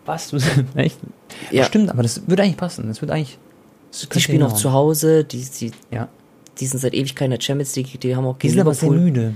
Was? 0.06 0.34
Echt? 0.76 0.98
Ja. 1.52 1.64
Stimmt, 1.66 1.90
aber 1.90 2.04
das 2.04 2.28
würde 2.28 2.44
eigentlich 2.44 2.58
passen. 2.58 2.88
Das 2.88 3.02
wird 3.02 3.12
eigentlich. 3.12 3.38
Die 4.14 4.20
spielen 4.20 4.40
noch 4.40 4.48
hinhauen. 4.48 4.62
zu 4.62 4.72
Hause, 4.74 5.24
die, 5.24 5.46
die, 5.60 5.72
Ja. 5.92 6.08
die 6.60 6.66
sind 6.66 6.80
seit 6.80 6.94
Ewigkeit 6.94 7.26
in 7.26 7.32
der 7.32 7.42
Champions 7.42 7.76
League, 7.76 8.00
die 8.00 8.16
haben 8.16 8.26
auch 8.26 8.34
Die 8.38 8.42
gegen 8.48 8.54
sind 8.54 8.62
aber 8.62 8.74
sehr 8.74 8.90
Liverpool. 8.90 9.06
müde. 9.12 9.36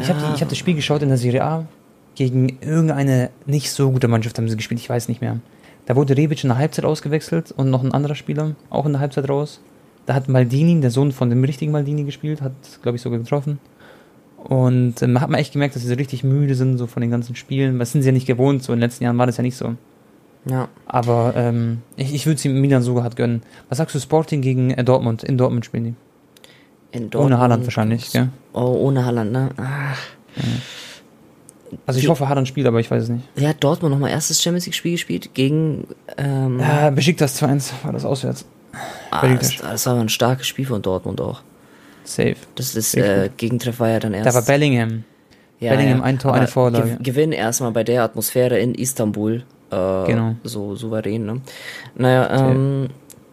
Ich 0.00 0.08
habe 0.08 0.20
Ja. 0.20 0.40
hab 0.40 0.48
das 0.48 0.58
Spiel 0.58 0.74
geschaut 0.74 1.02
in 1.02 1.08
der 1.08 1.18
Serie 1.18 1.42
A. 1.44 1.66
Gegen 2.14 2.58
irgendeine 2.60 3.30
nicht 3.46 3.70
so 3.70 3.90
gute 3.90 4.08
Mannschaft 4.08 4.36
haben 4.36 4.48
sie 4.48 4.56
gespielt, 4.56 4.80
ich 4.80 4.88
weiß 4.90 5.08
nicht 5.08 5.20
mehr. 5.20 5.38
Da 5.86 5.96
wurde 5.96 6.16
Rebic 6.16 6.44
in 6.44 6.48
der 6.50 6.58
Halbzeit 6.58 6.84
ausgewechselt 6.84 7.52
und 7.56 7.70
noch 7.70 7.82
ein 7.82 7.92
anderer 7.92 8.14
Spieler 8.14 8.54
auch 8.68 8.84
in 8.86 8.92
der 8.92 9.00
Halbzeit 9.00 9.28
raus. 9.28 9.60
Da 10.06 10.14
hat 10.14 10.28
Maldini, 10.28 10.80
der 10.80 10.90
Sohn 10.90 11.12
von 11.12 11.30
dem 11.30 11.42
richtigen 11.44 11.72
Maldini, 11.72 12.04
gespielt, 12.04 12.42
hat, 12.42 12.52
glaube 12.82 12.96
ich, 12.96 13.02
sogar 13.02 13.18
getroffen. 13.18 13.58
Und 14.36 15.02
ähm, 15.02 15.20
hat 15.20 15.28
man 15.30 15.38
echt 15.40 15.52
gemerkt, 15.52 15.74
dass 15.74 15.82
sie 15.82 15.88
so 15.88 15.94
richtig 15.94 16.24
müde 16.24 16.54
sind, 16.54 16.78
so 16.78 16.86
von 16.86 17.00
den 17.02 17.10
ganzen 17.10 17.34
Spielen. 17.36 17.78
Das 17.78 17.92
sind 17.92 18.02
sie 18.02 18.08
ja 18.08 18.12
nicht 18.12 18.26
gewohnt, 18.26 18.62
so 18.62 18.72
in 18.72 18.78
den 18.78 18.82
letzten 18.88 19.04
Jahren 19.04 19.18
war 19.18 19.26
das 19.26 19.36
ja 19.36 19.42
nicht 19.42 19.56
so. 19.56 19.74
Ja. 20.46 20.68
Aber 20.86 21.34
ähm, 21.36 21.82
ich, 21.96 22.14
ich 22.14 22.26
würde 22.26 22.40
sie 22.40 22.48
Milan 22.48 22.82
sogar 22.82 23.04
hart 23.04 23.16
gönnen. 23.16 23.42
Was 23.68 23.78
sagst 23.78 23.94
du, 23.94 23.98
Sporting 24.00 24.40
gegen 24.40 24.70
äh, 24.70 24.82
Dortmund? 24.84 25.22
In 25.22 25.36
Dortmund 25.38 25.64
spielen 25.66 25.84
die. 25.84 25.94
In 26.92 27.02
Ohne 27.04 27.10
Dortmund- 27.10 27.38
Haaland 27.38 27.64
wahrscheinlich, 27.64 28.10
gell? 28.12 28.30
Oh, 28.52 28.60
ohne 28.80 29.04
Haaland, 29.04 29.32
ne? 29.32 29.50
Ach. 29.58 29.98
Also 31.86 31.98
ich 31.98 32.04
Die- 32.04 32.08
hoffe, 32.10 32.28
Haaland 32.28 32.48
spielt, 32.48 32.66
aber 32.66 32.80
ich 32.80 32.90
weiß 32.90 33.04
es 33.04 33.08
nicht. 33.10 33.24
Hat 33.40 33.62
Dortmund 33.62 33.92
nochmal 33.92 34.10
erstes 34.10 34.42
Champions 34.42 34.66
League-Spiel 34.66 34.92
gespielt? 34.92 35.30
Gegen, 35.34 35.86
ähm, 36.16 36.58
Ja, 36.58 36.90
Besiktas 36.90 37.40
2-1 37.40 37.72
war 37.84 37.92
das 37.92 38.04
auswärts. 38.04 38.44
ah, 39.10 39.26
das, 39.28 39.56
das 39.58 39.86
war 39.86 40.00
ein 40.00 40.08
starkes 40.08 40.46
Spiel 40.48 40.66
von 40.66 40.82
Dortmund 40.82 41.20
auch. 41.20 41.42
Safe. 42.04 42.36
Das 42.56 42.74
ist, 42.74 42.96
äh, 42.96 43.30
Gegentreff 43.36 43.78
war 43.78 43.88
ja 43.90 44.00
dann 44.00 44.14
erst. 44.14 44.26
Da 44.26 44.34
war 44.34 44.42
Bellingham. 44.42 45.04
Bellingham, 45.60 46.00
ein 46.02 46.18
Tor, 46.18 46.32
eine 46.32 46.42
Aber 46.44 46.50
Vorlage. 46.50 46.96
Ge 46.96 47.12
Gewinn 47.12 47.32
erstmal 47.32 47.70
bei 47.72 47.84
der 47.84 48.02
Atmosphäre 48.02 48.58
in 48.58 48.74
Istanbul. 48.74 49.44
Äh, 49.70 50.06
Genau. 50.06 50.34
So 50.44 50.74
souverän, 50.74 51.26
ne? 51.26 51.40
Naja, 51.94 52.50
ähm, 52.50 52.88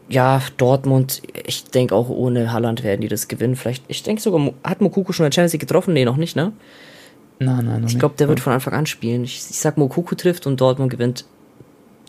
ja, 0.10 0.42
Dortmund, 0.58 1.22
ich 1.46 1.66
denke 1.66 1.96
auch 1.96 2.10
ohne 2.10 2.52
Haaland 2.54 2.84
werden 2.84 3.02
die 3.02 3.08
das 3.08 3.28
gewinnen. 3.28 3.56
Vielleicht, 3.56 3.84
ich 3.88 4.04
denke 4.04 4.22
sogar, 4.22 4.54
hat 4.64 4.82
Mokuko 4.82 5.12
schon 5.12 5.26
in 5.26 5.32
der 5.32 5.36
Champions 5.36 5.54
League 5.54 5.62
getroffen? 5.62 5.94
Nee, 5.94 6.06
noch 6.06 6.18
nicht, 6.18 6.36
ne? 6.36 6.54
Nein, 7.40 7.66
nein, 7.66 7.84
Ich 7.88 8.00
glaube, 8.00 8.16
der 8.18 8.28
wird 8.30 8.40
von 8.40 8.54
Anfang 8.54 8.74
an 8.74 8.86
spielen. 8.86 9.24
Ich, 9.24 9.38
ich 9.50 9.60
sag, 9.60 9.78
Mokuko 9.78 10.16
trifft 10.16 10.48
und 10.48 10.60
Dortmund 10.60 10.92
gewinnt. 10.92 11.26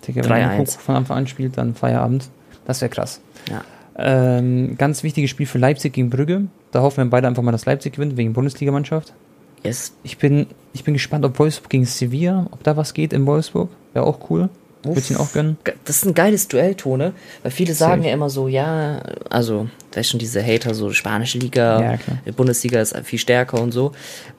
Digga, 0.07 0.25
wenn 0.25 0.31
3-1. 0.31 0.57
Mokoko 0.59 0.79
von 0.79 0.95
Anfang 0.97 1.17
an 1.19 1.27
spielt, 1.27 1.59
dann 1.59 1.75
Feierabend. 1.75 2.29
Das 2.65 2.81
wäre 2.81 2.89
krass. 2.91 3.21
Ja. 3.51 3.63
Ähm, 3.99 4.77
ganz 4.79 5.03
wichtiges 5.03 5.31
Spiel 5.31 5.47
für 5.47 5.59
Leipzig 5.59 5.93
gegen 5.93 6.09
Brügge. 6.09 6.45
Da 6.71 6.83
hoffen 6.83 6.99
wir 6.99 7.11
beide 7.11 7.27
einfach 7.27 7.43
mal, 7.43 7.51
dass 7.53 7.67
Leipzig 7.67 7.95
gewinnt, 7.95 8.17
wegen 8.17 8.33
Bundesligamannschaft. 8.33 9.13
Yes. 9.65 9.93
Ich 10.05 10.19
bin, 10.19 10.47
ich 10.73 10.85
bin 10.85 10.95
gespannt, 10.95 11.25
ob 11.25 11.39
Wolfsburg 11.39 11.71
gegen 11.71 11.85
Sevilla, 11.85 12.47
ob 12.53 12.63
da 12.63 12.77
was 12.77 12.95
geht 12.95 13.13
in 13.13 13.27
Wolfsburg. 13.27 13.71
Wäre 13.93 14.07
auch 14.07 14.31
cool. 14.31 14.49
Würde 14.85 15.01
ich 15.01 15.11
ihn 15.11 15.17
auch 15.17 15.33
gönnen. 15.33 15.59
Das 15.85 15.97
ist 15.97 16.07
ein 16.07 16.15
geiles 16.15 16.47
Duell, 16.47 16.75
Tone, 16.77 17.13
weil 17.43 17.51
viele 17.51 17.75
sagen 17.75 18.03
Safe. 18.03 18.09
ja 18.09 18.15
immer 18.15 18.31
so, 18.31 18.47
ja, 18.47 19.03
also, 19.29 19.69
da 19.91 20.01
ist 20.01 20.09
schon 20.11 20.21
diese 20.21 20.41
Hater, 20.45 20.73
so 20.73 20.93
spanische 20.93 21.39
Liga, 21.39 21.81
Ja, 22.25 22.33
Bundesliga 22.37 22.81
ist 22.81 22.97
viel 23.05 23.19
stärker 23.19 23.61
und 23.61 23.73
so. 23.73 23.93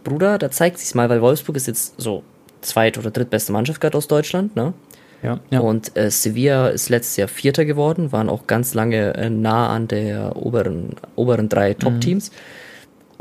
Bruder, 0.06 0.38
da 0.38 0.50
zeigt 0.50 0.80
sich's 0.80 0.96
mal, 0.96 1.10
weil 1.10 1.22
Wolfsburg 1.22 1.58
ist 1.58 1.68
jetzt 1.68 1.96
so 2.00 2.24
zweit- 2.62 2.98
oder 2.98 3.12
drittbeste 3.12 3.52
Mannschaft 3.52 3.82
gerade 3.82 3.98
aus 3.98 4.08
Deutschland, 4.08 4.56
ne? 4.56 4.74
Ja, 5.22 5.42
ja. 5.50 5.60
Und 5.60 5.98
äh, 5.98 6.10
Sevilla 6.10 6.70
ist 6.70 6.88
letztes 6.88 7.18
Jahr 7.18 7.28
Vierter 7.28 7.66
geworden, 7.66 8.14
waren 8.14 8.30
auch 8.30 8.48
ganz 8.48 8.74
lange 8.74 9.14
äh, 9.16 9.30
nah 9.30 9.68
an 9.68 9.90
der 9.90 10.38
oberen, 10.38 10.96
oberen 11.18 11.50
drei 11.50 11.74
Mhm. 11.74 12.22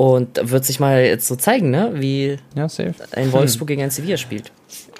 Und 0.01 0.39
wird 0.49 0.63
sich 0.63 0.79
mal 0.79 1.03
jetzt 1.03 1.27
so 1.27 1.35
zeigen, 1.35 1.71
ne, 1.71 1.91
wie 1.95 2.37
ja, 2.55 2.67
ein 3.11 3.31
Wolfsburg 3.33 3.67
gegen 3.67 3.81
ein 3.81 3.89
Sevilla 3.89 4.15
spielt. 4.15 4.49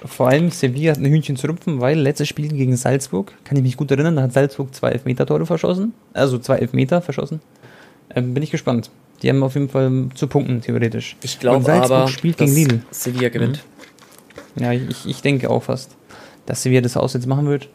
Vor 0.04 0.28
allem 0.28 0.52
Sevilla 0.52 0.92
hat 0.92 0.98
ein 1.00 1.06
Hühnchen 1.06 1.38
zu 1.38 1.48
rupfen, 1.48 1.80
weil 1.80 1.98
letztes 1.98 2.28
Spiel 2.28 2.50
gegen 2.50 2.76
Salzburg, 2.76 3.32
kann 3.46 3.56
ich 3.56 3.64
mich 3.64 3.78
gut 3.78 3.90
erinnern, 3.92 4.18
da 4.18 4.24
hat 4.24 4.34
Salzburg 4.34 4.76
zwei 4.76 4.90
Elfmeter-Tore 4.90 5.46
verschossen. 5.46 5.94
Also 6.12 6.38
zwei 6.38 6.58
Elfmeter 6.58 7.02
verschossen. 7.02 7.40
Ähm, 8.14 8.34
bin 8.34 8.44
ich 8.44 8.52
gespannt. 8.52 8.90
Die 9.22 9.30
haben 9.30 9.42
auf 9.42 9.54
jeden 9.54 9.70
Fall 9.70 10.08
zu 10.16 10.28
punkten, 10.28 10.60
theoretisch. 10.60 11.16
Ich 11.24 11.40
glaube 11.40 11.72
aber, 11.72 12.10
spielt 12.10 12.42
dass 12.42 12.54
gegen 12.54 12.68
Lille. 12.70 12.82
Sevilla 12.92 13.30
gewinnt. 13.30 13.64
Ja, 14.58 14.74
ich, 14.74 15.06
ich 15.06 15.22
denke 15.22 15.50
auch 15.50 15.64
fast, 15.64 15.96
dass 16.46 16.62
Sevilla 16.62 16.82
das 16.82 16.98
aus 16.98 17.14
jetzt 17.14 17.26
machen 17.26 17.48
wird. 17.48 17.70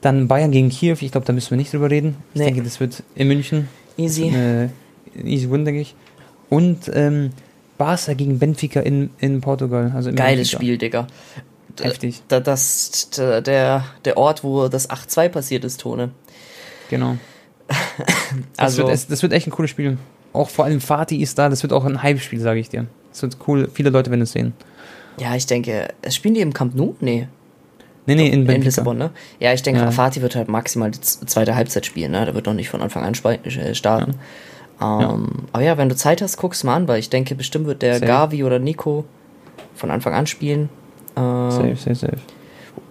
Dann 0.00 0.26
Bayern 0.26 0.50
gegen 0.50 0.68
Kiew, 0.70 0.96
ich 1.00 1.12
glaube, 1.12 1.26
da 1.26 1.32
müssen 1.32 1.50
wir 1.50 1.58
nicht 1.58 1.72
drüber 1.72 1.90
reden. 1.90 2.16
Ich 2.34 2.40
Nee. 2.40 2.46
denke, 2.46 2.62
das 2.64 2.80
wird 2.80 3.04
in 3.14 3.28
München 3.28 3.68
Easy. 3.96 4.32
easy 5.24 5.48
win, 5.48 5.64
denke 5.64 5.82
ich. 5.82 5.94
Und 6.50 6.90
ähm, 6.92 7.30
Barca 7.78 8.12
gegen 8.12 8.38
Benfica 8.38 8.80
in, 8.80 9.08
in 9.18 9.40
Portugal. 9.40 9.92
Also 9.94 10.10
in 10.10 10.16
Geiles 10.16 10.50
Benfica. 10.50 10.58
Spiel, 10.58 10.76
Digga. 10.78 11.06
Heftig. 11.80 12.20
Da, 12.28 12.40
das, 12.40 13.08
d- 13.10 13.40
der, 13.40 13.84
der 14.04 14.16
Ort, 14.18 14.44
wo 14.44 14.68
das 14.68 14.90
8-2 14.90 15.28
passiert 15.30 15.64
ist, 15.64 15.80
Tone. 15.80 16.10
Genau. 16.90 17.16
Das, 18.56 18.58
Also, 18.58 18.82
wird, 18.82 18.90
es- 18.94 19.06
das 19.06 19.22
wird 19.22 19.32
echt 19.32 19.46
ein 19.46 19.50
cooles 19.52 19.70
Spiel. 19.70 19.96
Auch 20.32 20.48
vor 20.50 20.64
allem 20.64 20.80
Fatih 20.80 21.20
ist 21.22 21.38
da, 21.38 21.48
das 21.48 21.62
wird 21.62 21.72
auch 21.72 21.84
ein 21.84 22.02
Hype-Spiel, 22.02 22.40
sage 22.40 22.60
ich 22.60 22.68
dir. 22.68 22.86
Das 23.12 23.22
wird 23.22 23.36
cool, 23.48 23.68
viele 23.72 23.90
Leute 23.90 24.10
werden 24.10 24.22
es 24.22 24.32
sehen. 24.32 24.52
ja, 25.18 25.34
ich 25.34 25.46
denke, 25.46 25.88
es 26.02 26.14
spielen 26.14 26.34
die 26.34 26.40
im 26.40 26.52
Camp 26.52 26.74
Nou? 26.74 26.94
Nee, 27.00 27.28
Nee, 28.06 28.14
nee, 28.14 28.28
in 28.28 28.46
in. 28.46 28.62
Lissabon, 28.62 28.96
ne? 28.98 29.10
Ja, 29.40 29.52
ich 29.52 29.62
denke, 29.62 29.80
Ja. 29.80 29.90
Fatih 29.90 30.22
wird 30.22 30.34
halt 30.34 30.48
maximal 30.48 30.90
die 30.90 31.00
zweite 31.00 31.54
Halbzeit 31.54 31.84
spielen, 31.86 32.12
ne? 32.12 32.24
Der 32.24 32.34
wird 32.34 32.46
noch 32.46 32.54
nicht 32.54 32.68
von 32.68 32.80
Anfang 32.82 33.04
an 33.04 33.14
äh, 33.44 33.74
Ähm, 34.80 35.28
Aber 35.52 35.62
ja, 35.62 35.76
wenn 35.78 35.88
du 35.88 35.96
Zeit 35.96 36.22
hast, 36.22 36.36
guck's 36.36 36.64
mal 36.64 36.74
an, 36.76 36.88
weil 36.88 36.98
ich 36.98 37.10
denke, 37.10 37.34
bestimmt 37.34 37.66
wird 37.66 37.82
der 37.82 37.94
Safe. 37.94 38.06
Gavi 38.06 38.44
oder 38.44 38.58
Nico 38.58 39.04
von 39.74 39.90
Anfang 39.90 40.14
an 40.14 40.26
spielen. 40.26 40.68
Ähm, 41.16 41.50
Safe, 41.50 41.76
safe, 41.76 41.94
safe. 41.94 42.16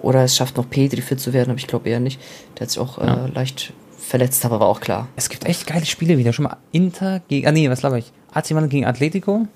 Oder 0.01 0.23
es 0.23 0.35
schafft 0.35 0.57
noch 0.57 0.69
Petri 0.69 1.01
fit 1.01 1.19
zu 1.19 1.33
werden, 1.33 1.49
aber 1.51 1.57
ich 1.59 1.67
glaube 1.67 1.89
eher 1.89 1.99
nicht. 1.99 2.19
Der 2.55 2.61
hat 2.65 2.69
sich 2.71 2.79
auch 2.79 2.97
Ja. 2.99 3.25
äh, 3.25 3.29
leicht 3.33 3.73
verletzt, 3.97 4.45
aber 4.45 4.59
war 4.59 4.67
auch 4.67 4.79
klar. 4.81 5.07
Es 5.15 5.29
gibt 5.29 5.45
echt 5.45 5.67
geile 5.67 5.85
Spiele 5.85 6.17
wieder. 6.17 6.31
Schon 6.33 6.43
mal 6.43 6.57
Inter 6.71 7.21
gegen, 7.27 7.47
ah 7.47 7.51
nee, 7.51 7.69
was 7.69 7.81
laber 7.81 7.97
ich? 7.97 8.11
AC 8.33 8.51
Milan 8.51 8.69
gegen 8.69 8.85
Atletico. 8.85 9.47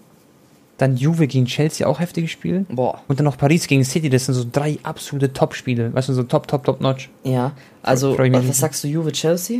Dann 0.77 0.97
Juve 0.97 1.27
gegen 1.27 1.45
Chelsea, 1.45 1.85
auch 1.87 1.99
heftiges 1.99 2.31
Spiel. 2.31 2.65
Boah. 2.69 2.99
Und 3.07 3.19
dann 3.19 3.25
noch 3.25 3.37
Paris 3.37 3.67
gegen 3.67 3.83
City, 3.85 4.09
das 4.09 4.25
sind 4.25 4.33
so 4.33 4.43
drei 4.51 4.79
absolute 4.83 5.31
Top-Spiele. 5.31 5.93
Weißt 5.93 6.09
du, 6.09 6.13
so 6.13 6.23
top, 6.23 6.47
top, 6.47 6.63
top 6.63 6.81
notch. 6.81 7.09
Ja, 7.23 7.51
also, 7.83 8.17
was 8.17 8.57
sagst 8.57 8.83
du, 8.83 8.87
Juve 8.87 9.11
Chelsea? 9.11 9.59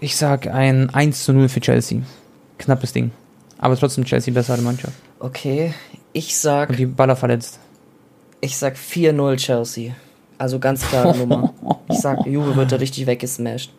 Ich 0.00 0.16
sag 0.16 0.46
ein 0.46 0.90
1 0.90 1.24
zu 1.24 1.32
0 1.32 1.48
für 1.48 1.60
Chelsea. 1.60 2.00
Knappes 2.58 2.92
Ding. 2.92 3.10
Aber 3.58 3.76
trotzdem 3.76 4.04
Chelsea 4.04 4.32
bessere 4.32 4.60
Mannschaft. 4.62 4.94
Okay, 5.18 5.72
ich 6.12 6.36
sag, 6.36 6.70
Und 6.70 6.78
die 6.78 6.86
Baller 6.86 7.16
verletzt. 7.16 7.58
ich 8.40 8.56
sag 8.56 8.76
4-0 8.76 9.36
Chelsea. 9.36 9.92
Also 10.38 10.58
ganz 10.58 10.86
klare 10.86 11.16
Nummer. 11.18 11.52
Ich 11.90 11.98
sag, 11.98 12.26
Juve 12.26 12.54
wird 12.56 12.72
da 12.72 12.76
richtig 12.76 13.06
weggesmashed. 13.06 13.70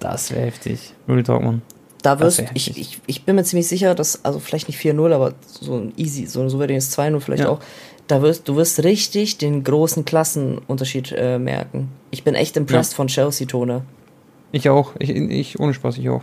Das 0.00 0.30
wäre 0.30 0.42
heftig. 0.46 0.92
Real 1.08 1.22
Talk, 1.22 1.42
Mann. 1.42 1.62
Da 2.02 2.20
wirst 2.20 2.42
ich, 2.52 2.76
ich, 2.76 3.00
ich 3.06 3.24
bin 3.24 3.36
mir 3.36 3.44
ziemlich 3.44 3.66
sicher, 3.66 3.94
dass, 3.94 4.22
also 4.26 4.38
vielleicht 4.38 4.68
nicht 4.68 4.78
4-0, 4.78 5.14
aber 5.14 5.32
so 5.48 5.76
ein 5.78 5.94
easy, 5.96 6.26
so 6.26 6.42
ein 6.42 6.50
souveränes 6.50 6.94
2-0 6.98 7.20
vielleicht 7.20 7.44
Ja. 7.44 7.48
auch. 7.48 7.60
Da 8.06 8.20
wirst, 8.20 8.46
du 8.46 8.56
wirst 8.56 8.84
richtig 8.84 9.38
den 9.38 9.64
großen 9.64 10.04
Klassenunterschied 10.04 11.14
äh, 11.16 11.38
merken. 11.38 11.88
Ich 12.10 12.22
bin 12.22 12.34
echt 12.34 12.58
impressed 12.58 12.92
Ja. 12.92 12.96
von 12.96 13.06
Chelsea-Tone. 13.06 13.80
Ich 14.54 14.68
auch. 14.68 14.92
Ich, 15.00 15.10
ich, 15.10 15.58
ohne 15.58 15.74
Spaß, 15.74 15.98
ich 15.98 16.08
auch. 16.08 16.22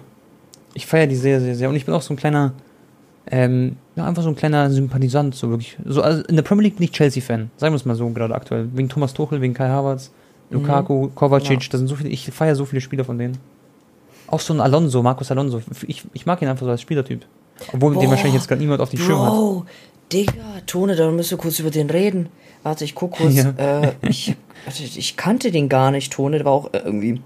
Ich 0.73 0.85
feiere 0.85 1.07
die 1.07 1.17
sehr, 1.17 1.41
sehr, 1.41 1.53
sehr. 1.53 1.67
Und 1.69 1.75
ich 1.75 1.85
bin 1.85 1.93
auch 1.93 2.01
so 2.01 2.13
ein 2.13 2.17
kleiner, 2.17 2.53
ähm, 3.29 3.75
ja, 3.97 4.05
einfach 4.05 4.23
so 4.23 4.29
ein 4.29 4.37
kleiner 4.37 4.69
Sympathisant, 4.69 5.35
so 5.35 5.49
wirklich. 5.49 5.77
So, 5.85 6.01
also 6.01 6.23
in 6.23 6.37
der 6.37 6.43
Premier 6.43 6.63
League 6.63 6.77
bin 6.77 6.85
ich 6.85 6.91
Chelsea-Fan. 6.93 7.51
Sagen 7.57 7.73
wir 7.73 7.75
es 7.75 7.83
mal 7.83 7.95
so, 7.95 8.09
gerade 8.09 8.33
aktuell. 8.33 8.69
Wegen 8.73 8.87
Thomas 8.87 9.13
Tuchel, 9.13 9.41
wegen 9.41 9.53
Kai 9.53 9.67
Havertz, 9.67 10.11
Lukaku, 10.49 11.09
Kovacic, 11.09 11.61
Ja. 11.61 11.69
das 11.71 11.79
sind 11.79 11.87
so 11.87 11.95
viele, 11.97 12.07
ich 12.09 12.25
feiere 12.31 12.55
so 12.55 12.63
viele 12.63 12.79
Spieler 12.81 13.03
von 13.03 13.17
denen. 13.17 13.37
Auch 14.27 14.39
so 14.39 14.53
ein 14.53 14.61
Alonso, 14.61 15.03
Marcos 15.03 15.29
Alonso. 15.29 15.61
Ich, 15.87 16.05
ich 16.13 16.25
mag 16.25 16.41
ihn 16.41 16.47
einfach 16.47 16.65
so 16.65 16.71
als 16.71 16.81
Spielertyp. 16.81 17.25
Obwohl 17.73 17.93
den 17.95 18.03
Boah, 18.03 18.11
wahrscheinlich 18.11 18.35
jetzt 18.35 18.47
gerade 18.47 18.61
niemand 18.61 18.79
auf 18.79 18.89
die 18.89 18.97
Schirm 18.97 19.19
hat. 19.19 19.27
Bro, 19.27 19.65
Digga, 20.13 20.33
Tone, 20.67 20.95
da 20.95 21.11
müssen 21.11 21.31
wir 21.31 21.37
kurz 21.37 21.59
über 21.59 21.69
den 21.69 21.89
reden. 21.89 22.29
Warte, 22.63 22.85
ich 22.85 22.95
guck 22.95 23.11
kurz. 23.11 23.33
Ja. 23.43 23.49
Äh, 23.57 23.91
ich, 24.07 24.37
warte, 24.63 24.83
ich 24.83 25.17
kannte 25.17 25.51
den 25.51 25.67
gar 25.67 25.91
nicht, 25.91 26.13
Tone. 26.13 26.37
Der 26.37 26.45
war 26.45 26.53
auch 26.53 26.73
äh, 26.73 26.77
irgendwie. 26.79 27.19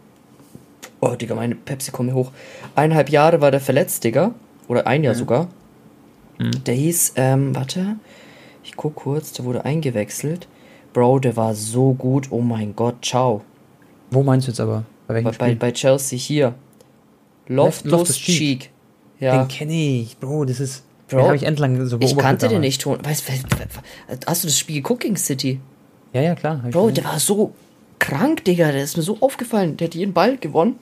Oh, 1.02 1.16
Digga, 1.16 1.36
meine 1.36 1.56
Pepsi 1.56 1.91
kommt 1.91 2.10
mir 2.10 2.16
hoch. 2.16 2.32
Eineinhalb 2.76 3.10
Jahre 3.10 3.41
war 3.41 3.52
der 3.52 3.60
verletzt, 3.60 4.04
Digga. 4.04 4.34
Oder 4.68 4.88
ein 4.88 5.04
Jahr 5.04 5.14
sogar. 5.16 5.48
Mhm. 6.39 6.64
Der 6.66 6.74
hieß, 6.76 7.14
ähm, 7.18 7.56
warte. 7.56 7.98
Ich 8.64 8.76
guck 8.76 8.96
kurz, 8.96 9.32
der 9.34 9.46
wurde 9.46 9.64
eingewechselt. 9.66 10.48
Bro, 10.93 11.20
der 11.20 11.36
war 11.36 11.54
so 11.54 11.93
gut. 11.93 12.28
Oh 12.32 12.41
mein 12.41 12.76
Gott, 12.76 13.04
ciao. 13.06 13.41
Wo 14.12 14.24
meinst 14.24 14.48
du 14.48 14.52
jetzt 14.52 14.60
aber? 14.60 14.84
Bei 15.08 15.14
welchem 15.16 15.26
Bei, 15.26 15.32
bei, 15.38 15.46
Spiel? 15.48 15.56
bei 15.58 15.72
Chelsea 15.72 16.18
hier. 16.18 16.56
Loftus, 17.48 17.91
Loftus 17.91 18.16
Cheek. 18.18 18.38
Cheek. 18.62 18.70
Ja. 19.20 19.38
Den 19.43 19.48
kenne 19.48 19.74
ich, 19.74 20.18
Bro, 20.18 20.46
das 20.46 20.60
ist. 20.60 20.84
Bro, 21.08 21.28
den 21.28 21.36
ich 21.36 21.43
entlang 21.43 21.86
so. 21.86 21.98
Ich 22.00 22.18
kannte 22.18 22.48
den 22.48 22.54
damals. 22.56 22.66
nicht, 22.66 22.82
Ton. 22.82 22.98
Weißt, 23.04 23.28
we- 23.30 23.34
we- 23.60 24.20
hast 24.26 24.43
du 24.43 24.48
das 24.48 24.58
Spiel 24.58 24.82
gegen 24.82 25.16
City? 25.16 25.60
Ja, 26.14 26.22
ja, 26.22 26.34
klar. 26.36 26.62
Bro, 26.72 26.89
der 26.89 27.04
war 27.04 27.20
so 27.20 27.54
krank, 28.06 28.43
Digga. 28.45 28.72
Der 28.72 28.84
ist 28.84 28.97
mir 28.97 29.03
so 29.03 29.18
aufgefallen. 29.22 29.78
Der 29.78 29.88
hat 29.88 29.95
jeden 29.95 30.14
Ball 30.14 30.38
gewonnen. 30.38 30.76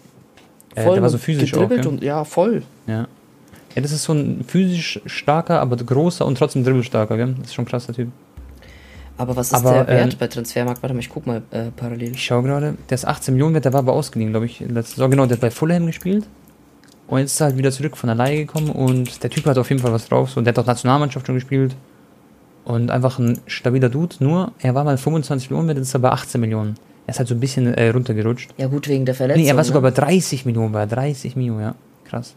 Ja, 0.75 0.91
der 0.91 1.01
war 1.01 1.09
so 1.09 1.17
physisch 1.17 1.53
auch, 1.53 1.69
gell? 1.69 1.85
und 1.85 2.03
ja, 2.03 2.23
voll. 2.23 2.63
Ja. 2.87 3.07
Ja, 3.75 3.81
das 3.81 3.91
ist 3.91 4.03
so 4.03 4.13
ein 4.13 4.43
physisch 4.47 4.99
starker, 5.05 5.59
aber 5.59 5.75
großer 5.77 6.25
und 6.25 6.37
trotzdem 6.37 6.63
dribbelstarker, 6.63 7.17
gell? 7.17 7.35
Das 7.39 7.47
ist 7.47 7.53
schon 7.55 7.65
ein 7.65 7.67
krasser 7.67 7.93
Typ. 7.93 8.09
Aber 9.17 9.35
was 9.35 9.47
ist 9.47 9.53
Aber, 9.53 9.71
der 9.71 9.87
Wert 9.87 10.13
ähm, 10.13 10.19
bei 10.19 10.27
Transfermarkt? 10.27 10.81
Warte 10.81 10.93
mal, 10.93 10.99
ich 10.99 11.09
guck 11.09 11.27
mal 11.27 11.43
äh, 11.51 11.65
parallel. 11.75 12.11
Ich 12.13 12.23
schaue 12.23 12.43
gerade, 12.43 12.75
der 12.89 12.95
ist 12.95 13.05
18 13.05 13.33
Millionen 13.33 13.53
wert, 13.53 13.65
der 13.65 13.73
war 13.73 13.79
aber 13.79 13.93
ausgeliehen, 13.93 14.31
glaube 14.31 14.47
ich, 14.47 14.59
letzte 14.59 14.95
Saison. 14.95 15.11
Genau, 15.11 15.25
der 15.25 15.37
hat 15.37 15.41
bei 15.41 15.51
Fulham 15.51 15.85
gespielt. 15.85 16.25
Und 17.07 17.19
jetzt 17.19 17.33
ist 17.33 17.41
er 17.41 17.47
halt 17.47 17.57
wieder 17.57 17.71
zurück 17.71 17.97
von 17.97 18.07
der 18.07 18.15
Leihe 18.15 18.45
gekommen 18.45 18.69
und 18.69 19.23
der 19.23 19.29
Typ 19.29 19.45
hat 19.45 19.57
auf 19.57 19.69
jeden 19.69 19.81
Fall 19.81 19.91
was 19.91 20.07
drauf. 20.07 20.31
So, 20.31 20.41
der 20.41 20.53
hat 20.53 20.59
auch 20.59 20.65
Nationalmannschaft 20.65 21.27
schon 21.27 21.35
gespielt. 21.35 21.75
Und 22.65 22.89
einfach 22.89 23.19
ein 23.19 23.39
stabiler 23.45 23.89
Dude. 23.89 24.15
Nur, 24.19 24.53
er 24.59 24.73
war 24.73 24.83
mal 24.83 24.97
25 24.97 25.49
Millionen 25.49 25.67
wert, 25.67 25.77
jetzt 25.77 25.89
ist 25.89 25.93
er 25.93 25.99
bei 25.99 26.09
18 26.09 26.39
Millionen. 26.41 26.75
Er 27.05 27.09
ist 27.11 27.19
halt 27.19 27.27
so 27.27 27.35
ein 27.35 27.39
bisschen 27.39 27.73
äh, 27.73 27.89
runtergerutscht. 27.89 28.51
Ja, 28.57 28.67
gut, 28.67 28.87
wegen 28.87 29.05
der 29.05 29.13
Verletzung. 29.15 29.43
Nee, 29.43 29.49
er 29.49 29.57
war 29.57 29.63
sogar 29.63 29.81
ne? 29.81 29.91
bei 29.91 30.01
30 30.01 30.45
Millionen, 30.45 30.71
bei 30.71 30.85
30 30.85 31.35
Millionen, 31.35 31.61
ja. 31.61 31.75
Krass. 32.05 32.35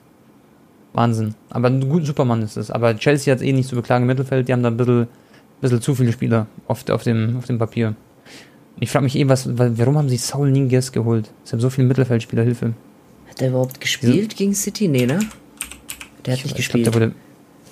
Wahnsinn. 0.92 1.34
Aber 1.50 1.68
ein 1.68 1.88
gut, 1.88 2.04
super 2.06 2.24
Mann 2.24 2.42
ist 2.42 2.56
es. 2.56 2.70
Aber 2.70 2.96
Chelsea 2.96 3.32
hat 3.34 3.42
eh 3.42 3.52
nicht 3.52 3.68
zu 3.68 3.76
beklagen 3.76 4.04
im 4.04 4.08
Mittelfeld. 4.08 4.48
Die 4.48 4.52
haben 4.52 4.62
da 4.62 4.70
ein 4.70 4.76
bisschen, 4.76 5.06
bisschen 5.60 5.80
zu 5.82 5.94
viele 5.94 6.12
Spieler 6.12 6.46
auf, 6.66 6.88
auf, 6.90 7.02
dem, 7.04 7.36
auf 7.36 7.44
dem 7.46 7.58
Papier. 7.58 7.94
Ich 8.80 8.90
frage 8.90 9.04
mich 9.04 9.16
eh, 9.16 9.28
was, 9.28 9.46
wa- 9.58 9.70
warum 9.74 9.98
haben 9.98 10.08
sie 10.08 10.16
Saul 10.16 10.50
Ninges 10.50 10.90
geholt? 10.92 11.30
Sie 11.44 11.52
haben 11.52 11.60
so 11.60 11.70
viele 11.70 11.86
Mittelfeldspieler, 11.86 12.42
Hilfe. 12.42 12.72
Hat 13.28 13.40
der 13.40 13.50
überhaupt 13.50 13.80
gespielt 13.80 14.36
gegen 14.36 14.54
City? 14.54 14.88
Nee, 14.88 15.06
ne? 15.06 15.18
Der 16.24 16.34
hat 16.36 16.44
nicht 16.44 16.44
ich 16.44 16.44
glaube, 16.44 16.56
gespielt. 16.56 16.86
der 16.86 16.94
wurde, 16.94 17.12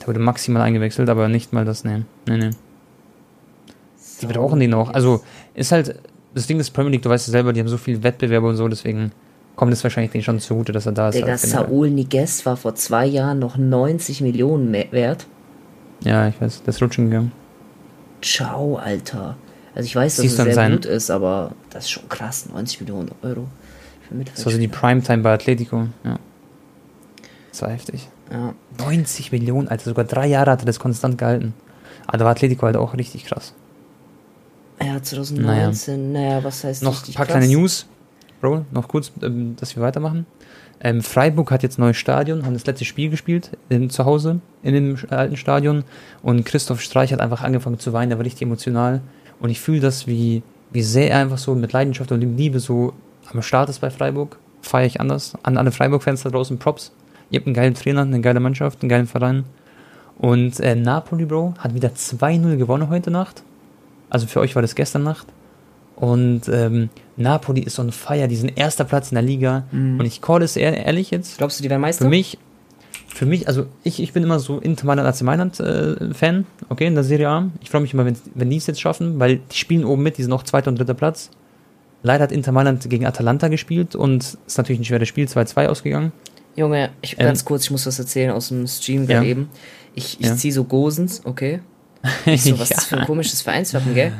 der 0.00 0.06
wurde 0.08 0.18
maximal 0.20 0.62
eingewechselt, 0.62 1.08
aber 1.08 1.28
nicht 1.28 1.52
mal 1.52 1.64
das, 1.64 1.84
nee. 1.84 2.02
Nee, 2.28 2.36
nee. 2.36 2.50
Die 4.20 4.26
brauchen 4.26 4.60
den 4.60 4.74
auch. 4.74 4.90
Also, 4.94 5.22
ist 5.54 5.72
halt, 5.72 5.98
das 6.34 6.46
Ding 6.46 6.58
ist 6.60 6.70
Premier 6.70 6.92
League, 6.92 7.02
du 7.02 7.10
weißt 7.10 7.28
ja 7.28 7.32
selber, 7.32 7.52
die 7.52 7.60
haben 7.60 7.68
so 7.68 7.76
viele 7.76 8.02
Wettbewerbe 8.02 8.48
und 8.48 8.56
so, 8.56 8.66
deswegen 8.68 9.12
kommt 9.56 9.72
es 9.72 9.84
wahrscheinlich 9.84 10.12
denen 10.12 10.24
schon 10.24 10.40
zugute, 10.40 10.72
dass 10.72 10.86
er 10.86 10.92
da 10.92 11.08
ist. 11.08 11.16
Digga. 11.16 11.38
Saul 11.38 11.90
Niguez 11.90 12.44
war 12.44 12.56
vor 12.56 12.74
zwei 12.74 13.06
Jahren 13.06 13.38
noch 13.38 13.56
90 13.56 14.20
Millionen 14.20 14.72
wert. 14.72 15.26
Ja, 16.02 16.28
ich 16.28 16.40
weiß, 16.40 16.62
das 16.64 16.76
ist 16.76 16.82
rutschen 16.82 17.10
gegangen. 17.10 17.32
Ciao, 18.20 18.76
Alter. 18.76 19.36
Also 19.74 19.86
ich 19.86 19.96
weiß, 19.96 20.16
dass 20.16 20.22
Siehst 20.22 20.38
es 20.38 20.54
sehr 20.54 20.70
gut 20.70 20.86
ist, 20.86 21.10
aber 21.10 21.52
das 21.70 21.84
ist 21.84 21.90
schon 21.90 22.08
krass. 22.08 22.48
90 22.52 22.80
Millionen 22.80 23.10
Euro 23.22 23.46
für 24.08 24.24
Das 24.24 24.44
war 24.44 24.52
so 24.52 24.58
die 24.58 24.68
Primetime 24.68 25.22
bei 25.22 25.32
Atletico, 25.32 25.88
ja. 26.04 26.18
Das 27.50 27.62
war 27.62 27.70
heftig. 27.70 28.08
Ja. 28.32 28.54
90 28.78 29.30
Millionen, 29.30 29.68
Alter, 29.68 29.84
sogar 29.84 30.04
drei 30.04 30.26
Jahre 30.26 30.50
hat 30.50 30.62
er 30.62 30.66
das 30.66 30.80
konstant 30.80 31.18
gehalten. 31.18 31.54
Aber 32.06 32.18
da 32.18 32.24
war 32.24 32.32
Atletico 32.32 32.66
halt 32.66 32.76
auch 32.76 32.94
richtig 32.94 33.24
krass. 33.24 33.54
Ja, 34.82 35.02
2019, 35.02 36.12
naja, 36.12 36.42
was 36.44 36.64
heißt 36.64 36.82
Noch 36.82 37.06
ein 37.06 37.14
paar 37.14 37.26
krass? 37.26 37.36
kleine 37.36 37.52
News, 37.52 37.86
Bro, 38.40 38.66
noch 38.72 38.88
kurz, 38.88 39.12
ähm, 39.22 39.56
dass 39.56 39.74
wir 39.76 39.82
weitermachen. 39.82 40.26
Ähm, 40.80 41.02
Freiburg 41.02 41.50
hat 41.50 41.62
jetzt 41.62 41.78
ein 41.78 41.82
neues 41.82 41.96
Stadion, 41.96 42.44
haben 42.44 42.52
das 42.52 42.66
letzte 42.66 42.84
Spiel 42.84 43.08
gespielt, 43.08 43.52
in, 43.68 43.88
zu 43.88 44.04
Hause, 44.04 44.40
in 44.62 44.74
dem 44.74 44.98
alten 45.08 45.36
Stadion. 45.36 45.84
Und 46.22 46.44
Christoph 46.44 46.80
Streich 46.82 47.12
hat 47.12 47.20
einfach 47.20 47.42
angefangen 47.42 47.78
zu 47.78 47.92
weinen, 47.92 48.10
der 48.10 48.18
war 48.18 48.24
richtig 48.24 48.42
emotional. 48.42 49.00
Und 49.40 49.50
ich 49.50 49.60
fühle 49.60 49.80
das, 49.80 50.06
wie, 50.06 50.42
wie 50.72 50.82
sehr 50.82 51.10
er 51.10 51.20
einfach 51.20 51.38
so 51.38 51.54
mit 51.54 51.72
Leidenschaft 51.72 52.12
und 52.12 52.20
Liebe 52.20 52.60
so 52.60 52.92
am 53.32 53.40
Start 53.40 53.70
ist 53.70 53.80
bei 53.80 53.90
Freiburg. 53.90 54.38
Feiere 54.60 54.86
ich 54.86 55.00
anders. 55.00 55.34
An 55.42 55.56
alle 55.56 55.72
Freiburg-Fans 55.72 56.22
da 56.22 56.30
draußen, 56.30 56.58
Props. 56.58 56.92
Ihr 57.30 57.40
habt 57.40 57.46
einen 57.46 57.54
geilen 57.54 57.74
Trainer, 57.74 58.02
eine 58.02 58.20
geile 58.20 58.40
Mannschaft, 58.40 58.82
einen 58.82 58.88
geilen 58.88 59.06
Verein. 59.06 59.44
Und 60.18 60.60
äh, 60.60 60.74
Napoli, 60.74 61.24
Bro, 61.24 61.54
hat 61.58 61.74
wieder 61.74 61.88
2-0 61.88 62.56
gewonnen 62.56 62.88
heute 62.90 63.10
Nacht. 63.10 63.42
Also 64.10 64.26
für 64.26 64.40
euch 64.40 64.54
war 64.54 64.62
das 64.62 64.74
gestern 64.74 65.02
Nacht. 65.02 65.26
Und 65.96 66.42
ähm, 66.48 66.90
Napoli 67.16 67.60
ist 67.62 67.78
on 67.78 67.92
fire, 67.92 68.26
die 68.28 68.36
sind 68.36 68.56
erster 68.58 68.84
Platz 68.84 69.10
in 69.12 69.14
der 69.14 69.22
Liga. 69.22 69.64
Mhm. 69.70 70.00
Und 70.00 70.06
ich 70.06 70.20
call 70.20 70.42
es 70.42 70.56
ehr, 70.56 70.76
ehrlich 70.86 71.10
jetzt. 71.10 71.38
Glaubst 71.38 71.58
du, 71.58 71.62
die 71.62 71.70
werden 71.70 71.80
Meister? 71.82 72.04
Für 72.04 72.10
mich, 72.10 72.38
für 73.08 73.26
mich, 73.26 73.46
also 73.46 73.66
ich, 73.84 74.02
ich 74.02 74.12
bin 74.12 74.24
immer 74.24 74.40
so 74.40 74.58
Inter 74.58 74.86
Mailand 74.86 75.06
AC 75.08 75.22
Mailand 75.22 75.60
äh, 75.60 76.12
Fan, 76.12 76.46
okay, 76.68 76.86
in 76.86 76.94
der 76.94 77.04
Serie 77.04 77.28
A. 77.28 77.50
Ich 77.62 77.70
freue 77.70 77.80
mich 77.80 77.94
immer, 77.94 78.04
wenn, 78.04 78.16
wenn 78.34 78.50
die 78.50 78.56
es 78.56 78.66
jetzt 78.66 78.80
schaffen, 78.80 79.20
weil 79.20 79.36
die 79.52 79.56
spielen 79.56 79.84
oben 79.84 80.02
mit, 80.02 80.18
die 80.18 80.22
sind 80.24 80.32
auch 80.32 80.42
zweiter 80.42 80.68
und 80.68 80.78
dritter 80.78 80.94
Platz. 80.94 81.30
Leider 82.02 82.24
hat 82.24 82.32
Inter 82.32 82.52
Mailand 82.52 82.88
gegen 82.90 83.06
Atalanta 83.06 83.48
gespielt 83.48 83.94
und 83.94 84.36
ist 84.46 84.58
natürlich 84.58 84.80
ein 84.80 84.84
schweres 84.84 85.08
Spiel, 85.08 85.26
2-2 85.26 85.68
ausgegangen. 85.68 86.12
Junge, 86.56 86.90
ich, 87.02 87.18
Ähm, 87.18 87.26
ganz 87.26 87.44
kurz, 87.44 87.64
ich 87.64 87.70
muss 87.70 87.86
was 87.86 87.98
erzählen 87.98 88.30
aus 88.32 88.48
dem 88.48 88.66
Stream 88.66 89.06
gerade 89.06 89.24
Ja. 89.24 89.30
eben. 89.30 89.48
Ich, 89.94 90.18
ich 90.20 90.26
Ja. 90.26 90.36
ziehe 90.36 90.52
so 90.52 90.64
Gosens, 90.64 91.22
okay? 91.24 91.60
Ich 92.26 92.42
so, 92.44 92.58
was 92.58 92.70
ist 92.70 92.76
das 92.78 92.84
für 92.86 92.98
ein 92.98 93.06
komisches 93.06 93.40
Vereinswappen, 93.42 93.94
gell? 93.94 94.12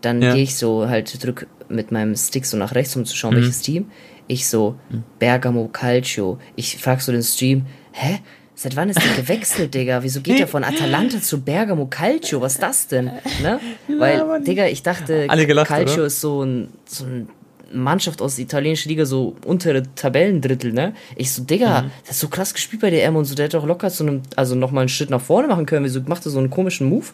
Dann 0.00 0.20
Ja. 0.22 0.34
gehe 0.34 0.42
ich 0.42 0.56
so 0.56 0.88
halt, 0.88 1.22
drück 1.24 1.46
mit 1.68 1.92
meinem 1.92 2.16
Stick 2.16 2.44
so 2.46 2.56
nach 2.56 2.74
rechts, 2.74 2.94
um 2.96 3.04
zu 3.04 3.16
schauen, 3.16 3.32
Mhm. 3.34 3.36
welches 3.38 3.60
Team. 3.62 3.90
Ich 4.28 4.46
so, 4.48 4.76
Bergamo 5.18 5.68
Calcio. 5.68 6.38
Ich 6.56 6.76
frag 6.78 7.00
so 7.00 7.12
den 7.12 7.22
Stream, 7.22 7.66
hä? 7.92 8.20
Seit 8.54 8.76
wann 8.76 8.88
ist 8.90 9.02
der 9.02 9.12
gewechselt, 9.14 9.74
Digga? 9.74 10.02
Wieso 10.02 10.20
geht 10.20 10.38
er 10.38 10.46
von 10.46 10.62
Atalanta 10.64 11.20
zu 11.20 11.40
Bergamo 11.40 11.86
Calcio? 11.86 12.40
Was 12.40 12.54
ist 12.54 12.62
das 12.62 12.86
denn? 12.88 13.10
Ne? 13.42 13.58
Weil, 13.98 14.40
Digga, 14.42 14.66
ich 14.66 14.82
dachte, 14.82 15.26
Alle 15.28 15.46
gelacht, 15.46 15.68
Calcio 15.68 15.94
oder? 15.98 16.06
ist 16.06 16.20
so 16.20 16.42
ein, 16.44 16.68
so 16.84 17.04
ein 17.04 17.28
Mannschaft 17.74 18.20
aus 18.22 18.36
der 18.36 18.44
italienischen 18.44 18.88
Liga, 18.88 19.04
so 19.04 19.36
untere 19.44 19.82
Tabellendrittel, 19.94 20.72
ne? 20.72 20.94
Ich 21.16 21.32
so, 21.32 21.42
Digga, 21.42 21.82
Mhm. 21.82 21.90
der 22.02 22.08
hat 22.08 22.14
so 22.14 22.28
krass 22.28 22.52
gespielt 22.54 22.82
bei 22.82 22.90
der 22.90 23.04
M 23.04 23.16
und 23.16 23.24
so, 23.24 23.34
der 23.34 23.46
hätte 23.46 23.56
doch 23.56 23.66
locker 23.66 23.90
zu 23.90 24.04
einem, 24.04 24.22
also 24.36 24.54
nochmal 24.54 24.82
einen 24.82 24.88
Schritt 24.88 25.10
nach 25.10 25.20
vorne 25.20 25.48
machen 25.48 25.66
können. 25.66 25.84
Wieso 25.84 26.00
macht 26.06 26.24
er 26.26 26.30
so 26.30 26.38
einen 26.38 26.50
komischen 26.50 26.88
Move? 26.88 27.06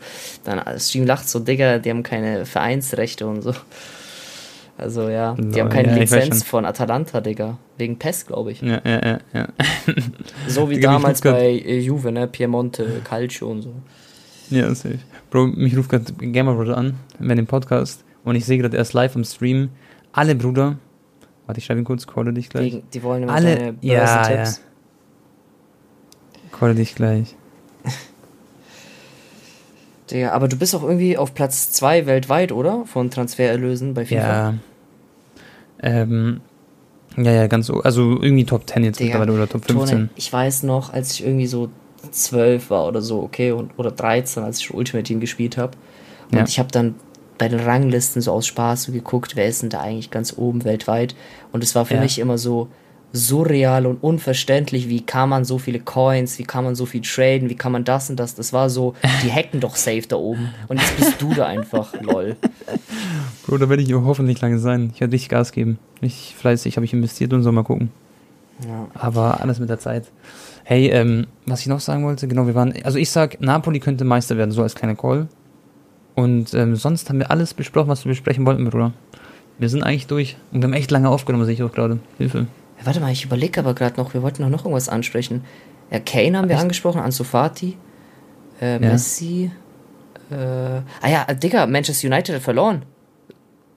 Dann 0.45 0.59
äh, 0.59 0.79
Stream 0.79 1.07
lacht 1.07 1.29
so, 1.29 1.39
Digga, 1.41 1.79
die 1.79 1.91
haben 1.91 2.03
keine 2.03 2.47
Vereinsrechte 2.47 3.27
und 3.27 3.43
so. 3.43 3.55
Also 4.77 5.09
ja, 5.09 5.35
die 5.35 5.43
Lol, 5.43 5.61
haben 5.63 5.69
keine 5.71 5.89
ja, 5.89 5.97
Lizenz 5.97 6.45
von 6.45 6.65
Atalanta, 6.65 7.21
Digga. 7.21 7.59
Wegen 7.79 7.99
PES, 7.99 8.27
glaube 8.27 8.53
ich. 8.53 8.63
Ja, 8.63 8.81
ja, 8.85 9.01
ja, 9.05 9.19
ja. 9.35 9.49
So 10.47 10.71
wie 10.71 10.75
Digga, 10.77 10.93
damals 10.93 11.21
bei 11.21 11.51
äh, 11.51 11.81
Juve, 11.81 12.13
ne? 12.13 12.29
Piemonte, 12.29 13.01
Calcio 13.03 13.51
und 13.51 13.63
so. 13.63 13.73
Ja, 14.51 14.73
safe. 14.75 14.99
Bro, 15.31 15.49
mich 15.49 15.77
ruft 15.77 15.91
gerade 15.91 16.13
Gamer 16.13 16.55
Brother 16.55 16.77
an, 16.79 16.95
bei 17.19 17.35
dem 17.35 17.47
Podcast, 17.47 18.05
und 18.25 18.37
ich 18.37 18.45
sehe 18.47 18.57
gerade 18.59 18.77
erst 18.77 18.93
live 18.95 19.17
im 19.17 19.25
Stream, 19.25 19.71
alle 20.13 20.35
Bruder, 20.35 20.79
warte, 21.47 21.59
ich 21.59 21.65
schreibe 21.65 21.81
ihn 21.81 21.85
kurz, 21.85 22.07
calle 22.07 22.33
dich 22.33 22.49
gleich. 22.49 22.73
Wegen, 22.75 22.83
die 22.93 23.03
wollen 23.03 23.23
immer 23.25 23.35
Alle- 23.35 23.57
deine 23.57 23.77
ja, 23.81 23.99
Börsentipps. 24.05 24.61
Calle 26.53 26.75
dich 26.75 26.95
gleich. 26.95 27.37
Digga, 30.11 30.33
aber 30.33 30.49
du 30.49 30.57
bist 30.57 30.75
auch 30.75 30.83
irgendwie 30.83 31.19
auf 31.19 31.35
Platz 31.35 31.71
2 31.73 32.07
weltweit, 32.07 32.51
oder? 32.53 32.85
Von 32.87 33.11
Transfererlösen 33.11 33.93
bei 33.95 34.07
FIFA. 34.07 34.17
Ja. 34.21 34.55
Ähm, 35.83 36.41
ja, 37.17 37.31
ja, 37.33 37.47
ganz 37.47 37.67
so, 37.67 37.81
also 37.83 38.21
irgendwie 38.21 38.45
Top 38.45 38.69
10 38.69 38.85
jetzt 38.85 39.01
mittlerweile 39.01 39.33
oder 39.33 39.49
Top 39.49 39.65
15. 39.65 39.89
Tone, 39.97 40.09
ich 40.17 40.33
weiß 40.33 40.63
noch, 40.63 40.93
als 40.93 41.13
ich 41.13 41.25
irgendwie 41.25 41.47
so 41.47 41.69
12 42.11 42.71
war 42.71 42.87
oder 42.87 43.03
so, 43.03 43.23
okay, 43.23 43.53
und, 43.53 43.73
oder 43.77 43.91
13, 43.91 44.43
als 44.45 44.61
ich 44.61 44.73
Ultimate 44.73 45.05
Team 45.05 45.21
gespielt 45.21 45.57
habe. 45.59 45.73
Und 46.31 46.39
Ja. 46.39 46.45
ich 46.45 46.59
habe 46.59 46.71
dann 46.71 46.95
bei 47.39 47.49
den 47.49 47.61
Ranglisten 47.61 48.21
so 48.21 48.33
aus 48.33 48.47
Spaß 48.47 48.85
so 48.85 48.93
geguckt, 48.93 49.37
wer 49.37 49.47
ist 49.47 49.63
denn 49.63 49.71
da 49.71 49.81
eigentlich 49.81 50.11
ganz 50.11 50.35
oben 50.37 50.65
weltweit. 50.65 51.15
Und 51.53 51.63
es 51.65 51.75
war 51.75 51.85
für 51.87 51.95
Ja. 51.95 52.01
mich 52.01 52.19
immer 52.19 52.37
so 52.39 52.69
surreal 53.13 53.87
und 53.87 54.03
unverständlich, 54.03 54.89
wie 54.91 55.01
kann 55.01 55.31
man 55.31 55.45
so 55.47 55.57
viele 55.59 55.81
Coins, 55.81 56.39
wie 56.39 56.43
kann 56.45 56.65
man 56.65 56.75
so 56.75 56.85
viel 56.85 57.01
traden, 57.01 57.49
wie 57.49 57.55
kann 57.55 57.73
man 57.73 57.85
das 57.85 58.11
und 58.11 58.17
das. 58.21 58.35
Das 58.35 58.53
war 58.53 58.69
so, 58.69 58.95
die 59.25 59.33
hacken 59.33 59.61
doch 59.61 59.77
safe 59.77 60.03
da 60.07 60.17
oben. 60.17 60.51
Und 60.69 60.79
jetzt 60.79 60.97
bist 60.97 61.23
du 61.23 61.33
da 61.33 61.47
einfach, 61.47 61.95
lol. 62.03 62.37
Bro, 63.47 63.59
da 63.59 63.69
werde 63.71 63.83
ich 63.83 63.93
hoffentlich 63.95 64.41
lange 64.43 64.59
sein. 64.59 64.91
Ich 64.95 65.01
werde 65.01 65.13
richtig 65.15 65.31
Gas 65.31 65.53
geben. 65.53 65.79
Richtig 66.03 66.35
fleißig, 66.37 66.77
habe 66.77 66.85
ich 66.85 66.93
investiert 66.93 67.33
und 67.33 67.43
so, 67.43 67.51
mal 67.51 67.65
gucken. 67.65 67.91
Ja. 68.67 68.89
Aber 68.95 69.41
alles 69.41 69.59
mit 69.59 69.71
der 69.71 69.79
Zeit. 69.79 70.05
Hey, 70.65 70.89
ähm, 70.89 71.29
was 71.47 71.61
ich 71.63 71.67
noch 71.69 71.81
sagen 71.81 72.05
wollte, 72.05 72.29
genau, 72.29 72.47
wir 72.47 72.55
waren, 72.55 72.75
also 72.85 72.99
ich 72.99 73.09
sag, 73.11 73.41
Napoli 73.41 73.81
könnte 73.81 74.05
Meister 74.05 74.37
werden, 74.37 74.51
so 74.51 74.63
als 74.63 74.75
kleine 74.75 74.97
Call. 74.97 75.29
Und 76.19 76.53
ähm, 76.55 76.75
sonst 76.75 77.09
haben 77.09 77.21
wir 77.21 77.31
alles 77.31 77.55
besprochen, 77.55 77.89
was 77.89 78.05
wir 78.05 78.11
besprechen 78.11 78.45
wollten, 78.45 78.69
Bruder. 78.69 78.93
Wir 79.59 79.69
sind 79.69 79.85
eigentlich 79.85 80.09
durch. 80.09 80.37
Und 80.51 80.61
wir 80.63 80.65
haben 80.67 80.73
echt 80.73 80.91
lange 80.91 81.09
aufgenommen, 81.09 81.45
sehe 81.45 81.55
ich 81.55 81.63
auch 81.63 81.71
gerade. 81.73 82.01
Hilfe. 82.19 82.39
Ja, 82.81 82.87
Warte 82.87 82.99
mal, 82.99 83.13
ich 83.13 83.25
überlege 83.25 83.61
aber 83.61 83.73
gerade 83.73 83.97
noch, 84.01 84.15
wir 84.15 84.23
wollten 84.23 84.43
doch 84.43 84.49
noch 84.49 84.65
irgendwas 84.65 84.89
ansprechen. 84.89 85.45
Ja, 85.93 86.01
Kane 86.01 86.37
haben 86.37 86.49
wir 86.49 86.57
Echt? 86.57 86.63
angesprochen, 86.63 87.01
Ansu 87.01 87.23
Fati, 87.23 87.77
äh, 88.61 88.73
Ja. 88.73 88.79
Messi. 88.81 89.53
Äh, 90.29 90.35
ah 90.35 91.09
ja, 91.09 91.25
Digga, 91.35 91.67
Manchester 91.69 92.09
United 92.09 92.35
hat 92.35 92.43
verloren. 92.43 92.83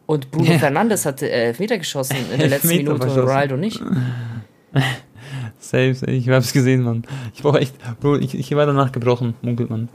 Und 0.08 0.32
Bruno 0.32 0.52
Ja. 0.52 0.58
Fernandes 0.58 1.06
hat 1.06 1.22
äh, 1.22 1.28
Elfmeter 1.30 1.78
geschossen 1.78 2.18
in 2.34 2.40
der 2.40 2.50
letzten 2.54 2.70
Elfmeter 2.72 2.94
Minute 2.94 3.12
und. 3.12 3.20
Ronaldo 3.20 3.56
nicht. 3.56 3.80
Safe, 5.60 5.94
safe. 5.94 6.12
Ich 6.12 6.28
hab's 6.28 6.54
gesehen, 6.54 6.82
Mann. 6.82 7.04
Ich 7.36 7.44
war 7.44 7.56
echt, 7.62 7.76
Bro, 8.00 8.16
ich, 8.18 8.34
ich 8.34 8.56
war 8.56 8.66
danach 8.66 8.92
gebrochen, 8.92 9.36
munkelt 9.44 9.70
man. 9.70 9.90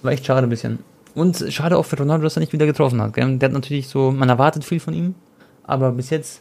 War 0.00 0.12
echt 0.12 0.24
schade 0.24 0.46
ein 0.46 0.50
bisschen. 0.50 0.78
Und 1.14 1.44
schade 1.50 1.76
auch 1.76 1.84
für 1.84 1.98
Ronaldo, 1.98 2.24
dass 2.24 2.36
er 2.36 2.40
nicht 2.40 2.52
wieder 2.52 2.66
getroffen 2.66 3.00
hat. 3.02 3.12
Gell? 3.14 3.36
Der 3.38 3.48
hat 3.48 3.52
natürlich 3.54 3.88
so, 3.88 4.10
man 4.10 4.28
erwartet 4.28 4.64
viel 4.64 4.80
von 4.80 4.94
ihm, 4.94 5.14
aber 5.64 5.92
bis 5.92 6.10
jetzt 6.10 6.40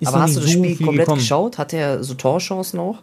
ist 0.00 0.08
aber 0.08 0.20
hast 0.22 0.36
du 0.36 0.40
das 0.40 0.50
so 0.50 0.58
Spiel 0.58 0.76
komplett 0.76 1.06
gekommen. 1.06 1.18
geschaut? 1.18 1.58
Hat 1.58 1.72
er 1.72 2.02
so 2.04 2.14
Torchancen 2.14 2.78
auch? 2.80 2.98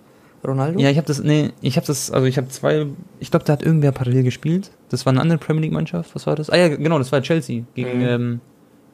Ronaldo? 0.46 0.80
Ja, 0.80 0.90
ich 0.90 0.98
habe 0.98 1.08
das, 1.08 1.22
nee, 1.22 1.50
ich 1.62 1.76
habe 1.76 1.86
das, 1.88 2.12
also 2.12 2.26
ich 2.26 2.38
habe 2.38 2.48
zwei, 2.48 2.86
ich 3.20 3.30
glaube, 3.32 3.44
da 3.46 3.54
hat 3.54 3.64
irgendwer 3.64 3.92
parallel 3.92 4.24
gespielt. 4.24 4.72
Das 4.90 5.06
war 5.06 5.12
eine 5.12 5.20
andere 5.22 5.38
Premier 5.38 5.64
League 5.64 5.74
Mannschaft. 5.74 6.16
Was 6.16 6.28
war 6.28 6.36
das? 6.36 6.50
Ah 6.50 6.56
ja, 6.58 6.70
genau, 6.70 6.98
das 6.98 7.12
war 7.12 7.22
Chelsea 7.22 7.64
gegen, 7.76 8.00
Mhm. 8.00 8.08
ähm, 8.08 8.42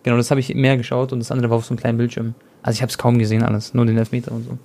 genau, 0.03 0.17
das 0.17 0.31
habe 0.31 0.39
ich 0.39 0.53
mehr 0.55 0.77
geschaut 0.77 1.13
und 1.13 1.19
das 1.19 1.31
andere 1.31 1.49
war 1.51 1.57
auf 1.57 1.65
so 1.65 1.71
einem 1.71 1.79
kleinen 1.79 1.97
Bildschirm. 1.99 2.33
Also 2.63 2.77
ich 2.77 2.81
habe 2.81 2.89
es 2.89 2.97
kaum 2.97 3.19
gesehen 3.19 3.43
alles, 3.43 3.73
nur 3.75 3.85
den 3.85 3.97
Elfmeter 3.97 4.31
und 4.31 4.45
so. 4.45 4.57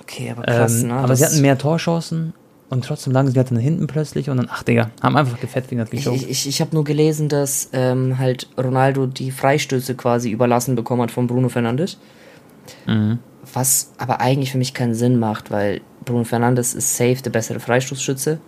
Okay, 0.00 0.32
aber 0.36 0.42
krass, 0.42 0.82
ähm, 0.82 0.88
ne? 0.88 0.94
aber 0.94 1.14
sie 1.14 1.24
hatten 1.24 1.40
mehr 1.42 1.56
Torchancen 1.58 2.32
und 2.70 2.84
trotzdem 2.84 3.12
lagen 3.12 3.28
sie 3.28 3.36
halt 3.36 3.50
dann 3.50 3.58
hinten 3.58 3.88
plötzlich 3.88 4.30
und 4.30 4.36
dann, 4.36 4.48
ach 4.48 4.62
Digga, 4.62 4.90
haben 5.02 5.16
einfach 5.16 5.40
gefett 5.40 5.68
wegen 5.70 5.84
der 5.84 5.92
Ich, 5.92 6.30
ich, 6.30 6.48
ich, 6.48 6.60
habe 6.60 6.72
nur 6.72 6.84
gelesen, 6.84 7.28
dass 7.28 7.68
ähm, 7.72 8.16
halt 8.18 8.48
Ronaldo 8.56 9.06
die 9.06 9.32
Freistöße 9.32 9.96
quasi 9.96 10.30
überlassen 10.30 10.76
bekommen 10.76 11.02
hat 11.02 11.10
von 11.10 11.26
Bruno 11.26 11.48
Fernandes. 11.48 11.98
Mhm. 12.86 13.18
Was 13.52 13.92
aber 13.98 14.20
eigentlich 14.20 14.52
für 14.52 14.58
mich 14.58 14.72
keinen 14.72 14.94
Sinn 14.94 15.18
macht, 15.18 15.50
weil 15.50 15.80
Bruno 16.04 16.22
Fernandes 16.22 16.74
ist 16.74 16.96
safe 16.96 17.16
der 17.16 17.30
bessere 17.30 17.58
Freistoßschütze. 17.58 18.38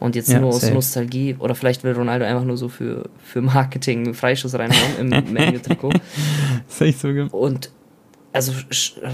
Und 0.00 0.14
jetzt 0.14 0.30
Ja, 0.30 0.40
nur 0.40 0.50
aus 0.50 0.62
safe. 0.62 0.74
Nostalgie, 0.74 1.36
oder 1.38 1.54
vielleicht 1.54 1.84
will 1.84 1.92
Ronaldo 1.92 2.24
einfach 2.24 2.44
nur 2.44 2.56
so 2.56 2.68
für, 2.68 3.08
für 3.22 3.42
Marketing 3.42 4.14
Freistoß 4.14 4.54
reinhauen 4.54 4.98
im 4.98 5.08
Menu-Trikot. 5.32 5.92
Gell? 6.78 7.28
Und 7.30 7.70
also 8.36 8.52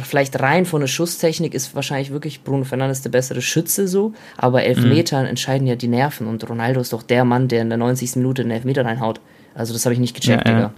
vielleicht 0.02 0.38
rein 0.40 0.66
von 0.66 0.80
der 0.82 0.88
Schusstechnik 0.88 1.54
ist 1.54 1.74
wahrscheinlich 1.74 2.10
wirklich 2.10 2.42
Bruno 2.44 2.64
Fernandes 2.64 3.00
der 3.02 3.10
bessere 3.10 3.40
Schütze 3.40 3.88
so, 3.88 4.12
aber 4.36 4.64
Elfmetern 4.64 5.24
entscheiden 5.26 5.66
ja 5.66 5.76
die 5.76 5.88
Nerven 5.88 6.26
und 6.26 6.46
Ronaldo 6.48 6.80
ist 6.80 6.92
doch 6.92 7.02
der 7.02 7.24
Mann, 7.24 7.48
der 7.48 7.62
in 7.62 7.68
der 7.70 7.78
90. 7.78 8.16
Minute 8.16 8.42
den 8.42 8.50
Elfmeter 8.50 8.84
reinhaut. 8.84 9.20
Also 9.54 9.72
das 9.72 9.86
habe 9.86 9.94
ich 9.94 10.00
nicht 10.00 10.14
gecheckt, 10.14 10.46
Ja, 10.46 10.50
ja. 10.52 10.56
Digga. 10.58 10.72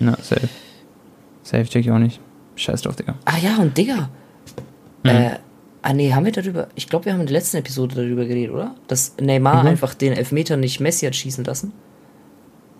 Na, 0.00 0.12
safe. 0.22 0.48
Safe 1.42 1.64
check 1.66 1.84
ich 1.84 1.90
auch 1.92 1.98
nicht. 1.98 2.20
Scheiß 2.56 2.82
drauf, 2.82 2.96
Digga. 2.96 3.14
Ah 3.24 3.38
ja, 3.42 3.56
und 3.58 3.76
Digga. 3.76 4.08
Mhm. 5.04 5.10
Äh, 5.10 5.30
ah 5.82 5.92
nee, 5.92 6.12
haben 6.12 6.24
wir 6.24 6.32
darüber, 6.32 6.68
ich 6.74 6.88
glaube, 6.88 7.04
wir 7.04 7.12
haben 7.12 7.20
in 7.20 7.26
der 7.26 7.34
letzten 7.34 7.58
Episode 7.58 7.94
darüber 7.96 8.24
geredet, 8.24 8.52
oder? 8.54 8.74
Dass 8.88 9.14
Neymar 9.20 9.62
Mhm. 9.62 9.68
einfach 9.70 9.94
den 9.94 10.12
Elfmeter 10.14 10.56
nicht 10.56 10.80
Messi 10.80 11.06
hat 11.06 11.14
schießen 11.14 11.44
lassen. 11.44 11.72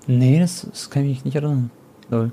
Nee, 0.06 0.38
das, 0.40 0.66
das 0.70 0.88
kann 0.90 1.02
ich 1.02 1.08
mich 1.10 1.24
nicht 1.24 1.34
erinnern. 1.36 1.70
Lol. 2.10 2.32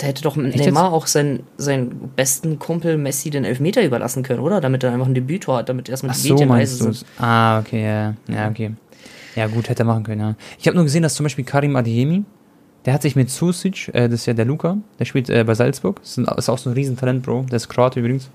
Da 0.00 0.06
hätte 0.06 0.22
doch 0.22 0.34
Echt 0.38 0.56
Neymar 0.56 0.94
auch 0.94 1.06
seinen, 1.06 1.42
seinen 1.58 2.10
besten 2.16 2.58
Kumpel 2.58 2.96
Messi 2.96 3.28
den 3.28 3.44
Elfmeter 3.44 3.84
überlassen 3.84 4.22
können, 4.22 4.40
oder? 4.40 4.62
Damit 4.62 4.82
er 4.82 4.94
einfach 4.94 5.06
ein 5.06 5.14
Debütor 5.14 5.58
hat, 5.58 5.68
damit 5.68 5.90
erstmal 5.90 6.14
die 6.14 6.28
so, 6.28 6.34
Medien 6.34 6.48
du 6.48 6.66
sind. 6.66 7.04
Ah, 7.18 7.58
okay, 7.58 7.84
ja, 7.84 8.14
ja, 8.34 8.48
okay. 8.48 8.72
Ja, 9.36 9.46
gut, 9.46 9.68
hätte 9.68 9.82
er 9.82 9.86
machen 9.86 10.04
können, 10.04 10.20
ja. 10.20 10.36
Ich 10.58 10.66
habe 10.66 10.74
nur 10.74 10.84
gesehen, 10.84 11.02
dass 11.02 11.14
zum 11.14 11.24
Beispiel 11.24 11.44
Karim 11.44 11.76
Adeyemi, 11.76 12.24
der 12.86 12.94
hat 12.94 13.02
sich 13.02 13.14
mit 13.14 13.28
Susic, 13.28 13.88
äh, 13.92 14.08
das 14.08 14.20
ist 14.20 14.26
ja 14.26 14.32
der 14.32 14.46
Luca, 14.46 14.78
der 14.98 15.04
spielt 15.04 15.28
äh, 15.28 15.44
bei 15.44 15.54
Salzburg, 15.54 16.00
ist, 16.02 16.16
ein, 16.16 16.24
ist 16.24 16.48
auch 16.48 16.56
so 16.56 16.70
ein 16.70 16.72
Riesentalent, 16.72 17.22
Bro, 17.22 17.44
der 17.50 17.56
ist 17.56 17.68
Kroate 17.68 18.00
übrigens. 18.00 18.30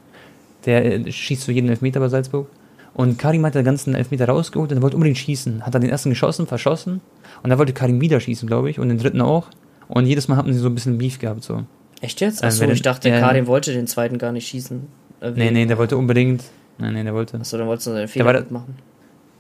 Der 0.68 0.86
äh, 0.86 1.12
schießt 1.12 1.42
so 1.42 1.52
jeden 1.52 1.70
Elfmeter 1.70 2.00
bei 2.00 2.10
Salzburg. 2.10 2.48
Und 2.94 3.18
Karim 3.18 3.44
hat 3.44 3.56
den 3.56 3.66
ganzen 3.66 3.96
Elfmeter 3.96 4.28
rausgeholt 4.28 4.72
und 4.72 4.78
er 4.78 4.82
wollte 4.84 4.96
unbedingt 4.96 5.18
schießen. 5.18 5.66
Hat 5.66 5.74
dann 5.74 5.82
den 5.82 5.90
ersten 5.90 6.12
geschossen, 6.12 6.46
verschossen. 6.46 7.02
Und 7.44 7.50
dann 7.50 7.58
wollte 7.58 7.74
Karim 7.74 8.00
wieder 8.00 8.20
schießen, 8.20 8.48
glaube 8.48 8.70
ich, 8.70 8.80
und 8.80 8.88
den 8.88 9.00
dritten 9.00 9.20
auch. 9.20 9.48
Und 9.88 10.06
jedes 10.06 10.28
Mal 10.28 10.38
hatten 10.38 10.52
sie 10.54 10.60
so 10.60 10.68
ein 10.68 10.76
bisschen 10.76 10.98
Beef 10.98 11.20
gehabt, 11.20 11.44
so. 11.44 11.64
Echt 12.02 12.22
jetzt? 12.22 12.44
Äh, 12.44 12.48
Achso, 12.48 12.62
wer 12.62 12.70
ich 12.72 12.82
denn- 12.82 12.92
dachte, 12.92 13.10
ja, 13.10 13.20
Karim 13.20 13.48
wollte 13.48 13.72
den 13.74 13.88
zweiten 13.88 14.18
gar 14.18 14.32
nicht 14.32 14.48
schießen. 14.48 14.82
Äh, 15.22 15.32
Nee, 15.32 15.52
nee, 15.52 15.66
der 15.66 15.78
wollte 15.78 15.98
unbedingt. 15.98 16.44
Nein, 16.78 16.94
nee, 16.94 17.04
der 17.04 17.14
wollte. 17.14 17.38
Achso, 17.40 17.58
dann 17.58 17.68
wolltest 17.68 17.88
du 17.88 17.92
seinen 17.92 18.08
Fehler 18.08 18.34
der- 18.34 18.42
mitmachen. 18.42 18.76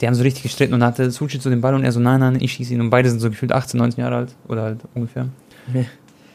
Die 0.01 0.07
haben 0.07 0.13
so 0.15 0.23
richtig 0.23 0.43
gestritten 0.43 0.73
und 0.73 0.81
dann 0.81 0.87
hatte 0.89 1.09
Suchi 1.09 1.39
zu 1.39 1.49
dem 1.49 1.61
Ball 1.61 1.73
und 1.73 1.83
er 1.85 1.91
so, 1.91 1.99
nein, 2.01 2.19
nein, 2.19 2.37
ich 2.41 2.51
schieße 2.53 2.73
ihn. 2.73 2.81
Und 2.81 2.89
beide 2.89 3.09
sind 3.09 3.19
so 3.21 3.29
gefühlt 3.29 3.51
18, 3.53 3.77
19 3.77 4.01
Jahre 4.03 4.15
alt. 4.17 4.35
Oder 4.47 4.63
halt 4.63 4.79
ungefähr. 4.93 5.27
Nee. 5.73 5.85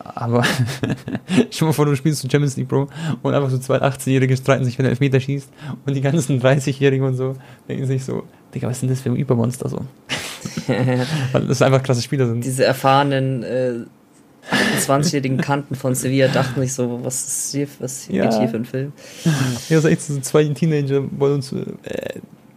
Aber 0.02 0.42
stell 1.50 1.66
mal 1.68 1.72
vor, 1.72 1.84
du 1.84 1.94
spielst 1.94 2.22
zur 2.22 2.30
Champions 2.30 2.56
League, 2.56 2.68
Bro, 2.68 2.88
und 3.22 3.34
einfach 3.34 3.50
so 3.50 3.58
zwei 3.58 3.76
18-Jährige 3.82 4.34
streiten 4.36 4.64
sich, 4.64 4.78
wenn 4.78 4.86
er 4.86 4.90
Elfmeter 4.90 5.20
schießt. 5.20 5.50
Und 5.84 5.94
die 5.94 6.00
ganzen 6.00 6.40
30-Jährigen 6.40 7.04
und 7.06 7.16
so 7.16 7.36
denken 7.68 7.84
sich 7.86 8.02
so, 8.04 8.24
Digga, 8.54 8.68
was 8.68 8.80
denn 8.80 8.88
das 8.88 9.02
für 9.02 9.10
ein 9.10 9.16
Übermonster 9.16 9.68
so? 9.68 9.84
Weil 10.66 11.46
das 11.46 11.60
einfach 11.62 11.82
klasse 11.82 12.00
Spieler 12.02 12.26
sind. 12.26 12.44
Diese 12.44 12.64
erfahrenen 12.64 13.42
äh, 13.42 13.72
28-jährigen 14.50 15.38
Kanten 15.38 15.74
von 15.74 15.94
Sevilla 15.94 16.28
dachten 16.28 16.60
sich 16.60 16.72
so, 16.72 17.00
was 17.04 17.26
ist 17.26 17.52
hier, 17.52 17.68
was 17.78 18.08
Ja. 18.08 18.24
geht 18.24 18.38
hier 18.38 18.48
für 18.48 18.56
ein 18.56 18.64
Film? 18.64 18.92
Ja, 19.24 19.32
das 19.76 19.84
ist 19.84 19.90
echt 19.90 20.02
so 20.02 20.18
zwei 20.20 20.44
Teenager 20.48 21.04
wollen 21.18 21.34
uns, 21.34 21.52
äh, 21.52 21.64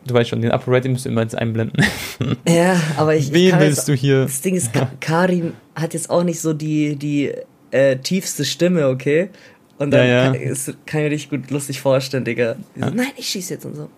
du 0.05 0.13
weißt 0.13 0.29
schon, 0.29 0.41
den 0.41 0.51
Upper 0.51 0.71
Rating 0.71 0.93
musst 0.93 1.05
du 1.05 1.09
immer 1.09 1.21
jetzt 1.21 1.35
einblenden. 1.35 1.83
Ja, 2.47 2.79
aber 2.97 3.15
ich. 3.15 3.31
Wen 3.33 3.59
willst 3.59 3.79
jetzt, 3.79 3.87
du 3.89 3.93
hier? 3.93 4.23
Das 4.23 4.41
Ding 4.41 4.55
ist, 4.55 4.73
Ka- 4.73 4.91
Karim 4.99 5.53
hat 5.75 5.93
jetzt 5.93 6.09
auch 6.09 6.23
nicht 6.23 6.39
so 6.39 6.53
die, 6.53 6.95
die 6.95 7.33
äh, 7.71 7.97
tiefste 7.97 8.45
Stimme, 8.45 8.87
okay? 8.87 9.29
Und 9.77 9.91
dann 9.91 10.07
Ja, 10.07 10.33
ja. 10.33 10.35
Kann, 10.53 10.75
kann 10.85 11.01
ich 11.01 11.05
mir 11.05 11.11
richtig 11.11 11.29
gut 11.29 11.51
lustig 11.51 11.81
vorstellen, 11.81 12.23
Digga. 12.25 12.55
So, 12.75 12.85
Nein, 12.89 13.07
ich 13.17 13.27
schieße 13.27 13.55
jetzt 13.55 13.65
und 13.65 13.75
so. 13.75 13.89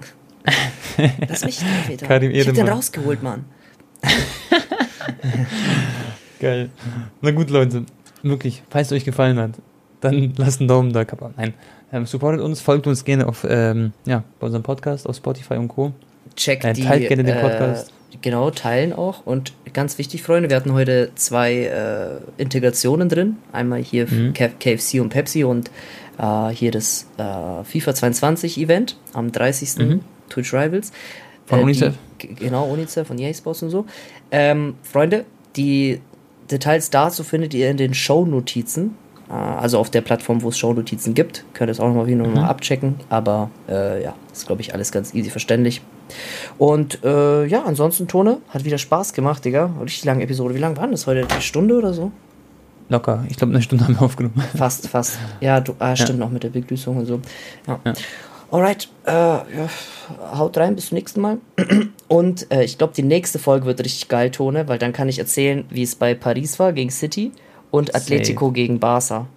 Lass 1.28 1.44
mich 1.46 1.62
Elfmeter. 1.62 2.08
Karim 2.08 2.32
Ich 2.32 2.48
hab 2.48 2.56
den 2.56 2.68
rausgeholt, 2.70 3.22
Mann. 3.24 3.46
Geil. 6.46 6.70
Na 7.22 7.32
gut, 7.32 7.50
Leute. 7.50 7.86
Wirklich, 8.22 8.62
falls 8.70 8.92
es 8.92 8.94
euch 8.98 9.04
gefallen 9.04 9.40
hat, 9.40 9.54
dann 10.02 10.34
lasst 10.38 10.60
einen 10.60 10.68
Daumen 10.68 10.94
da, 10.94 11.04
Kappa. 11.04 11.32
Nein. 11.38 11.56
Ähm, 11.92 12.06
supportet 12.06 12.40
uns, 12.42 12.62
folgt 12.62 12.86
uns 12.86 13.04
gerne 13.04 13.26
auf 13.28 13.48
ähm, 13.50 13.94
ja, 14.06 14.24
bei 14.40 14.46
unserem 14.46 14.62
Podcast 14.62 15.08
auf 15.10 15.16
Spotify 15.16 15.56
und 15.56 15.70
Co. 15.70 15.92
Checkt 16.36 16.64
Äh, 16.64 16.74
die. 16.74 16.84
teilt 16.84 17.08
gerne 17.08 17.24
den 17.24 17.40
Podcast. 17.40 17.90
Äh, 18.14 18.18
genau, 18.22 18.52
teilen 18.52 18.94
auch. 18.94 19.26
Und 19.26 19.54
ganz 19.74 19.98
wichtig, 19.98 20.22
Freunde, 20.22 20.50
wir 20.50 20.56
hatten 20.56 20.74
heute 20.74 21.10
zwei 21.16 21.54
äh, 21.64 22.42
Integrationen 22.42 23.10
drin. 23.10 23.38
Einmal 23.52 23.82
hier 23.82 24.06
Mhm. 24.08 24.34
KFC 24.34 25.00
und 25.02 25.10
Pepsi 25.10 25.44
und 25.46 25.72
äh, 26.20 26.50
hier 26.50 26.70
das 26.70 27.08
äh, 27.18 27.64
FIFA 27.64 27.96
22 27.96 28.60
Event 28.60 28.98
am 29.14 29.32
30. 29.32 29.78
Mhm. 29.78 30.02
Twitch 30.30 30.54
Rivals. 30.54 30.92
Von 31.48 31.60
Äh, 31.60 31.64
UNICEF. 31.64 31.94
Die, 32.22 32.28
genau, 32.36 32.66
UNICEF 32.66 33.08
von 33.08 33.18
EA 33.18 33.34
Sports 33.34 33.64
und 33.64 33.72
so. 33.72 33.86
Ähm, 34.32 34.76
Freunde, 34.84 35.26
die 35.56 36.02
Details 36.52 36.90
dazu 36.90 37.24
findet 37.24 37.54
ihr 37.54 37.70
in 37.70 37.78
den 37.78 37.94
Show-Notizen. 37.94 38.96
Äh, 39.30 39.34
also 39.34 39.80
auf 39.80 39.90
der 39.90 40.02
Plattform, 40.02 40.42
wo 40.44 40.50
es 40.50 40.58
Show-Notizen 40.58 41.14
gibt. 41.14 41.44
Könnt 41.54 41.70
ihr 41.70 41.72
es 41.72 41.80
auch 41.80 41.88
nochmal 41.88 42.08
wieder 42.08 42.26
Mhm. 42.28 42.38
abchecken. 42.38 42.96
Aber 43.10 43.50
äh, 43.68 44.04
ja, 44.04 44.14
ist, 44.32 44.46
glaube 44.48 44.62
ich, 44.62 44.74
alles 44.74 44.92
ganz 44.92 45.14
easy 45.14 45.30
verständlich. 45.30 45.82
Und 46.58 47.04
äh, 47.04 47.46
ja, 47.46 47.64
ansonsten, 47.64 48.08
Tone, 48.08 48.38
hat 48.50 48.64
wieder 48.66 48.78
Spaß 48.78 49.14
gemacht, 49.14 49.44
Digga. 49.46 49.72
Richtig 49.82 50.06
lange 50.06 50.24
Episode. 50.24 50.54
Wie 50.56 50.60
lang 50.60 50.76
war 50.78 50.84
denn 50.84 50.92
das 50.92 51.08
heute? 51.08 51.28
Eine 51.28 51.42
Stunde 51.42 51.78
oder 51.78 51.94
so? 51.94 52.12
Locker. 52.90 53.26
Ich 53.30 53.38
glaube, 53.38 53.52
eine 53.54 53.64
Stunde 53.64 53.86
haben 53.86 53.96
wir 53.96 54.04
aufgenommen. 54.04 54.44
Fast, 54.56 54.88
fast. 54.90 55.18
Ja, 55.42 55.60
du, 55.60 55.74
ah, 55.80 55.96
stimmt 55.96 56.20
noch 56.20 56.30
mit 56.30 56.44
der 56.44 56.50
Begrüßung 56.50 56.98
und 56.98 57.06
so. 57.08 57.20
Ja. 57.68 57.80
Alright, 58.52 58.88
äh, 59.06 59.12
ja, 59.12 59.70
haut 60.38 60.58
rein, 60.58 60.76
bis 60.76 60.88
zum 60.90 60.96
nächsten 60.98 61.20
Mal. 61.22 61.38
Und 62.08 62.52
äh, 62.52 62.64
ich 62.64 62.78
glaube, 62.78 62.94
die 62.96 63.04
nächste 63.04 63.40
Folge 63.40 63.66
wird 63.66 63.80
richtig 63.80 64.08
geil, 64.08 64.30
Tone, 64.32 64.68
weil 64.68 64.78
dann 64.78 64.94
kann 64.94 65.10
ich 65.10 65.20
erzählen, 65.20 65.66
wie 65.70 65.82
es 65.84 65.96
bei 65.96 66.14
Paris 66.14 66.60
war 66.60 66.72
gegen 66.72 66.92
City 66.92 67.32
und 67.72 67.90
Atletico 67.96 68.52
gegen 68.52 68.80
Barca. 68.80 69.28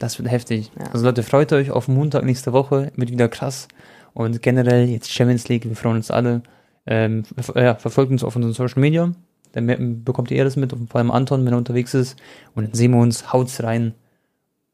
Das 0.00 0.18
wird 0.18 0.28
heftig. 0.30 0.70
Ja. 0.78 0.86
Also 0.92 1.04
Leute, 1.06 1.22
freut 1.22 1.52
euch 1.52 1.70
auf 1.70 1.86
Montag 1.88 2.24
nächste 2.24 2.52
Woche. 2.52 2.90
Wird 2.96 3.10
wieder 3.12 3.28
krass. 3.28 3.68
Und 4.12 4.42
generell 4.42 4.88
jetzt 4.88 5.10
Champions 5.10 5.48
League. 5.48 5.64
Wir 5.64 5.76
freuen 5.76 5.96
uns 5.96 6.10
alle. 6.10 6.42
Ähm, 6.86 7.22
ver- 7.40 7.62
ja, 7.62 7.74
verfolgt 7.76 8.10
uns 8.10 8.24
auf 8.24 8.34
unseren 8.36 8.52
Social 8.52 8.80
Media. 8.80 9.12
Dann 9.52 10.02
bekommt 10.04 10.30
ihr 10.32 10.44
das 10.44 10.56
mit. 10.56 10.72
und 10.72 10.90
Vor 10.90 10.98
allem 10.98 11.12
Anton, 11.12 11.44
wenn 11.46 11.52
er 11.54 11.58
unterwegs 11.58 11.94
ist. 11.94 12.16
Und 12.54 12.64
dann 12.66 12.74
sehen 12.74 12.90
wir 12.90 13.00
uns. 13.00 13.32
Haut's 13.32 13.62
rein. 13.62 13.94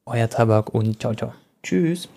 Euer 0.06 0.28
Tabak 0.28 0.74
und 0.74 0.98
ciao, 1.00 1.14
ciao. 1.14 1.34
Tschüss. 1.62 2.08